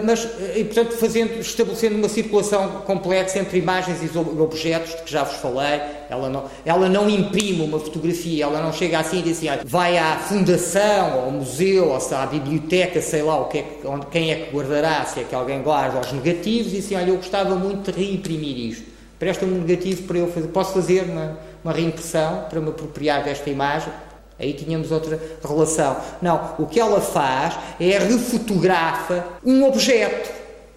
mas, 0.03 0.27
e, 0.55 0.63
portanto, 0.63 0.93
fazendo, 0.93 1.39
estabelecendo 1.39 1.95
uma 1.95 2.09
circulação 2.09 2.81
complexa 2.85 3.39
entre 3.39 3.59
imagens 3.59 3.99
e 4.01 4.17
objetos 4.17 4.95
de 4.95 5.03
que 5.03 5.11
já 5.11 5.23
vos 5.23 5.37
falei. 5.37 5.81
Ela 6.09 6.29
não, 6.29 6.45
ela 6.65 6.89
não 6.89 7.09
imprime 7.09 7.61
uma 7.61 7.79
fotografia, 7.79 8.45
ela 8.45 8.61
não 8.61 8.73
chega 8.73 8.99
assim 8.99 9.19
e 9.19 9.21
diz 9.21 9.37
assim, 9.37 9.47
vai 9.65 9.97
à 9.97 10.17
fundação, 10.17 11.21
ao 11.21 11.31
museu, 11.31 11.89
ou 11.89 12.15
à 12.15 12.25
biblioteca, 12.25 13.01
sei 13.01 13.21
lá 13.21 13.39
o 13.39 13.45
que 13.45 13.59
é, 13.59 13.65
onde, 13.85 14.07
quem 14.07 14.31
é 14.31 14.35
que 14.35 14.55
guardará, 14.55 15.05
se 15.05 15.19
é 15.19 15.23
que 15.23 15.35
alguém 15.35 15.61
guarda 15.61 15.99
os 15.99 16.11
negativos, 16.11 16.73
e 16.73 16.77
assim, 16.77 16.95
olha, 16.95 17.09
eu 17.09 17.17
gostava 17.17 17.55
muito 17.55 17.91
de 17.91 17.99
reimprimir 17.99 18.57
isto. 18.71 18.85
Presta-me 19.19 19.53
um 19.53 19.61
negativo 19.61 20.03
para 20.03 20.17
eu 20.17 20.31
fazer. 20.31 20.47
Posso 20.47 20.73
fazer 20.73 21.03
uma, 21.03 21.37
uma 21.63 21.73
reimpressão 21.73 22.45
para 22.49 22.61
me 22.61 22.69
apropriar 22.69 23.23
desta 23.23 23.49
imagem? 23.49 23.91
Aí 24.39 24.53
tínhamos 24.53 24.91
outra 24.91 25.19
relação. 25.45 25.97
Não, 26.21 26.55
o 26.57 26.65
que 26.65 26.79
ela 26.79 27.01
faz 27.01 27.55
é 27.79 27.97
refotografa 27.97 29.25
um 29.43 29.65
objeto, 29.65 30.31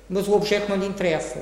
mas 0.08 0.26
o 0.26 0.34
objeto 0.34 0.68
não 0.68 0.76
lhe 0.76 0.86
interessa. 0.86 1.40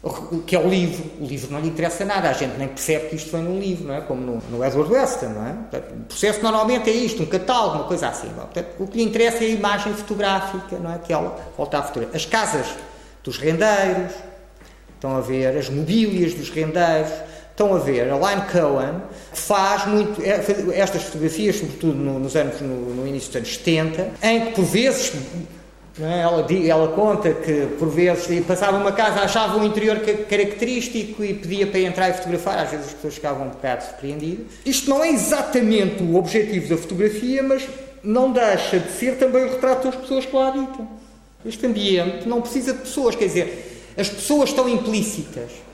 O 0.00 0.42
que 0.42 0.54
é 0.54 0.58
o 0.58 0.68
livro. 0.68 1.04
O 1.20 1.26
livro 1.26 1.50
não 1.50 1.60
lhe 1.60 1.68
interessa 1.68 2.04
nada, 2.04 2.30
a 2.30 2.32
gente 2.32 2.56
nem 2.56 2.68
percebe 2.68 3.08
que 3.08 3.16
isto 3.16 3.32
vem 3.32 3.42
num 3.42 3.58
livro, 3.58 3.88
não 3.88 3.94
é? 3.94 4.00
Como 4.00 4.20
no, 4.20 4.36
no 4.48 4.64
Edward 4.64 4.92
Weston, 4.92 5.30
não 5.30 5.46
é? 5.46 5.78
O 5.78 6.04
processo 6.04 6.40
normalmente 6.40 6.88
é 6.88 6.92
isto, 6.92 7.22
um 7.22 7.26
catálogo, 7.26 7.76
uma 7.78 7.84
coisa 7.84 8.08
assim. 8.08 8.28
Não? 8.28 8.44
É? 8.44 8.46
Portanto, 8.46 8.68
o 8.78 8.86
que 8.86 8.98
lhe 8.98 9.02
interessa 9.02 9.42
é 9.42 9.48
a 9.48 9.50
imagem 9.50 9.92
fotográfica, 9.94 10.78
não 10.78 10.94
é? 10.94 10.98
Que 10.98 11.12
ela 11.12 11.36
volta 11.56 11.78
a 11.78 11.82
fotografar. 11.82 12.14
As 12.14 12.24
casas 12.26 12.66
dos 13.24 13.38
rendeiros, 13.38 14.12
estão 14.94 15.16
a 15.16 15.20
ver 15.20 15.56
as 15.56 15.68
mobílias 15.68 16.34
dos 16.34 16.50
rendeiros, 16.50 17.12
Estão 17.58 17.74
a 17.74 17.78
ver, 17.80 18.08
a 18.08 18.14
Line 18.14 18.46
Cohen 18.52 19.02
faz 19.32 19.84
muito 19.88 20.22
é, 20.22 20.78
estas 20.78 21.02
fotografias, 21.02 21.56
sobretudo 21.56 21.92
nos 21.92 22.36
anos, 22.36 22.60
no, 22.60 22.94
no 22.94 23.04
início 23.04 23.30
dos 23.30 23.36
anos 23.38 23.56
70, 23.56 24.10
em 24.22 24.40
que 24.42 24.52
por 24.52 24.64
vezes 24.64 25.12
é? 26.00 26.20
Ela, 26.20 26.46
ela, 26.68 26.88
conta 26.92 27.34
que, 27.34 27.66
por 27.76 27.88
vezes, 27.88 28.46
passava 28.46 28.76
uma 28.76 28.92
casa, 28.92 29.22
achava 29.22 29.58
um 29.58 29.64
interior 29.64 29.98
característico 30.30 31.24
e 31.24 31.34
pedia 31.34 31.66
para 31.66 31.80
entrar 31.80 32.10
e 32.10 32.12
fotografar. 32.12 32.60
Às 32.60 32.70
vezes 32.70 32.86
as 32.86 32.92
pessoas 32.92 33.14
ficavam 33.14 33.48
um 33.48 33.50
bocado 33.50 33.82
surpreendidas. 33.82 34.46
Isto 34.64 34.88
não 34.88 35.02
é 35.02 35.10
exatamente 35.10 36.00
o 36.00 36.14
objetivo 36.14 36.68
da 36.68 36.76
fotografia, 36.76 37.42
mas 37.42 37.68
não 38.04 38.30
deixa 38.30 38.78
de 38.78 38.92
ser 38.92 39.16
também 39.16 39.46
o 39.46 39.50
retrato 39.50 39.88
das 39.88 39.96
pessoas 39.96 40.24
que 40.24 40.36
lá 40.36 40.50
habitam. 40.50 40.88
Este 41.44 41.66
ambiente 41.66 42.28
não 42.28 42.40
precisa 42.40 42.72
de 42.72 42.78
pessoas, 42.78 43.16
quer 43.16 43.26
dizer, 43.26 43.90
as 43.96 44.08
pessoas 44.08 44.50
estão 44.50 44.68
implícitas 44.68 45.66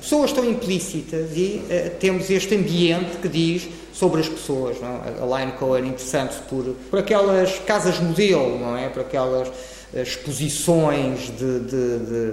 pessoas 0.00 0.30
estão 0.30 0.44
implícitas 0.44 1.30
e 1.36 1.62
uh, 1.64 1.90
temos 1.98 2.30
este 2.30 2.54
ambiente 2.54 3.16
que 3.18 3.28
diz 3.28 3.68
sobre 3.92 4.20
as 4.20 4.28
pessoas. 4.28 4.80
Não? 4.80 5.02
É? 5.04 5.36
A 5.36 5.38
Line 5.38 5.52
Cohen 5.52 5.88
interessante 5.88 6.36
por, 6.48 6.64
por 6.90 6.98
aquelas 7.00 7.58
casas 7.60 7.98
modelo, 7.98 8.58
não 8.58 8.76
é? 8.76 8.88
Por 8.88 9.02
aquelas 9.02 9.48
uh, 9.48 9.52
exposições 9.94 11.30
de, 11.36 11.60
de, 11.60 11.98
de, 11.98 12.32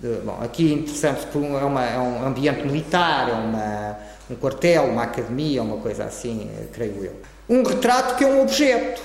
de, 0.00 0.20
Bom, 0.24 0.38
aqui 0.40 0.72
interessante 0.72 1.26
por 1.26 1.42
um, 1.42 1.58
é, 1.58 1.64
uma, 1.64 1.84
é, 1.84 1.98
um 1.98 2.26
ambiente 2.26 2.64
militar, 2.64 3.28
é 3.28 3.32
uma, 3.32 3.96
um 4.30 4.36
quartel, 4.36 4.84
uma 4.84 5.02
academia, 5.02 5.62
uma 5.62 5.78
coisa 5.78 6.04
assim, 6.04 6.44
uh, 6.44 6.68
creio 6.72 7.04
eu. 7.04 7.16
Um 7.48 7.62
retrato 7.62 8.16
que 8.16 8.24
é 8.24 8.26
um 8.26 8.42
objeto. 8.42 9.02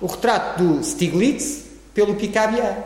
O 0.00 0.06
retrato 0.06 0.62
do 0.62 0.82
Stiglitz 0.82 1.66
pelo 1.94 2.14
Picabia. 2.14 2.84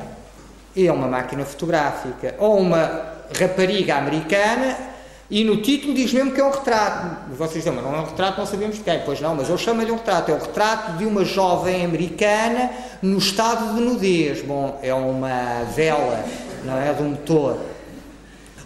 É 0.76 0.92
uma 0.92 1.08
máquina 1.08 1.44
fotográfica. 1.44 2.36
Ou 2.38 2.58
uma 2.58 3.09
rapariga 3.38 3.96
americana 3.96 4.90
e 5.30 5.44
no 5.44 5.58
título 5.58 5.94
diz 5.94 6.12
mesmo 6.12 6.32
que 6.32 6.40
é 6.40 6.44
um 6.44 6.50
retrato. 6.50 7.30
Vocês 7.36 7.62
dizem, 7.62 7.72
mas 7.72 7.84
não 7.84 7.94
é 7.94 8.00
um 8.00 8.04
retrato, 8.04 8.38
não 8.38 8.46
sabemos 8.46 8.76
de 8.76 8.82
quem. 8.82 9.00
Pois 9.04 9.20
não, 9.20 9.36
mas 9.36 9.48
eu 9.48 9.56
chamo-lhe 9.56 9.92
um 9.92 9.96
retrato. 9.96 10.32
É 10.32 10.34
o 10.34 10.38
retrato 10.38 10.98
de 10.98 11.06
uma 11.06 11.24
jovem 11.24 11.84
americana 11.84 12.68
no 13.00 13.16
estado 13.16 13.76
de 13.76 13.80
nudez. 13.80 14.42
Bom, 14.42 14.80
é 14.82 14.92
uma 14.92 15.62
vela, 15.76 16.24
não 16.64 16.76
é? 16.76 16.92
De 16.92 17.02
um 17.02 17.10
motor. 17.10 17.58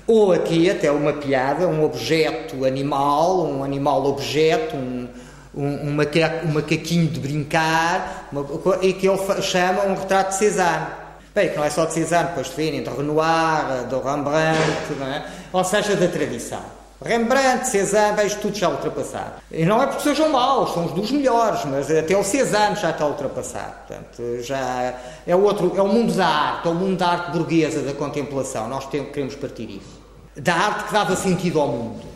Ou 0.07 0.33
aqui 0.33 0.71
até 0.71 0.91
uma 0.91 1.13
piada, 1.13 1.69
um 1.69 1.85
objeto 1.85 2.65
animal, 2.65 3.47
um 3.47 3.63
animal 3.63 4.07
objeto, 4.07 4.75
um, 4.75 5.07
um, 5.55 5.67
um, 5.67 5.91
um 5.91 6.53
macaquinho 6.53 7.09
de 7.09 7.21
brincar, 7.21 8.29
uma, 8.33 8.47
e 8.81 8.95
que 8.95 9.07
ele 9.07 9.19
chama 9.43 9.85
um 9.85 9.95
retrato 9.95 10.31
de 10.31 10.37
Cézanne. 10.37 11.04
Bem, 11.35 11.49
que 11.49 11.57
não 11.57 11.65
é 11.65 11.71
só 11.71 11.85
de 11.85 11.95
Cézanne, 11.95 12.29
depois 12.29 12.49
de 12.49 12.55
virem 12.55 12.83
de 12.83 12.89
Renoir, 12.89 13.89
de 13.89 13.95
Rembrandt, 13.97 14.93
não 14.97 15.07
é? 15.09 15.27
ou 15.53 15.65
seja, 15.65 15.97
da 15.97 16.07
tradição. 16.07 16.63
Rembrandt, 17.05 17.67
Cézanne, 17.67 18.17
vejo 18.17 18.39
tudo 18.39 18.57
já 18.57 18.69
ultrapassado. 18.69 19.33
E 19.51 19.65
não 19.65 19.83
é 19.83 19.87
porque 19.87 20.05
sejam 20.05 20.29
maus, 20.29 20.73
são 20.73 20.87
os 20.87 20.93
dos 20.93 21.11
melhores, 21.11 21.65
mas 21.65 21.91
até 21.91 22.17
o 22.17 22.23
Cézanne 22.23 22.77
já 22.77 22.91
está 22.91 23.05
ultrapassado. 23.05 23.75
Portanto, 23.87 24.43
já 24.43 24.95
é, 25.27 25.35
outro, 25.35 25.73
é 25.77 25.83
o 25.83 25.89
mundo 25.89 26.15
da 26.15 26.27
arte, 26.27 26.69
é 26.69 26.71
o 26.71 26.75
mundo 26.75 26.99
da 26.99 27.09
arte 27.09 27.33
burguesa, 27.33 27.83
da 27.83 27.93
contemplação. 27.93 28.69
Nós 28.69 28.87
temos, 28.87 29.11
queremos 29.11 29.35
partir 29.35 29.69
isso. 29.69 30.01
Da 30.37 30.55
arte 30.55 30.85
que 30.85 30.93
dava 30.93 31.17
sentido 31.17 31.61
ao 31.61 31.67
mundo. 31.67 32.07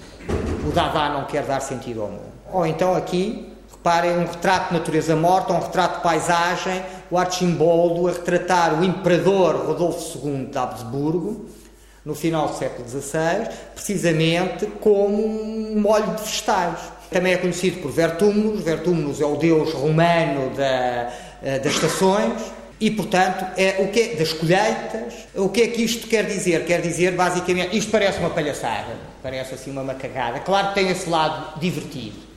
O 0.64 0.70
Dada 0.70 1.08
não 1.08 1.24
quer 1.24 1.42
dar 1.42 1.60
sentido 1.60 2.02
ao 2.02 2.08
mundo. 2.08 2.32
Ou 2.52 2.64
então 2.64 2.94
aqui, 2.94 3.52
reparem, 3.70 4.16
um 4.16 4.26
retrato 4.26 4.68
de 4.68 4.78
natureza 4.78 5.16
morta, 5.16 5.52
um 5.52 5.60
retrato 5.60 5.96
de 5.96 6.02
paisagem, 6.02 6.82
o 7.10 7.16
Archimboldo 7.16 8.09
a 8.09 8.12
retratar 8.12 8.80
o 8.80 8.85
imperador 8.85 9.66
Rodolfo 9.66 10.18
II 10.26 10.47
de 10.47 10.59
Habsburgo, 10.59 11.47
no 12.05 12.14
final 12.14 12.48
do 12.48 12.56
século 12.56 12.89
XVI, 12.89 13.48
precisamente 13.74 14.66
como 14.80 15.24
um 15.24 15.80
molho 15.80 16.14
de 16.16 16.22
vegetais. 16.22 16.78
Também 17.10 17.32
é 17.32 17.36
conhecido 17.39 17.80
por 17.80 17.90
Vertumnus. 17.90 18.62
Vertumnus 18.62 19.20
é 19.20 19.26
o 19.26 19.36
deus 19.36 19.72
romano 19.72 20.55
da, 20.55 21.12
eh, 21.43 21.59
das 21.59 21.74
estações 21.74 22.40
e, 22.80 22.90
portanto, 22.90 23.44
é 23.56 23.76
o 23.80 23.89
que 23.89 24.01
é, 24.01 24.14
das 24.14 24.32
colheitas. 24.32 25.14
O 25.35 25.48
que 25.48 25.62
é 25.62 25.68
que 25.68 25.82
isto 25.82 26.06
quer 26.06 26.24
dizer? 26.24 26.64
Quer 26.64 26.80
dizer, 26.80 27.12
basicamente, 27.12 27.76
isto 27.76 27.90
parece 27.90 28.18
uma 28.20 28.30
palhaçada, 28.30 28.97
parece 29.22 29.55
assim 29.55 29.70
uma 29.70 29.82
macagada. 29.82 30.40
Claro 30.40 30.68
que 30.68 30.74
tem 30.74 30.90
esse 30.90 31.09
lado 31.09 31.59
divertido 31.59 32.27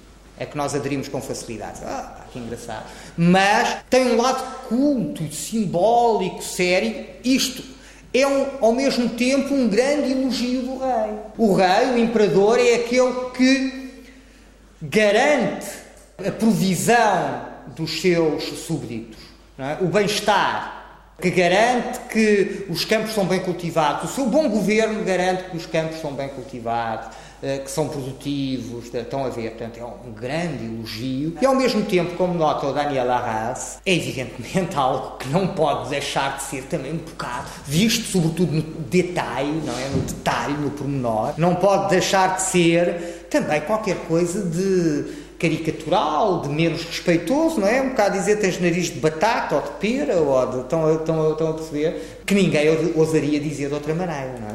é 0.41 0.45
que 0.47 0.57
nós 0.57 0.73
aderimos 0.73 1.07
com 1.07 1.22
facilidade. 1.22 1.81
Ah, 1.85 2.22
que 2.34 2.39
engraçado. 2.39 2.85
Mas 3.15 3.77
tem 3.88 4.11
um 4.11 4.19
lado 4.19 4.68
culto, 4.68 5.31
simbólico, 5.31 6.41
sério. 6.41 7.05
Isto 7.23 7.63
é 8.11 8.26
um, 8.26 8.47
ao 8.59 8.73
mesmo 8.73 9.09
tempo 9.09 9.53
um 9.53 9.69
grande 9.69 10.11
elogio 10.11 10.63
do 10.63 10.80
rei. 10.80 11.13
O 11.38 11.53
rei, 11.53 11.91
o 11.93 11.97
imperador, 11.99 12.59
é 12.59 12.73
aquele 12.73 13.30
que 13.38 14.03
garante 14.81 15.68
a 16.18 16.31
provisão 16.31 17.45
dos 17.76 18.01
seus 18.01 18.43
súbditos, 18.65 19.19
é? 19.59 19.77
o 19.80 19.89
bem-estar, 19.89 21.13
que 21.22 21.30
garante 21.30 21.99
que 22.09 22.65
os 22.68 22.84
campos 22.84 23.13
são 23.13 23.26
bem 23.26 23.41
cultivados. 23.41 24.09
O 24.09 24.15
seu 24.15 24.26
bom 24.26 24.49
governo 24.49 25.03
garante 25.03 25.51
que 25.51 25.57
os 25.57 25.68
campos 25.68 26.01
são 26.01 26.13
bem 26.13 26.30
cultivados 26.30 27.15
que 27.41 27.72
são 27.72 27.88
produtivos, 27.88 28.93
estão 28.93 29.26
a 29.26 29.30
ver, 29.30 29.51
portanto, 29.51 29.80
é 29.80 29.84
um 29.84 30.11
grande 30.11 30.65
elogio. 30.65 31.38
E 31.41 31.45
ao 31.45 31.55
mesmo 31.55 31.84
tempo, 31.84 32.15
como 32.15 32.35
nota 32.35 32.68
o 32.68 32.73
Daniel 32.73 33.11
Arras, 33.11 33.80
é 33.85 33.93
evidentemente 33.95 34.76
algo 34.77 35.18
que 35.18 35.27
não 35.30 35.47
pode 35.47 35.89
deixar 35.89 36.38
de 36.38 36.43
ser 36.43 36.63
também 36.63 36.93
um 36.93 36.97
bocado, 36.97 37.49
visto 37.65 38.05
sobretudo 38.05 38.51
no 38.51 38.61
detalhe, 38.61 39.61
não 39.65 39.77
é? 39.77 39.89
No 39.89 40.01
detalhe, 40.01 40.53
no 40.53 40.69
pormenor, 40.72 41.34
não 41.38 41.55
pode 41.55 41.89
deixar 41.89 42.35
de 42.35 42.43
ser 42.43 43.27
também 43.30 43.61
qualquer 43.61 43.95
coisa 44.07 44.43
de 44.43 45.22
caricatural, 45.39 46.41
de 46.41 46.49
menos 46.49 46.84
respeitoso, 46.84 47.59
não 47.59 47.68
é? 47.68 47.81
Um 47.81 47.89
bocado 47.89 48.15
dizer 48.15 48.35
tens 48.35 48.61
nariz 48.61 48.88
de 48.88 48.99
batata 48.99 49.55
ou 49.55 49.61
de 49.61 49.69
pera, 49.80 50.18
ou 50.18 50.45
de. 50.45 50.59
Estão, 50.59 50.95
estão, 50.95 51.31
estão 51.31 51.49
a 51.49 51.53
perceber? 51.53 52.22
Que 52.26 52.35
ninguém 52.35 52.68
ousaria 52.95 53.39
dizer 53.39 53.69
de 53.69 53.73
outra 53.73 53.95
maneira, 53.95 54.35
não 54.39 54.49
é? 54.49 54.53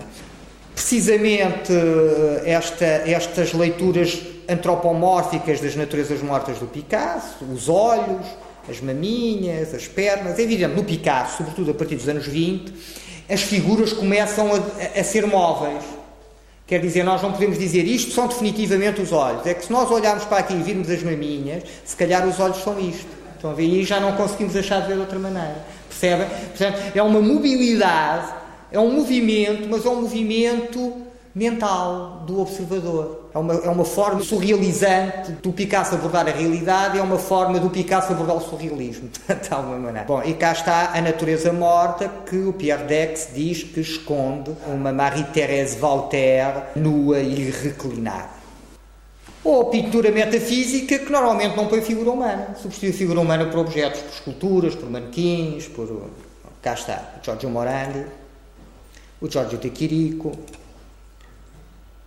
Precisamente 0.76 1.72
eh, 1.72 2.42
esta, 2.44 2.84
estas 2.84 3.54
leituras 3.54 4.20
antropomórficas 4.46 5.58
das 5.58 5.74
naturezas 5.74 6.20
mortas 6.20 6.58
do 6.58 6.66
Picasso, 6.66 7.46
os 7.50 7.66
olhos, 7.70 8.26
as 8.68 8.82
maminhas, 8.82 9.72
as 9.72 9.88
pernas, 9.88 10.38
é 10.38 10.42
evidente, 10.42 10.74
no 10.74 10.84
Picasso, 10.84 11.38
sobretudo 11.38 11.70
a 11.70 11.74
partir 11.74 11.96
dos 11.96 12.06
anos 12.06 12.26
20, 12.26 12.74
as 13.26 13.40
figuras 13.40 13.94
começam 13.94 14.50
a, 14.52 15.00
a 15.00 15.02
ser 15.02 15.26
móveis. 15.26 15.82
Quer 16.66 16.80
dizer, 16.82 17.04
nós 17.04 17.22
não 17.22 17.32
podemos 17.32 17.58
dizer 17.58 17.84
isto 17.86 18.12
são 18.12 18.26
definitivamente 18.26 19.00
os 19.00 19.12
olhos. 19.12 19.46
É 19.46 19.54
que 19.54 19.64
se 19.64 19.72
nós 19.72 19.90
olharmos 19.90 20.26
para 20.26 20.38
aqui 20.38 20.52
e 20.52 20.62
virmos 20.62 20.90
as 20.90 21.02
maminhas, 21.02 21.62
se 21.86 21.96
calhar 21.96 22.28
os 22.28 22.38
olhos 22.38 22.58
são 22.62 22.78
isto. 22.78 23.08
Então, 23.38 23.50
aí 23.56 23.82
já 23.82 23.98
não 23.98 24.12
conseguimos 24.12 24.52
deixar 24.52 24.82
de 24.82 24.88
ver 24.88 24.94
de 24.94 25.00
outra 25.00 25.18
maneira. 25.18 25.56
Percebem? 25.88 26.28
Portanto, 26.28 26.92
é 26.94 27.02
uma 27.02 27.22
mobilidade 27.22 28.45
é 28.70 28.78
um 28.78 28.93
movimento, 28.93 29.68
mas 29.68 29.84
é 29.84 29.88
um 29.88 30.02
movimento 30.02 31.06
mental 31.36 32.24
do 32.26 32.40
observador. 32.40 33.28
É 33.34 33.38
uma, 33.38 33.55
é 33.55 33.68
uma 33.68 33.84
forma 33.84 34.22
surrealizante 34.22 35.32
do 35.43 35.52
Picasso 35.52 35.94
abordar 35.94 36.26
a 36.26 36.30
realidade, 36.30 36.98
é 36.98 37.02
uma 37.02 37.18
forma 37.18 37.60
do 37.60 37.68
Picasso 37.68 38.10
abordar 38.10 38.36
o 38.36 38.40
surrealismo, 38.40 39.10
de 39.28 39.52
alguma 39.52 39.76
maneira. 39.76 40.06
Bom, 40.06 40.22
e 40.22 40.32
cá 40.32 40.52
está 40.52 40.93
a 40.94 41.01
natureza 41.02 41.52
morta 41.52 42.10
que 42.24 42.38
o 42.38 42.55
Pierre 42.55 42.84
Dex 42.84 43.28
diz 43.34 43.62
que 43.62 43.80
esconde 43.80 44.51
uma 44.66 44.90
Marie-Thérèse 44.93 45.76
Voltaire 45.76 46.62
nua 46.74 47.20
e 47.20 47.51
reclinada. 47.51 48.36
Ou 49.44 49.60
a 49.60 49.64
pintura 49.66 50.10
metafísica, 50.10 50.98
que 50.98 51.12
normalmente 51.12 51.55
não 51.55 51.66
põe 51.66 51.82
figura 51.82 52.10
humana, 52.10 52.56
substitui 52.60 52.88
a 52.88 52.94
figura 52.94 53.20
humana 53.20 53.44
por 53.44 53.60
objetos, 53.60 54.01
por 54.01 54.12
esculturas, 54.12 54.74
por 54.74 54.90
manequins, 54.90 55.68
por. 55.68 56.10
Cá 56.62 56.72
está, 56.72 57.14
Giorgio 57.22 57.48
Morandi, 57.48 58.05
o 59.20 59.30
Giorgio 59.30 59.59
de 59.59 59.70
Quirico, 59.70 60.32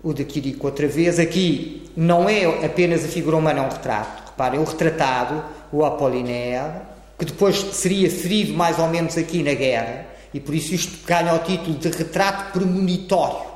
o 0.01 0.13
de 0.13 0.23
Quirico 0.25 0.67
outra 0.67 0.87
vez. 0.87 1.19
Aqui 1.19 1.89
não 1.95 2.29
é 2.29 2.65
apenas 2.65 3.03
a 3.03 3.07
figura 3.07 3.37
humana, 3.37 3.59
é 3.59 3.61
um 3.61 3.69
retrato. 3.69 4.29
Reparem, 4.31 4.59
o 4.59 4.63
retratado, 4.63 5.43
o 5.71 5.83
Apollinaire, 5.83 6.81
que 7.17 7.25
depois 7.25 7.57
seria 7.73 8.09
ferido 8.09 8.53
mais 8.53 8.79
ou 8.79 8.87
menos 8.87 9.17
aqui 9.17 9.43
na 9.43 9.53
guerra, 9.53 10.05
e 10.33 10.39
por 10.39 10.55
isso 10.55 10.73
isto 10.73 11.05
ganha 11.05 11.33
o 11.33 11.39
título 11.39 11.77
de 11.77 11.89
retrato 11.89 12.53
premonitório 12.53 13.49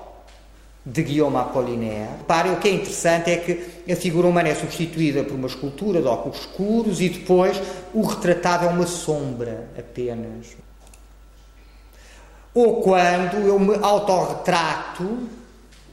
de 0.86 1.02
Guillaume 1.02 1.38
Apollinaire. 1.38 2.10
Reparem, 2.18 2.52
o 2.52 2.58
que 2.58 2.68
é 2.68 2.74
interessante 2.74 3.32
é 3.32 3.38
que 3.38 3.92
a 3.92 3.96
figura 3.96 4.28
humana 4.28 4.50
é 4.50 4.56
substituída 4.56 5.24
por 5.24 5.36
uma 5.36 5.48
escultura 5.48 6.02
de 6.02 6.08
óculos 6.08 6.40
escuros 6.40 7.00
e 7.00 7.08
depois 7.08 7.62
o 7.94 8.02
retratado 8.02 8.66
é 8.66 8.70
uma 8.70 8.86
sombra 8.86 9.70
apenas 9.78 10.58
ou 12.54 12.82
quando 12.82 13.38
eu 13.48 13.60
me 13.60 13.76
autorretrato 13.82 15.20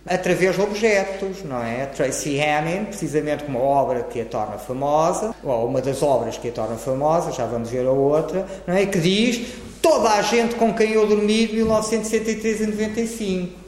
através 0.06 0.56
de 0.56 0.62
objetos, 0.62 1.44
não 1.44 1.62
é? 1.62 1.86
Tracy 1.86 2.40
Hammond, 2.40 2.86
precisamente 2.86 3.44
uma 3.46 3.60
obra 3.60 4.02
que 4.02 4.20
a 4.20 4.24
torna 4.24 4.58
famosa, 4.58 5.34
ou 5.42 5.66
uma 5.66 5.80
das 5.80 6.02
obras 6.02 6.36
que 6.36 6.48
a 6.48 6.52
torna 6.52 6.76
famosa, 6.76 7.32
já 7.32 7.46
vamos 7.46 7.70
ver 7.70 7.86
a 7.86 7.92
outra, 7.92 8.46
não 8.66 8.74
é? 8.74 8.86
Que 8.86 8.98
diz 8.98 9.52
toda 9.80 10.10
a 10.10 10.22
gente 10.22 10.54
com 10.56 10.74
quem 10.74 10.92
eu 10.92 11.06
dormi 11.06 11.46
de 11.46 11.56
1963 11.56 12.60
e 12.60 12.66
95. 12.66 13.60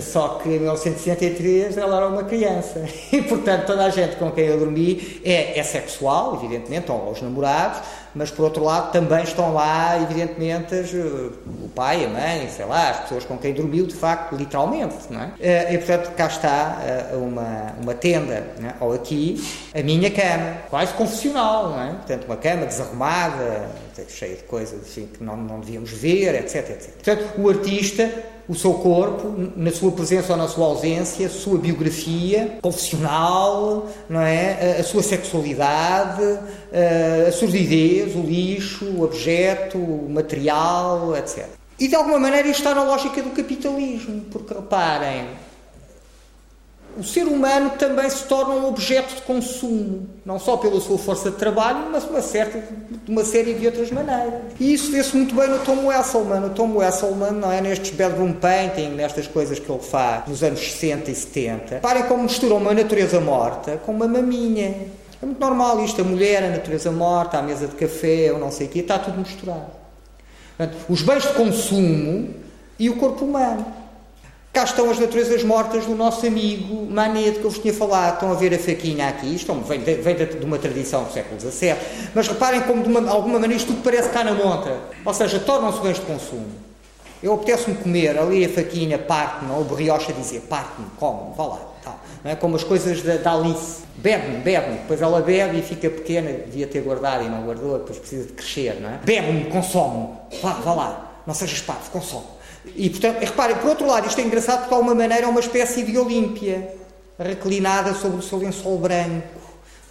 Só 0.00 0.40
que 0.42 0.48
em 0.48 0.58
1963 0.58 1.76
ela 1.76 1.96
era 1.96 2.08
uma 2.08 2.24
criança 2.24 2.84
e, 3.12 3.22
portanto, 3.22 3.66
toda 3.66 3.84
a 3.84 3.90
gente 3.90 4.16
com 4.16 4.30
quem 4.30 4.46
eu 4.46 4.58
dormi 4.58 5.20
é, 5.24 5.58
é 5.58 5.62
sexual, 5.62 6.34
evidentemente, 6.36 6.82
estão 6.82 7.04
lá 7.04 7.10
os 7.10 7.22
namorados, 7.22 7.80
mas 8.14 8.30
por 8.30 8.44
outro 8.44 8.64
lado 8.64 8.92
também 8.92 9.22
estão 9.22 9.54
lá, 9.54 10.00
evidentemente, 10.00 10.74
as, 10.74 10.92
o 10.92 11.68
pai, 11.74 12.04
a 12.04 12.08
mãe, 12.08 12.48
sei 12.48 12.64
lá, 12.64 12.90
as 12.90 13.00
pessoas 13.00 13.24
com 13.24 13.36
quem 13.36 13.52
dormiu, 13.52 13.86
de 13.86 13.94
facto, 13.94 14.34
literalmente, 14.34 14.96
não 15.10 15.20
é? 15.20 15.32
Eh, 15.38 15.74
e, 15.74 15.78
portanto, 15.78 16.14
cá 16.16 16.26
está 16.26 16.78
eh, 16.82 17.14
uma, 17.14 17.74
uma 17.80 17.94
tenda, 17.94 18.34
é? 18.34 18.74
ou 18.80 18.94
aqui, 18.94 19.42
a 19.74 19.82
minha 19.82 20.10
cama, 20.10 20.56
quase 20.70 20.94
confessional, 20.94 21.70
não 21.70 21.82
é? 21.82 21.92
Portanto, 21.92 22.24
uma 22.24 22.36
cama 22.36 22.66
desarrumada, 22.66 23.68
cheia 24.08 24.36
de 24.36 24.42
coisas 24.44 24.80
assim, 24.80 25.06
que 25.06 25.22
não, 25.22 25.36
não 25.36 25.60
devíamos 25.60 25.90
ver, 25.90 26.34
etc, 26.34 26.70
etc. 26.70 26.94
Portanto, 26.94 27.32
o 27.38 27.48
artista 27.48 28.10
o 28.48 28.54
seu 28.54 28.74
corpo, 28.74 29.34
na 29.56 29.70
sua 29.72 29.90
presença 29.92 30.32
ou 30.32 30.38
na 30.38 30.48
sua 30.48 30.66
ausência, 30.66 31.26
a 31.26 31.30
sua 31.30 31.58
biografia 31.58 32.58
profissional, 32.62 33.88
não 34.08 34.20
é? 34.20 34.78
a, 34.78 34.84
sua 34.84 35.02
sexualidade, 35.02 36.22
a 37.28 37.32
surdidez, 37.32 38.14
o 38.14 38.20
lixo, 38.20 38.84
o 38.84 39.02
objeto, 39.02 39.78
o 39.78 40.08
material, 40.08 41.16
etc. 41.16 41.46
E 41.78 41.88
de 41.88 41.94
alguma 41.94 42.18
maneira 42.18 42.48
isto 42.48 42.60
está 42.60 42.74
na 42.74 42.84
lógica 42.84 43.20
do 43.20 43.30
capitalismo, 43.30 44.22
porque 44.30 44.54
reparem, 44.54 45.26
o 46.96 47.04
ser 47.04 47.24
humano 47.24 47.70
também 47.78 48.08
se 48.08 48.24
torna 48.24 48.54
um 48.54 48.66
objeto 48.66 49.14
de 49.14 49.22
consumo, 49.22 50.08
não 50.24 50.38
só 50.38 50.56
pela 50.56 50.80
sua 50.80 50.96
força 50.96 51.30
de 51.30 51.36
trabalho, 51.36 51.88
mas 51.92 52.04
uma, 52.04 52.22
certa, 52.22 52.58
de 52.58 53.10
uma 53.10 53.24
série 53.24 53.54
de 53.54 53.66
outras 53.66 53.90
maneiras. 53.90 54.40
E 54.58 54.72
isso 54.72 54.90
vê-se 54.90 55.14
muito 55.14 55.34
bem 55.34 55.48
no 55.48 55.58
Tom 55.58 55.86
Wesselman. 55.86 56.46
O 56.46 56.50
Tom 56.50 56.76
Wesselman, 56.76 57.32
não 57.32 57.52
é? 57.52 57.60
Nestes 57.60 57.90
bedroom 57.90 58.32
painting, 58.32 58.88
nestas 58.90 59.26
coisas 59.26 59.58
que 59.58 59.70
ele 59.70 59.82
faz 59.82 60.26
nos 60.26 60.42
anos 60.42 60.60
60 60.60 61.10
e 61.10 61.14
70. 61.14 61.76
Parem 61.80 62.04
como 62.04 62.22
mistura 62.22 62.54
uma 62.54 62.72
natureza 62.72 63.20
morta 63.20 63.76
com 63.84 63.92
uma 63.92 64.08
maminha. 64.08 64.74
É 65.22 65.26
muito 65.26 65.40
normal 65.40 65.84
isto, 65.84 66.00
a 66.00 66.04
mulher, 66.04 66.44
a 66.44 66.50
natureza 66.50 66.90
morta, 66.90 67.38
a 67.38 67.42
mesa 67.42 67.66
de 67.66 67.74
café, 67.74 68.32
ou 68.32 68.38
não 68.38 68.50
sei 68.50 68.66
o 68.66 68.70
quê, 68.70 68.80
está 68.80 68.98
tudo 68.98 69.18
misturado. 69.18 69.66
Portanto, 70.56 70.78
os 70.88 71.02
bens 71.02 71.22
de 71.22 71.32
consumo 71.34 72.34
e 72.78 72.88
o 72.88 72.96
corpo 72.96 73.24
humano. 73.24 73.66
Cá 74.56 74.64
estão 74.64 74.88
as 74.88 74.98
naturezas 74.98 75.44
mortas 75.44 75.84
do 75.84 75.94
nosso 75.94 76.26
amigo 76.26 76.90
Manet, 76.90 77.40
que 77.40 77.44
eu 77.44 77.50
vos 77.50 77.58
tinha 77.58 77.74
falado. 77.74 78.14
Estão 78.14 78.32
a 78.32 78.34
ver 78.34 78.54
a 78.54 78.58
faquinha 78.58 79.06
aqui. 79.06 79.34
Isto 79.34 79.52
vem 79.52 79.80
de, 79.80 79.96
vem 79.96 80.14
de 80.14 80.42
uma 80.46 80.56
tradição 80.56 81.04
do 81.04 81.12
século 81.12 81.38
XVII. 81.38 81.76
Mas 82.14 82.26
reparem 82.26 82.62
como, 82.62 82.82
de 82.82 82.88
uma, 82.88 83.06
alguma 83.10 83.38
maneira, 83.38 83.54
isto 83.54 83.66
tudo 83.66 83.82
parece 83.82 84.08
cá 84.08 84.24
na 84.24 84.32
montra. 84.32 84.80
Ou 85.04 85.12
seja, 85.12 85.38
tornam-se 85.40 85.78
bens 85.82 85.96
de 85.96 86.06
consumo. 86.06 86.46
Eu 87.22 87.34
apetece-me 87.34 87.76
comer, 87.76 88.18
ali 88.18 88.46
a 88.46 88.48
faquinha 88.48 88.98
parte-me, 88.98 89.52
ou 89.52 89.62
brioche 89.62 90.10
a 90.10 90.14
dizer 90.14 90.40
parte-me, 90.48 90.86
come-me, 90.96 91.36
vá 91.36 91.46
lá. 91.48 91.60
Tal. 91.84 92.00
Não 92.24 92.30
é? 92.30 92.34
Como 92.36 92.56
as 92.56 92.64
coisas 92.64 93.02
da, 93.02 93.18
da 93.18 93.34
Alice. 93.34 93.82
Bebe-me, 93.96 94.38
bebe-me. 94.38 94.78
Depois 94.78 95.02
ela 95.02 95.20
bebe 95.20 95.58
e 95.58 95.62
fica 95.62 95.90
pequena. 95.90 96.32
Devia 96.32 96.66
ter 96.66 96.80
guardado 96.80 97.24
e 97.24 97.28
não 97.28 97.42
guardou, 97.42 97.78
depois 97.78 97.98
precisa 97.98 98.24
de 98.24 98.32
crescer, 98.32 98.80
não 98.80 98.88
é? 98.88 99.00
Bebe-me, 99.04 99.50
consome-me. 99.50 100.40
Vá, 100.40 100.52
vá 100.52 100.72
lá. 100.72 101.12
Não 101.26 101.34
sejas 101.34 101.60
parvo, 101.60 101.90
consome. 101.90 102.35
E, 102.74 102.90
portanto, 102.90 103.20
reparem, 103.20 103.56
por 103.56 103.70
outro 103.70 103.86
lado, 103.86 104.06
isto 104.06 104.20
é 104.20 104.24
engraçado 104.24 104.58
porque, 104.58 104.70
de 104.70 104.74
alguma 104.74 104.94
maneira, 104.94 105.24
é 105.24 105.28
uma 105.28 105.40
espécie 105.40 105.82
de 105.82 105.96
Olímpia, 105.96 106.74
reclinada 107.18 107.94
sobre 107.94 108.18
o 108.18 108.22
seu 108.22 108.38
lençol 108.38 108.78
branco, 108.78 109.40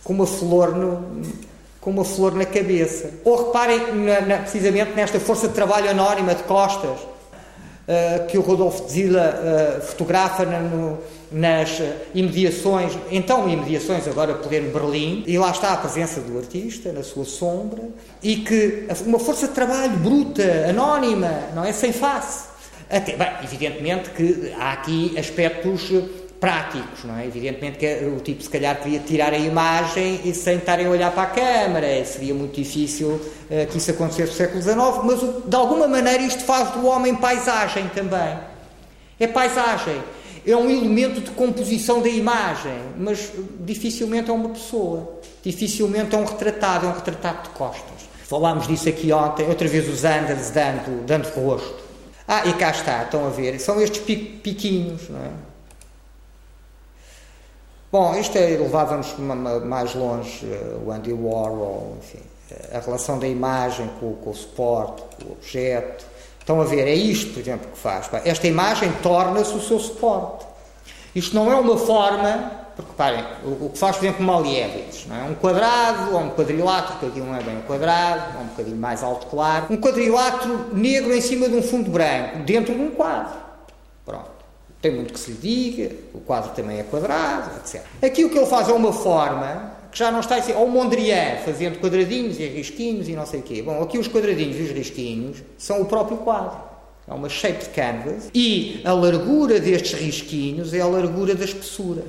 com 0.04 0.14
uma 0.14 0.28
flor 0.28 0.76
no, 0.76 1.24
com 1.82 1.90
uma 1.90 2.04
flor 2.04 2.34
na 2.34 2.46
cabeça. 2.46 3.12
Ou 3.24 3.48
reparem 3.48 3.96
na, 3.96 4.22
na, 4.22 4.38
precisamente 4.40 4.92
nesta 4.96 5.20
força 5.20 5.48
de 5.48 5.54
trabalho 5.54 5.90
anónima 5.90 6.36
de 6.36 6.44
costas 6.44 7.00
uh, 7.00 8.26
que 8.28 8.38
o 8.38 8.42
Rodolfo 8.42 8.88
Zila 8.90 9.80
uh, 9.80 9.82
fotografa 9.82 10.46
na, 10.46 10.60
no, 10.60 10.98
nas 11.32 11.82
imediações, 12.14 12.94
então 13.12 13.50
imediações 13.50 14.08
agora 14.08 14.36
pleno 14.36 14.72
Berlim, 14.72 15.24
e 15.28 15.38
lá 15.38 15.52
está 15.52 15.74
a 15.74 15.78
presença 15.78 16.22
do 16.22 16.38
artista 16.38 16.92
na 16.92 17.04
sua 17.04 17.26
sombra, 17.26 17.84
e 18.22 18.38
que 18.38 18.88
uma 19.06 19.20
força 19.20 19.48
de 19.48 19.54
trabalho 19.54 19.98
bruta, 19.98 20.68
anónima, 20.70 21.32
não 21.54 21.64
é? 21.64 21.74
Sem 21.74 21.92
face. 21.92 22.55
Até, 22.90 23.16
bem, 23.16 23.28
evidentemente 23.44 24.10
que 24.12 24.54
há 24.58 24.74
aqui 24.74 25.16
aspectos 25.18 25.92
práticos, 26.40 27.04
não 27.04 27.18
é? 27.18 27.26
Evidentemente 27.26 27.78
que 27.78 28.06
o 28.06 28.20
tipo 28.20 28.44
se 28.44 28.50
calhar 28.50 28.80
queria 28.80 29.00
tirar 29.00 29.34
a 29.34 29.38
imagem 29.38 30.22
e 30.24 30.34
sem 30.34 30.58
estarem 30.58 30.86
a 30.86 30.90
olhar 30.90 31.12
para 31.12 31.24
a 31.24 31.28
câmara, 31.28 32.06
seria 32.06 32.34
muito 32.34 32.56
difícil 32.56 33.10
uh, 33.10 33.68
que 33.72 33.78
isso 33.78 33.92
acontecesse 33.92 34.32
no 34.32 34.38
século 34.38 34.62
XIX, 34.62 34.78
mas 35.04 35.48
de 35.50 35.56
alguma 35.56 35.88
maneira 35.88 36.22
isto 36.22 36.44
faz 36.44 36.72
do 36.72 36.86
homem 36.86 37.16
paisagem 37.16 37.90
também. 37.96 38.38
É 39.20 39.28
paisagem, 39.28 40.02
é 40.46 40.56
um 40.56 40.70
elemento 40.70 41.22
de 41.22 41.32
composição 41.32 42.02
da 42.02 42.10
imagem, 42.10 42.78
mas 42.98 43.32
dificilmente 43.62 44.30
é 44.30 44.34
uma 44.34 44.50
pessoa, 44.50 45.20
dificilmente 45.42 46.14
é 46.14 46.18
um 46.18 46.26
retratado, 46.26 46.86
é 46.86 46.90
um 46.90 46.94
retratado 46.94 47.44
de 47.44 47.50
costas. 47.50 48.06
Falámos 48.28 48.68
disso 48.68 48.90
aqui 48.90 49.12
ontem, 49.12 49.48
outra 49.48 49.68
vez 49.68 49.88
os 49.88 50.04
Anders 50.04 50.50
dando, 50.50 51.06
dando 51.06 51.28
rosto. 51.30 51.85
Ah, 52.28 52.46
e 52.46 52.54
cá 52.54 52.72
está, 52.72 53.04
estão 53.04 53.28
a 53.28 53.30
ver, 53.30 53.60
são 53.60 53.80
estes 53.80 54.02
piquinhos, 54.02 55.10
não 55.10 55.20
é? 55.20 55.30
Bom, 57.92 58.14
isto 58.16 58.38
é, 58.38 58.48
levava-nos 58.58 59.16
mais 59.18 59.94
longe 59.96 60.46
uh, 60.46 60.84
o 60.86 60.92
Andy 60.92 61.14
Warhol, 61.14 61.98
enfim, 62.00 62.20
a 62.74 62.80
relação 62.80 63.18
da 63.20 63.28
imagem 63.28 63.90
com, 64.00 64.14
com, 64.16 64.32
o 64.32 64.34
suporte, 64.34 65.04
com 65.16 65.30
o 65.30 65.32
objeto. 65.34 66.06
Estão 66.40 66.60
a 66.60 66.66
ver, 66.66 66.88
é 66.88 66.94
isto, 66.94 67.34
por 67.34 67.40
exemplo, 67.40 67.72
que 67.72 67.78
faz. 67.78 68.10
Esta 68.26 68.48
imagem 68.48 68.92
torna-se 69.02 69.54
o 69.54 69.62
seu 69.62 69.80
suporte. 69.80 70.46
Isto 71.16 71.36
não 71.36 71.50
é 71.52 71.56
uma 71.56 71.78
forma, 71.78 72.65
porque 72.76 72.92
parem, 72.98 73.24
o, 73.44 73.66
o 73.66 73.70
que 73.70 73.78
faz, 73.78 73.98
por 73.98 74.06
exemplo, 74.06 74.26
Malievides, 74.26 75.06
não 75.08 75.16
é? 75.16 75.24
Um 75.24 75.36
quadrado 75.36 76.14
ou 76.14 76.22
um 76.22 76.30
quadrilátero, 76.32 77.00
que 77.00 77.06
aqui 77.06 77.20
não 77.20 77.36
é 77.36 77.42
bem 77.42 77.58
um 77.58 77.62
quadrado, 77.62 78.38
é 78.38 78.42
um 78.42 78.48
bocadinho 78.48 78.78
mais 78.78 79.04
alto 79.04 79.28
claro, 79.28 79.68
um 79.70 79.78
quadrilátero 79.78 80.70
negro 80.74 81.14
em 81.14 81.22
cima 81.22 81.48
de 81.48 81.56
um 81.56 81.62
fundo 81.62 81.90
branco, 81.90 82.40
dentro 82.40 82.74
de 82.74 82.82
um 82.82 82.92
quadro. 82.92 83.38
Pronto 84.06 84.36
tem 84.86 84.94
muito 84.94 85.14
que 85.14 85.20
se 85.20 85.32
lhe 85.32 85.38
diga, 85.38 85.96
o 86.14 86.20
quadro 86.20 86.52
também 86.52 86.78
é 86.78 86.84
quadrado, 86.84 87.58
etc. 87.58 87.82
Aqui 88.04 88.24
o 88.24 88.30
que 88.30 88.38
ele 88.38 88.46
faz 88.46 88.70
é 88.70 88.72
uma 88.72 88.94
forma 88.94 89.72
que 89.92 89.98
já 89.98 90.12
não 90.12 90.20
está 90.20 90.36
assim, 90.36 90.54
ou 90.54 90.70
Mondrian 90.70 91.38
fazendo 91.44 91.80
quadradinhos 91.80 92.40
e 92.40 92.46
risquinhos 92.46 93.10
e 93.10 93.14
não 93.14 93.26
sei 93.26 93.40
o 93.40 93.44
quê. 93.44 93.64
Bom, 93.64 93.82
aqui 93.82 93.98
os 93.98 94.08
quadradinhos 94.08 94.60
e 94.60 94.62
os 94.62 94.70
risquinhos 94.70 95.38
são 95.58 95.82
o 95.82 95.86
próprio 95.86 96.18
quadro. 96.18 96.56
É 97.08 97.14
uma 97.14 97.30
shaped 97.30 97.70
canvas 97.70 98.30
e 98.32 98.82
a 98.86 98.94
largura 98.94 99.60
destes 99.60 99.94
risquinhos 100.00 100.72
é 100.72 100.82
a 100.82 100.88
largura 100.88 101.34
da 101.34 101.46
espessura. 101.46 102.04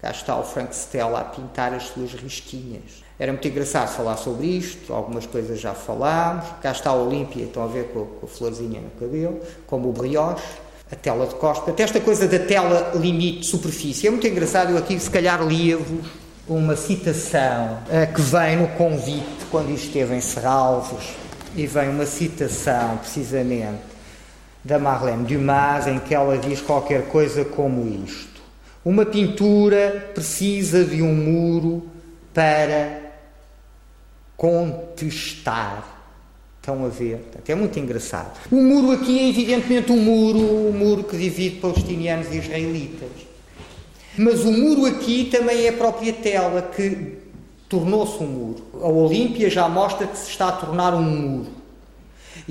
Cá 0.00 0.10
está 0.10 0.36
o 0.38 0.42
Frank 0.42 0.74
Stella 0.74 1.20
a 1.20 1.24
pintar 1.24 1.74
as 1.74 1.84
suas 1.88 2.12
risquinhas. 2.12 3.04
Era 3.18 3.32
muito 3.32 3.46
engraçado 3.46 3.88
falar 3.94 4.16
sobre 4.16 4.46
isto, 4.46 4.94
algumas 4.94 5.26
coisas 5.26 5.60
já 5.60 5.74
falámos. 5.74 6.46
Cá 6.62 6.72
está 6.72 6.90
a 6.90 6.94
Olímpia, 6.94 7.44
estão 7.44 7.62
a 7.62 7.66
ver 7.66 7.88
com 7.92 8.02
a, 8.02 8.06
com 8.06 8.26
a 8.26 8.28
florzinha 8.28 8.80
no 8.80 8.90
cabelo, 8.98 9.40
como 9.66 9.88
o 9.90 9.92
brioche 9.92 10.42
a 10.92 10.96
tela 10.96 11.26
de 11.26 11.34
costas, 11.36 11.68
até 11.68 11.84
esta 11.84 12.00
coisa 12.00 12.26
da 12.26 12.38
tela 12.38 12.92
limite 12.96 13.46
superfície. 13.46 14.08
É 14.08 14.10
muito 14.10 14.26
engraçado, 14.26 14.70
eu 14.70 14.78
aqui 14.78 14.98
se 14.98 15.08
calhar 15.08 15.40
lia-vos 15.46 16.04
uma 16.48 16.74
citação 16.74 17.78
uh, 17.86 18.12
que 18.12 18.20
vem 18.20 18.56
no 18.56 18.68
convite 18.68 19.46
quando 19.52 19.70
esteve 19.70 20.16
em 20.16 20.20
Serralves 20.20 21.14
e 21.54 21.64
vem 21.64 21.90
uma 21.90 22.06
citação 22.06 22.96
precisamente 22.96 23.90
da 24.64 24.78
Marlene 24.78 25.24
Dumas 25.24 25.86
em 25.86 26.00
que 26.00 26.12
ela 26.12 26.36
diz 26.36 26.60
qualquer 26.60 27.06
coisa 27.06 27.44
como 27.44 27.86
isto: 28.04 28.29
Uma 28.84 29.04
pintura 29.04 30.10
precisa 30.14 30.84
de 30.84 31.02
um 31.02 31.14
muro 31.14 31.88
para 32.32 33.00
contestar 34.36 36.00
Estão 36.60 36.84
a 36.84 36.88
ver? 36.88 37.24
É 37.48 37.54
muito 37.54 37.78
engraçado. 37.78 38.38
O 38.52 38.56
muro 38.56 38.92
aqui 38.92 39.18
é 39.18 39.28
evidentemente 39.30 39.90
um 39.90 39.96
muro, 39.96 40.68
um 40.68 40.72
muro 40.72 41.04
que 41.04 41.16
divide 41.16 41.56
palestinianos 41.56 42.30
e 42.30 42.36
israelitas. 42.36 43.08
Mas 44.18 44.44
o 44.44 44.52
muro 44.52 44.84
aqui 44.84 45.30
também 45.32 45.64
é 45.64 45.70
a 45.70 45.72
própria 45.72 46.12
tela 46.12 46.60
que 46.60 47.16
tornou-se 47.66 48.22
um 48.22 48.26
muro. 48.26 48.62
A 48.74 48.88
Olímpia 48.88 49.48
já 49.48 49.66
mostra 49.70 50.06
que 50.06 50.18
se 50.18 50.30
está 50.30 50.48
a 50.48 50.52
tornar 50.52 50.92
um 50.94 51.02
muro. 51.02 51.59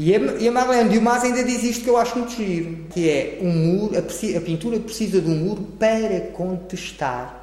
E 0.02 0.48
a, 0.48 0.52
Marlene 0.52 0.96
Dumas 0.96 1.24
ainda 1.24 1.44
diz 1.44 1.62
isto 1.62 1.84
que 1.84 1.90
eu 1.90 1.98
acho 1.98 2.18
muito 2.18 2.32
giro, 2.32 2.86
que 2.94 3.10
é 3.10 3.38
um 3.42 3.52
muro, 3.52 3.96
a, 3.98 4.38
a 4.38 4.42
pintura 4.42 4.80
precisa 4.80 5.20
de 5.20 5.30
um 5.30 5.36
muro 5.36 5.62
para 5.78 6.22
contestar 6.32 7.40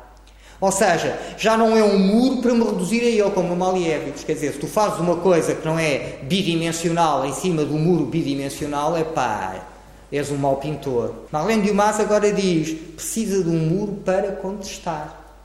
ou 0.61 0.73
seja, 0.73 1.19
já 1.37 1.57
não 1.57 1.77
é 1.77 1.85
um 1.85 1.99
muro 1.99 2.39
para 2.39 2.55
me 2.55 2.65
reduzir 2.65 3.03
a 3.03 3.05
ele, 3.05 3.31
como 3.31 3.49
no 3.49 3.57
Malievides. 3.57 4.25
Quer 4.25 4.35
dizer, 4.35 4.53
se 4.55 4.59
tu 4.59 4.67
fazes 4.67 4.99
uma 4.99 5.17
coisa 5.17 5.55
que 5.55 5.67
não 5.67 5.79
é 5.79 6.19
bidimensional 6.23 7.27
em 7.27 7.35
cima 7.35 7.63
do 7.63 7.75
muro 7.75 8.07
bidimensional, 8.07 8.97
é 8.97 9.05
pá, 9.05 9.67
és 10.11 10.31
um 10.31 10.37
mau 10.37 10.57
pintor. 10.57 11.15
Marlene 11.31 11.69
Dumas 11.69 12.01
agora 12.01 12.33
diz: 12.33 12.73
precisa 12.95 13.43
de 13.43 13.51
um 13.51 13.59
muro 13.59 14.01
para 14.05 14.33
contestar. 14.33 15.45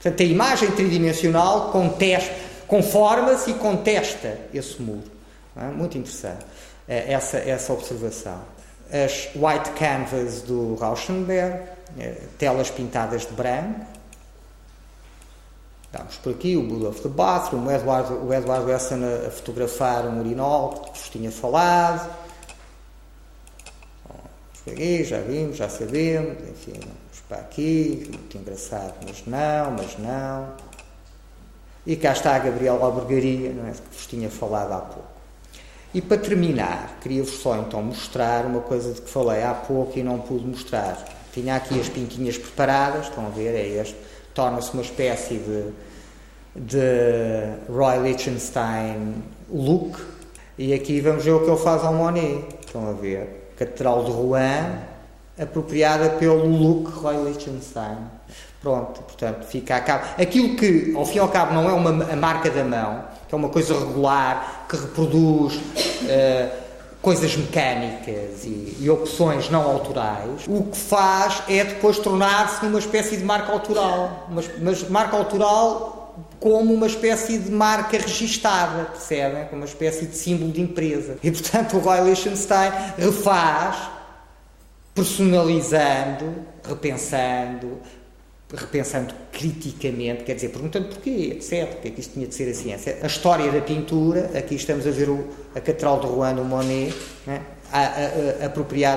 Portanto, 0.00 0.22
a 0.22 0.24
imagem 0.24 0.70
tridimensional 0.70 1.70
contesta, 1.72 2.32
conforma-se 2.68 3.50
e 3.50 3.54
contesta 3.54 4.38
esse 4.52 4.80
muro. 4.80 5.13
É? 5.56 5.64
Muito 5.66 5.96
interessante 5.96 6.44
é, 6.88 7.12
essa, 7.12 7.38
essa 7.38 7.72
observação. 7.72 8.40
As 8.90 9.30
white 9.34 9.70
canvas 9.78 10.42
do 10.42 10.74
Rauschenberg, 10.76 11.62
é, 11.98 12.20
telas 12.38 12.70
pintadas 12.70 13.22
de 13.26 13.32
branco, 13.32 13.86
Estamos 15.94 16.16
por 16.16 16.32
aqui, 16.32 16.56
o 16.56 16.62
Bull 16.64 16.88
of 16.88 17.00
the 17.02 17.08
Bathroom, 17.08 17.66
o 17.66 17.70
Edward, 17.70 18.12
o 18.12 18.34
Edward 18.34 18.66
Weston 18.66 18.98
a, 19.04 19.28
a 19.28 19.30
fotografar 19.30 20.04
um 20.08 20.18
urinol 20.18 20.70
que 20.70 20.98
vos 20.98 21.08
tinha 21.08 21.30
falado. 21.30 22.12
Bom, 24.04 24.20
já 25.04 25.20
vimos, 25.20 25.56
já 25.56 25.68
sabemos, 25.68 26.36
enfim, 26.48 26.80
vamos 26.80 27.20
para 27.28 27.38
aqui, 27.38 28.10
muito 28.10 28.36
engraçado, 28.36 28.94
mas 29.06 29.24
não, 29.24 29.70
mas 29.70 29.96
não. 29.96 30.54
E 31.86 31.94
cá 31.94 32.10
está 32.10 32.34
a 32.34 32.38
Gabriela 32.40 32.84
Albergaria, 32.84 33.52
não 33.52 33.68
é, 33.68 33.70
que 33.70 33.96
vos 33.96 34.06
tinha 34.08 34.28
falado 34.28 34.72
há 34.72 34.80
pouco. 34.80 35.13
E 35.94 36.02
para 36.02 36.18
terminar, 36.18 36.98
queria-vos 37.00 37.38
só 37.38 37.56
então 37.56 37.80
mostrar 37.80 38.44
uma 38.44 38.60
coisa 38.60 38.92
de 38.92 39.00
que 39.00 39.08
falei 39.08 39.44
há 39.44 39.54
pouco 39.54 39.96
e 39.96 40.02
não 40.02 40.18
pude 40.18 40.44
mostrar. 40.44 41.02
Tinha 41.32 41.54
aqui 41.56 41.80
as 41.80 41.88
pinquinhas 41.88 42.36
preparadas, 42.36 43.06
estão 43.06 43.26
a 43.26 43.30
ver, 43.30 43.54
é 43.54 43.80
este 43.80 43.96
torna-se 44.34 44.72
uma 44.72 44.82
espécie 44.82 45.36
de, 45.36 45.72
de 46.56 47.72
Roy 47.72 47.98
Lichtenstein 48.00 49.22
look. 49.48 49.96
E 50.58 50.74
aqui 50.74 51.00
vamos 51.00 51.24
ver 51.24 51.32
o 51.32 51.44
que 51.44 51.50
ele 51.50 51.60
faz 51.60 51.84
ao 51.84 51.94
Monet. 51.94 52.44
Estão 52.66 52.90
a 52.90 52.92
ver? 52.92 53.52
Catedral 53.56 54.04
de 54.04 54.10
Rouen, 54.10 54.78
apropriada 55.38 56.10
pelo 56.10 56.46
look 56.46 56.90
Roy 56.90 57.16
Lichtenstein. 57.28 57.98
Pronto, 58.60 59.02
portanto, 59.02 59.44
fica 59.44 59.76
a 59.76 59.80
cabo. 59.80 60.04
Aquilo 60.20 60.56
que, 60.56 60.92
ao 60.96 61.04
fim 61.04 61.16
e 61.16 61.18
ao 61.20 61.28
cabo, 61.28 61.54
não 61.54 61.68
é 61.68 61.72
uma 61.72 62.12
a 62.12 62.16
marca 62.16 62.50
da 62.50 62.64
mão, 62.64 63.04
que 63.34 63.36
é 63.36 63.36
uma 63.36 63.48
coisa 63.48 63.78
regular, 63.78 64.66
que 64.68 64.76
reproduz. 64.76 65.54
Uh, 65.56 66.64
coisas 67.02 67.36
mecânicas 67.36 68.44
e, 68.44 68.78
e, 68.80 68.88
opções 68.88 69.50
não 69.50 69.60
autorais, 69.60 70.46
o 70.48 70.62
que 70.62 70.78
faz 70.78 71.42
é 71.50 71.62
depois 71.62 71.98
tornar-se 71.98 72.64
numa 72.64 72.78
espécie 72.78 73.18
de 73.18 73.22
marca 73.22 73.52
autoral. 73.52 74.26
Mas, 74.30 74.50
mas 74.58 74.88
marca 74.88 75.14
autoral 75.14 76.16
como 76.40 76.72
uma 76.72 76.86
espécie 76.86 77.36
de 77.36 77.50
marca 77.50 77.98
registada, 77.98 78.84
percebem? 78.84 79.44
Como 79.44 79.60
uma 79.60 79.66
espécie 79.66 80.06
de 80.06 80.16
símbolo 80.16 80.50
de 80.50 80.62
empresa. 80.62 81.18
E 81.22 81.30
portanto 81.30 81.76
o 81.76 81.80
Roy 81.80 82.08
Lichtenstein 82.08 82.72
refaz, 82.96 83.76
personalizando, 84.94 86.36
repensando, 86.66 87.80
repensando 88.56 89.14
criticamente, 89.32 90.24
quer 90.24 90.34
dizer, 90.34 90.48
perguntando 90.50 90.88
porquê, 90.88 91.36
etc. 91.36 91.68
Porque 91.68 91.88
é 91.88 91.90
que 91.90 92.00
isto 92.00 92.14
tinha 92.14 92.26
de 92.26 92.34
ser 92.34 92.50
assim? 92.50 92.72
A 92.72 93.06
história 93.06 93.50
da 93.50 93.60
pintura, 93.60 94.30
aqui 94.36 94.54
estamos 94.54 94.86
a 94.86 94.90
ver 94.90 95.08
o, 95.08 95.28
a 95.54 95.60
Catedral 95.60 96.00
de 96.00 96.06
Rouen, 96.06 96.38
o 96.38 96.44
Monet, 96.44 96.94
né? 97.26 97.42
a, 97.72 97.80
a, 97.80 98.44
a, 98.44 98.46
apropriada 98.46 98.92